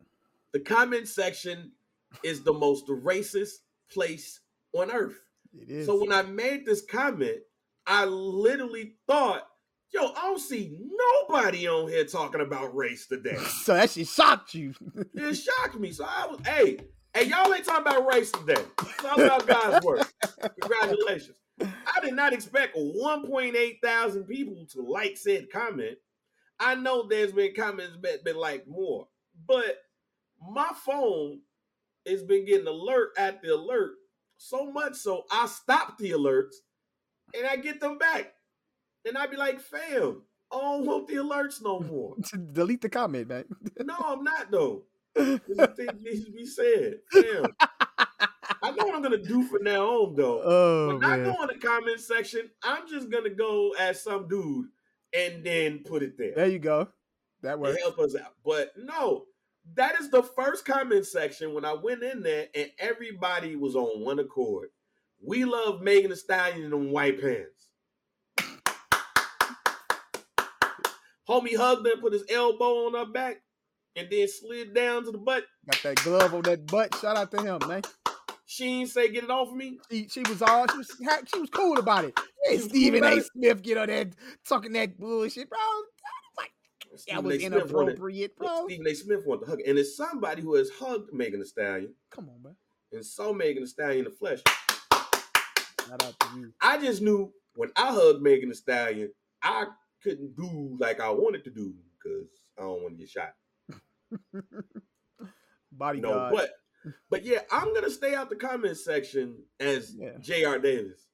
The 0.53 0.61
comment 0.61 1.09
section 1.09 1.73
is 2.23 2.43
the 2.43 2.53
most 2.53 2.87
racist 2.87 3.55
place 3.91 4.41
on 4.73 4.91
earth. 4.91 5.21
It 5.61 5.69
is. 5.69 5.87
So 5.87 6.01
when 6.01 6.13
I 6.13 6.23
made 6.23 6.65
this 6.65 6.83
comment, 6.85 7.39
I 7.87 8.05
literally 8.05 8.95
thought, 9.07 9.49
yo, 9.93 10.13
I 10.17 10.23
don't 10.23 10.41
see 10.41 10.79
nobody 11.29 11.69
on 11.69 11.89
here 11.89 12.05
talking 12.05 12.41
about 12.41 12.75
race 12.75 13.07
today. 13.07 13.37
so 13.63 13.75
that 13.75 13.91
shit 13.91 14.07
shocked 14.07 14.55
you. 14.55 14.75
it 15.15 15.35
shocked 15.35 15.79
me. 15.79 15.93
So 15.93 16.05
I 16.05 16.27
was, 16.29 16.41
hey, 16.47 16.79
hey, 17.15 17.27
y'all 17.27 17.53
ain't 17.53 17.65
talking 17.65 17.83
about 17.83 18.07
race 18.07 18.31
today. 18.33 18.63
Talk 18.99 19.19
about 19.19 19.47
God's 19.47 19.85
work. 19.85 20.13
Congratulations. 20.61 21.39
I 21.61 22.01
did 22.03 22.15
not 22.15 22.33
expect 22.33 22.77
1.8 22.77 23.81
thousand 23.83 24.25
people 24.25 24.67
to 24.73 24.83
like 24.83 25.17
said 25.17 25.51
comment. 25.51 25.97
I 26.61 26.75
know 26.75 27.07
there's 27.07 27.33
been 27.33 27.55
comments 27.55 27.97
that 28.03 28.25
been 28.25 28.37
like 28.37 28.67
more. 28.67 29.09
But 29.47 29.79
my 30.41 30.71
phone 30.85 31.41
has 32.07 32.23
been 32.23 32.45
getting 32.45 32.67
alert 32.67 33.11
at 33.17 33.43
the 33.43 33.55
alert 33.55 33.93
so 34.37 34.71
much 34.71 34.95
so 34.95 35.25
I 35.31 35.47
stop 35.47 35.97
the 35.99 36.11
alerts 36.11 36.57
and 37.37 37.47
I 37.47 37.57
get 37.57 37.81
them 37.81 37.99
back. 37.99 38.33
And 39.07 39.19
I 39.19 39.27
be 39.27 39.37
like, 39.37 39.61
fam, 39.61 40.23
I 40.53 40.59
don't 40.59 40.87
want 40.87 41.09
the 41.09 41.15
alerts 41.15 41.63
no 41.63 41.81
more. 41.81 42.17
Delete 42.53 42.81
the 42.81 42.89
comment, 42.89 43.29
man. 43.29 43.45
no, 43.81 43.97
I'm 43.99 44.25
not 44.25 44.51
though. 44.51 44.85
Things 45.77 46.03
needs 46.03 46.25
to 46.25 46.33
be 46.33 46.47
said. 46.47 46.99
Fam. 47.13 47.47
I 48.63 48.71
know 48.71 48.87
what 48.87 48.95
I'm 48.95 49.03
gonna 49.03 49.19
do 49.19 49.45
from 49.45 49.63
now 49.63 49.87
on 49.87 50.17
though. 50.17 50.43
Oh, 50.43 50.87
when 50.89 50.99
man. 51.01 51.21
I 51.21 51.25
go 51.25 51.43
in 51.43 51.49
the 51.49 51.59
comment 51.67 52.01
section, 52.01 52.51
I'm 52.63 52.89
just 52.89 53.11
gonna 53.11 53.31
go 53.31 53.75
as 53.79 54.03
some 54.03 54.27
dude 54.27 54.67
and 55.15 55.45
then 55.45 55.81
put 55.85 56.03
it 56.03 56.19
there. 56.19 56.33
There 56.35 56.49
you 56.49 56.59
go. 56.59 56.89
That 57.43 57.59
works. 57.59 57.81
help 57.81 57.99
us 57.99 58.17
out. 58.17 58.35
But 58.45 58.73
no, 58.77 59.27
that 59.75 60.01
is 60.01 60.11
the 60.11 60.23
first 60.23 60.65
comment 60.65 61.07
section 61.07 61.55
when 61.55 61.65
I 61.65 61.75
went 61.75 62.03
in 62.03 62.23
there 62.23 62.49
and 62.55 62.71
everybody 62.79 63.55
was 63.55 63.77
on 63.77 64.01
one 64.03 64.19
accord. 64.19 64.71
We 65.23 65.45
love 65.45 65.81
Megan 65.81 66.11
Thee 66.11 66.17
Stallion 66.17 66.73
in 66.73 66.91
white 66.91 67.21
pants. 67.21 67.69
Homie 71.29 71.57
hugged 71.57 71.87
her 71.87 71.97
put 71.97 72.13
his 72.13 72.25
elbow 72.29 72.87
on 72.87 72.95
her 72.95 73.11
back 73.11 73.44
and 73.97 74.09
then 74.11 74.29
slid 74.29 74.75
down 74.75 75.05
to 75.05 75.11
the 75.11 75.19
butt. 75.19 75.45
Got 75.71 75.83
that 75.83 75.97
glove 76.05 76.35
on 76.35 76.43
that 76.43 76.67
butt. 76.67 76.95
Shout 76.97 77.17
out 77.17 77.31
to 77.33 77.43
him, 77.43 77.61
man. 77.69 77.83
She 78.47 78.81
ain't 78.81 78.91
say 78.91 79.09
get 79.11 79.25
it 79.25 79.31
off 79.31 79.49
of 79.49 79.57
me. 79.57 79.79
She, 79.91 80.09
she 80.09 80.21
was 80.29 80.43
all 80.43 80.67
she 80.69 80.77
was 80.77 80.91
she 81.33 81.41
was 81.41 81.51
cool 81.51 81.79
about 81.79 82.05
it. 82.05 82.19
Hey, 82.45 82.59
Stephen 82.59 83.05
A. 83.05 83.21
Smith, 83.21 83.63
get 83.63 83.79
on 83.79 83.89
that 83.89 84.09
talking 84.47 84.73
that 84.73 84.99
bullshit, 84.99 85.49
bro. 85.49 85.59
That 87.09 87.25
was 87.25 87.43
inappropriate, 87.43 88.33
wanted, 88.39 88.55
bro. 88.57 88.67
Stephen 88.67 88.87
A. 88.87 88.95
Smith 88.95 89.21
wanted 89.27 89.47
to 89.47 89.51
hug, 89.51 89.61
and 89.67 89.79
it's 89.79 89.97
somebody 89.97 90.43
who 90.43 90.55
has 90.55 90.71
hugged 90.71 91.13
Megan 91.13 91.41
Thee 91.41 91.47
Stallion. 91.47 91.95
Come 92.11 92.29
on, 92.29 92.43
man. 92.43 92.57
And 92.93 93.05
saw 93.05 93.33
Megan 93.33 93.65
Thee 93.65 93.69
Stallion 93.69 93.99
in 94.01 94.05
the 94.05 94.11
flesh. 94.11 94.41
Shout 94.93 96.05
out 96.05 96.21
to 96.21 96.39
you. 96.39 96.53
I 96.61 96.79
just 96.79 97.03
knew 97.03 97.33
when 97.57 97.71
I 97.77 97.93
hugged 97.93 98.23
Megan 98.23 98.51
Thee 98.51 98.55
Stallion, 98.55 99.11
I 99.43 99.67
couldn't 100.03 100.37
do 100.37 100.77
like 100.79 101.01
I 101.01 101.11
wanted 101.11 101.43
to 101.45 101.51
do 101.51 101.75
because 101.97 102.29
I 102.59 102.63
don't 102.63 102.83
want 102.83 102.95
to 102.95 103.01
get 103.01 103.11
shot. 103.11 103.33
Body 105.73 106.01
no, 106.01 106.31
but 106.33 106.51
but 107.11 107.25
yeah, 107.25 107.41
I'm 107.51 107.75
gonna 107.75 107.91
stay 107.91 108.15
out 108.15 108.31
the 108.31 108.37
comment 108.37 108.77
section 108.77 109.37
as 109.59 109.95
yeah. 109.97 110.13
J.R. 110.21 110.59
Davis. 110.59 111.07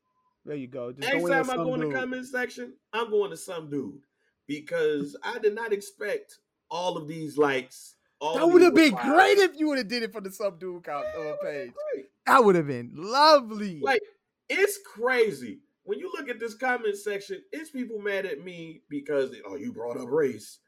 There 0.44 0.56
you 0.56 0.66
go. 0.66 0.92
Just 0.92 1.02
go 1.02 1.18
in 1.18 1.32
Anytime 1.32 1.46
with 1.46 1.50
I 1.50 1.56
go 1.56 1.74
in 1.74 1.80
the 1.80 1.86
dude. 1.86 1.94
comment 1.94 2.26
section, 2.26 2.74
I'm 2.92 3.10
going 3.10 3.30
to 3.30 3.36
some 3.36 3.70
dude 3.70 4.00
because 4.46 5.16
I 5.22 5.38
did 5.38 5.54
not 5.54 5.72
expect 5.72 6.38
all 6.70 6.96
of 6.96 7.06
these 7.08 7.36
likes. 7.36 7.94
That 8.20 8.46
would 8.46 8.62
have 8.62 8.74
been 8.74 8.94
replies. 8.94 9.06
great 9.06 9.38
if 9.38 9.58
you 9.58 9.68
would 9.68 9.78
have 9.78 9.88
did 9.88 10.02
it 10.02 10.12
for 10.12 10.20
the 10.20 10.30
subdued 10.30 10.84
count 10.84 11.06
uh, 11.06 11.36
page. 11.42 11.72
Great. 11.92 12.06
That 12.26 12.44
would 12.44 12.54
have 12.54 12.66
been 12.66 12.92
lovely. 12.94 13.80
Like 13.82 14.02
it's 14.48 14.78
crazy 14.84 15.60
when 15.84 15.98
you 15.98 16.10
look 16.14 16.28
at 16.28 16.38
this 16.38 16.54
comment 16.54 16.96
section. 16.96 17.42
It's 17.52 17.70
people 17.70 17.98
mad 17.98 18.26
at 18.26 18.44
me 18.44 18.82
because 18.88 19.34
oh 19.46 19.56
you 19.56 19.72
brought 19.72 19.98
up 19.98 20.08
race, 20.08 20.58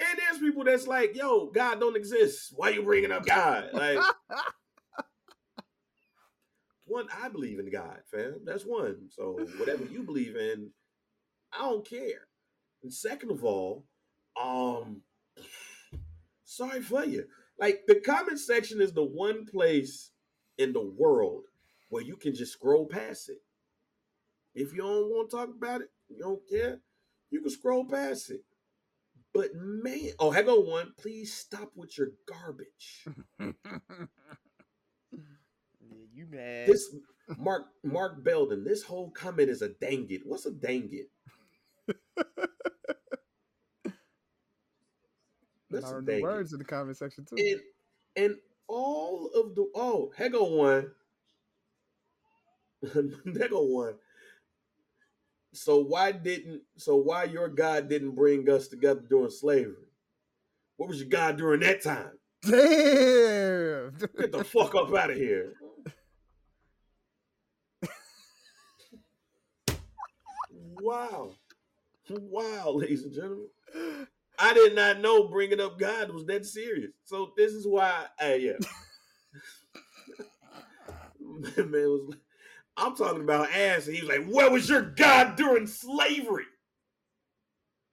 and 0.00 0.18
there's 0.18 0.38
people 0.38 0.64
that's 0.64 0.86
like 0.86 1.16
yo 1.16 1.46
God 1.46 1.80
don't 1.80 1.96
exist. 1.96 2.52
Why 2.56 2.70
you 2.70 2.82
bringing 2.82 3.12
up 3.12 3.26
God? 3.26 3.70
Like 3.72 3.98
one, 6.86 7.06
I 7.22 7.28
believe 7.28 7.58
in 7.58 7.70
God, 7.70 7.98
fam. 8.10 8.40
That's 8.44 8.64
one. 8.64 9.08
So 9.10 9.38
whatever 9.58 9.84
you 9.84 10.02
believe 10.02 10.36
in, 10.36 10.70
I 11.52 11.62
don't 11.62 11.88
care. 11.88 12.28
And 12.82 12.92
second 12.92 13.30
of 13.30 13.44
all, 13.44 13.84
um, 14.40 15.02
sorry 16.44 16.80
for 16.82 17.04
you. 17.04 17.24
Like 17.58 17.82
the 17.86 17.96
comment 17.96 18.38
section 18.38 18.80
is 18.80 18.92
the 18.92 19.04
one 19.04 19.46
place 19.46 20.10
in 20.58 20.72
the 20.72 20.82
world 20.82 21.44
where 21.88 22.02
you 22.02 22.16
can 22.16 22.34
just 22.34 22.52
scroll 22.52 22.86
past 22.86 23.28
it. 23.28 23.42
If 24.54 24.72
you 24.72 24.82
don't 24.82 25.10
want 25.10 25.30
to 25.30 25.36
talk 25.36 25.48
about 25.48 25.80
it, 25.80 25.90
you 26.08 26.18
don't 26.18 26.40
care, 26.48 26.80
you 27.30 27.40
can 27.40 27.50
scroll 27.50 27.84
past 27.84 28.30
it. 28.30 28.44
But 29.34 29.50
man, 29.56 30.10
oh, 30.20 30.30
go 30.42 30.60
one. 30.60 30.92
Please 30.96 31.34
stop 31.34 31.72
with 31.74 31.98
your 31.98 32.12
garbage. 32.24 33.04
yeah, 33.40 33.50
you 36.12 36.26
mad? 36.30 36.68
This 36.68 36.94
Mark 37.38 37.64
Mark 37.82 38.22
Belden, 38.22 38.62
this 38.62 38.84
whole 38.84 39.10
comment 39.10 39.50
is 39.50 39.60
a 39.60 39.70
dang 39.70 40.06
it. 40.08 40.20
What's 40.24 40.46
a 40.46 40.52
dang 40.52 40.88
it? 40.92 41.10
That's 45.68 45.90
a 45.90 45.94
dang 45.94 46.04
the 46.04 46.16
it. 46.18 46.22
words 46.22 46.52
in 46.52 46.60
the 46.60 46.64
comment 46.64 46.96
section 46.96 47.24
too. 47.24 47.34
And 47.36 47.60
and 48.14 48.36
all 48.68 49.30
of 49.34 49.56
the 49.56 49.68
oh, 49.74 50.12
Hego 50.16 50.56
one. 50.56 50.92
Hego 52.84 53.68
one. 53.68 53.94
So 55.54 55.78
why 55.78 56.12
didn't 56.12 56.62
so 56.76 56.96
why 56.96 57.24
your 57.24 57.48
God 57.48 57.88
didn't 57.88 58.16
bring 58.16 58.50
us 58.50 58.68
together 58.68 59.02
during 59.08 59.30
slavery? 59.30 59.86
What 60.76 60.88
was 60.88 60.98
your 60.98 61.08
God 61.08 61.36
during 61.36 61.60
that 61.60 61.82
time? 61.82 62.10
Damn. 62.42 63.96
Get 64.18 64.32
the 64.32 64.44
fuck 64.44 64.74
up 64.74 64.92
out 64.94 65.10
of 65.10 65.16
here. 65.16 65.52
wow. 70.80 71.30
Wow, 72.10 72.72
ladies 72.72 73.04
and 73.04 73.14
gentlemen. 73.14 73.48
I 74.38 74.52
did 74.52 74.74
not 74.74 75.00
know 75.00 75.28
bringing 75.28 75.60
up 75.60 75.78
God 75.78 76.10
was 76.10 76.26
that 76.26 76.44
serious. 76.44 76.90
So 77.04 77.32
this 77.36 77.52
is 77.52 77.66
why, 77.66 78.06
hey, 78.18 78.40
yeah. 78.40 78.66
Man 81.64 81.70
was, 81.72 82.16
I'm 82.76 82.96
talking 82.96 83.22
about 83.22 83.50
ass, 83.52 83.86
and 83.86 83.94
he 83.94 84.02
was 84.02 84.10
like, 84.10 84.26
"Where 84.26 84.50
was 84.50 84.68
your 84.68 84.82
God 84.82 85.36
during 85.36 85.66
slavery?" 85.66 86.46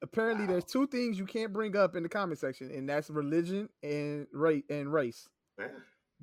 Apparently, 0.01 0.47
there's 0.47 0.65
two 0.65 0.87
things 0.87 1.19
you 1.19 1.25
can't 1.25 1.53
bring 1.53 1.75
up 1.75 1.95
in 1.95 2.01
the 2.03 2.09
comment 2.09 2.39
section, 2.39 2.71
and 2.71 2.89
that's 2.89 3.09
religion 3.09 3.69
and 3.83 4.25
race 4.31 4.63
and 4.69 4.91
race. 4.91 5.29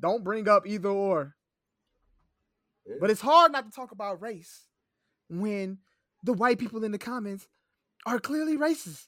Don't 0.01 0.25
bring 0.25 0.49
up 0.49 0.67
either 0.67 0.89
or. 0.89 1.37
yeah. 2.87 2.97
But 3.01 3.11
it's 3.11 3.21
hard 3.21 3.53
not 3.53 3.67
to 3.67 3.71
talk 3.71 3.93
about 3.93 4.21
race 4.21 4.67
when 5.29 5.79
the 6.25 6.33
white 6.33 6.59
people 6.59 6.83
in 6.83 6.91
the 6.91 6.99
comments 6.99 7.47
are 8.07 8.19
clearly 8.19 8.57
racist. 8.57 9.07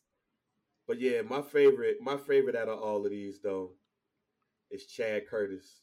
But 0.86 1.00
yeah, 1.00 1.22
my 1.22 1.42
favorite, 1.42 1.98
my 2.00 2.16
favorite 2.16 2.56
out 2.56 2.68
of 2.68 2.78
all 2.78 3.04
of 3.04 3.10
these 3.10 3.40
though, 3.40 3.72
is 4.70 4.86
Chad 4.86 5.26
Curtis. 5.28 5.80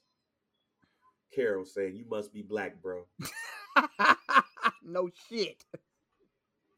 Carol 1.33 1.65
saying, 1.65 1.95
"You 1.95 2.05
must 2.09 2.33
be 2.33 2.41
black, 2.41 2.81
bro." 2.81 3.05
no 4.83 5.09
shit. 5.29 5.65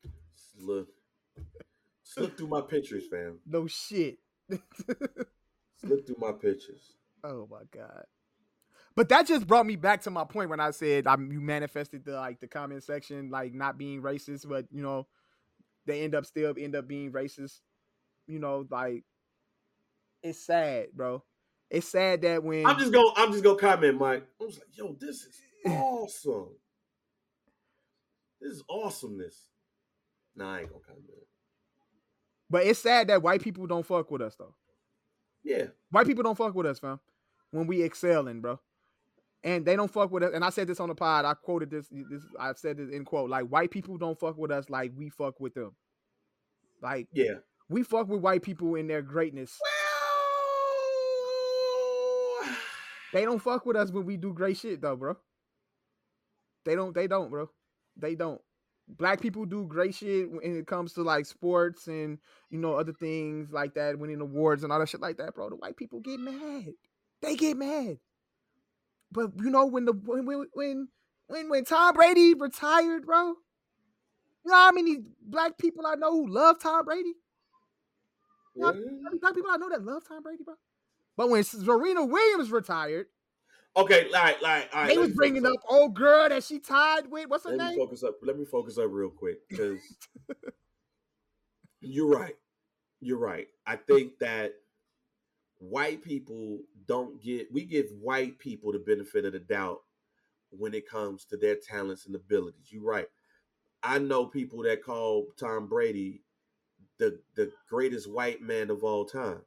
Just 0.04 0.60
Look, 0.60 0.90
just 2.04 2.20
look 2.20 2.38
through 2.38 2.48
my 2.48 2.62
pictures, 2.62 3.06
fam. 3.10 3.40
No 3.46 3.68
shit. 3.68 4.18
Look 4.50 6.06
through 6.06 6.18
my 6.20 6.34
pictures. 6.34 6.96
oh 7.24 7.48
my 7.50 7.62
god. 7.72 8.06
But 8.96 9.08
that 9.10 9.28
just 9.28 9.48
brought 9.48 9.66
me 9.66 9.78
back 9.78 10.02
to 10.02 10.10
my 10.10 10.26
point 10.26 10.50
when 10.50 10.60
I 10.60 10.72
said 10.72 11.08
I'm 11.08 11.32
you 11.32 11.40
manifested 11.40 12.04
the 12.04 12.14
like 12.14 12.42
the 12.42 12.48
comment 12.48 12.84
section 12.84 13.30
like 13.30 13.54
not 13.54 13.78
being 13.78 14.02
racist, 14.02 14.50
but 14.50 14.66
you 14.72 14.82
know 14.82 15.08
they 15.86 16.02
end 16.02 16.16
up 16.16 16.26
still 16.26 16.54
end 16.58 16.76
up 16.76 16.88
being 16.88 17.12
racist. 17.12 17.62
You 18.28 18.40
know, 18.40 18.66
like 18.70 19.06
it's 20.22 20.46
sad, 20.46 20.88
bro. 20.94 21.24
It's 21.70 21.88
sad 21.88 22.22
that 22.24 22.44
when 22.44 22.66
I'm 22.66 22.80
just 22.80 22.92
gonna, 22.92 23.12
I'm 23.16 23.32
just 23.32 23.44
gonna 23.44 23.58
comment, 23.58 23.98
Mike. 24.00 24.26
I 24.42 24.44
was 24.44 24.58
like, 24.58 24.76
"Yo, 24.76 24.96
this 25.00 25.24
is 25.24 25.42
awesome. 25.66 26.50
This 28.42 28.54
is 28.54 28.64
awesomeness." 28.70 29.50
Nah, 30.36 30.56
I 30.56 30.60
ain't 30.62 30.70
gonna 30.70 30.84
comment. 30.86 31.04
but 32.50 32.66
it's 32.66 32.80
sad 32.80 33.08
that 33.10 33.22
white 33.22 33.42
people 33.42 33.68
don't 33.68 33.86
fuck 33.86 34.10
with 34.10 34.22
us 34.22 34.36
though. 34.36 34.56
Yeah, 35.44 35.66
White 35.92 36.08
people 36.08 36.24
don't 36.24 36.38
fuck 36.38 36.54
with 36.56 36.66
us, 36.66 36.80
fam. 36.80 37.00
When 37.52 37.68
we 37.68 37.84
excelling, 37.84 38.42
bro. 38.42 38.60
And 39.44 39.66
they 39.66 39.76
don't 39.76 39.92
fuck 39.92 40.12
with 40.12 40.24
us. 40.24 40.32
And 40.34 40.44
I 40.44 40.50
said 40.50 40.68
this 40.68 40.80
on 40.80 40.90
the 40.90 40.96
pod. 40.96 41.24
I 41.24 41.34
quoted 41.34 41.72
this. 41.72 41.88
This 41.90 42.24
I've 42.40 42.58
said 42.58 42.78
this 42.78 42.90
in 42.90 43.06
quote. 43.06 43.30
Like 43.30 43.46
white 43.46 43.72
people 43.72 43.98
don't 43.98 44.20
fuck 44.20 44.38
with 44.38 44.52
us 44.52 44.70
like 44.70 44.92
we 44.98 45.10
fuck 45.10 45.40
with 45.40 45.54
them. 45.54 45.76
Like 46.82 47.08
yeah. 47.14 47.36
we 47.70 47.84
fuck 47.84 48.08
with 48.08 48.22
white 48.22 48.42
people 48.42 48.76
in 48.76 48.88
their 48.88 49.02
greatness. 49.02 49.58
They 53.14 53.26
don't 53.26 53.42
fuck 53.42 53.66
with 53.66 53.76
us 53.76 53.92
when 53.92 54.06
we 54.06 54.18
do 54.18 54.34
great 54.34 54.58
shit 54.58 54.82
though, 54.82 54.96
bro. 54.96 55.16
They 56.66 56.76
don't. 56.76 56.94
They 56.94 57.08
don't, 57.08 57.30
bro. 57.30 57.50
They 57.98 58.16
don't. 58.16 58.42
Black 58.88 59.22
people 59.22 59.46
do 59.46 59.66
great 59.68 59.96
shit 59.96 60.32
when 60.32 60.42
it 60.44 60.68
comes 60.68 60.94
to 60.94 61.04
like 61.04 61.26
sports 61.26 61.88
and 61.88 62.18
you 62.50 62.60
know 62.60 62.74
other 62.76 62.94
things 62.94 63.52
like 63.52 63.76
that, 63.76 63.98
winning 63.98 64.22
awards 64.22 64.64
and 64.64 64.72
all 64.72 64.80
that 64.80 64.90
shit 64.90 65.02
like 65.02 65.18
that, 65.18 65.36
bro. 65.36 65.50
The 65.50 65.56
white 65.56 65.78
people 65.78 66.00
get 66.00 66.20
mad. 66.20 66.74
They 67.22 67.36
get 67.36 67.58
mad. 67.58 67.98
But 69.12 69.32
you 69.38 69.50
know 69.50 69.66
when 69.66 69.86
the 69.86 69.94
when 69.94 70.26
when 70.26 70.88
when 71.26 71.50
when, 71.50 71.66
Tom 71.66 71.96
Brady 71.96 72.34
retired, 72.34 73.06
bro. 73.06 73.36
You 74.46 74.52
know 74.52 74.56
how 74.56 74.72
many 74.72 74.98
black 75.22 75.58
people 75.58 75.86
I 75.86 75.96
know 75.96 76.12
who 76.12 76.28
love 76.28 76.60
Tom 76.60 76.86
Brady? 76.86 77.14
You 78.56 78.62
know 78.62 78.68
how 78.68 78.74
many 78.74 79.20
black 79.20 79.36
people 79.36 79.52
I 79.52 79.58
know 79.58 79.70
that 79.70 79.84
love 79.84 80.04
Tom 80.08 80.24
Brady, 80.24 80.44
bro. 80.44 80.56
But 81.20 81.30
when 81.32 81.44
Serena 81.44 82.06
Williams 82.06 82.50
retired, 82.50 83.08
Okay, 83.76 84.08
like, 84.10 84.42
like, 84.42 84.70
all 84.74 84.84
right. 84.84 84.88
they 84.88 84.98
was 84.98 85.12
bringing 85.12 85.46
up 85.46 85.58
old 85.68 85.92
oh, 85.92 85.94
girl 85.94 86.30
that 86.30 86.46
she 86.46 86.60
tied 86.60 87.12
with. 87.12 87.28
What's 87.28 87.44
her 87.44 87.50
Let 87.50 87.58
me 87.60 87.66
name? 87.66 87.78
focus 87.78 88.04
up. 88.06 88.16
Let 88.22 88.40
me 88.40 88.46
focus 88.46 88.78
up 88.78 88.88
real 88.90 89.10
quick 89.10 89.40
because 89.50 89.82
you're 91.82 92.08
right. 92.08 92.38
You're 93.02 93.20
right. 93.20 93.48
I 93.68 93.76
think 93.76 94.18
that 94.20 94.54
white 95.58 96.02
people 96.02 96.60
don't 96.88 97.22
get. 97.22 97.52
We 97.52 97.66
give 97.66 97.88
white 98.00 98.40
people 98.40 98.72
the 98.72 98.80
benefit 98.80 99.26
of 99.26 99.34
the 99.34 99.40
doubt 99.40 99.82
when 100.52 100.74
it 100.74 100.88
comes 100.90 101.26
to 101.26 101.36
their 101.36 101.56
talents 101.56 102.06
and 102.06 102.16
abilities. 102.16 102.72
You're 102.72 102.86
right. 102.86 103.08
I 103.84 104.00
know 104.00 104.26
people 104.26 104.64
that 104.64 104.86
call 104.86 105.28
Tom 105.38 105.68
Brady 105.68 106.22
the 106.98 107.20
the 107.36 107.52
greatest 107.70 108.10
white 108.10 108.42
man 108.42 108.70
of 108.70 108.86
all 108.86 109.04
time. 109.04 109.42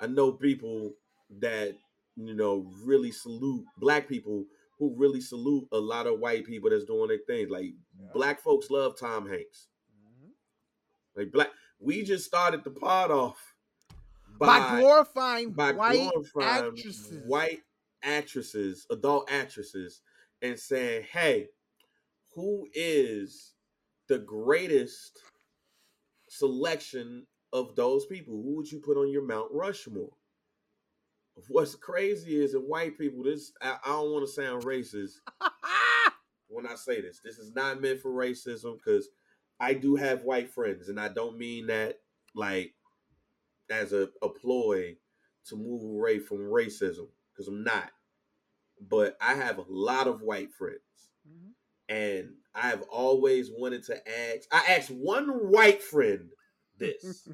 I 0.00 0.06
know 0.06 0.32
people 0.32 0.92
that 1.40 1.74
you 2.16 2.34
know 2.34 2.70
really 2.84 3.10
salute 3.12 3.64
black 3.78 4.08
people 4.08 4.44
who 4.78 4.94
really 4.96 5.20
salute 5.20 5.66
a 5.72 5.78
lot 5.78 6.06
of 6.06 6.20
white 6.20 6.46
people 6.46 6.70
that's 6.70 6.84
doing 6.84 7.08
their 7.08 7.18
thing. 7.26 7.48
Like 7.48 7.74
black 8.14 8.40
folks 8.40 8.70
love 8.70 8.98
Tom 8.98 9.28
Hanks. 9.28 9.68
Mm-hmm. 9.92 10.30
Like 11.20 11.32
black, 11.32 11.48
we 11.80 12.02
just 12.04 12.24
started 12.24 12.64
the 12.64 12.70
pod 12.70 13.10
off 13.10 13.54
By, 14.38 14.46
by 14.46 14.80
glorifying 14.80 15.52
by 15.52 15.72
white 15.72 16.10
glorifying 16.10 16.66
actresses. 16.68 17.22
white 17.26 17.60
actresses, 18.02 18.86
adult 18.90 19.30
actresses, 19.30 20.00
and 20.42 20.58
saying, 20.58 21.04
"Hey, 21.10 21.48
who 22.34 22.68
is 22.72 23.54
the 24.08 24.18
greatest 24.18 25.18
selection 26.28 27.26
of 27.52 27.76
those 27.76 28.06
people? 28.06 28.34
Who 28.42 28.56
would 28.56 28.70
you 28.70 28.80
put 28.80 28.96
on 28.98 29.10
your 29.10 29.24
Mount 29.24 29.50
Rushmore?" 29.52 30.12
What's 31.48 31.74
crazy 31.76 32.42
is 32.42 32.54
in 32.54 32.62
white 32.62 32.98
people, 32.98 33.22
this 33.22 33.52
I, 33.62 33.76
I 33.84 33.88
don't 33.90 34.12
want 34.12 34.26
to 34.26 34.32
sound 34.32 34.64
racist 34.64 35.20
when 36.48 36.66
I 36.66 36.74
say 36.74 37.00
this. 37.00 37.20
This 37.24 37.38
is 37.38 37.54
not 37.54 37.80
meant 37.80 38.00
for 38.00 38.10
racism 38.10 38.76
because 38.76 39.08
I 39.60 39.74
do 39.74 39.96
have 39.96 40.24
white 40.24 40.50
friends, 40.50 40.88
and 40.88 40.98
I 41.00 41.08
don't 41.08 41.38
mean 41.38 41.68
that 41.68 42.00
like 42.34 42.74
as 43.70 43.92
a, 43.92 44.08
a 44.22 44.28
ploy 44.28 44.96
to 45.46 45.56
move 45.56 45.82
away 45.82 46.18
from 46.18 46.38
racism 46.38 47.08
because 47.32 47.48
I'm 47.48 47.64
not. 47.64 47.90
But 48.80 49.16
I 49.20 49.34
have 49.34 49.58
a 49.58 49.64
lot 49.68 50.06
of 50.08 50.22
white 50.22 50.52
friends. 50.52 50.80
Mhm. 51.28 51.52
and 51.88 52.30
I 52.54 52.68
have 52.68 52.82
always 52.84 53.50
wanted 53.50 53.84
to 53.84 53.96
ask. 54.08 54.48
I 54.52 54.64
asked 54.76 54.90
one 54.90 55.28
white 55.50 55.82
friend 55.82 56.30
this, 56.78 57.28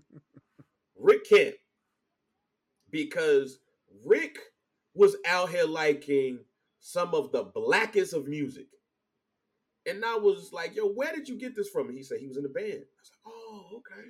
Rick 0.99 1.29
Kent, 1.29 1.55
because 2.91 3.59
Rick 4.05 4.39
was 4.95 5.16
out 5.27 5.51
here 5.51 5.65
liking 5.65 6.41
some 6.79 7.15
of 7.15 7.33
the 7.33 7.45
blackest 7.45 8.12
of 8.12 8.29
music. 8.29 8.66
And 9.87 10.05
I 10.05 10.16
was 10.16 10.53
like, 10.53 10.75
yo, 10.75 10.89
where 10.89 11.12
did 11.12 11.29
you 11.29 11.37
get 11.37 11.55
this 11.55 11.69
from? 11.69 11.89
And 11.89 11.97
he 11.97 12.05
said 12.05 12.19
he 12.19 12.27
was 12.27 12.37
in 12.37 12.43
the 12.43 12.49
band. 12.49 12.66
I 12.66 13.01
was 13.01 13.11
like, 13.11 13.27
oh, 13.27 13.66
okay. 13.77 14.09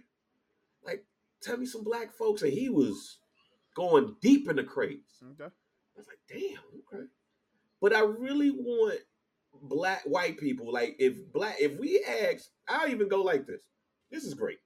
Like, 0.85 1.05
tell 1.43 1.57
me 1.57 1.67
some 1.67 1.83
black 1.83 2.13
folks. 2.13 2.43
And 2.43 2.53
he 2.53 2.69
was 2.69 3.19
going 3.75 4.15
deep 4.21 4.49
in 4.49 4.57
the 4.57 4.65
crates. 4.65 5.23
Okay. 5.23 5.45
I 5.45 5.99
was 5.99 6.07
like, 6.07 6.19
damn, 6.29 6.59
okay. 6.93 7.07
But 7.81 7.95
I 7.95 8.01
really 8.01 8.51
want 8.51 9.01
black 9.63 10.03
white 10.05 10.39
people, 10.39 10.73
like 10.73 10.97
if 10.99 11.15
black 11.33 11.57
if 11.61 11.79
we 11.79 12.05
ask, 12.05 12.47
I'll 12.69 12.89
even 12.89 13.09
go 13.09 13.23
like 13.23 13.47
this. 13.47 13.63
This 14.11 14.25
is 14.25 14.35
great. 14.35 14.59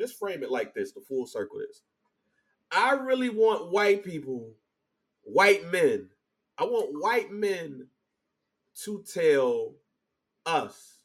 Let's 0.00 0.12
frame 0.12 0.42
it 0.42 0.50
like 0.50 0.74
this, 0.74 0.92
the 0.92 1.00
full 1.00 1.26
circle 1.26 1.60
is. 1.60 1.82
I 2.72 2.94
really 2.94 3.28
want 3.28 3.70
white 3.70 4.02
people, 4.02 4.52
white 5.22 5.70
men. 5.70 6.08
I 6.58 6.64
want 6.64 6.90
white 6.92 7.30
men 7.30 7.86
to 8.84 9.04
tell 9.12 9.74
us 10.46 10.98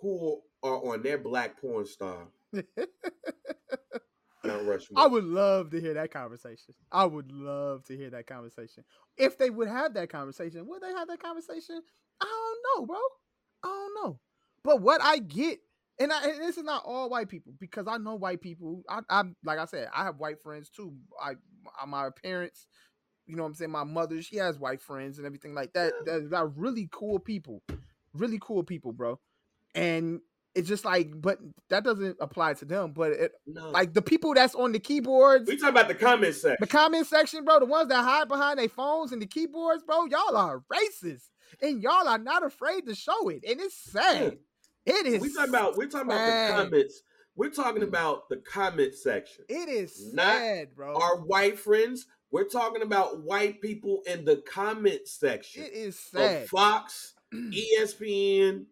who 0.00 0.40
are 0.62 0.92
on 0.92 1.02
their 1.02 1.18
black 1.18 1.60
porn 1.60 1.86
star 1.86 2.28
I 4.96 5.06
would 5.06 5.24
love 5.24 5.70
to 5.70 5.80
hear 5.80 5.94
that 5.94 6.10
conversation. 6.10 6.74
I 6.90 7.04
would 7.04 7.30
love 7.30 7.84
to 7.84 7.96
hear 7.96 8.10
that 8.10 8.26
conversation. 8.26 8.84
If 9.16 9.38
they 9.38 9.50
would 9.50 9.68
have 9.68 9.94
that 9.94 10.10
conversation, 10.10 10.66
would 10.66 10.82
they 10.82 10.92
have 10.92 11.08
that 11.08 11.22
conversation? 11.22 11.80
I 12.20 12.24
don't 12.24 12.80
know, 12.80 12.86
bro. 12.86 12.98
I 13.62 13.68
don't 13.68 13.94
know. 14.04 14.20
But 14.64 14.80
what 14.80 15.00
I 15.02 15.18
get, 15.18 15.60
and, 16.02 16.12
I, 16.12 16.24
and 16.24 16.40
this 16.40 16.58
is 16.58 16.64
not 16.64 16.82
all 16.84 17.08
white 17.08 17.28
people 17.28 17.52
because 17.60 17.86
I 17.86 17.98
know 17.98 18.14
white 18.14 18.40
people. 18.40 18.82
I, 18.88 19.00
I'm 19.08 19.36
like 19.44 19.58
I 19.58 19.64
said, 19.66 19.88
I 19.94 20.04
have 20.04 20.18
white 20.18 20.42
friends 20.42 20.68
too. 20.68 20.92
I, 21.22 21.32
I 21.80 21.86
my 21.86 22.10
parents, 22.22 22.66
you 23.26 23.36
know 23.36 23.42
what 23.42 23.50
I'm 23.50 23.54
saying. 23.54 23.70
My 23.70 23.84
mother, 23.84 24.20
she 24.20 24.36
has 24.36 24.58
white 24.58 24.80
friends 24.80 25.18
and 25.18 25.26
everything 25.26 25.54
like 25.54 25.72
that. 25.74 25.92
That 26.04 26.32
are 26.34 26.48
really 26.48 26.88
cool 26.90 27.18
people, 27.18 27.62
really 28.14 28.38
cool 28.40 28.64
people, 28.64 28.92
bro. 28.92 29.20
And 29.74 30.20
it's 30.54 30.68
just 30.68 30.84
like, 30.84 31.10
but 31.14 31.38
that 31.70 31.84
doesn't 31.84 32.16
apply 32.20 32.54
to 32.54 32.64
them. 32.64 32.92
But 32.92 33.12
it, 33.12 33.32
no. 33.46 33.70
like 33.70 33.94
the 33.94 34.02
people 34.02 34.34
that's 34.34 34.54
on 34.54 34.72
the 34.72 34.78
keyboards, 34.78 35.48
we 35.48 35.56
talking 35.56 35.70
about 35.70 35.88
the 35.88 35.94
comment 35.94 36.34
section. 36.34 36.56
the 36.60 36.66
comment 36.66 37.06
section, 37.06 37.44
bro, 37.44 37.60
the 37.60 37.66
ones 37.66 37.88
that 37.88 38.02
hide 38.02 38.28
behind 38.28 38.58
their 38.58 38.68
phones 38.68 39.12
and 39.12 39.22
the 39.22 39.26
keyboards, 39.26 39.82
bro, 39.84 40.06
y'all 40.06 40.36
are 40.36 40.62
racist, 40.72 41.28
and 41.60 41.82
y'all 41.82 42.08
are 42.08 42.18
not 42.18 42.44
afraid 42.44 42.86
to 42.86 42.94
show 42.94 43.28
it, 43.28 43.44
and 43.48 43.60
it's 43.60 43.76
sad. 43.76 44.38
It 44.84 45.06
is. 45.06 45.20
We 45.22 45.32
talking 45.32 45.50
about 45.50 45.76
we're 45.76 45.88
talking 45.88 46.10
about 46.10 46.26
the 46.26 46.62
comments. 46.62 47.02
We're 47.34 47.50
talking 47.50 47.82
about 47.82 48.28
the 48.28 48.36
comment 48.36 48.94
section. 48.94 49.44
It 49.48 49.68
is 49.68 50.12
Not 50.12 50.36
sad, 50.36 50.74
bro. 50.74 50.94
Our 50.94 51.16
white 51.18 51.58
friends. 51.58 52.06
We're 52.30 52.48
talking 52.48 52.82
about 52.82 53.22
white 53.22 53.60
people 53.60 54.02
in 54.06 54.24
the 54.24 54.36
comment 54.36 55.06
section 55.06 55.64
it 55.64 55.72
is 55.74 55.98
sad. 55.98 56.48
Fox, 56.48 57.12
ESPN, 57.34 58.64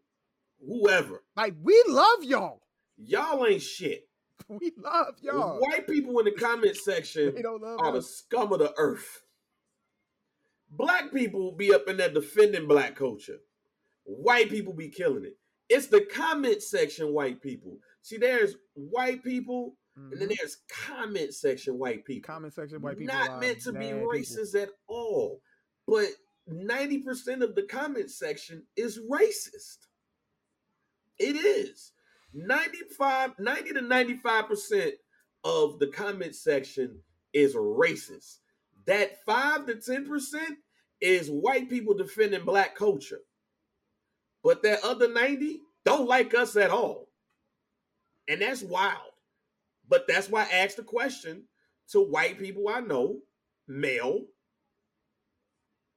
whoever. 0.67 1.23
like 1.37 1.55
we 1.63 1.83
love 1.87 2.25
y'all. 2.25 2.63
Y'all 2.97 3.47
ain't 3.47 3.63
shit. 3.63 4.07
We 4.49 4.73
love 4.77 5.15
y'all. 5.21 5.61
White 5.61 5.87
people 5.87 6.19
in 6.19 6.25
the 6.25 6.33
comment 6.33 6.77
section 6.77 7.33
They 7.37 7.43
don't 7.43 7.63
love 7.63 7.79
are 7.81 7.93
the 7.93 8.03
scum 8.03 8.53
of 8.53 8.59
the 8.59 8.73
earth. 8.77 9.23
Black 10.71 11.13
people 11.13 11.53
be 11.53 11.73
up 11.73 11.87
in 11.87 11.99
there 11.99 12.09
defending 12.11 12.67
black 12.67 12.97
culture. 12.97 13.39
White 14.05 14.49
people 14.51 14.73
be 14.73 14.89
killing 14.89 15.25
it. 15.25 15.37
It's 15.71 15.87
the 15.87 16.03
comment 16.03 16.63
section 16.63 17.13
white 17.13 17.41
people. 17.41 17.79
See, 18.03 18.19
there's 18.19 18.57
white 18.75 19.23
people, 19.23 19.77
and 19.97 20.13
then 20.21 20.29
Mhm. 20.29 20.37
there's 20.39 20.57
comment 20.69 21.33
section 21.35 21.79
white 21.79 22.05
people. 22.05 22.27
Comment 22.27 22.53
section, 22.53 22.81
white 22.83 22.99
people 22.99 23.15
Not 23.15 23.41
meant 23.41 23.61
to 23.63 23.73
be 23.73 23.79
bad 23.79 23.93
people. 23.95 24.09
racist 24.13 24.61
at 24.61 24.71
all. 24.89 25.43
But 25.87 26.09
90% 26.47 27.43
of 27.43 27.55
the 27.55 27.63
comment 27.63 28.11
section 28.11 28.67
is 28.77 28.99
racist. 28.99 29.87
It 31.19 31.37
is. 31.37 31.93
95, 32.33 33.39
90 33.39 33.73
to 33.75 33.83
95% 33.83 34.99
of 35.45 35.79
the 35.79 35.89
comment 35.89 36.35
section 36.35 37.03
is 37.33 37.55
racist. 37.55 38.39
That 38.87 39.23
5 39.25 39.67
to 39.67 39.77
10% 39.77 40.59
is 41.01 41.31
white 41.31 41.69
people 41.69 41.95
defending 41.95 42.45
black 42.45 42.75
culture. 42.75 43.21
But 44.43 44.63
that 44.63 44.85
other 44.85 45.09
90 45.13 45.61
don't 45.85 46.09
like 46.09 46.35
us 46.35 46.57
at 46.57 46.71
all. 46.71 47.09
And 48.29 48.41
that's 48.43 48.63
wild. 48.63 49.13
But 49.89 50.07
that's 50.09 50.29
why 50.31 50.43
I 50.45 50.59
asked 50.59 50.77
the 50.77 50.83
question 50.83 51.45
to 51.91 52.01
white 52.01 52.39
people 52.39 52.69
I 52.69 52.81
know, 52.81 53.19
male, 53.67 54.23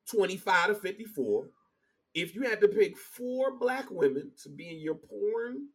25 0.09 0.67
to 0.67 0.75
54. 0.75 1.47
If 2.13 2.35
you 2.35 2.43
had 2.43 2.61
to 2.61 2.67
pick 2.67 2.97
four 2.97 3.57
black 3.57 3.89
women 3.89 4.31
to 4.43 4.49
be 4.49 4.69
in 4.69 4.79
your 4.79 4.95
porn 4.95 5.67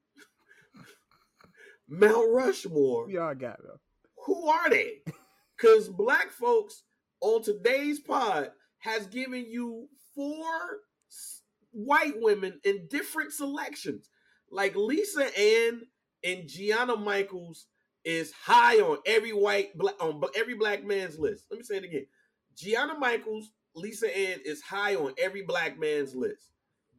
Mount 1.88 2.30
Rushmore, 2.30 3.10
y'all 3.10 3.34
got 3.34 3.58
though. 3.62 3.80
who 4.26 4.48
are 4.48 4.70
they? 4.70 4.98
Because 5.56 5.88
black 5.88 6.30
folks 6.30 6.84
on 7.20 7.42
today's 7.42 7.98
pod 7.98 8.52
has 8.78 9.08
given 9.08 9.44
you 9.50 9.88
four 10.14 10.46
white 11.72 12.14
women 12.16 12.60
in 12.64 12.86
different 12.90 13.32
selections. 13.32 14.10
Like 14.50 14.74
Lisa 14.76 15.26
Ann 15.38 15.82
and 16.24 16.48
Gianna 16.48 16.96
Michaels 16.96 17.66
is 18.04 18.32
high 18.32 18.76
on 18.76 18.98
every 19.06 19.32
white 19.32 19.76
black 19.76 19.94
on 20.00 20.22
every 20.36 20.54
black 20.54 20.84
man's 20.84 21.18
list. 21.18 21.46
Let 21.50 21.58
me 21.58 21.64
say 21.64 21.76
it 21.76 21.84
again. 21.84 22.06
Gianna 22.56 22.98
Michaels, 22.98 23.50
Lisa 23.74 24.06
Ann 24.16 24.40
is 24.44 24.62
high 24.62 24.94
on 24.96 25.14
every 25.18 25.42
black 25.42 25.78
man's 25.78 26.14
list. 26.14 26.50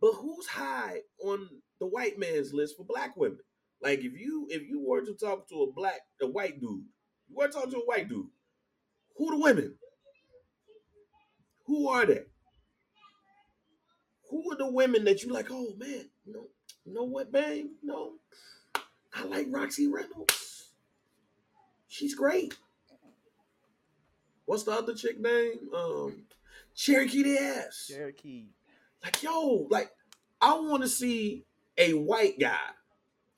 But 0.01 0.13
who's 0.13 0.47
high 0.47 1.01
on 1.23 1.49
the 1.79 1.87
white 1.87 2.17
man's 2.17 2.53
list 2.53 2.77
for 2.77 2.85
black 2.85 3.17
women? 3.17 3.39
Like 3.81 3.99
if 3.99 4.13
you 4.13 4.47
if 4.49 4.67
you 4.67 4.81
were 4.85 5.01
to 5.01 5.13
talk 5.13 5.47
to 5.49 5.63
a 5.63 5.71
black 5.71 6.01
a 6.21 6.27
white 6.27 6.59
dude, 6.59 6.85
you 7.27 7.35
were 7.35 7.47
to 7.47 7.53
talk 7.53 7.69
to 7.71 7.77
a 7.77 7.85
white 7.85 8.09
dude, 8.09 8.27
who 9.17 9.31
the 9.31 9.37
women? 9.37 9.75
Who 11.65 11.87
are 11.89 12.05
they? 12.05 12.23
Who 14.29 14.51
are 14.51 14.57
the 14.57 14.71
women 14.71 15.03
that 15.05 15.23
you 15.23 15.31
like? 15.31 15.47
Oh 15.51 15.73
man, 15.77 16.09
you 16.25 16.33
know, 16.33 16.47
you 16.85 16.93
know 16.93 17.03
what, 17.03 17.31
bang? 17.31 17.71
No, 17.83 18.13
I 19.13 19.25
like 19.25 19.47
Roxy 19.49 19.87
Reynolds. 19.87 20.71
She's 21.87 22.15
great. 22.15 22.55
What's 24.45 24.63
the 24.63 24.71
other 24.71 24.93
chick 24.93 25.19
name? 25.19 25.69
Um, 25.75 26.23
Cherokee 26.75 27.23
the 27.23 27.37
ass. 27.37 27.87
Cherokee. 27.87 28.47
Like, 29.03 29.21
yo, 29.21 29.67
like, 29.69 29.91
I 30.41 30.53
want 30.53 30.83
to 30.83 30.89
see 30.89 31.45
a 31.77 31.93
white 31.93 32.39
guy 32.39 32.57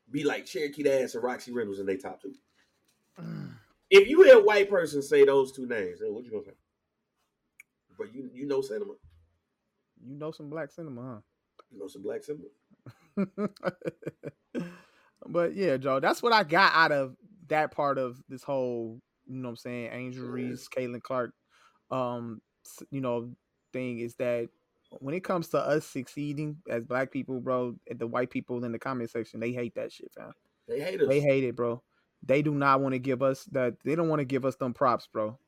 be 0.09 0.23
like 0.23 0.45
Cherokee 0.45 0.83
the 0.83 1.03
ass 1.03 1.15
and 1.15 1.23
Roxy 1.23 1.51
Reynolds 1.51 1.79
in 1.79 1.85
their 1.85 1.97
top 1.97 2.21
two. 2.21 2.33
If 3.89 4.07
you 4.07 4.23
hear 4.23 4.37
a 4.37 4.43
white 4.43 4.69
person 4.69 5.01
say 5.01 5.25
those 5.25 5.51
two 5.51 5.67
names, 5.67 5.99
then 5.99 6.13
what 6.13 6.23
you 6.23 6.31
gonna 6.31 6.45
say? 6.45 6.51
But 7.97 8.13
you 8.13 8.29
you 8.33 8.47
know 8.47 8.61
cinema, 8.61 8.93
You 10.05 10.17
know 10.17 10.31
some 10.31 10.49
black 10.49 10.71
cinema, 10.71 11.01
huh? 11.01 11.19
you 11.71 11.79
know 11.79 11.87
some 11.87 12.03
black 12.03 12.21
cinema. 12.23 12.47
but 15.27 15.55
yeah, 15.55 15.77
Joe, 15.77 15.99
that's 15.99 16.21
what 16.21 16.33
I 16.33 16.43
got 16.43 16.73
out 16.73 16.91
of 16.91 17.15
that 17.47 17.71
part 17.71 17.97
of 17.97 18.21
this 18.29 18.43
whole, 18.43 18.99
you 19.25 19.37
know 19.41 19.49
what 19.49 19.51
I'm 19.51 19.57
saying, 19.57 19.89
Angel 19.91 20.25
Yeah. 20.25 20.31
Reese, 20.31 20.67
Caitlin 20.67 21.01
Clark, 21.01 21.33
um, 21.89 22.41
you 22.89 23.01
know, 23.01 23.31
thing 23.73 23.99
is 23.99 24.15
that 24.15 24.49
when 24.99 25.15
it 25.15 25.23
comes 25.23 25.49
to 25.49 25.59
us 25.59 25.85
succeeding 25.85 26.57
as 26.69 26.83
black 26.83 27.11
people, 27.11 27.39
bro, 27.39 27.75
the 27.89 28.07
white 28.07 28.29
people 28.29 28.63
in 28.63 28.71
the 28.71 28.79
comment 28.79 29.09
section, 29.09 29.39
they 29.39 29.51
hate 29.51 29.75
that 29.75 29.91
shit, 29.91 30.11
fam. 30.13 30.31
They 30.67 30.79
hate 30.79 31.01
us. 31.01 31.07
They 31.07 31.21
hate 31.21 31.43
it, 31.43 31.55
bro. 31.55 31.81
They 32.23 32.41
do 32.41 32.53
not 32.53 32.81
want 32.81 32.93
to 32.93 32.99
give 32.99 33.21
us 33.23 33.45
that. 33.45 33.75
They 33.83 33.95
don't 33.95 34.09
want 34.09 34.19
to 34.19 34.25
give 34.25 34.45
us 34.45 34.55
them 34.55 34.73
props, 34.73 35.07
bro. 35.11 35.39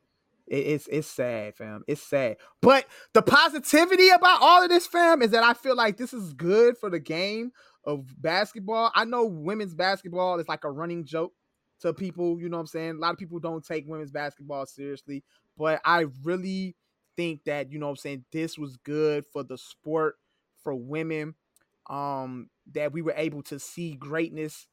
It, 0.53 0.67
it's 0.67 0.87
it's 0.87 1.07
sad, 1.07 1.55
fam. 1.55 1.83
It's 1.87 2.01
sad. 2.01 2.37
But 2.61 2.85
the 3.13 3.23
positivity 3.23 4.09
about 4.09 4.41
all 4.41 4.61
of 4.61 4.69
this, 4.69 4.85
fam, 4.85 5.23
is 5.23 5.31
that 5.31 5.43
I 5.43 5.53
feel 5.53 5.75
like 5.75 5.97
this 5.97 6.13
is 6.13 6.33
good 6.33 6.77
for 6.77 6.91
the 6.91 6.99
game 6.99 7.51
of 7.83 8.05
basketball. 8.21 8.91
I 8.93 9.05
know 9.05 9.25
women's 9.25 9.73
basketball 9.73 10.39
is 10.39 10.47
like 10.47 10.63
a 10.63 10.71
running 10.71 11.05
joke 11.05 11.33
to 11.81 11.91
people. 11.91 12.39
You 12.39 12.49
know 12.49 12.57
what 12.57 12.61
I'm 12.61 12.67
saying? 12.67 12.95
A 12.97 12.99
lot 12.99 13.13
of 13.13 13.17
people 13.17 13.39
don't 13.39 13.65
take 13.65 13.87
women's 13.87 14.11
basketball 14.11 14.67
seriously, 14.67 15.23
but 15.57 15.81
I 15.83 16.05
really 16.23 16.75
think 17.17 17.43
that 17.45 17.71
you 17.71 17.79
know 17.79 17.87
what 17.87 17.93
I'm 17.93 17.97
saying. 17.97 18.25
This 18.31 18.55
was 18.55 18.77
good 18.77 19.25
for 19.33 19.43
the 19.43 19.57
sport 19.57 20.15
for 20.63 20.75
women. 20.75 21.33
Um, 21.89 22.49
that 22.73 22.93
we 22.93 23.01
were 23.01 23.15
able 23.17 23.41
to 23.43 23.59
see 23.59 23.93
greatness 23.93 24.67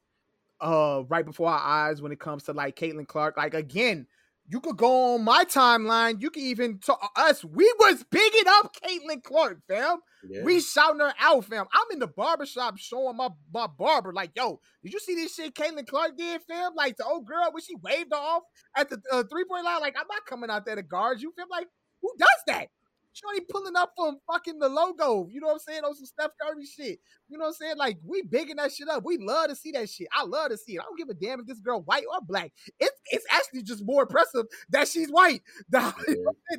uh 0.61 1.01
right 1.09 1.25
before 1.25 1.49
our 1.49 1.59
eyes 1.59 2.03
when 2.03 2.11
it 2.11 2.19
comes 2.19 2.43
to 2.43 2.53
like 2.53 2.75
Caitlin 2.75 3.07
Clark. 3.07 3.35
Like 3.35 3.55
again, 3.55 4.05
You 4.51 4.59
could 4.59 4.75
go 4.75 5.13
on 5.13 5.23
my 5.23 5.45
timeline. 5.45 6.21
You 6.21 6.29
can 6.29 6.43
even 6.43 6.79
talk 6.79 6.99
us. 7.15 7.41
We 7.41 7.73
was 7.79 8.03
bigging 8.11 8.49
up 8.49 8.75
Caitlin 8.75 9.23
Clark, 9.23 9.59
fam. 9.69 9.99
Yeah. 10.27 10.43
We 10.43 10.59
shouting 10.59 10.99
her 10.99 11.13
out, 11.21 11.45
fam. 11.45 11.67
I'm 11.73 11.85
in 11.93 11.99
the 11.99 12.07
barbershop 12.07 12.77
showing 12.77 13.15
my, 13.15 13.29
my 13.53 13.67
barber, 13.67 14.11
like, 14.11 14.31
yo, 14.35 14.59
did 14.83 14.91
you 14.91 14.99
see 14.99 15.15
this 15.15 15.35
shit 15.35 15.55
Caitlin 15.55 15.87
Clark 15.87 16.17
did, 16.17 16.41
fam? 16.49 16.73
Like 16.75 16.97
the 16.97 17.05
old 17.05 17.25
girl 17.25 17.47
when 17.51 17.63
she 17.63 17.75
waved 17.81 18.11
off 18.11 18.43
at 18.75 18.89
the 18.89 19.01
uh, 19.09 19.23
three 19.31 19.45
point 19.45 19.63
line. 19.63 19.79
Like, 19.79 19.95
I'm 19.97 20.07
not 20.09 20.25
coming 20.25 20.49
out 20.49 20.65
there 20.65 20.75
to 20.75 20.83
guard 20.83 21.21
you, 21.21 21.31
fam. 21.37 21.47
Like, 21.49 21.67
who 22.01 22.11
does 22.19 22.27
that? 22.47 22.67
She 23.13 23.23
only 23.27 23.41
pulling 23.41 23.75
up 23.75 23.91
from 23.95 24.19
fucking 24.31 24.59
the 24.59 24.69
logo. 24.69 25.27
You 25.29 25.41
know 25.41 25.47
what 25.47 25.53
I'm 25.53 25.59
saying? 25.59 25.83
On 25.83 25.93
some 25.93 26.05
Steph 26.05 26.31
Curry 26.41 26.65
shit. 26.65 26.99
You 27.27 27.37
know 27.37 27.45
what 27.45 27.49
I'm 27.49 27.53
saying? 27.53 27.77
Like, 27.77 27.97
we 28.05 28.21
bigging 28.21 28.55
that 28.55 28.71
shit 28.71 28.87
up. 28.87 29.03
We 29.03 29.17
love 29.17 29.49
to 29.49 29.55
see 29.55 29.71
that 29.71 29.89
shit. 29.89 30.07
I 30.13 30.23
love 30.23 30.51
to 30.51 30.57
see 30.57 30.75
it. 30.75 30.79
I 30.79 30.83
don't 30.83 30.97
give 30.97 31.09
a 31.09 31.13
damn 31.13 31.41
if 31.41 31.45
this 31.47 31.59
girl 31.59 31.81
white 31.81 32.05
or 32.11 32.19
black. 32.21 32.51
It's 32.79 32.95
it's 33.07 33.25
actually 33.29 33.63
just 33.63 33.85
more 33.85 34.03
impressive 34.03 34.45
that 34.69 34.87
she's 34.87 35.09
white. 35.09 35.41
That, 35.71 35.95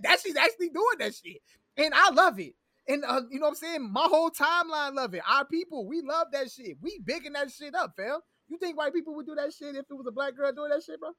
that 0.03 0.21
she's 0.21 0.37
actually 0.37 0.71
doing 0.71 0.99
that 0.99 1.15
shit. 1.15 1.39
And 1.77 1.93
I 1.95 2.11
love 2.11 2.39
it. 2.39 2.55
And 2.89 3.05
uh, 3.05 3.23
you 3.31 3.39
know 3.39 3.47
what 3.47 3.51
I'm 3.51 3.55
saying? 3.57 3.93
My 3.93 4.07
whole 4.09 4.31
timeline 4.31 4.95
love 4.95 5.15
it. 5.15 5.23
Our 5.29 5.45
people, 5.45 5.87
we 5.87 6.03
love 6.03 6.29
that 6.33 6.51
shit. 6.51 6.77
We 6.81 6.99
bigging 7.05 7.35
that 7.35 7.51
shit 7.51 7.75
up, 7.75 7.95
fam. 7.97 8.19
You 8.49 8.59
think 8.59 8.77
white 8.77 8.93
people 8.93 9.15
would 9.15 9.27
do 9.27 9.35
that 9.37 9.53
shit 9.53 9.77
if 9.77 9.87
it 9.89 9.95
was 9.95 10.07
a 10.07 10.13
black 10.13 10.37
girl 10.37 10.53
doing 10.53 10.71
that 10.71 10.83
shit, 10.83 11.01
bro? 11.01 11.11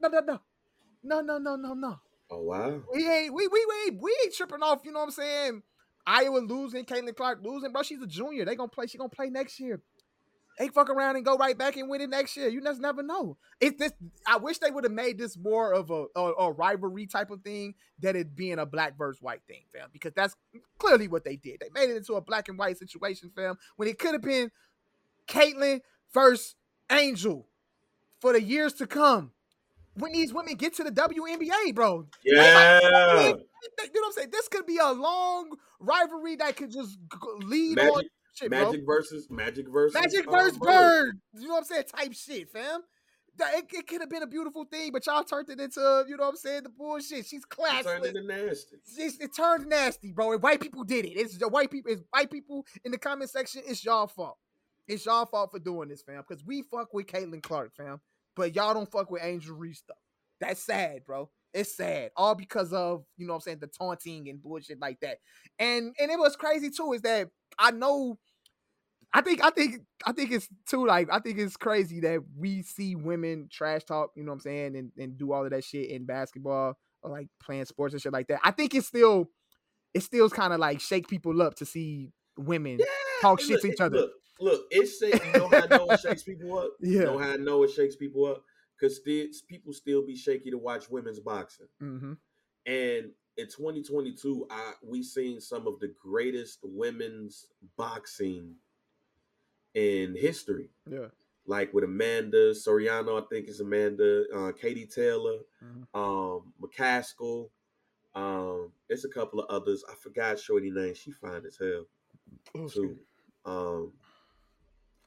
No, 0.00 0.08
no, 0.08 0.20
no. 0.20 0.40
No, 1.02 1.20
no, 1.20 1.38
no, 1.38 1.56
no, 1.56 1.74
no. 1.74 2.00
Oh 2.30 2.42
wow. 2.42 2.80
We 2.92 3.08
ain't 3.08 3.34
we 3.34 3.46
we 3.48 3.66
we 3.68 3.74
ain't, 3.86 4.02
we 4.02 4.16
ain't 4.24 4.34
tripping 4.34 4.62
off, 4.62 4.80
you 4.84 4.92
know 4.92 5.00
what 5.00 5.06
I'm 5.06 5.10
saying? 5.10 5.62
Iowa 6.06 6.38
losing, 6.38 6.84
Caitlin 6.84 7.14
Clark 7.14 7.40
losing, 7.42 7.72
bro. 7.72 7.82
She's 7.82 8.02
a 8.02 8.06
junior. 8.06 8.44
They 8.44 8.56
gonna 8.56 8.68
play, 8.68 8.86
she 8.86 8.98
gonna 8.98 9.08
play 9.08 9.30
next 9.30 9.60
year. 9.60 9.82
They 10.58 10.68
fuck 10.68 10.90
around 10.90 11.16
and 11.16 11.24
go 11.24 11.36
right 11.36 11.56
back 11.56 11.76
and 11.76 11.88
win 11.88 12.02
it 12.02 12.10
next 12.10 12.36
year. 12.36 12.48
You 12.48 12.60
just 12.60 12.80
never 12.82 13.02
know. 13.02 13.38
It's 13.60 13.78
this. 13.78 13.92
I 14.26 14.36
wish 14.36 14.58
they 14.58 14.70
would 14.70 14.84
have 14.84 14.92
made 14.92 15.16
this 15.16 15.38
more 15.38 15.72
of 15.72 15.90
a, 15.90 16.04
a, 16.14 16.20
a 16.20 16.52
rivalry 16.52 17.06
type 17.06 17.30
of 17.30 17.40
thing 17.42 17.74
than 17.98 18.14
it 18.14 18.36
being 18.36 18.58
a 18.58 18.66
black 18.66 18.98
versus 18.98 19.22
white 19.22 19.40
thing, 19.48 19.62
fam. 19.72 19.88
Because 19.90 20.12
that's 20.12 20.36
clearly 20.78 21.08
what 21.08 21.24
they 21.24 21.36
did. 21.36 21.60
They 21.60 21.70
made 21.72 21.88
it 21.90 21.96
into 21.96 22.12
a 22.14 22.20
black 22.20 22.48
and 22.48 22.58
white 22.58 22.76
situation, 22.76 23.30
fam. 23.34 23.56
When 23.76 23.88
it 23.88 23.98
could 23.98 24.12
have 24.12 24.20
been 24.20 24.50
Caitlin 25.26 25.80
versus 26.12 26.56
Angel 26.92 27.46
for 28.20 28.34
the 28.34 28.42
years 28.42 28.74
to 28.74 28.86
come. 28.86 29.32
When 29.94 30.12
these 30.12 30.32
women 30.32 30.54
get 30.54 30.74
to 30.76 30.84
the 30.84 30.92
WNBA, 30.92 31.74
bro. 31.74 32.06
Yeah. 32.24 32.80
You 32.80 33.26
know 33.26 33.32
what 33.32 34.06
I'm 34.06 34.12
saying? 34.12 34.28
This 34.30 34.48
could 34.48 34.66
be 34.66 34.78
a 34.78 34.92
long 34.92 35.50
rivalry 35.80 36.36
that 36.36 36.56
could 36.56 36.70
just 36.70 36.98
lead 37.40 37.76
Magic- 37.76 37.92
on 37.92 38.02
shit, 38.34 38.50
bro. 38.50 38.64
Magic 38.66 38.86
versus 38.86 39.28
Magic 39.30 39.68
versus 39.68 39.94
Magic 39.94 40.26
um, 40.26 40.32
versus 40.32 40.58
Bird. 40.58 41.20
You 41.34 41.48
know 41.48 41.54
what 41.54 41.58
I'm 41.58 41.64
saying? 41.64 41.84
Type 41.94 42.12
shit, 42.14 42.50
fam. 42.50 42.82
It, 43.42 43.66
it 43.72 43.86
could 43.86 44.00
have 44.00 44.10
been 44.10 44.22
a 44.22 44.26
beautiful 44.26 44.64
thing, 44.64 44.92
but 44.92 45.06
y'all 45.06 45.24
turned 45.24 45.48
it 45.48 45.60
into, 45.60 46.04
you 46.06 46.16
know 46.16 46.24
what 46.24 46.30
I'm 46.30 46.36
saying, 46.36 46.64
the 46.64 46.68
bullshit. 46.68 47.26
She's 47.26 47.42
It 47.42 47.82
turned 47.84 48.04
into 48.04 48.22
nasty. 48.22 48.76
It's, 48.98 49.18
it 49.18 49.34
turned 49.34 49.66
nasty, 49.66 50.12
bro. 50.12 50.32
And 50.32 50.42
white 50.42 50.60
people 50.60 50.84
did 50.84 51.06
it. 51.06 51.12
It's 51.12 51.38
the 51.38 51.48
white 51.48 51.70
people. 51.70 51.92
It's 51.92 52.02
white 52.10 52.30
people 52.30 52.66
in 52.84 52.92
the 52.92 52.98
comment 52.98 53.30
section. 53.30 53.62
It's 53.66 53.84
y'all 53.84 54.08
fault. 54.08 54.36
It's 54.86 55.06
y'all 55.06 55.24
fault 55.24 55.52
for 55.52 55.58
doing 55.58 55.88
this, 55.88 56.02
fam. 56.02 56.22
Because 56.28 56.44
we 56.44 56.62
fuck 56.62 56.92
with 56.92 57.06
Caitlin 57.06 57.42
Clark, 57.42 57.74
fam. 57.76 58.00
But 58.40 58.54
y'all 58.54 58.72
don't 58.72 58.90
fuck 58.90 59.10
with 59.10 59.22
Angel 59.22 59.54
Reese, 59.54 59.82
though. 59.86 59.94
That's 60.40 60.64
sad, 60.64 61.04
bro. 61.06 61.28
It's 61.52 61.76
sad. 61.76 62.10
All 62.16 62.34
because 62.34 62.72
of, 62.72 63.04
you 63.18 63.26
know 63.26 63.34
what 63.34 63.40
I'm 63.40 63.42
saying, 63.42 63.58
the 63.60 63.66
taunting 63.66 64.30
and 64.30 64.42
bullshit 64.42 64.80
like 64.80 64.98
that. 65.00 65.18
And 65.58 65.94
and 66.00 66.10
it 66.10 66.18
was 66.18 66.36
crazy 66.36 66.70
too, 66.70 66.94
is 66.94 67.02
that 67.02 67.28
I 67.58 67.70
know 67.70 68.18
I 69.12 69.20
think 69.20 69.44
I 69.44 69.50
think 69.50 69.82
I 70.06 70.12
think 70.12 70.30
it's 70.30 70.48
too 70.66 70.86
like 70.86 71.12
I 71.12 71.18
think 71.18 71.38
it's 71.38 71.58
crazy 71.58 72.00
that 72.00 72.20
we 72.34 72.62
see 72.62 72.96
women 72.96 73.48
trash 73.52 73.84
talk, 73.84 74.12
you 74.16 74.22
know 74.22 74.30
what 74.30 74.36
I'm 74.36 74.40
saying, 74.40 74.76
and, 74.76 74.90
and 74.96 75.18
do 75.18 75.32
all 75.32 75.44
of 75.44 75.50
that 75.50 75.64
shit 75.64 75.90
in 75.90 76.06
basketball 76.06 76.78
or 77.02 77.10
like 77.10 77.28
playing 77.42 77.66
sports 77.66 77.92
and 77.92 78.00
shit 78.00 78.12
like 78.12 78.28
that. 78.28 78.40
I 78.42 78.52
think 78.52 78.74
it's 78.74 78.86
still 78.86 79.28
it 79.92 80.02
still 80.02 80.30
kind 80.30 80.54
of 80.54 80.60
like 80.60 80.80
shake 80.80 81.08
people 81.08 81.42
up 81.42 81.56
to 81.56 81.66
see 81.66 82.08
women 82.38 82.78
talk 83.20 83.40
shit 83.40 83.50
look, 83.50 83.60
to 83.62 83.68
each 83.72 83.80
other. 83.80 83.96
Look, 83.98 84.12
look, 84.40 84.66
it's 84.70 84.98
shake. 84.98 85.24
You 85.24 85.32
know 85.32 85.48
how 85.48 85.62
I 85.62 85.66
know 85.66 85.90
it 85.90 86.00
shakes 86.00 86.22
people 86.22 86.58
up. 86.58 86.72
You 86.80 86.98
Yeah. 86.98 87.04
know 87.04 87.18
how 87.18 87.30
I 87.32 87.36
know 87.36 87.62
it 87.62 87.70
shakes 87.70 87.96
people 87.96 88.24
up 88.26 88.44
because 88.78 88.96
still 88.96 89.26
people 89.48 89.72
still 89.72 90.04
be 90.06 90.16
shaky 90.16 90.50
to 90.50 90.58
watch 90.58 90.88
women's 90.90 91.20
boxing. 91.20 91.68
hmm 91.78 92.14
And 92.66 93.12
in 93.36 93.46
2022, 93.46 94.46
I 94.50 94.72
we 94.82 95.02
seen 95.02 95.40
some 95.40 95.66
of 95.66 95.78
the 95.80 95.88
greatest 96.02 96.60
women's 96.62 97.46
boxing 97.76 98.54
in 99.74 100.14
history. 100.16 100.70
Yeah. 100.88 101.08
Like 101.46 101.72
with 101.72 101.84
Amanda 101.84 102.54
Serrano, 102.54 103.16
I 103.18 103.22
think 103.30 103.48
it's 103.48 103.60
Amanda, 103.60 104.24
uh, 104.34 104.52
Katie 104.52 104.86
Taylor, 104.86 105.38
Mhm. 105.62 105.86
um, 105.94 106.52
McCaskill. 106.60 107.50
Um, 108.14 108.72
there's 108.88 109.04
a 109.04 109.08
couple 109.08 109.40
of 109.40 109.48
others. 109.48 109.84
I 109.88 109.94
forgot 109.94 110.38
Shorty 110.38 110.70
name. 110.70 110.94
She 110.94 111.12
fine 111.12 111.44
as 111.46 111.56
hell 111.56 111.86
too. 112.68 112.98
Um, 113.44 113.92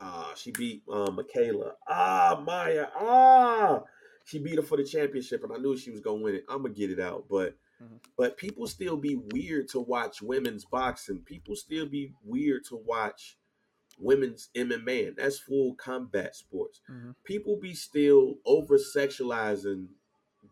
uh, 0.04 0.36
she 0.36 0.52
beat 0.52 0.84
uh, 0.92 1.10
Michaela. 1.12 1.74
Ah, 1.88 2.42
Maya. 2.46 2.88
Ah, 2.96 3.84
she 4.26 4.40
beat 4.40 4.56
her 4.58 4.62
for 4.62 4.78
the 4.78 4.84
championship, 4.84 5.44
and 5.44 5.54
I 5.54 5.58
knew 5.58 5.78
she 5.78 5.92
was 5.92 6.02
gonna 6.02 6.22
win 6.22 6.36
it. 6.36 6.46
I'm 6.50 6.62
gonna 6.64 6.74
get 6.74 6.92
it 6.92 7.00
out, 7.00 7.26
but 7.30 7.56
Mhm. 7.82 8.00
but 8.18 8.38
people 8.38 8.68
still 8.68 8.98
be 8.98 9.16
weird 9.16 9.68
to 9.70 9.80
watch 9.80 10.22
women's 10.22 10.66
boxing. 10.66 11.20
People 11.24 11.56
still 11.56 11.86
be 11.88 12.14
weird 12.24 12.64
to 12.66 12.76
watch 12.76 13.38
women's 13.98 14.50
MMA, 14.56 15.08
and 15.08 15.18
that's 15.18 15.40
full 15.40 15.76
combat 15.76 16.36
sports. 16.36 16.82
Mhm. 16.90 17.16
People 17.24 17.58
be 17.58 17.74
still 17.74 18.40
over 18.46 18.78
sexualizing 18.78 19.88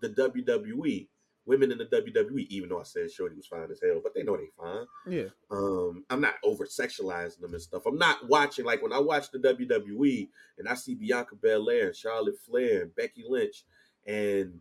the 0.01 0.09
WWE. 0.09 1.09
Women 1.45 1.71
in 1.71 1.79
the 1.79 1.85
WWE, 1.85 2.47
even 2.49 2.69
though 2.69 2.79
I 2.79 2.83
said 2.83 3.11
Shorty 3.11 3.35
was 3.35 3.47
fine 3.47 3.71
as 3.71 3.81
hell, 3.81 3.99
but 4.03 4.13
they 4.13 4.21
know 4.21 4.37
they 4.37 4.49
fine. 4.57 4.85
Yeah. 5.07 5.29
Um, 5.49 6.05
I'm 6.09 6.21
not 6.21 6.35
over 6.43 6.65
sexualizing 6.65 7.41
them 7.41 7.53
and 7.53 7.61
stuff. 7.61 7.87
I'm 7.87 7.97
not 7.97 8.27
watching 8.29 8.63
like 8.63 8.83
when 8.83 8.93
I 8.93 8.99
watch 8.99 9.31
the 9.31 9.39
WWE 9.39 10.29
and 10.59 10.67
I 10.67 10.75
see 10.75 10.93
Bianca 10.93 11.35
Belair 11.35 11.87
and 11.87 11.95
Charlotte 11.95 12.37
Flair 12.45 12.83
and 12.83 12.95
Becky 12.95 13.23
Lynch 13.27 13.63
and 14.05 14.59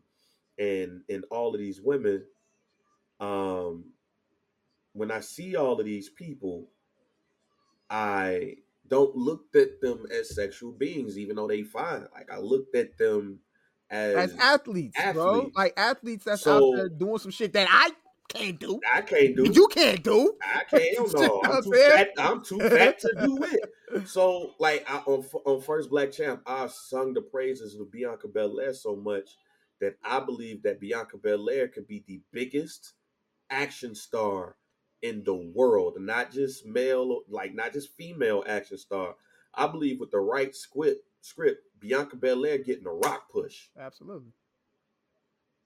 and 0.58 1.02
and 1.08 1.24
all 1.30 1.54
of 1.54 1.60
these 1.60 1.80
women. 1.82 2.24
Um, 3.20 3.92
when 4.92 5.10
I 5.10 5.20
see 5.20 5.56
all 5.56 5.78
of 5.78 5.84
these 5.86 6.08
people, 6.08 6.68
I 7.88 8.56
don't 8.88 9.14
look 9.14 9.44
at 9.54 9.80
them 9.80 10.06
as 10.12 10.34
sexual 10.34 10.72
beings, 10.72 11.18
even 11.18 11.36
though 11.36 11.48
they 11.48 11.62
fine. 11.62 12.06
Like 12.14 12.30
I 12.32 12.38
looked 12.38 12.74
at 12.74 12.98
them 12.98 13.40
as, 13.90 14.32
As 14.32 14.36
athletes, 14.38 14.96
bro. 15.12 15.50
Like 15.54 15.74
athletes 15.76 16.24
that's 16.24 16.42
So- 16.42 16.72
out 16.72 16.76
there 16.76 16.88
doing 16.88 17.18
some 17.18 17.30
shit 17.30 17.52
that 17.54 17.68
I 17.70 17.90
can't 18.28 18.60
do. 18.60 18.80
I 18.92 19.00
can't 19.02 19.34
do. 19.34 19.50
You 19.50 19.66
can't 19.68 20.02
do. 20.04 20.36
I 20.42 20.62
can't. 20.70 20.82
Hell 20.96 21.06
You 21.06 21.12
know 21.12 21.26
no, 21.26 21.40
I'm 21.44 21.52
I'm 21.56 21.62
too 21.64 21.72
fat. 21.72 22.08
I'm 22.18 22.44
too 22.44 22.58
fat 22.60 22.98
to 23.00 23.14
do 23.20 23.38
it. 23.92 24.08
So, 24.08 24.54
like 24.60 24.88
I, 24.88 24.98
on 24.98 25.24
on 25.44 25.60
first 25.60 25.90
Black 25.90 26.12
Champ, 26.12 26.42
I 26.46 26.68
sung 26.68 27.12
the 27.12 27.22
praises 27.22 27.74
of 27.74 27.90
Bianca 27.90 28.28
Belair 28.28 28.72
so 28.72 28.94
much 28.94 29.30
that 29.80 29.96
I 30.04 30.20
believe 30.20 30.62
that 30.62 30.78
Bianca 30.78 31.16
Belair 31.18 31.66
could 31.66 31.88
be 31.88 32.04
the 32.06 32.20
biggest 32.30 32.92
action 33.50 33.94
star 33.96 34.54
in 35.02 35.24
the 35.24 35.34
world, 35.34 35.96
not 35.98 36.30
just 36.30 36.64
male, 36.66 37.22
like 37.28 37.52
not 37.54 37.72
just 37.72 37.96
female 37.96 38.44
action 38.46 38.78
star. 38.78 39.16
I 39.54 39.66
believe 39.66 39.98
with 39.98 40.12
the 40.12 40.20
right 40.20 40.54
script, 40.54 41.00
script 41.20 41.62
Bianca 41.78 42.16
Belair 42.16 42.58
getting 42.58 42.86
a 42.86 42.92
rock 42.92 43.30
push. 43.32 43.68
Absolutely. 43.78 44.32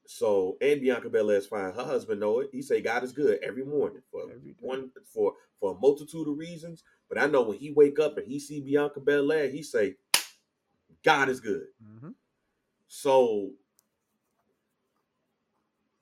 So, 0.06 0.58
and 0.60 0.80
Bianca 0.80 1.08
Belair 1.08 1.38
is 1.38 1.46
fine. 1.46 1.72
Her 1.72 1.84
husband 1.84 2.20
know 2.20 2.40
it. 2.40 2.50
He 2.52 2.62
say 2.62 2.80
God 2.80 3.04
is 3.04 3.12
good 3.12 3.38
every 3.42 3.64
morning 3.64 4.02
for 4.10 4.22
Every 4.24 4.54
one 4.60 4.90
for 5.12 5.34
for 5.60 5.72
a 5.72 5.78
multitude 5.78 6.28
of 6.28 6.36
reasons. 6.38 6.82
But 7.08 7.18
I 7.18 7.26
know 7.26 7.42
when 7.42 7.58
he 7.58 7.72
wake 7.72 7.98
up 7.98 8.18
and 8.18 8.26
he 8.26 8.38
see 8.38 8.60
Bianca 8.60 9.00
Belair, 9.00 9.48
he 9.48 9.62
say, 9.62 9.96
God 11.04 11.28
is 11.28 11.40
good. 11.40 11.66
hmm 11.82 12.10
So 12.88 13.52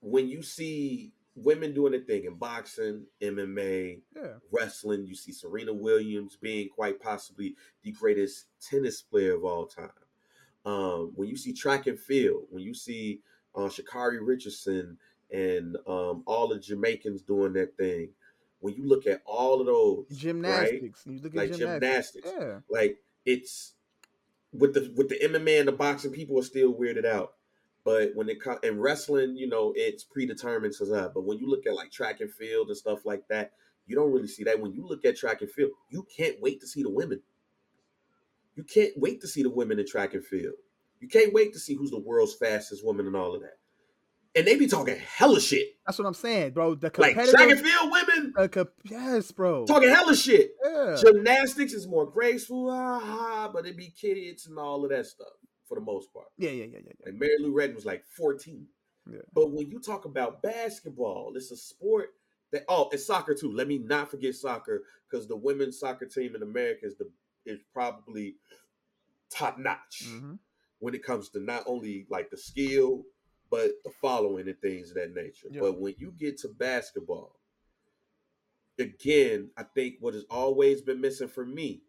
when 0.01 0.29
you 0.29 0.43
see 0.43 1.13
women 1.35 1.73
doing 1.73 1.95
a 1.95 1.99
thing 1.99 2.25
in 2.25 2.35
boxing, 2.35 3.07
MMA, 3.21 4.01
Yeah. 4.15 4.35
wrestling, 4.51 5.07
you 5.07 5.15
see 5.15 5.33
Serena 5.33 5.73
Williams 5.73 6.37
being 6.37 6.69
quite 6.69 7.01
possibly 7.01 7.57
the 7.83 7.93
greatest 7.93 8.47
tennis 8.61 9.01
player 9.03 9.35
of 9.35 9.45
all 9.45 9.67
time. 9.67 9.91
Um, 10.65 11.13
when 11.15 11.29
you 11.29 11.37
see 11.37 11.53
track 11.53 11.87
and 11.87 11.99
field, 11.99 12.47
when 12.51 12.63
you 12.63 12.75
see 12.75 13.21
uh, 13.55 13.63
Sha'Carri 13.69 14.19
Richardson 14.21 14.99
and 15.31 15.77
um, 15.87 16.23
all 16.27 16.49
the 16.49 16.59
Jamaicans 16.59 17.23
doing 17.23 17.55
that 17.55 17.77
thing, 17.77 18.11
when 18.61 18.75
you 18.75 18.87
look 18.87 19.07
at 19.07 19.23
all 19.25 19.61
of 19.61 19.67
those, 19.67 20.07
Gymnastics. 20.17 21.03
You 21.05 21.19
look 21.19 21.33
at 21.35 21.37
like 21.37 21.53
gymnastics. 21.53 22.23
gymnastics, 22.23 22.29
Yeah. 22.39 22.61
like 22.71 22.99
it's 23.25 23.75
with 24.53 24.75
the 24.75 24.93
with 24.97 25.09
the 25.09 25.17
MMA 25.19 25.59
and 25.61 25.69
the 25.69 25.73
boxing, 25.73 26.13
people 26.13 26.39
are 26.39 26.43
still 26.45 26.73
weirded 26.75 27.05
out. 27.05 27.35
But 27.85 28.11
when 28.15 28.29
it 28.29 28.41
comes 28.41 28.61
in 28.63 28.79
wrestling, 28.79 29.37
you 29.37 29.49
know, 29.49 29.73
it's 29.77 30.05
predetermined 30.05 30.75
to 30.75 30.85
that. 30.87 31.13
But 31.15 31.25
when 31.25 31.39
you 31.39 31.49
look 31.51 31.67
at 31.67 31.75
like 31.75 31.91
track 31.91 32.21
and 32.21 32.33
field 32.33 32.69
and 32.69 32.77
stuff 32.77 33.05
like 33.05 33.27
that, 33.29 33.53
you 33.87 33.97
don't 33.97 34.13
really 34.13 34.29
see 34.29 34.45
that. 34.45 34.61
When 34.61 34.73
you 34.73 34.87
look 34.87 35.05
at 35.05 35.17
track 35.17 35.41
and 35.43 35.51
field, 35.51 35.73
you 35.91 36.07
can't 36.17 36.37
wait 36.41 36.61
to 36.61 36.67
see 36.67 36.83
the 36.85 36.91
women. 36.91 37.21
You 38.55 38.63
can't 38.65 38.93
wait 38.97 39.21
to 39.23 39.29
see 39.29 39.43
the 39.43 39.51
women 39.51 39.79
in 39.81 39.87
track 39.87 40.15
and 40.15 40.25
field. 40.25 40.55
You 41.01 41.09
can't 41.09 41.33
wait 41.35 41.53
to 41.55 41.59
see 41.59 41.75
who's 41.75 41.91
the 41.91 41.99
world's 41.99 42.35
fastest 42.35 42.85
woman 42.85 43.07
and 43.07 43.17
all 43.17 43.35
of 43.35 43.41
that. 43.43 43.59
and 44.35 44.47
they 44.47 44.57
be 44.57 44.67
talking 44.69 44.97
hella 44.97 45.41
shit. 45.41 45.67
That's 45.85 45.99
what 45.99 46.07
I'm 46.07 46.15
saying, 46.15 46.53
bro. 46.53 46.75
The 46.77 46.91
Like 46.97 47.15
track 47.15 47.51
and 47.51 47.61
field 47.61 47.91
women 47.91 48.33
the 48.37 48.49
co- 48.49 48.69
yes, 48.85 49.31
bro. 49.33 49.67
talking 49.67 49.89
hella 49.91 50.15
shit. 50.15 50.53
yeah. 50.65 50.97
Gymnastics 51.03 51.73
is 51.73 51.87
more 51.89 52.07
graceful, 52.07 52.71
ah, 52.71 53.51
but 53.53 53.67
it 53.67 53.77
be 53.77 53.91
kids 53.91 54.47
and 54.47 54.59
all 54.59 54.85
of 54.85 54.91
that 54.91 55.07
stuff 55.07 55.27
for 55.73 55.81
the 55.81 55.85
most 55.85 56.13
part. 56.13 56.27
yeah, 56.37 56.51
yeah, 56.51 56.65
yeah, 56.65 56.79
yeah, 56.85 56.93
yeah. 57.01 57.07
Like 57.07 57.15
Mary 57.15 57.37
Lou 57.41 57.55
Retton 57.55 57.75
was 57.75 57.87
like 57.87 58.05
14. 58.17 58.67
Yeah. 59.11 59.19
But 59.33 59.51
when 59.53 59.71
you 59.71 59.81
talk 59.81 60.05
about 60.05 60.43
basketball, 60.43 61.33
it's 61.35 61.51
a 61.51 61.57
sport 61.57 62.11
that 62.53 62.65
oh, 62.69 62.91
it's 62.93 63.07
soccer 63.07 63.35
too. 63.35 63.51
Let 63.51 63.69
me 63.69 63.79
not 63.79 64.11
forget 64.11 64.35
soccer 64.35 64.83
because 65.11 65.27
the 65.27 65.37
women's 65.37 65.81
soccer 65.81 66.05
team 66.05 66.37
in 66.37 66.43
America 66.43 66.85
is 66.85 66.97
the 66.97 67.11
is 67.47 67.59
probably 67.73 68.37
top 69.31 69.59
notch 69.59 70.05
Mhm. 70.07 70.39
when 70.79 70.95
it 70.95 71.03
comes 71.03 71.31
to 71.31 71.41
not 71.41 71.65
only 71.67 72.07
like 72.11 72.31
the 72.31 72.37
skill 72.37 73.05
but 73.51 73.71
the 73.85 73.91
following 74.01 74.49
and 74.49 74.59
things 74.61 74.91
of 74.91 74.97
that 74.97 75.15
nature. 75.15 75.49
Yeah. 75.51 75.61
But 75.61 75.79
when 75.81 75.95
you 75.99 76.13
get 76.13 76.39
to 76.39 76.49
basketball, 76.49 77.39
again, 78.79 79.51
I 79.57 79.63
think 79.63 79.97
what 80.01 80.15
has 80.15 80.25
always 80.31 80.81
been 80.83 81.01
missing 81.01 81.29
for 81.29 81.45
me 81.45 81.83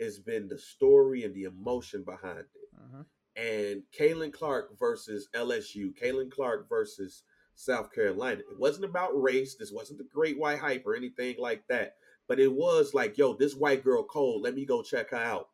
has 0.00 0.18
been 0.18 0.48
the 0.48 0.58
story 0.58 1.24
and 1.24 1.34
the 1.34 1.44
emotion 1.44 2.02
behind 2.04 2.40
it 2.40 2.63
Mhm. 2.84 3.06
and 3.36 3.82
Caitlin 3.98 4.32
Clark 4.32 4.78
versus 4.78 5.28
LSU, 5.34 5.92
Caitlin 5.94 6.30
Clark 6.30 6.68
versus 6.68 7.24
South 7.54 7.92
Carolina. 7.92 8.40
It 8.40 8.58
wasn't 8.58 8.84
about 8.84 9.20
race. 9.20 9.56
This 9.56 9.72
wasn't 9.72 9.98
the 9.98 10.04
great 10.04 10.38
white 10.38 10.58
hype 10.58 10.86
or 10.86 10.94
anything 10.94 11.36
like 11.38 11.66
that. 11.68 11.96
But 12.26 12.40
it 12.40 12.52
was 12.52 12.94
like, 12.94 13.18
yo, 13.18 13.34
this 13.34 13.54
white 13.54 13.84
girl 13.84 14.04
cold. 14.04 14.42
Let 14.42 14.54
me 14.54 14.64
go 14.64 14.82
check 14.82 15.10
her 15.10 15.16
out. 15.16 15.50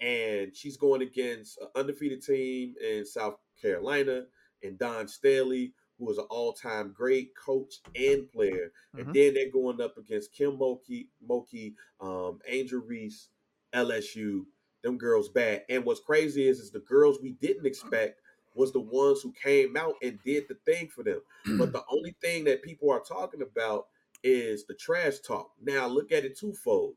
And 0.00 0.54
she's 0.54 0.76
going 0.76 1.02
against 1.02 1.58
an 1.58 1.68
undefeated 1.74 2.22
team 2.22 2.74
in 2.82 3.06
South 3.06 3.38
Carolina 3.60 4.26
and 4.62 4.78
Dawn 4.78 5.08
Staley, 5.08 5.74
who 5.98 6.04
was 6.04 6.18
an 6.18 6.26
all-time 6.28 6.92
great 6.92 7.34
coach 7.36 7.80
and 7.94 8.30
player. 8.30 8.72
And 8.94 9.06
Mhm. 9.06 9.14
then 9.14 9.34
they're 9.34 9.50
going 9.50 9.80
up 9.80 9.96
against 9.96 10.32
Kim 10.32 10.58
Mulkey, 10.58 11.08
Mulkey, 11.26 11.74
um, 12.00 12.40
Angel 12.46 12.80
Reese, 12.80 13.30
LSU, 13.72 14.46
them 14.86 14.96
girls 14.96 15.28
bad. 15.28 15.64
And 15.68 15.84
what's 15.84 16.00
crazy 16.00 16.46
is, 16.46 16.60
is 16.60 16.70
the 16.70 16.78
girls 16.80 17.18
we 17.20 17.32
didn't 17.32 17.66
expect 17.66 18.20
was 18.54 18.72
the 18.72 18.80
ones 18.80 19.20
who 19.20 19.32
came 19.32 19.76
out 19.76 19.94
and 20.02 20.18
did 20.24 20.44
the 20.48 20.56
thing 20.64 20.88
for 20.88 21.02
them. 21.02 21.20
Mm. 21.46 21.58
but 21.58 21.72
the 21.72 21.82
only 21.90 22.14
thing 22.22 22.44
that 22.44 22.62
people 22.62 22.90
are 22.90 23.00
talking 23.00 23.42
about 23.42 23.86
is 24.22 24.64
the 24.64 24.74
trash 24.74 25.18
talk. 25.18 25.50
Now 25.62 25.86
look 25.86 26.12
at 26.12 26.24
it 26.24 26.38
twofold, 26.38 26.94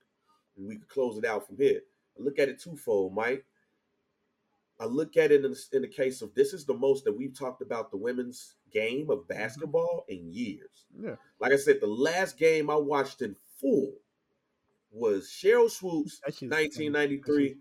and 0.57 0.67
we 0.67 0.75
can 0.75 0.85
close 0.87 1.17
it 1.17 1.25
out 1.25 1.45
from 1.45 1.57
here. 1.57 1.81
I 2.17 2.23
look 2.23 2.39
at 2.39 2.49
it 2.49 2.61
twofold, 2.61 3.13
Mike. 3.13 3.45
I 4.79 4.85
look 4.85 5.17
at 5.17 5.31
it 5.31 5.43
in 5.43 5.51
the, 5.51 5.65
in 5.73 5.81
the 5.81 5.89
case 5.89 6.21
of 6.21 6.33
this 6.35 6.53
is 6.53 6.63
the 6.63 6.73
most 6.73 7.03
that 7.03 7.17
we've 7.17 7.37
talked 7.37 7.61
about 7.61 7.91
the 7.91 7.97
women's 7.97 8.55
game 8.71 9.09
of 9.09 9.19
mm-hmm. 9.19 9.33
basketball 9.33 10.05
in 10.07 10.31
years. 10.31 10.85
Yeah. 10.97 11.15
Like 11.39 11.51
I 11.51 11.57
said, 11.57 11.81
the 11.81 11.87
last 11.87 12.37
game 12.37 12.69
I 12.69 12.75
watched 12.75 13.21
in 13.21 13.35
full 13.59 13.91
was 14.91 15.29
Sheryl 15.31 15.69
Swoopes, 15.69 16.19
That 16.25 16.33
shit's 16.33 16.51
funny. 16.53 16.69
That 16.69 16.93
1993. 17.23 17.55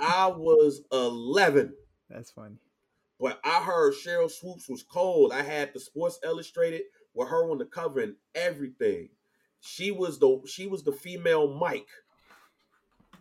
I 0.00 0.28
was 0.28 0.82
11, 0.92 1.74
That's 2.08 2.30
funny. 2.30 2.56
but 3.18 3.40
I 3.44 3.62
heard 3.62 3.94
Sheryl 3.94 4.30
Swoopes 4.30 4.68
was 4.68 4.82
cold. 4.82 5.32
I 5.32 5.42
had 5.42 5.72
the 5.74 5.80
Sports 5.80 6.18
Illustrated 6.24 6.82
with 7.14 7.28
her 7.28 7.50
on 7.50 7.58
the 7.58 7.64
cover 7.66 8.00
and 8.00 8.14
everything. 8.34 9.08
She 9.60 9.90
was 9.90 10.18
the 10.18 10.40
she 10.46 10.66
was 10.66 10.84
the 10.84 10.92
female 10.92 11.52
Mike. 11.54 11.88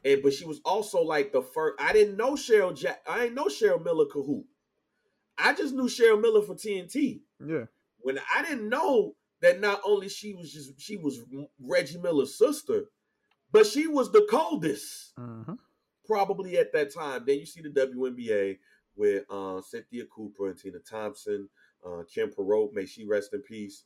And 0.06 0.24
but 0.24 0.34
she 0.34 0.46
was 0.46 0.62
also 0.64 1.02
like 1.02 1.34
the 1.34 1.42
first. 1.42 1.82
I 1.82 1.92
didn't 1.92 2.16
know 2.16 2.34
Cheryl 2.34 2.74
Jack. 2.78 3.02
I 3.10 3.20
didn't 3.20 3.36
know 3.36 3.46
Cheryl 3.48 3.84
Miller 3.84 4.06
hoop. 4.14 4.46
I 5.38 5.54
just 5.54 5.74
knew 5.74 5.86
Cheryl 5.90 6.22
Miller 6.22 6.42
for 6.42 6.56
TNT. 6.56 7.20
Yeah. 7.46 7.66
When 8.00 8.18
I 8.34 8.44
didn't 8.44 8.70
know 8.70 9.16
that 9.42 9.60
not 9.60 9.82
only 9.86 10.08
she 10.08 10.34
was 10.34 10.54
just 10.54 10.80
she 10.80 10.96
was 10.96 11.20
Reggie 11.62 11.98
Miller's 11.98 12.38
sister, 12.38 12.86
but 13.52 13.66
she 13.66 13.88
was 13.88 14.12
the 14.12 14.28
coldest 14.30 15.14
hmm 15.16 15.54
probably 16.10 16.58
at 16.58 16.74
that 16.74 16.94
time. 16.94 17.24
Then 17.26 17.38
you 17.38 17.46
see 17.46 17.62
the 17.62 17.70
WNBA 17.70 18.58
with 18.96 19.24
uh, 19.30 19.62
Cynthia 19.62 20.06
Cooper 20.06 20.48
and 20.48 20.58
Tina 20.58 20.80
Thompson, 20.80 21.48
uh, 21.86 22.02
Kim 22.14 22.32
Perrot, 22.32 22.74
may 22.74 22.86
she 22.88 23.06
rest 23.06 23.34
in 23.34 23.42
peace, 23.42 23.84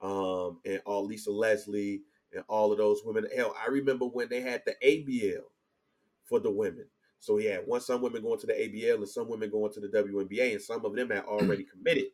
um, 0.00 0.60
and 0.64 0.80
all 0.86 1.04
Lisa 1.04 1.30
Leslie 1.30 2.02
and 2.32 2.42
all 2.48 2.72
of 2.72 2.78
those 2.78 3.02
women. 3.04 3.26
Hell, 3.36 3.54
I 3.62 3.68
remember 3.70 4.06
when 4.06 4.30
they 4.30 4.40
had 4.40 4.62
the 4.66 4.74
ABL 4.82 5.44
for 6.24 6.40
the 6.40 6.50
women. 6.50 6.86
So 7.20 7.36
he 7.36 7.46
had 7.46 7.66
one 7.66 7.80
some 7.80 8.00
women 8.00 8.22
going 8.22 8.38
to 8.40 8.46
the 8.46 8.54
ABL 8.54 8.96
and 8.96 9.08
some 9.08 9.28
women 9.28 9.50
going 9.50 9.72
to 9.72 9.80
the 9.80 9.88
WNBA, 9.88 10.52
and 10.52 10.62
some 10.62 10.84
of 10.84 10.94
them 10.94 11.10
had 11.10 11.24
already 11.24 11.64
committed 11.70 12.06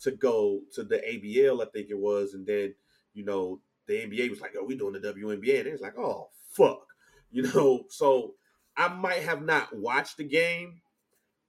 to 0.00 0.12
go 0.12 0.60
to 0.74 0.84
the 0.84 0.98
ABL, 0.98 1.66
I 1.66 1.70
think 1.70 1.88
it 1.90 1.98
was, 1.98 2.34
and 2.34 2.46
then 2.46 2.74
you 3.14 3.24
know 3.24 3.60
the 3.86 3.94
NBA 3.94 4.30
was 4.30 4.40
like, 4.40 4.54
"Oh, 4.58 4.64
we 4.64 4.76
doing 4.76 4.94
the 4.94 5.00
WNBA," 5.00 5.58
and 5.58 5.68
it 5.68 5.72
was 5.72 5.80
like, 5.80 5.98
"Oh, 5.98 6.30
fuck," 6.52 6.86
you 7.30 7.42
know. 7.54 7.84
So 7.88 8.34
I 8.76 8.88
might 8.88 9.22
have 9.22 9.42
not 9.42 9.76
watched 9.76 10.16
the 10.16 10.24
game, 10.24 10.80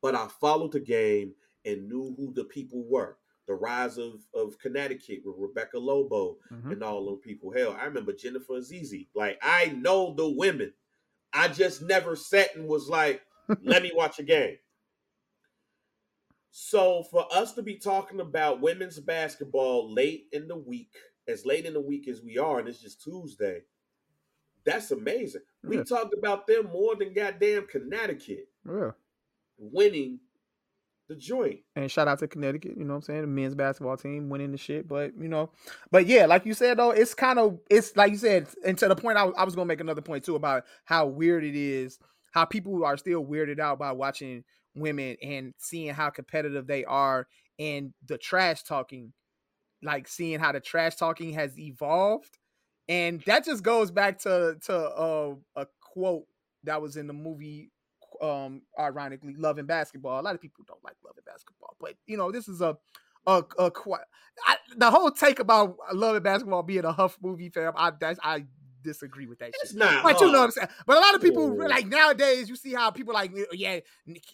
but 0.01 0.15
I 0.15 0.27
followed 0.27 0.71
the 0.73 0.79
game 0.79 1.35
and 1.65 1.89
knew 1.89 2.13
who 2.17 2.33
the 2.33 2.45
people 2.45 2.83
were. 2.87 3.17
The 3.47 3.53
rise 3.53 3.97
of 3.97 4.25
of 4.33 4.59
Connecticut 4.59 5.21
with 5.25 5.35
Rebecca 5.37 5.79
Lobo 5.79 6.37
hmm 6.49 6.71
and 6.71 6.83
all 6.83 7.05
those 7.05 7.21
people. 7.23 7.53
Hell, 7.53 7.77
I 7.79 7.85
remember 7.85 8.13
Jennifer 8.13 8.53
Azzi. 8.53 9.07
Like 9.15 9.39
I 9.41 9.67
know 9.67 10.13
the 10.13 10.29
women. 10.29 10.73
I 11.33 11.47
just 11.47 11.81
never 11.81 12.15
sat 12.15 12.55
and 12.55 12.67
was 12.67 12.89
like, 12.89 13.21
let 13.63 13.83
me 13.83 13.91
watch 13.93 14.19
a 14.19 14.23
game. 14.23 14.57
So 16.51 17.03
for 17.03 17.27
us 17.33 17.53
to 17.53 17.61
be 17.61 17.75
talking 17.77 18.19
about 18.19 18.61
women's 18.61 18.99
basketball 18.99 19.93
late 19.93 20.25
in 20.31 20.47
the 20.47 20.55
week, 20.57 20.95
as 21.27 21.45
late 21.45 21.65
in 21.65 21.73
the 21.73 21.81
week 21.81 22.07
as 22.07 22.21
we 22.21 22.37
are, 22.37 22.59
and 22.59 22.67
it's 22.67 22.79
just 22.81 23.03
Tuesday, 23.03 23.61
that's 24.65 24.91
amazing. 24.91 25.41
We 25.63 25.77
Yeah. 25.77 25.83
talked 25.83 26.13
about 26.17 26.47
them 26.47 26.67
more 26.67 26.95
than 26.95 27.13
goddamn 27.13 27.67
Connecticut 27.67 28.49
Yeah. 28.65 28.91
winning 29.57 30.19
the 31.07 31.15
joint. 31.15 31.61
And 31.75 31.89
shout 31.89 32.09
out 32.09 32.19
to 32.19 32.27
Connecticut, 32.27 32.75
you 32.77 32.83
know 32.83 32.93
what 32.93 32.97
I'm 32.97 33.01
saying? 33.03 33.21
The 33.21 33.27
men's 33.27 33.55
basketball 33.55 33.95
team 33.95 34.27
winning 34.29 34.51
the 34.51 34.57
shit. 34.57 34.87
But 34.89 35.13
you 35.17 35.29
know, 35.29 35.51
but 35.89 36.05
yeah, 36.05 36.25
like 36.25 36.45
you 36.45 36.53
said 36.53 36.77
though, 36.77 36.91
it's 36.91 37.13
kind 37.13 37.39
of 37.39 37.59
it's 37.69 37.95
like 37.95 38.11
you 38.11 38.17
said, 38.17 38.47
and 38.65 38.77
to 38.79 38.89
the 38.89 38.95
point 38.95 39.17
I, 39.17 39.23
was- 39.23 39.35
I 39.37 39.45
was 39.45 39.55
gonna 39.55 39.67
make 39.67 39.79
another 39.79 40.01
point 40.01 40.25
too 40.25 40.35
about 40.35 40.65
how 40.83 41.05
weird 41.07 41.45
it 41.45 41.55
is, 41.55 41.97
how 42.31 42.43
people 42.43 42.83
are 42.83 42.97
still 42.97 43.25
weirded 43.25 43.59
out 43.59 43.79
by 43.79 43.93
watching 43.93 44.43
women 44.75 45.15
and 45.23 45.53
seeing 45.57 45.93
how 45.93 46.09
competitive 46.09 46.67
they 46.67 46.83
are 46.83 47.25
and 47.57 47.93
the 48.05 48.17
trash 48.17 48.63
talking, 48.63 49.13
like 49.83 50.07
seeing 50.07 50.39
how 50.39 50.51
the 50.51 50.59
trash 50.59 50.95
talking 50.95 51.33
has 51.33 51.57
evolved. 51.57 52.37
And 52.89 53.21
that 53.21 53.45
just 53.45 53.63
goes 53.63 53.91
back 53.91 54.19
to 54.19 54.57
to 54.65 54.75
uh, 54.75 55.35
a 55.55 55.67
quote 55.81 56.25
that 56.63 56.81
was 56.81 56.97
in 56.97 57.07
the 57.07 57.13
movie 57.13 57.71
um 58.21 58.61
ironically 58.79 59.35
love 59.37 59.59
and 59.59 59.67
basketball 59.67 60.19
a 60.19 60.23
lot 60.23 60.33
of 60.33 60.41
people 60.41 60.63
don't 60.67 60.83
like 60.83 60.95
love 61.05 61.13
and 61.17 61.25
basketball 61.25 61.75
but 61.79 61.93
you 62.07 62.17
know 62.17 62.31
this 62.31 62.47
is 62.47 62.61
a 62.61 62.75
a, 63.27 63.43
I, 64.45 64.55
the 64.77 64.89
whole 64.89 65.11
take 65.11 65.39
about 65.39 65.75
love 65.93 66.15
and 66.15 66.23
basketball 66.23 66.63
being 66.63 66.85
a 66.85 66.91
huff 66.91 67.17
movie 67.21 67.49
fam 67.49 67.73
i 67.75 67.91
that's, 67.91 68.19
i 68.23 68.45
disagree 68.87 69.27
with 69.27 69.39
that 69.39 69.49
It's 69.61 69.71
shit 69.71 69.77
not. 69.77 70.03
but 70.03 70.19
you 70.19 70.31
know 70.31 70.39
what 70.39 70.45
i'm 70.45 70.51
saying 70.51 70.67
but 70.85 70.97
a 70.97 70.99
lot 70.99 71.13
of 71.15 71.21
people 71.21 71.55
Yeah. 71.59 71.67
like 71.67 71.87
nowadays 71.87 72.49
you 72.49 72.55
see 72.55 72.73
how 72.73 72.89
people 72.91 73.13
like 73.13 73.31
yeah 73.51 73.79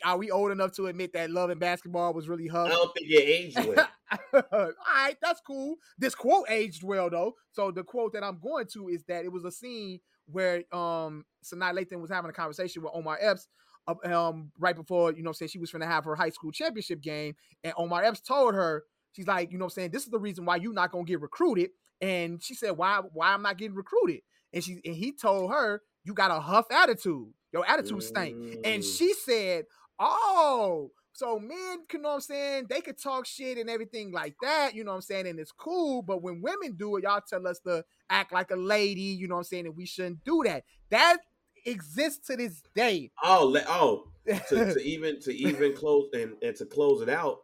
are 0.06 0.18
we 0.18 0.32
old 0.32 0.52
enough 0.52 0.72
to 0.74 0.88
admit 0.88 1.14
that 1.14 1.30
love 1.30 1.50
and 1.50 1.60
basketball 1.60 2.14
was 2.14 2.28
really 2.30 2.50
I 2.50 2.68
don't 2.70 2.94
think 2.94 3.10
it 3.10 3.24
aged 3.24 3.66
well. 3.66 3.88
all 4.52 4.72
right, 4.96 5.18
that's 5.22 5.42
cool. 5.46 5.76
This 5.98 6.14
quote 6.16 6.46
aged 6.50 6.84
well 6.84 7.10
though. 7.10 7.34
So 7.52 7.72
the 7.72 7.84
quote 7.84 8.14
that 8.14 8.24
I'm 8.24 8.40
going 8.40 8.68
to 8.74 8.90
is 8.90 9.04
that 9.08 9.26
it 9.26 9.32
was 9.32 9.44
a 9.44 9.52
scene 9.52 10.00
where 10.28 10.58
um 10.72 11.26
Sanaa 11.44 11.74
Lathan 11.74 12.00
was 12.02 12.12
having 12.12 12.30
a 12.30 12.34
conversation 12.34 12.84
with 12.84 12.92
Omar 12.94 13.18
Epps 13.20 13.48
uh, 13.88 13.96
um 14.16 14.52
right 14.60 14.76
before 14.76 15.12
you 15.14 15.24
know 15.24 15.32
saying 15.32 15.50
she 15.50 15.60
was 15.60 15.72
gonna 15.72 15.86
have 15.88 16.06
her 16.06 16.16
high 16.16 16.30
school 16.30 16.52
championship 16.52 17.02
game 17.02 17.36
and 17.64 17.74
Omar 17.78 18.04
Epps 18.04 18.22
told 18.22 18.54
her 18.54 18.84
she's 19.14 19.28
like 19.28 19.52
you 19.52 19.58
know 19.58 19.66
what 19.66 19.74
I'm 19.74 19.76
saying 19.76 19.92
this 19.92 20.04
is 20.04 20.10
the 20.10 20.20
reason 20.20 20.46
why 20.46 20.58
you're 20.58 20.74
not 20.74 20.92
gonna 20.92 21.04
get 21.06 21.20
recruited 21.22 21.72
and 22.02 22.42
she 22.42 22.54
said 22.54 22.72
why 22.72 23.02
why 23.14 23.34
I'm 23.34 23.42
not 23.42 23.58
getting 23.58 23.76
recruited 23.76 24.22
and 24.54 24.64
she 24.64 24.80
and 24.86 24.96
he 24.96 25.12
told 25.12 25.52
her 25.52 25.82
you 26.04 26.14
got 26.14 26.32
a 26.32 26.40
huff 26.40 26.66
attitude 26.72 27.28
your 27.52 27.70
attitude 27.70 28.02
stank 28.04 28.36
and 28.64 28.84
Mm. 28.84 28.98
she 28.98 29.14
said, 29.14 29.66
Oh, 30.00 30.92
so 31.14 31.38
men, 31.40 31.80
you 31.94 32.00
know 32.00 32.10
what 32.10 32.16
I'm 32.16 32.22
saying? 32.22 32.66
They 32.68 32.82
could 32.82 33.00
talk 33.00 33.28
shit 33.28 33.60
and 33.60 33.70
everything 33.70 34.12
like 34.12 34.34
that, 34.42 34.74
you 34.74 34.84
know 34.84 34.92
what 34.92 34.96
I'm 34.96 35.02
saying? 35.02 35.28
And 35.28 35.40
it's 35.40 35.52
cool. 35.52 36.02
But 36.02 36.24
when 36.24 36.42
women 36.42 36.74
do 36.76 36.98
it, 36.98 37.04
y'all 37.04 37.22
tell 37.28 37.48
us 37.48 37.60
to 37.68 37.86
act 38.10 38.34
like 38.34 38.50
a 38.50 38.56
lady, 38.56 39.02
you 39.02 39.28
know 39.28 39.36
what 39.36 39.42
I'm 39.42 39.46
saying? 39.46 39.68
And 39.68 39.78
we 39.78 39.86
shouldn't 39.86 40.24
do 40.26 40.42
that. 40.46 40.64
That 40.90 41.18
exists 41.66 42.26
to 42.28 42.36
this 42.36 42.64
day. 42.76 43.12
Oh, 43.24 43.56
oh, 43.68 44.06
to, 44.50 44.74
to 44.74 44.80
even 44.84 45.20
to 45.22 45.34
even 45.34 45.76
close 45.76 46.10
and, 46.14 46.34
and 46.42 46.56
to 46.56 46.66
close 46.66 47.02
it 47.04 47.10
out. 47.10 47.42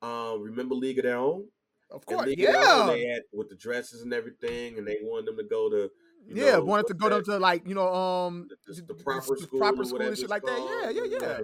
Um, 0.00 0.40
remember 0.42 0.74
League 0.74 0.98
of 0.98 1.04
Their 1.04 1.18
Own? 1.18 1.44
of 1.90 2.06
course, 2.06 2.24
Their 2.34 2.56
Own, 2.56 2.62
yeah. 2.62 2.86
they 2.86 3.04
had 3.06 3.22
with 3.32 3.50
the 3.50 3.56
dresses 3.56 4.00
and 4.02 4.14
everything, 4.14 4.78
and 4.78 4.86
they 4.86 4.98
wanted 5.02 5.26
them 5.26 5.36
to 5.36 5.44
go 5.44 5.68
to 5.68 5.90
you 6.26 6.34
Yeah, 6.36 6.52
know, 6.52 6.62
wanted 6.62 6.86
to 6.88 6.94
go 6.94 7.08
that? 7.08 7.16
down 7.16 7.24
to 7.24 7.38
like, 7.38 7.66
you 7.66 7.74
know, 7.74 7.92
um 7.92 8.48
the, 8.66 8.82
the, 8.82 8.94
proper 8.94 9.36
school, 9.36 9.58
proper 9.58 9.84
school 9.84 10.00
and 10.00 10.16
shit 10.18 10.30
like 10.30 10.44
that. 10.44 10.58
Yeah, 10.58 10.90
yeah, 10.90 11.28
yeah. 11.28 11.40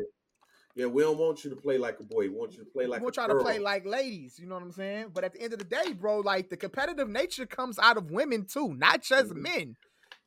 Yeah, 0.75 0.87
we 0.87 1.03
don't 1.03 1.17
want 1.17 1.43
you 1.43 1.49
to 1.51 1.57
play 1.57 1.79
like 1.79 2.01
a 2.01 2.03
boy. 2.03 2.25
We 2.25 2.29
want 2.29 2.53
you 2.53 2.59
to 2.59 2.71
play 2.71 2.87
like 2.87 3.01
we're 3.01 3.09
a 3.09 3.13
trying 3.13 3.29
girl. 3.29 3.39
to 3.39 3.45
play 3.45 3.59
like 3.59 3.87
ladies. 3.87 4.39
You 4.39 4.47
know 4.47 4.57
what 4.57 4.65
I'm 4.65 4.73
saying? 4.73 5.07
But 5.15 5.25
at 5.25 5.33
the 5.33 5.41
end 5.41 5.55
of 5.55 5.59
the 5.59 5.65
day, 5.65 5.93
bro, 5.99 6.21
like 6.21 6.51
the 6.51 6.57
competitive 6.57 7.09
nature 7.09 7.47
comes 7.47 7.79
out 7.79 7.97
of 7.97 8.11
women 8.11 8.45
too, 8.45 8.75
not 8.75 9.03
just 9.03 9.33
Mhm. 9.33 9.43
men. 9.43 9.77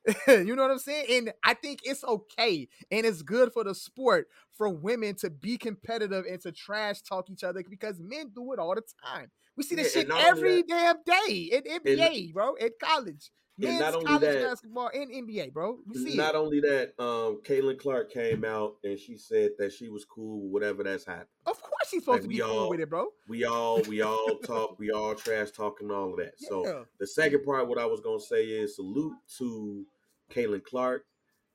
you 0.28 0.56
know 0.56 0.64
what 0.64 0.72
I'm 0.72 0.80
saying? 0.80 1.06
And 1.12 1.34
I 1.44 1.54
think 1.54 1.82
it's 1.84 2.04
okay 2.04 2.68
and 2.90 3.06
it's 3.06 3.22
good 3.22 3.54
for 3.54 3.64
the 3.64 3.76
sport 3.76 4.28
for 4.58 4.70
women 4.70 5.16
to 5.18 5.30
be 5.30 5.58
competitive 5.58 6.26
and 6.26 6.42
to 6.42 6.52
trash 6.52 7.02
talk 7.02 7.30
each 7.30 7.44
other 7.44 7.64
because 7.70 8.00
men 8.00 8.32
do 8.34 8.54
it 8.54 8.60
all 8.60 8.74
the 8.74 8.82
time. 9.06 9.30
We 9.56 9.64
see 9.64 9.76
this 9.76 9.94
Yeah, 9.94 10.02
shit 10.02 10.10
and 10.10 10.20
every 10.20 10.64
damn 10.64 10.96
day 11.06 11.50
in 11.52 11.64
NBA, 11.64 12.34
bro, 12.34 12.56
in 12.56 12.70
college. 12.82 13.30
And 13.68 13.80
Men's 13.80 13.80
not 13.82 13.94
only 13.96 14.06
college 14.06 14.22
that- 14.22 14.42
basketball 14.44 14.90
and 14.94 15.12
NBA, 15.12 15.52
bro. 15.54 15.80
We 15.86 15.96
see 15.98 16.16
Not 16.16 16.36
it. 16.36 16.38
only 16.38 16.60
that, 16.62 16.94
um, 17.00 17.42
Caitlin 17.44 17.78
Clark 17.80 18.12
came 18.12 18.44
out 18.46 18.78
and 18.84 18.98
she 18.98 19.18
said 19.18 19.52
that 19.60 19.74
she 19.74 19.90
was 19.90 20.06
cool 20.06 20.42
with 20.44 20.52
whatever 20.52 20.84
that's 20.84 21.06
happened. 21.06 21.28
Of 21.46 21.62
course 21.62 21.90
she's 21.90 22.02
supposed 22.04 22.16
like 22.18 22.22
to 22.24 22.28
be 22.30 22.36
we 22.36 22.42
cool 22.42 22.70
with 22.70 22.80
it, 22.80 22.90
bro. 22.90 23.08
We 23.28 23.44
all 23.46 23.82
we 23.84 24.02
all 24.02 24.38
talk, 24.46 24.78
we 24.80 24.92
all 24.92 25.16
trash 25.16 25.52
talking 25.52 25.92
all 25.92 26.12
of 26.12 26.18
that. 26.18 26.40
So 26.40 26.86
the 27.00 27.08
second 27.08 27.44
part, 27.44 27.68
what 27.68 27.78
I 27.78 27.86
was 27.86 28.00
gonna 28.02 28.20
say 28.20 28.46
is 28.46 28.76
salute 28.76 29.16
to 29.40 29.86
Caitlin 30.32 30.64
Clark 30.64 31.06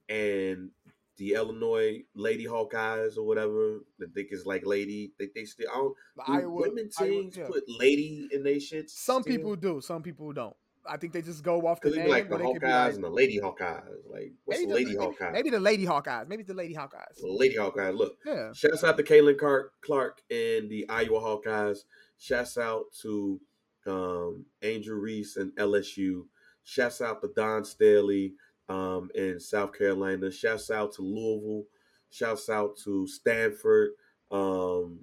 and 0.08 0.70
the 1.16 1.34
Illinois 1.34 2.02
Lady 2.16 2.44
Hawkeyes 2.44 3.16
or 3.16 3.22
whatever. 3.22 3.84
I 4.02 4.06
think 4.12 4.28
it's 4.32 4.46
like 4.46 4.66
lady. 4.66 5.12
They 5.18 5.28
they 5.34 5.44
still 5.44 5.68
I 5.72 5.76
don't 5.76 5.94
The 6.16 6.22
do 6.26 6.32
Iowa- 6.32 6.50
women 6.62 6.90
Iowa- 6.98 7.08
teams 7.10 7.36
yeah. 7.36 7.46
put 7.46 7.62
lady 7.68 8.28
in 8.32 8.42
their 8.42 8.58
shit. 8.58 8.90
Some 8.90 9.22
still? 9.22 9.36
people 9.36 9.54
do, 9.56 9.80
some 9.80 10.02
people 10.02 10.32
don't. 10.32 10.56
I 10.86 10.96
think 10.96 11.12
they 11.12 11.22
just 11.22 11.42
go 11.42 11.66
off 11.66 11.80
the 11.80 11.90
because 11.90 11.98
name. 11.98 12.08
like 12.10 12.28
the 12.28 12.34
or 12.36 12.38
they 12.38 12.44
could 12.52 12.60
be 12.62 12.66
Hawkeyes 12.66 12.84
like- 12.86 12.94
and 12.94 13.04
the 13.04 13.10
Lady 13.10 13.40
Hawkeyes. 13.40 13.96
Like 14.10 14.32
what's 14.44 14.60
maybe 14.60 14.68
the 14.68 14.74
Lady 14.74 14.84
maybe, 14.92 14.98
Hawkeye? 14.98 15.30
maybe 15.32 15.50
the 15.50 15.60
Lady 15.60 15.86
Hawkeyes. 15.86 16.28
Maybe 16.28 16.42
the 16.42 16.54
Lady 16.54 16.74
Hawkeyes. 16.74 17.14
The 17.20 17.26
Lady 17.28 17.56
Hawkeyes. 17.56 17.96
Look, 17.96 18.18
Yeah. 18.26 18.52
Shouts 18.52 18.84
out 18.84 18.96
to 18.96 19.02
Caitlin 19.02 19.38
Clark, 19.38 19.72
Clark 19.82 20.22
and 20.30 20.68
the 20.70 20.86
Iowa 20.88 21.20
Hawkeyes. 21.20 21.78
Shouts 22.18 22.58
out 22.58 22.84
to 23.02 23.40
um, 23.86 24.46
Angel 24.62 24.96
Reese 24.96 25.36
and 25.36 25.52
LSU. 25.56 26.26
Shouts 26.64 27.00
out 27.02 27.20
to 27.22 27.30
Dawn 27.36 27.64
Staley 27.64 28.34
um, 28.68 29.10
in 29.14 29.38
South 29.40 29.76
Carolina. 29.76 30.30
Shouts 30.30 30.70
out 30.70 30.92
to 30.94 31.02
Louisville. 31.02 31.64
Shouts 32.10 32.48
out 32.48 32.76
to 32.84 33.06
Stanford. 33.06 33.90
Um, 34.30 35.00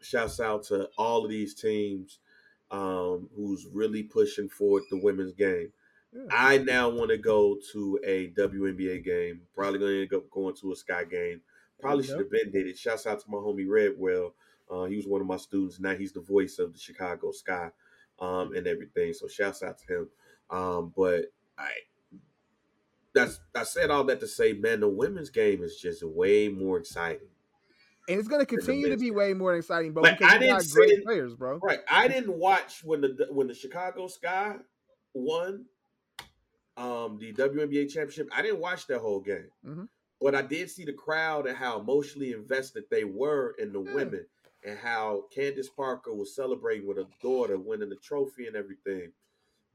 shouts 0.00 0.38
out 0.40 0.62
to 0.64 0.88
all 0.96 1.24
of 1.24 1.30
these 1.30 1.54
teams 1.54 2.18
um, 2.70 3.28
who's 3.36 3.66
really 3.72 4.02
pushing 4.02 4.48
forward 4.48 4.84
the 4.90 5.00
women's 5.00 5.32
game. 5.32 5.72
Yeah. 6.12 6.22
I 6.30 6.58
now 6.58 6.88
want 6.88 7.10
to 7.10 7.18
go 7.18 7.58
to 7.72 8.00
a 8.04 8.30
WNBA 8.30 9.04
game. 9.04 9.42
Probably 9.54 9.78
going 9.78 9.92
to 9.92 10.02
end 10.02 10.14
up 10.14 10.30
going 10.30 10.56
to 10.56 10.72
a 10.72 10.76
Sky 10.76 11.04
game. 11.04 11.40
Probably 11.80 12.04
should 12.04 12.18
have 12.18 12.30
been 12.30 12.50
did 12.50 12.66
it. 12.66 12.76
Shouts 12.76 13.06
out 13.06 13.20
to 13.20 13.30
my 13.30 13.38
homie 13.38 13.66
Redwell. 13.66 14.32
Uh, 14.70 14.84
he 14.84 14.96
was 14.96 15.06
one 15.06 15.20
of 15.20 15.26
my 15.26 15.36
students. 15.36 15.80
Now 15.80 15.94
he's 15.94 16.12
the 16.12 16.20
voice 16.20 16.58
of 16.58 16.72
the 16.72 16.78
Chicago 16.78 17.32
Sky 17.32 17.70
um, 18.20 18.54
and 18.54 18.66
everything. 18.66 19.12
So 19.12 19.28
shouts 19.28 19.62
out 19.62 19.78
to 19.78 19.94
him. 19.94 20.08
Um, 20.50 20.92
but 20.96 21.26
I 21.58 21.70
that's 23.14 23.40
I 23.54 23.64
said 23.64 23.90
all 23.90 24.04
that 24.04 24.20
to 24.20 24.28
say, 24.28 24.52
man, 24.52 24.80
the 24.80 24.88
women's 24.88 25.30
game 25.30 25.62
is 25.62 25.76
just 25.76 26.02
way 26.02 26.48
more 26.48 26.78
exciting. 26.78 27.28
And 28.10 28.18
it's 28.18 28.28
gonna 28.28 28.44
continue 28.46 28.88
to 28.90 28.96
be 28.96 29.10
way 29.10 29.32
more 29.34 29.54
exciting, 29.54 29.92
bro. 29.92 30.02
Like, 30.02 30.18
because 30.18 30.34
I 30.34 30.38
didn't 30.38 30.58
got 30.58 30.68
great 30.70 30.90
say- 30.96 31.00
players, 31.02 31.34
bro. 31.34 31.58
Right. 31.58 31.80
I 31.88 32.08
didn't 32.08 32.36
watch 32.38 32.82
when 32.84 33.00
the 33.00 33.28
when 33.30 33.46
the 33.46 33.54
Chicago 33.54 34.06
Sky 34.08 34.56
won 35.14 35.66
um 36.76 37.18
the 37.18 37.32
WNBA 37.32 37.86
championship. 37.88 38.28
I 38.32 38.42
didn't 38.42 38.60
watch 38.60 38.86
that 38.88 39.00
whole 39.00 39.20
game. 39.20 39.50
Mhm. 39.64 39.88
But 40.20 40.34
I 40.34 40.42
did 40.42 40.70
see 40.70 40.84
the 40.84 40.92
crowd 40.92 41.46
and 41.46 41.56
how 41.56 41.78
emotionally 41.80 42.32
invested 42.32 42.84
they 42.90 43.04
were 43.04 43.54
in 43.58 43.72
the 43.72 43.82
Yeah. 43.82 43.94
women 43.94 44.26
and 44.64 44.78
how 44.78 45.22
Candace 45.30 45.70
Parker 45.70 46.14
was 46.14 46.34
celebrating 46.34 46.86
with 46.86 46.98
her 46.98 47.06
daughter 47.22 47.58
winning 47.58 47.88
the 47.88 47.96
trophy 47.96 48.46
and 48.46 48.56
everything. 48.56 49.12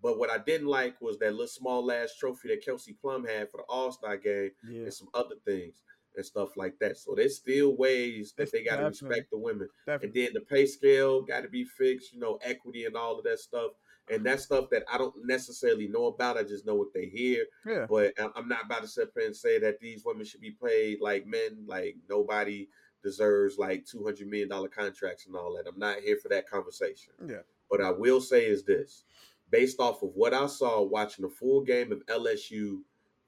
But 0.02 0.20
what 0.20 0.30
I 0.30 0.38
didn't 0.38 0.68
like 0.68 1.02
was 1.02 1.18
that 1.20 1.32
little 1.32 1.48
small 1.48 1.92
ass 1.92 2.16
trophy 2.18 2.50
that 2.50 2.64
Kelsey 2.64 2.94
Plum 2.94 3.26
had 3.26 3.50
for 3.50 3.58
the 3.58 3.64
All 3.64 3.92
Star 3.92 4.18
game 4.18 4.52
Yeah. 4.70 4.82
and 4.84 4.94
some 4.94 5.10
other 5.14 5.36
things 5.46 5.82
and 6.18 6.26
stuff 6.26 6.58
like 6.58 6.78
that. 6.80 6.98
So 6.98 7.14
there's 7.16 7.38
still 7.38 7.76
ways 7.76 8.34
that 8.38 8.52
they 8.52 8.64
got 8.64 8.78
to 8.78 8.84
definitely- 8.84 9.08
respect 9.10 9.32
the 9.32 9.38
women. 9.38 9.70
And 10.04 10.14
then 10.14 10.30
the 10.34 10.42
pay 10.42 10.66
scale 10.66 11.22
got 11.22 11.42
to 11.44 11.50
be 11.50 11.64
fixed, 11.66 12.14
you 12.14 12.20
know, 12.20 12.40
equity 12.44 12.86
and 12.86 12.96
all 12.96 13.18
of 13.18 13.24
that 13.26 13.40
stuff. 13.40 13.72
And 14.10 14.24
that 14.28 14.40
stuff 14.40 14.70
that 14.70 14.84
I 14.92 15.00
don't 15.00 15.16
necessarily 15.26 15.88
know 15.88 16.06
about. 16.06 16.38
I 16.38 16.44
just 16.44 16.66
know 16.66 16.76
what 16.76 16.94
they 16.94 17.06
hear. 17.08 17.46
Yeah. 17.66 17.88
But 17.90 18.14
I'm 18.36 18.48
not 18.48 18.66
about 18.66 18.82
to 18.84 18.88
sit 18.88 19.10
here 19.16 19.26
and 19.26 19.36
say 19.36 19.58
that 19.60 19.80
these 19.80 20.04
women 20.06 20.26
should 20.26 20.42
be 20.42 20.52
paid 20.64 21.00
like 21.02 21.26
men. 21.26 21.66
Like 21.66 21.96
nobody 22.08 22.68
deserves 23.02 23.58
like 23.58 23.84
two 23.86 24.04
hundred 24.04 24.28
million 24.28 24.50
dollar 24.50 24.68
contracts 24.68 25.26
and 25.26 25.36
all 25.36 25.56
that. 25.56 25.68
I'm 25.68 25.80
not 25.80 26.02
here 26.02 26.18
for 26.22 26.30
that 26.30 26.48
conversation. 26.48 27.14
Yeah. 27.28 27.42
But 27.70 27.82
I 27.82 27.90
will 27.90 28.22
say 28.22 28.46
is 28.46 28.64
this, 28.64 29.06
based 29.50 29.80
off 29.80 30.04
of 30.04 30.12
what 30.14 30.36
I 30.36 30.46
saw 30.46 30.84
watching 30.84 31.24
the 31.24 31.30
full 31.32 31.62
game 31.62 31.92
of 31.92 32.06
LSU 32.06 32.82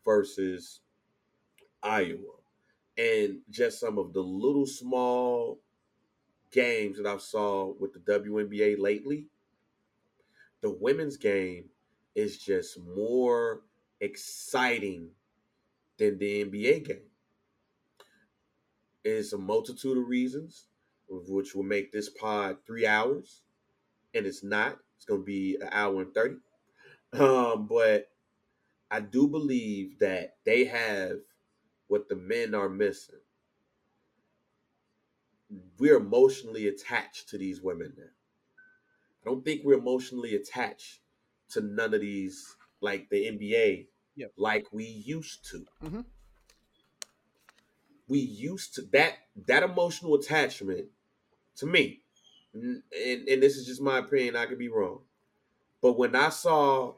versus 0.05 0.81
Iowa, 1.81 2.36
and 2.97 3.39
just 3.49 3.79
some 3.79 3.97
of 3.97 4.13
the 4.13 4.21
little 4.21 4.65
small 4.65 5.59
games 6.51 6.97
that 6.97 7.05
I 7.05 7.17
saw 7.17 7.73
with 7.79 7.93
the 7.93 7.99
WNBA 7.99 8.79
lately, 8.79 9.27
the 10.61 10.71
women's 10.71 11.17
game 11.17 11.65
is 12.15 12.37
just 12.37 12.79
more 12.79 13.61
exciting 13.99 15.09
than 15.97 16.17
the 16.17 16.45
NBA 16.45 16.87
game. 16.87 17.01
It's 19.03 19.33
a 19.33 19.37
multitude 19.37 19.97
of 19.97 20.07
reasons, 20.07 20.67
which 21.07 21.55
will 21.55 21.63
make 21.63 21.91
this 21.91 22.09
pod 22.09 22.57
three 22.65 22.87
hours, 22.87 23.41
and 24.13 24.25
it's 24.25 24.43
not. 24.43 24.79
It's 24.95 25.05
going 25.05 25.21
to 25.21 25.25
be 25.25 25.57
an 25.61 25.69
hour 25.71 26.01
and 26.01 26.13
thirty. 26.13 26.37
Um, 27.13 27.67
but 27.67 28.09
I 28.91 28.99
do 28.99 29.27
believe 29.27 29.99
that 29.99 30.37
they 30.45 30.65
have 30.65 31.19
what 31.87 32.09
the 32.09 32.15
men 32.15 32.53
are 32.53 32.69
missing. 32.69 33.19
We're 35.79 35.97
emotionally 35.97 36.67
attached 36.67 37.29
to 37.29 37.37
these 37.37 37.61
women 37.61 37.93
now. 37.97 38.03
I 39.23 39.29
don't 39.29 39.43
think 39.43 39.61
we're 39.63 39.77
emotionally 39.77 40.35
attached 40.35 40.99
to 41.49 41.61
none 41.61 41.93
of 41.93 42.01
these 42.01 42.55
like 42.81 43.09
the 43.09 43.27
NBA 43.27 43.87
Yep. 44.15 44.33
like 44.37 44.67
we 44.71 44.85
used 44.85 45.45
to. 45.51 45.65
Mhm. 45.83 46.05
We 48.07 48.19
used 48.19 48.73
to 48.75 48.81
that 48.93 49.17
that 49.47 49.63
emotional 49.63 50.15
attachment 50.15 50.89
to 51.57 51.65
me, 51.65 52.03
and, 52.53 52.83
and 52.91 53.43
this 53.43 53.57
is 53.57 53.65
just 53.65 53.81
my 53.81 53.99
opinion, 53.99 54.35
I 54.35 54.45
could 54.45 54.57
be 54.59 54.69
wrong. 54.69 55.03
But 55.81 55.97
when 55.97 56.15
I 56.15 56.29
saw 56.29 56.95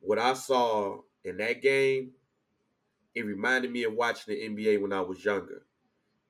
what 0.00 0.18
I 0.18 0.34
saw 0.34 1.02
in 1.24 1.36
that 1.38 1.60
game, 1.62 2.14
it 3.16 3.26
reminded 3.26 3.72
me 3.72 3.84
of 3.84 3.94
watching 3.94 4.34
the 4.34 4.42
NBA 4.44 4.78
when 4.80 4.92
I 4.94 5.02
was 5.02 5.24
younger, 5.24 5.66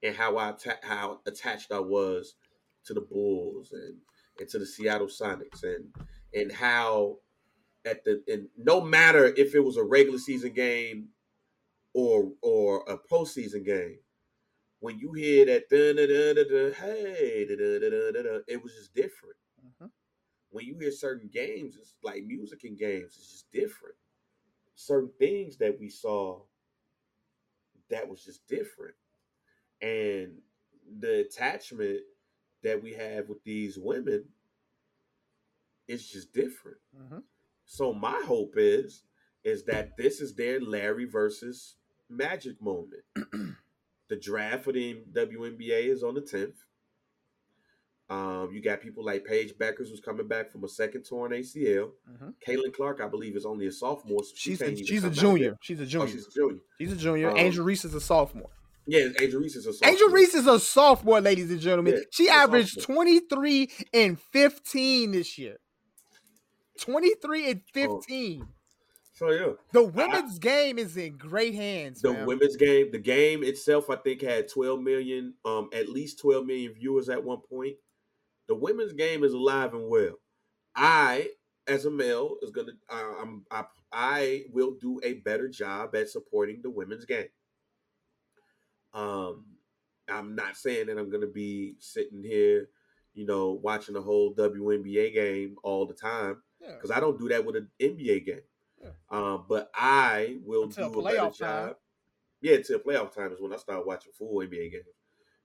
and 0.02 0.16
how 0.16 0.36
I 0.38 0.50
atta- 0.50 0.80
how 0.82 1.22
attached 1.26 1.72
I 1.72 1.80
was 1.80 2.36
to 2.84 2.94
the 2.94 3.02
Bulls 3.02 3.72
and 3.72 4.00
and 4.40 4.48
to 4.50 4.58
the 4.58 4.66
Seattle 4.66 5.08
Sonics, 5.08 5.64
and 5.64 5.94
and 6.34 6.52
how 6.52 7.20
at 7.84 8.04
the 8.04 8.22
and 8.28 8.48
no 8.56 8.80
matter 8.80 9.26
if 9.26 9.54
it 9.54 9.60
was 9.60 9.76
a 9.76 9.84
regular 9.84 10.18
season 10.18 10.52
game 10.54 11.10
or 11.94 12.32
or 12.42 12.84
a 12.88 12.98
postseason 12.98 13.64
game, 13.64 14.00
when 14.80 14.98
you 14.98 15.12
hear 15.12 15.46
that 15.46 15.68
dun, 15.70 15.96
dun, 15.96 16.08
dun, 16.08 16.34
dun, 16.36 16.48
dun, 16.48 16.72
hey, 16.74 17.46
dun, 17.48 17.58
dun, 17.58 17.80
dun, 17.80 17.90
dun, 17.90 18.12
dun, 18.14 18.24
dun, 18.24 18.44
it 18.48 18.62
was 18.62 18.74
just 18.74 18.94
different. 18.94 19.36
Mhm. 19.80 19.90
When 20.50 20.66
you 20.66 20.78
hear 20.78 20.92
certain 20.92 21.28
games, 21.28 21.76
it's 21.76 21.94
like 22.02 22.24
music 22.24 22.64
and 22.64 22.78
games, 22.78 23.16
it's 23.18 23.32
just 23.32 23.52
different. 23.52 23.96
Certain 24.74 25.12
things 25.18 25.56
that 25.58 25.78
we 25.80 25.88
saw 25.88 26.42
that 27.90 28.08
was 28.08 28.24
just 28.24 28.46
different. 28.48 28.94
And 29.80 30.38
the 31.00 31.20
attachment 31.20 32.00
that 32.62 32.82
we 32.82 32.94
have 32.94 33.28
with 33.28 33.42
these 33.44 33.78
women 33.78 34.24
is 35.88 36.08
just 36.08 36.32
different. 36.32 36.78
Mhm. 36.96 37.22
So 37.64 37.92
my 37.92 38.22
hope 38.24 38.54
is 38.56 39.02
is 39.44 39.64
that 39.64 39.96
this 39.96 40.20
is 40.20 40.34
their 40.34 40.60
Larry 40.60 41.04
versus 41.04 41.76
Magic 42.08 42.60
moment. 42.60 43.04
the 44.08 44.16
draft 44.16 44.64
for 44.64 44.72
the 44.72 45.04
WNBA 45.12 45.86
is 45.86 46.02
on 46.02 46.14
the 46.14 46.20
10th. 46.20 46.65
Um, 48.08 48.50
you 48.52 48.62
got 48.62 48.80
people 48.80 49.04
like 49.04 49.24
Paige 49.24 49.54
Bueckers 49.58 49.88
who's 49.88 50.00
coming 50.00 50.28
back 50.28 50.52
from 50.52 50.62
a 50.62 50.68
second 50.68 51.02
torn 51.02 51.32
ACL. 51.32 51.90
Mhm. 52.08 52.34
Caitlin 52.46 52.72
Clark, 52.72 53.00
I 53.00 53.08
believe, 53.08 53.34
is 53.36 53.44
only 53.44 53.66
a 53.66 53.72
sophomore. 53.72 54.22
So 54.22 54.30
she 54.36 54.50
She's 54.50 54.62
a, 54.62 54.76
she's 54.76 55.04
a 55.04 55.10
junior. 55.10 55.56
She's 55.60 55.80
a 55.80 55.82
Oh, 55.82 55.86
junior. 55.86 56.08
she's 56.08 56.26
a 56.26 56.30
junior. 56.30 56.60
She's 56.80 56.92
a 56.92 56.96
junior. 56.96 57.30
Um, 57.30 57.36
Angel 57.36 57.64
Reese 57.64 57.84
is 57.84 57.94
a 57.94 58.00
sophomore. 58.00 58.50
Yeah, 58.86 59.08
Angel 59.20 59.40
Reese 59.40 59.56
is 59.56 59.66
a 59.66 59.72
sophomore. 59.72 59.90
Angel 59.92 60.08
Reese 60.10 60.34
is 60.36 60.46
a 60.46 60.60
sophomore, 60.60 61.20
ladies 61.20 61.50
and 61.50 61.58
gentlemen. 61.60 61.94
Yeah, 61.94 62.00
she 62.12 62.28
averaged 62.28 62.80
sophomore. 62.80 62.96
23 63.04 63.70
and 63.92 64.20
15 64.20 65.10
this 65.10 65.36
year. 65.36 65.56
23 66.80 67.50
and 67.50 67.60
Oh. 67.76 68.00
15. 68.00 68.46
So 69.14 69.30
yeah, 69.30 69.52
the 69.72 69.82
women's 69.82 70.36
I, 70.36 70.40
game 70.40 70.78
is 70.78 70.96
in 70.98 71.16
great 71.16 71.54
hands. 71.54 72.02
The 72.02 72.12
women's 72.26 72.54
game, 72.56 72.90
the 72.92 72.98
game 72.98 73.42
itself, 73.42 73.88
I 73.88 73.96
think 73.96 74.20
had 74.20 74.46
12 74.46 74.80
million, 74.82 75.34
um, 75.44 75.70
at 75.72 75.88
least 75.88 76.18
12 76.20 76.46
million 76.46 76.74
viewers 76.74 77.08
at 77.08 77.24
one 77.24 77.38
point. 77.40 77.76
The 78.48 78.54
women's 78.54 78.92
game 78.92 79.24
is 79.24 79.32
alive 79.32 79.74
and 79.74 79.88
well. 79.88 80.14
I, 80.74 81.30
as 81.66 81.84
a 81.84 81.90
male, 81.90 82.36
is 82.42 82.50
gonna, 82.50 82.72
uh, 82.90 83.14
I'm, 83.20 83.44
I, 83.50 83.64
I 83.92 84.44
will 84.52 84.76
do 84.80 85.00
a 85.02 85.14
better 85.14 85.48
job 85.48 85.94
at 85.94 86.08
supporting 86.08 86.60
the 86.62 86.70
women's 86.70 87.04
game. 87.04 87.28
Um, 88.92 89.44
I'm 90.08 90.34
not 90.34 90.56
saying 90.56 90.86
that 90.86 90.98
I'm 90.98 91.10
gonna 91.10 91.26
be 91.26 91.76
sitting 91.80 92.22
here, 92.22 92.68
you 93.14 93.26
know, 93.26 93.52
watching 93.52 93.94
the 93.94 94.02
whole 94.02 94.34
WNBA 94.34 95.14
game 95.14 95.56
all 95.62 95.86
the 95.86 95.94
time 95.94 96.42
because 96.60 96.90
yeah. 96.90 96.96
I 96.96 97.00
don't 97.00 97.18
do 97.18 97.28
that 97.28 97.44
with 97.44 97.56
an 97.56 97.68
NBA 97.80 98.26
game. 98.26 98.40
Yeah. 98.82 98.90
Um, 99.10 99.44
but 99.48 99.70
I 99.74 100.38
will 100.44 100.64
until 100.64 100.90
do 100.90 101.00
a 101.00 101.04
better 101.04 101.30
job. 101.30 101.36
Time. 101.38 101.74
Yeah, 102.42 102.56
until 102.56 102.78
playoff 102.80 103.14
time 103.14 103.32
is 103.32 103.40
when 103.40 103.52
I 103.52 103.56
start 103.56 103.86
watching 103.86 104.12
full 104.12 104.40
NBA 104.40 104.72
games. 104.72 104.84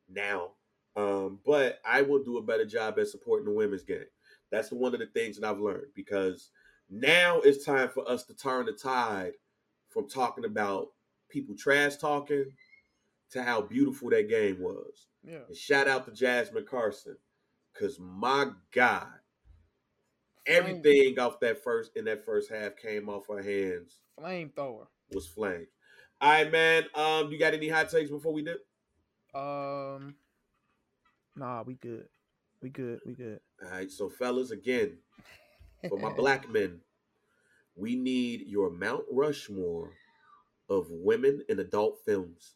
Now, 0.10 0.52
um, 0.96 1.40
but 1.46 1.80
I 1.86 2.02
will 2.02 2.24
do 2.24 2.38
a 2.38 2.44
better 2.44 2.66
job 2.66 3.00
at 3.00 3.08
supporting 3.08 3.46
the 3.46 3.54
women's 3.54 3.84
game. 3.84 4.06
That's 4.52 4.72
one 4.72 4.94
of 4.94 5.00
the 5.00 5.08
things 5.08 5.38
that 5.38 5.50
I've 5.50 5.60
learned 5.60 5.94
because 5.96 6.50
now 6.90 7.40
it's 7.40 7.66
time 7.66 7.90
for 7.90 8.10
us 8.10 8.24
to 8.26 8.36
turn 8.36 8.66
the 8.66 8.74
tide 8.74 9.34
from 9.90 10.10
talking 10.10 10.46
about 10.46 10.90
people 11.30 11.56
trash 11.56 11.96
talking 11.96 12.46
to 13.32 13.44
how 13.44 13.62
beautiful 13.62 14.10
that 14.10 14.30
game 14.30 14.60
was. 14.60 15.08
Yeah. 15.24 15.40
And 15.48 15.56
shout 15.56 15.88
out 15.88 16.06
to 16.06 16.12
Jasmine 16.12 16.66
Carson 16.70 17.16
because 17.74 17.98
my 18.00 18.48
God, 18.74 19.08
Everything 20.48 21.20
off 21.20 21.40
that 21.42 21.64
first 21.64 21.96
in 21.96 22.06
that 22.06 22.26
first 22.26 22.50
half 22.50 22.76
came 22.76 23.10
off 23.10 23.30
our 23.30 23.44
hands. 23.44 24.00
Flamethrower 24.20 24.88
was 25.12 25.28
flame. 25.28 25.68
All 26.20 26.32
right, 26.32 26.52
man. 26.52 26.86
Um, 26.96 27.32
you 27.32 27.38
got 27.38 27.54
any 27.54 27.70
hot 27.70 27.90
takes 27.90 28.10
before 28.10 28.34
we 28.34 28.44
dip? 28.44 28.66
Um, 29.36 30.16
nah, 31.36 31.64
we 31.64 31.76
good. 31.76 32.08
We 32.62 32.70
good. 32.70 33.00
We 33.06 33.14
good. 33.14 33.40
All 33.64 33.72
right, 33.72 33.92
so 33.92 34.10
fellas, 34.10 34.52
again, 34.52 34.98
for 35.90 35.98
my 35.98 36.12
black 36.16 36.50
men, 36.50 36.80
we 37.76 37.96
need 37.96 38.48
your 38.48 38.70
Mount 38.70 39.04
Rushmore 39.12 39.92
of 40.70 40.88
women 40.90 41.44
in 41.50 41.60
adult 41.60 42.00
films, 42.06 42.56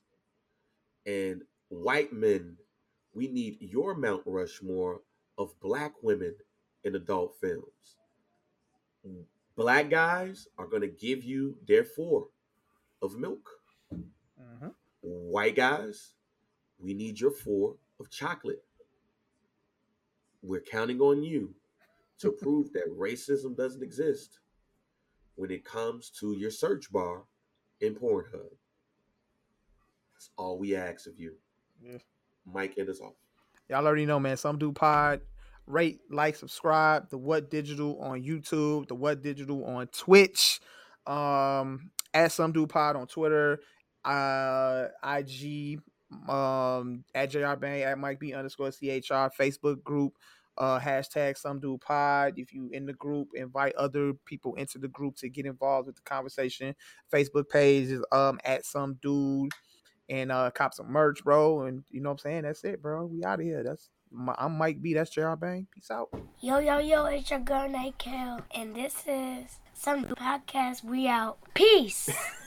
and 1.05 1.41
white 1.69 2.13
men, 2.13 2.57
we 3.13 3.27
need 3.27 3.57
your 3.59 3.95
Mount 3.95 4.23
Rushmore 4.25 5.01
of 5.37 5.59
black 5.59 5.93
women 6.01 6.35
in 6.83 6.95
adult 6.95 7.35
films. 7.41 7.97
Black 9.55 9.89
guys 9.89 10.47
are 10.57 10.67
going 10.67 10.81
to 10.81 10.87
give 10.87 11.23
you 11.23 11.57
their 11.67 11.83
four 11.83 12.27
of 13.01 13.17
milk. 13.17 13.49
Mm-hmm. 13.93 14.67
White 15.01 15.55
guys, 15.55 16.13
we 16.79 16.93
need 16.93 17.19
your 17.19 17.31
four 17.31 17.75
of 17.99 18.09
chocolate. 18.09 18.63
We're 20.41 20.61
counting 20.61 20.99
on 20.99 21.23
you 21.23 21.53
to 22.19 22.31
prove 22.41 22.71
that 22.73 22.97
racism 22.97 23.55
doesn't 23.55 23.83
exist 23.83 24.39
when 25.35 25.51
it 25.51 25.65
comes 25.65 26.09
to 26.19 26.33
your 26.33 26.51
search 26.51 26.91
bar 26.91 27.23
in 27.81 27.95
Pornhub. 27.95 28.51
That's 30.13 30.29
all 30.37 30.57
we 30.57 30.75
ask 30.75 31.07
of 31.07 31.19
you. 31.19 31.33
Yeah. 31.83 31.97
Mike, 32.45 32.75
end 32.77 32.89
us 32.89 33.01
off. 33.01 33.13
Y'all 33.69 33.85
already 33.85 34.05
know, 34.05 34.19
man. 34.19 34.37
Some 34.37 34.57
Dude 34.57 34.75
Pod 34.75 35.21
rate, 35.67 36.01
like, 36.09 36.35
subscribe. 36.35 37.09
The 37.09 37.17
What 37.17 37.49
Digital 37.49 37.99
on 38.01 38.23
YouTube, 38.23 38.87
the 38.87 38.95
What 38.95 39.21
Digital 39.21 39.65
on 39.65 39.87
Twitch, 39.87 40.59
um, 41.07 41.91
at 42.13 42.31
Some 42.31 42.51
Dude 42.51 42.69
Pod 42.69 42.95
on 42.95 43.07
Twitter, 43.07 43.59
uh, 44.05 44.87
IG, 45.03 45.81
um, 46.29 47.03
at 47.13 47.29
JR 47.29 47.55
Bang, 47.55 47.81
at 47.83 47.97
Mike 47.97 48.19
B 48.19 48.33
underscore 48.33 48.71
CHR, 48.71 49.31
Facebook 49.39 49.83
group, 49.83 50.13
uh, 50.57 50.79
hashtag 50.79 51.37
Some 51.37 51.59
dude 51.59 51.81
Pod. 51.81 52.33
If 52.37 52.53
you 52.53 52.69
in 52.71 52.85
the 52.85 52.93
group, 52.93 53.29
invite 53.33 53.75
other 53.75 54.13
people 54.25 54.55
into 54.55 54.77
the 54.77 54.87
group 54.87 55.15
to 55.17 55.29
get 55.29 55.45
involved 55.45 55.87
with 55.87 55.95
the 55.95 56.01
conversation. 56.03 56.75
Facebook 57.11 57.49
page 57.49 57.89
is 57.89 58.03
um 58.11 58.39
at 58.45 58.65
Some 58.65 58.97
Dude 59.01 59.51
and 60.09 60.31
uh 60.31 60.51
cop 60.51 60.73
some 60.73 60.91
merch, 60.91 61.23
bro. 61.23 61.63
And 61.63 61.83
you 61.89 62.01
know 62.01 62.09
what 62.09 62.21
I'm 62.25 62.29
saying? 62.29 62.43
That's 62.43 62.63
it, 62.63 62.81
bro. 62.81 63.05
We 63.05 63.23
out 63.23 63.39
of 63.39 63.45
here. 63.45 63.63
That's 63.63 63.89
I'm 64.37 64.57
Mike 64.57 64.81
B. 64.81 64.93
That's 64.93 65.09
JR 65.09 65.33
Bang. 65.35 65.67
Peace 65.73 65.91
out. 65.91 66.09
Yo, 66.39 66.59
yo, 66.59 66.77
yo, 66.77 67.05
it's 67.05 67.29
your 67.29 67.39
girl, 67.39 67.67
Night 67.67 67.97
Kel, 67.97 68.41
and 68.55 68.75
this 68.75 69.03
is 69.07 69.59
some 69.73 70.05
podcast. 70.05 70.83
We 70.83 71.07
out. 71.07 71.37
Peace. 71.53 72.09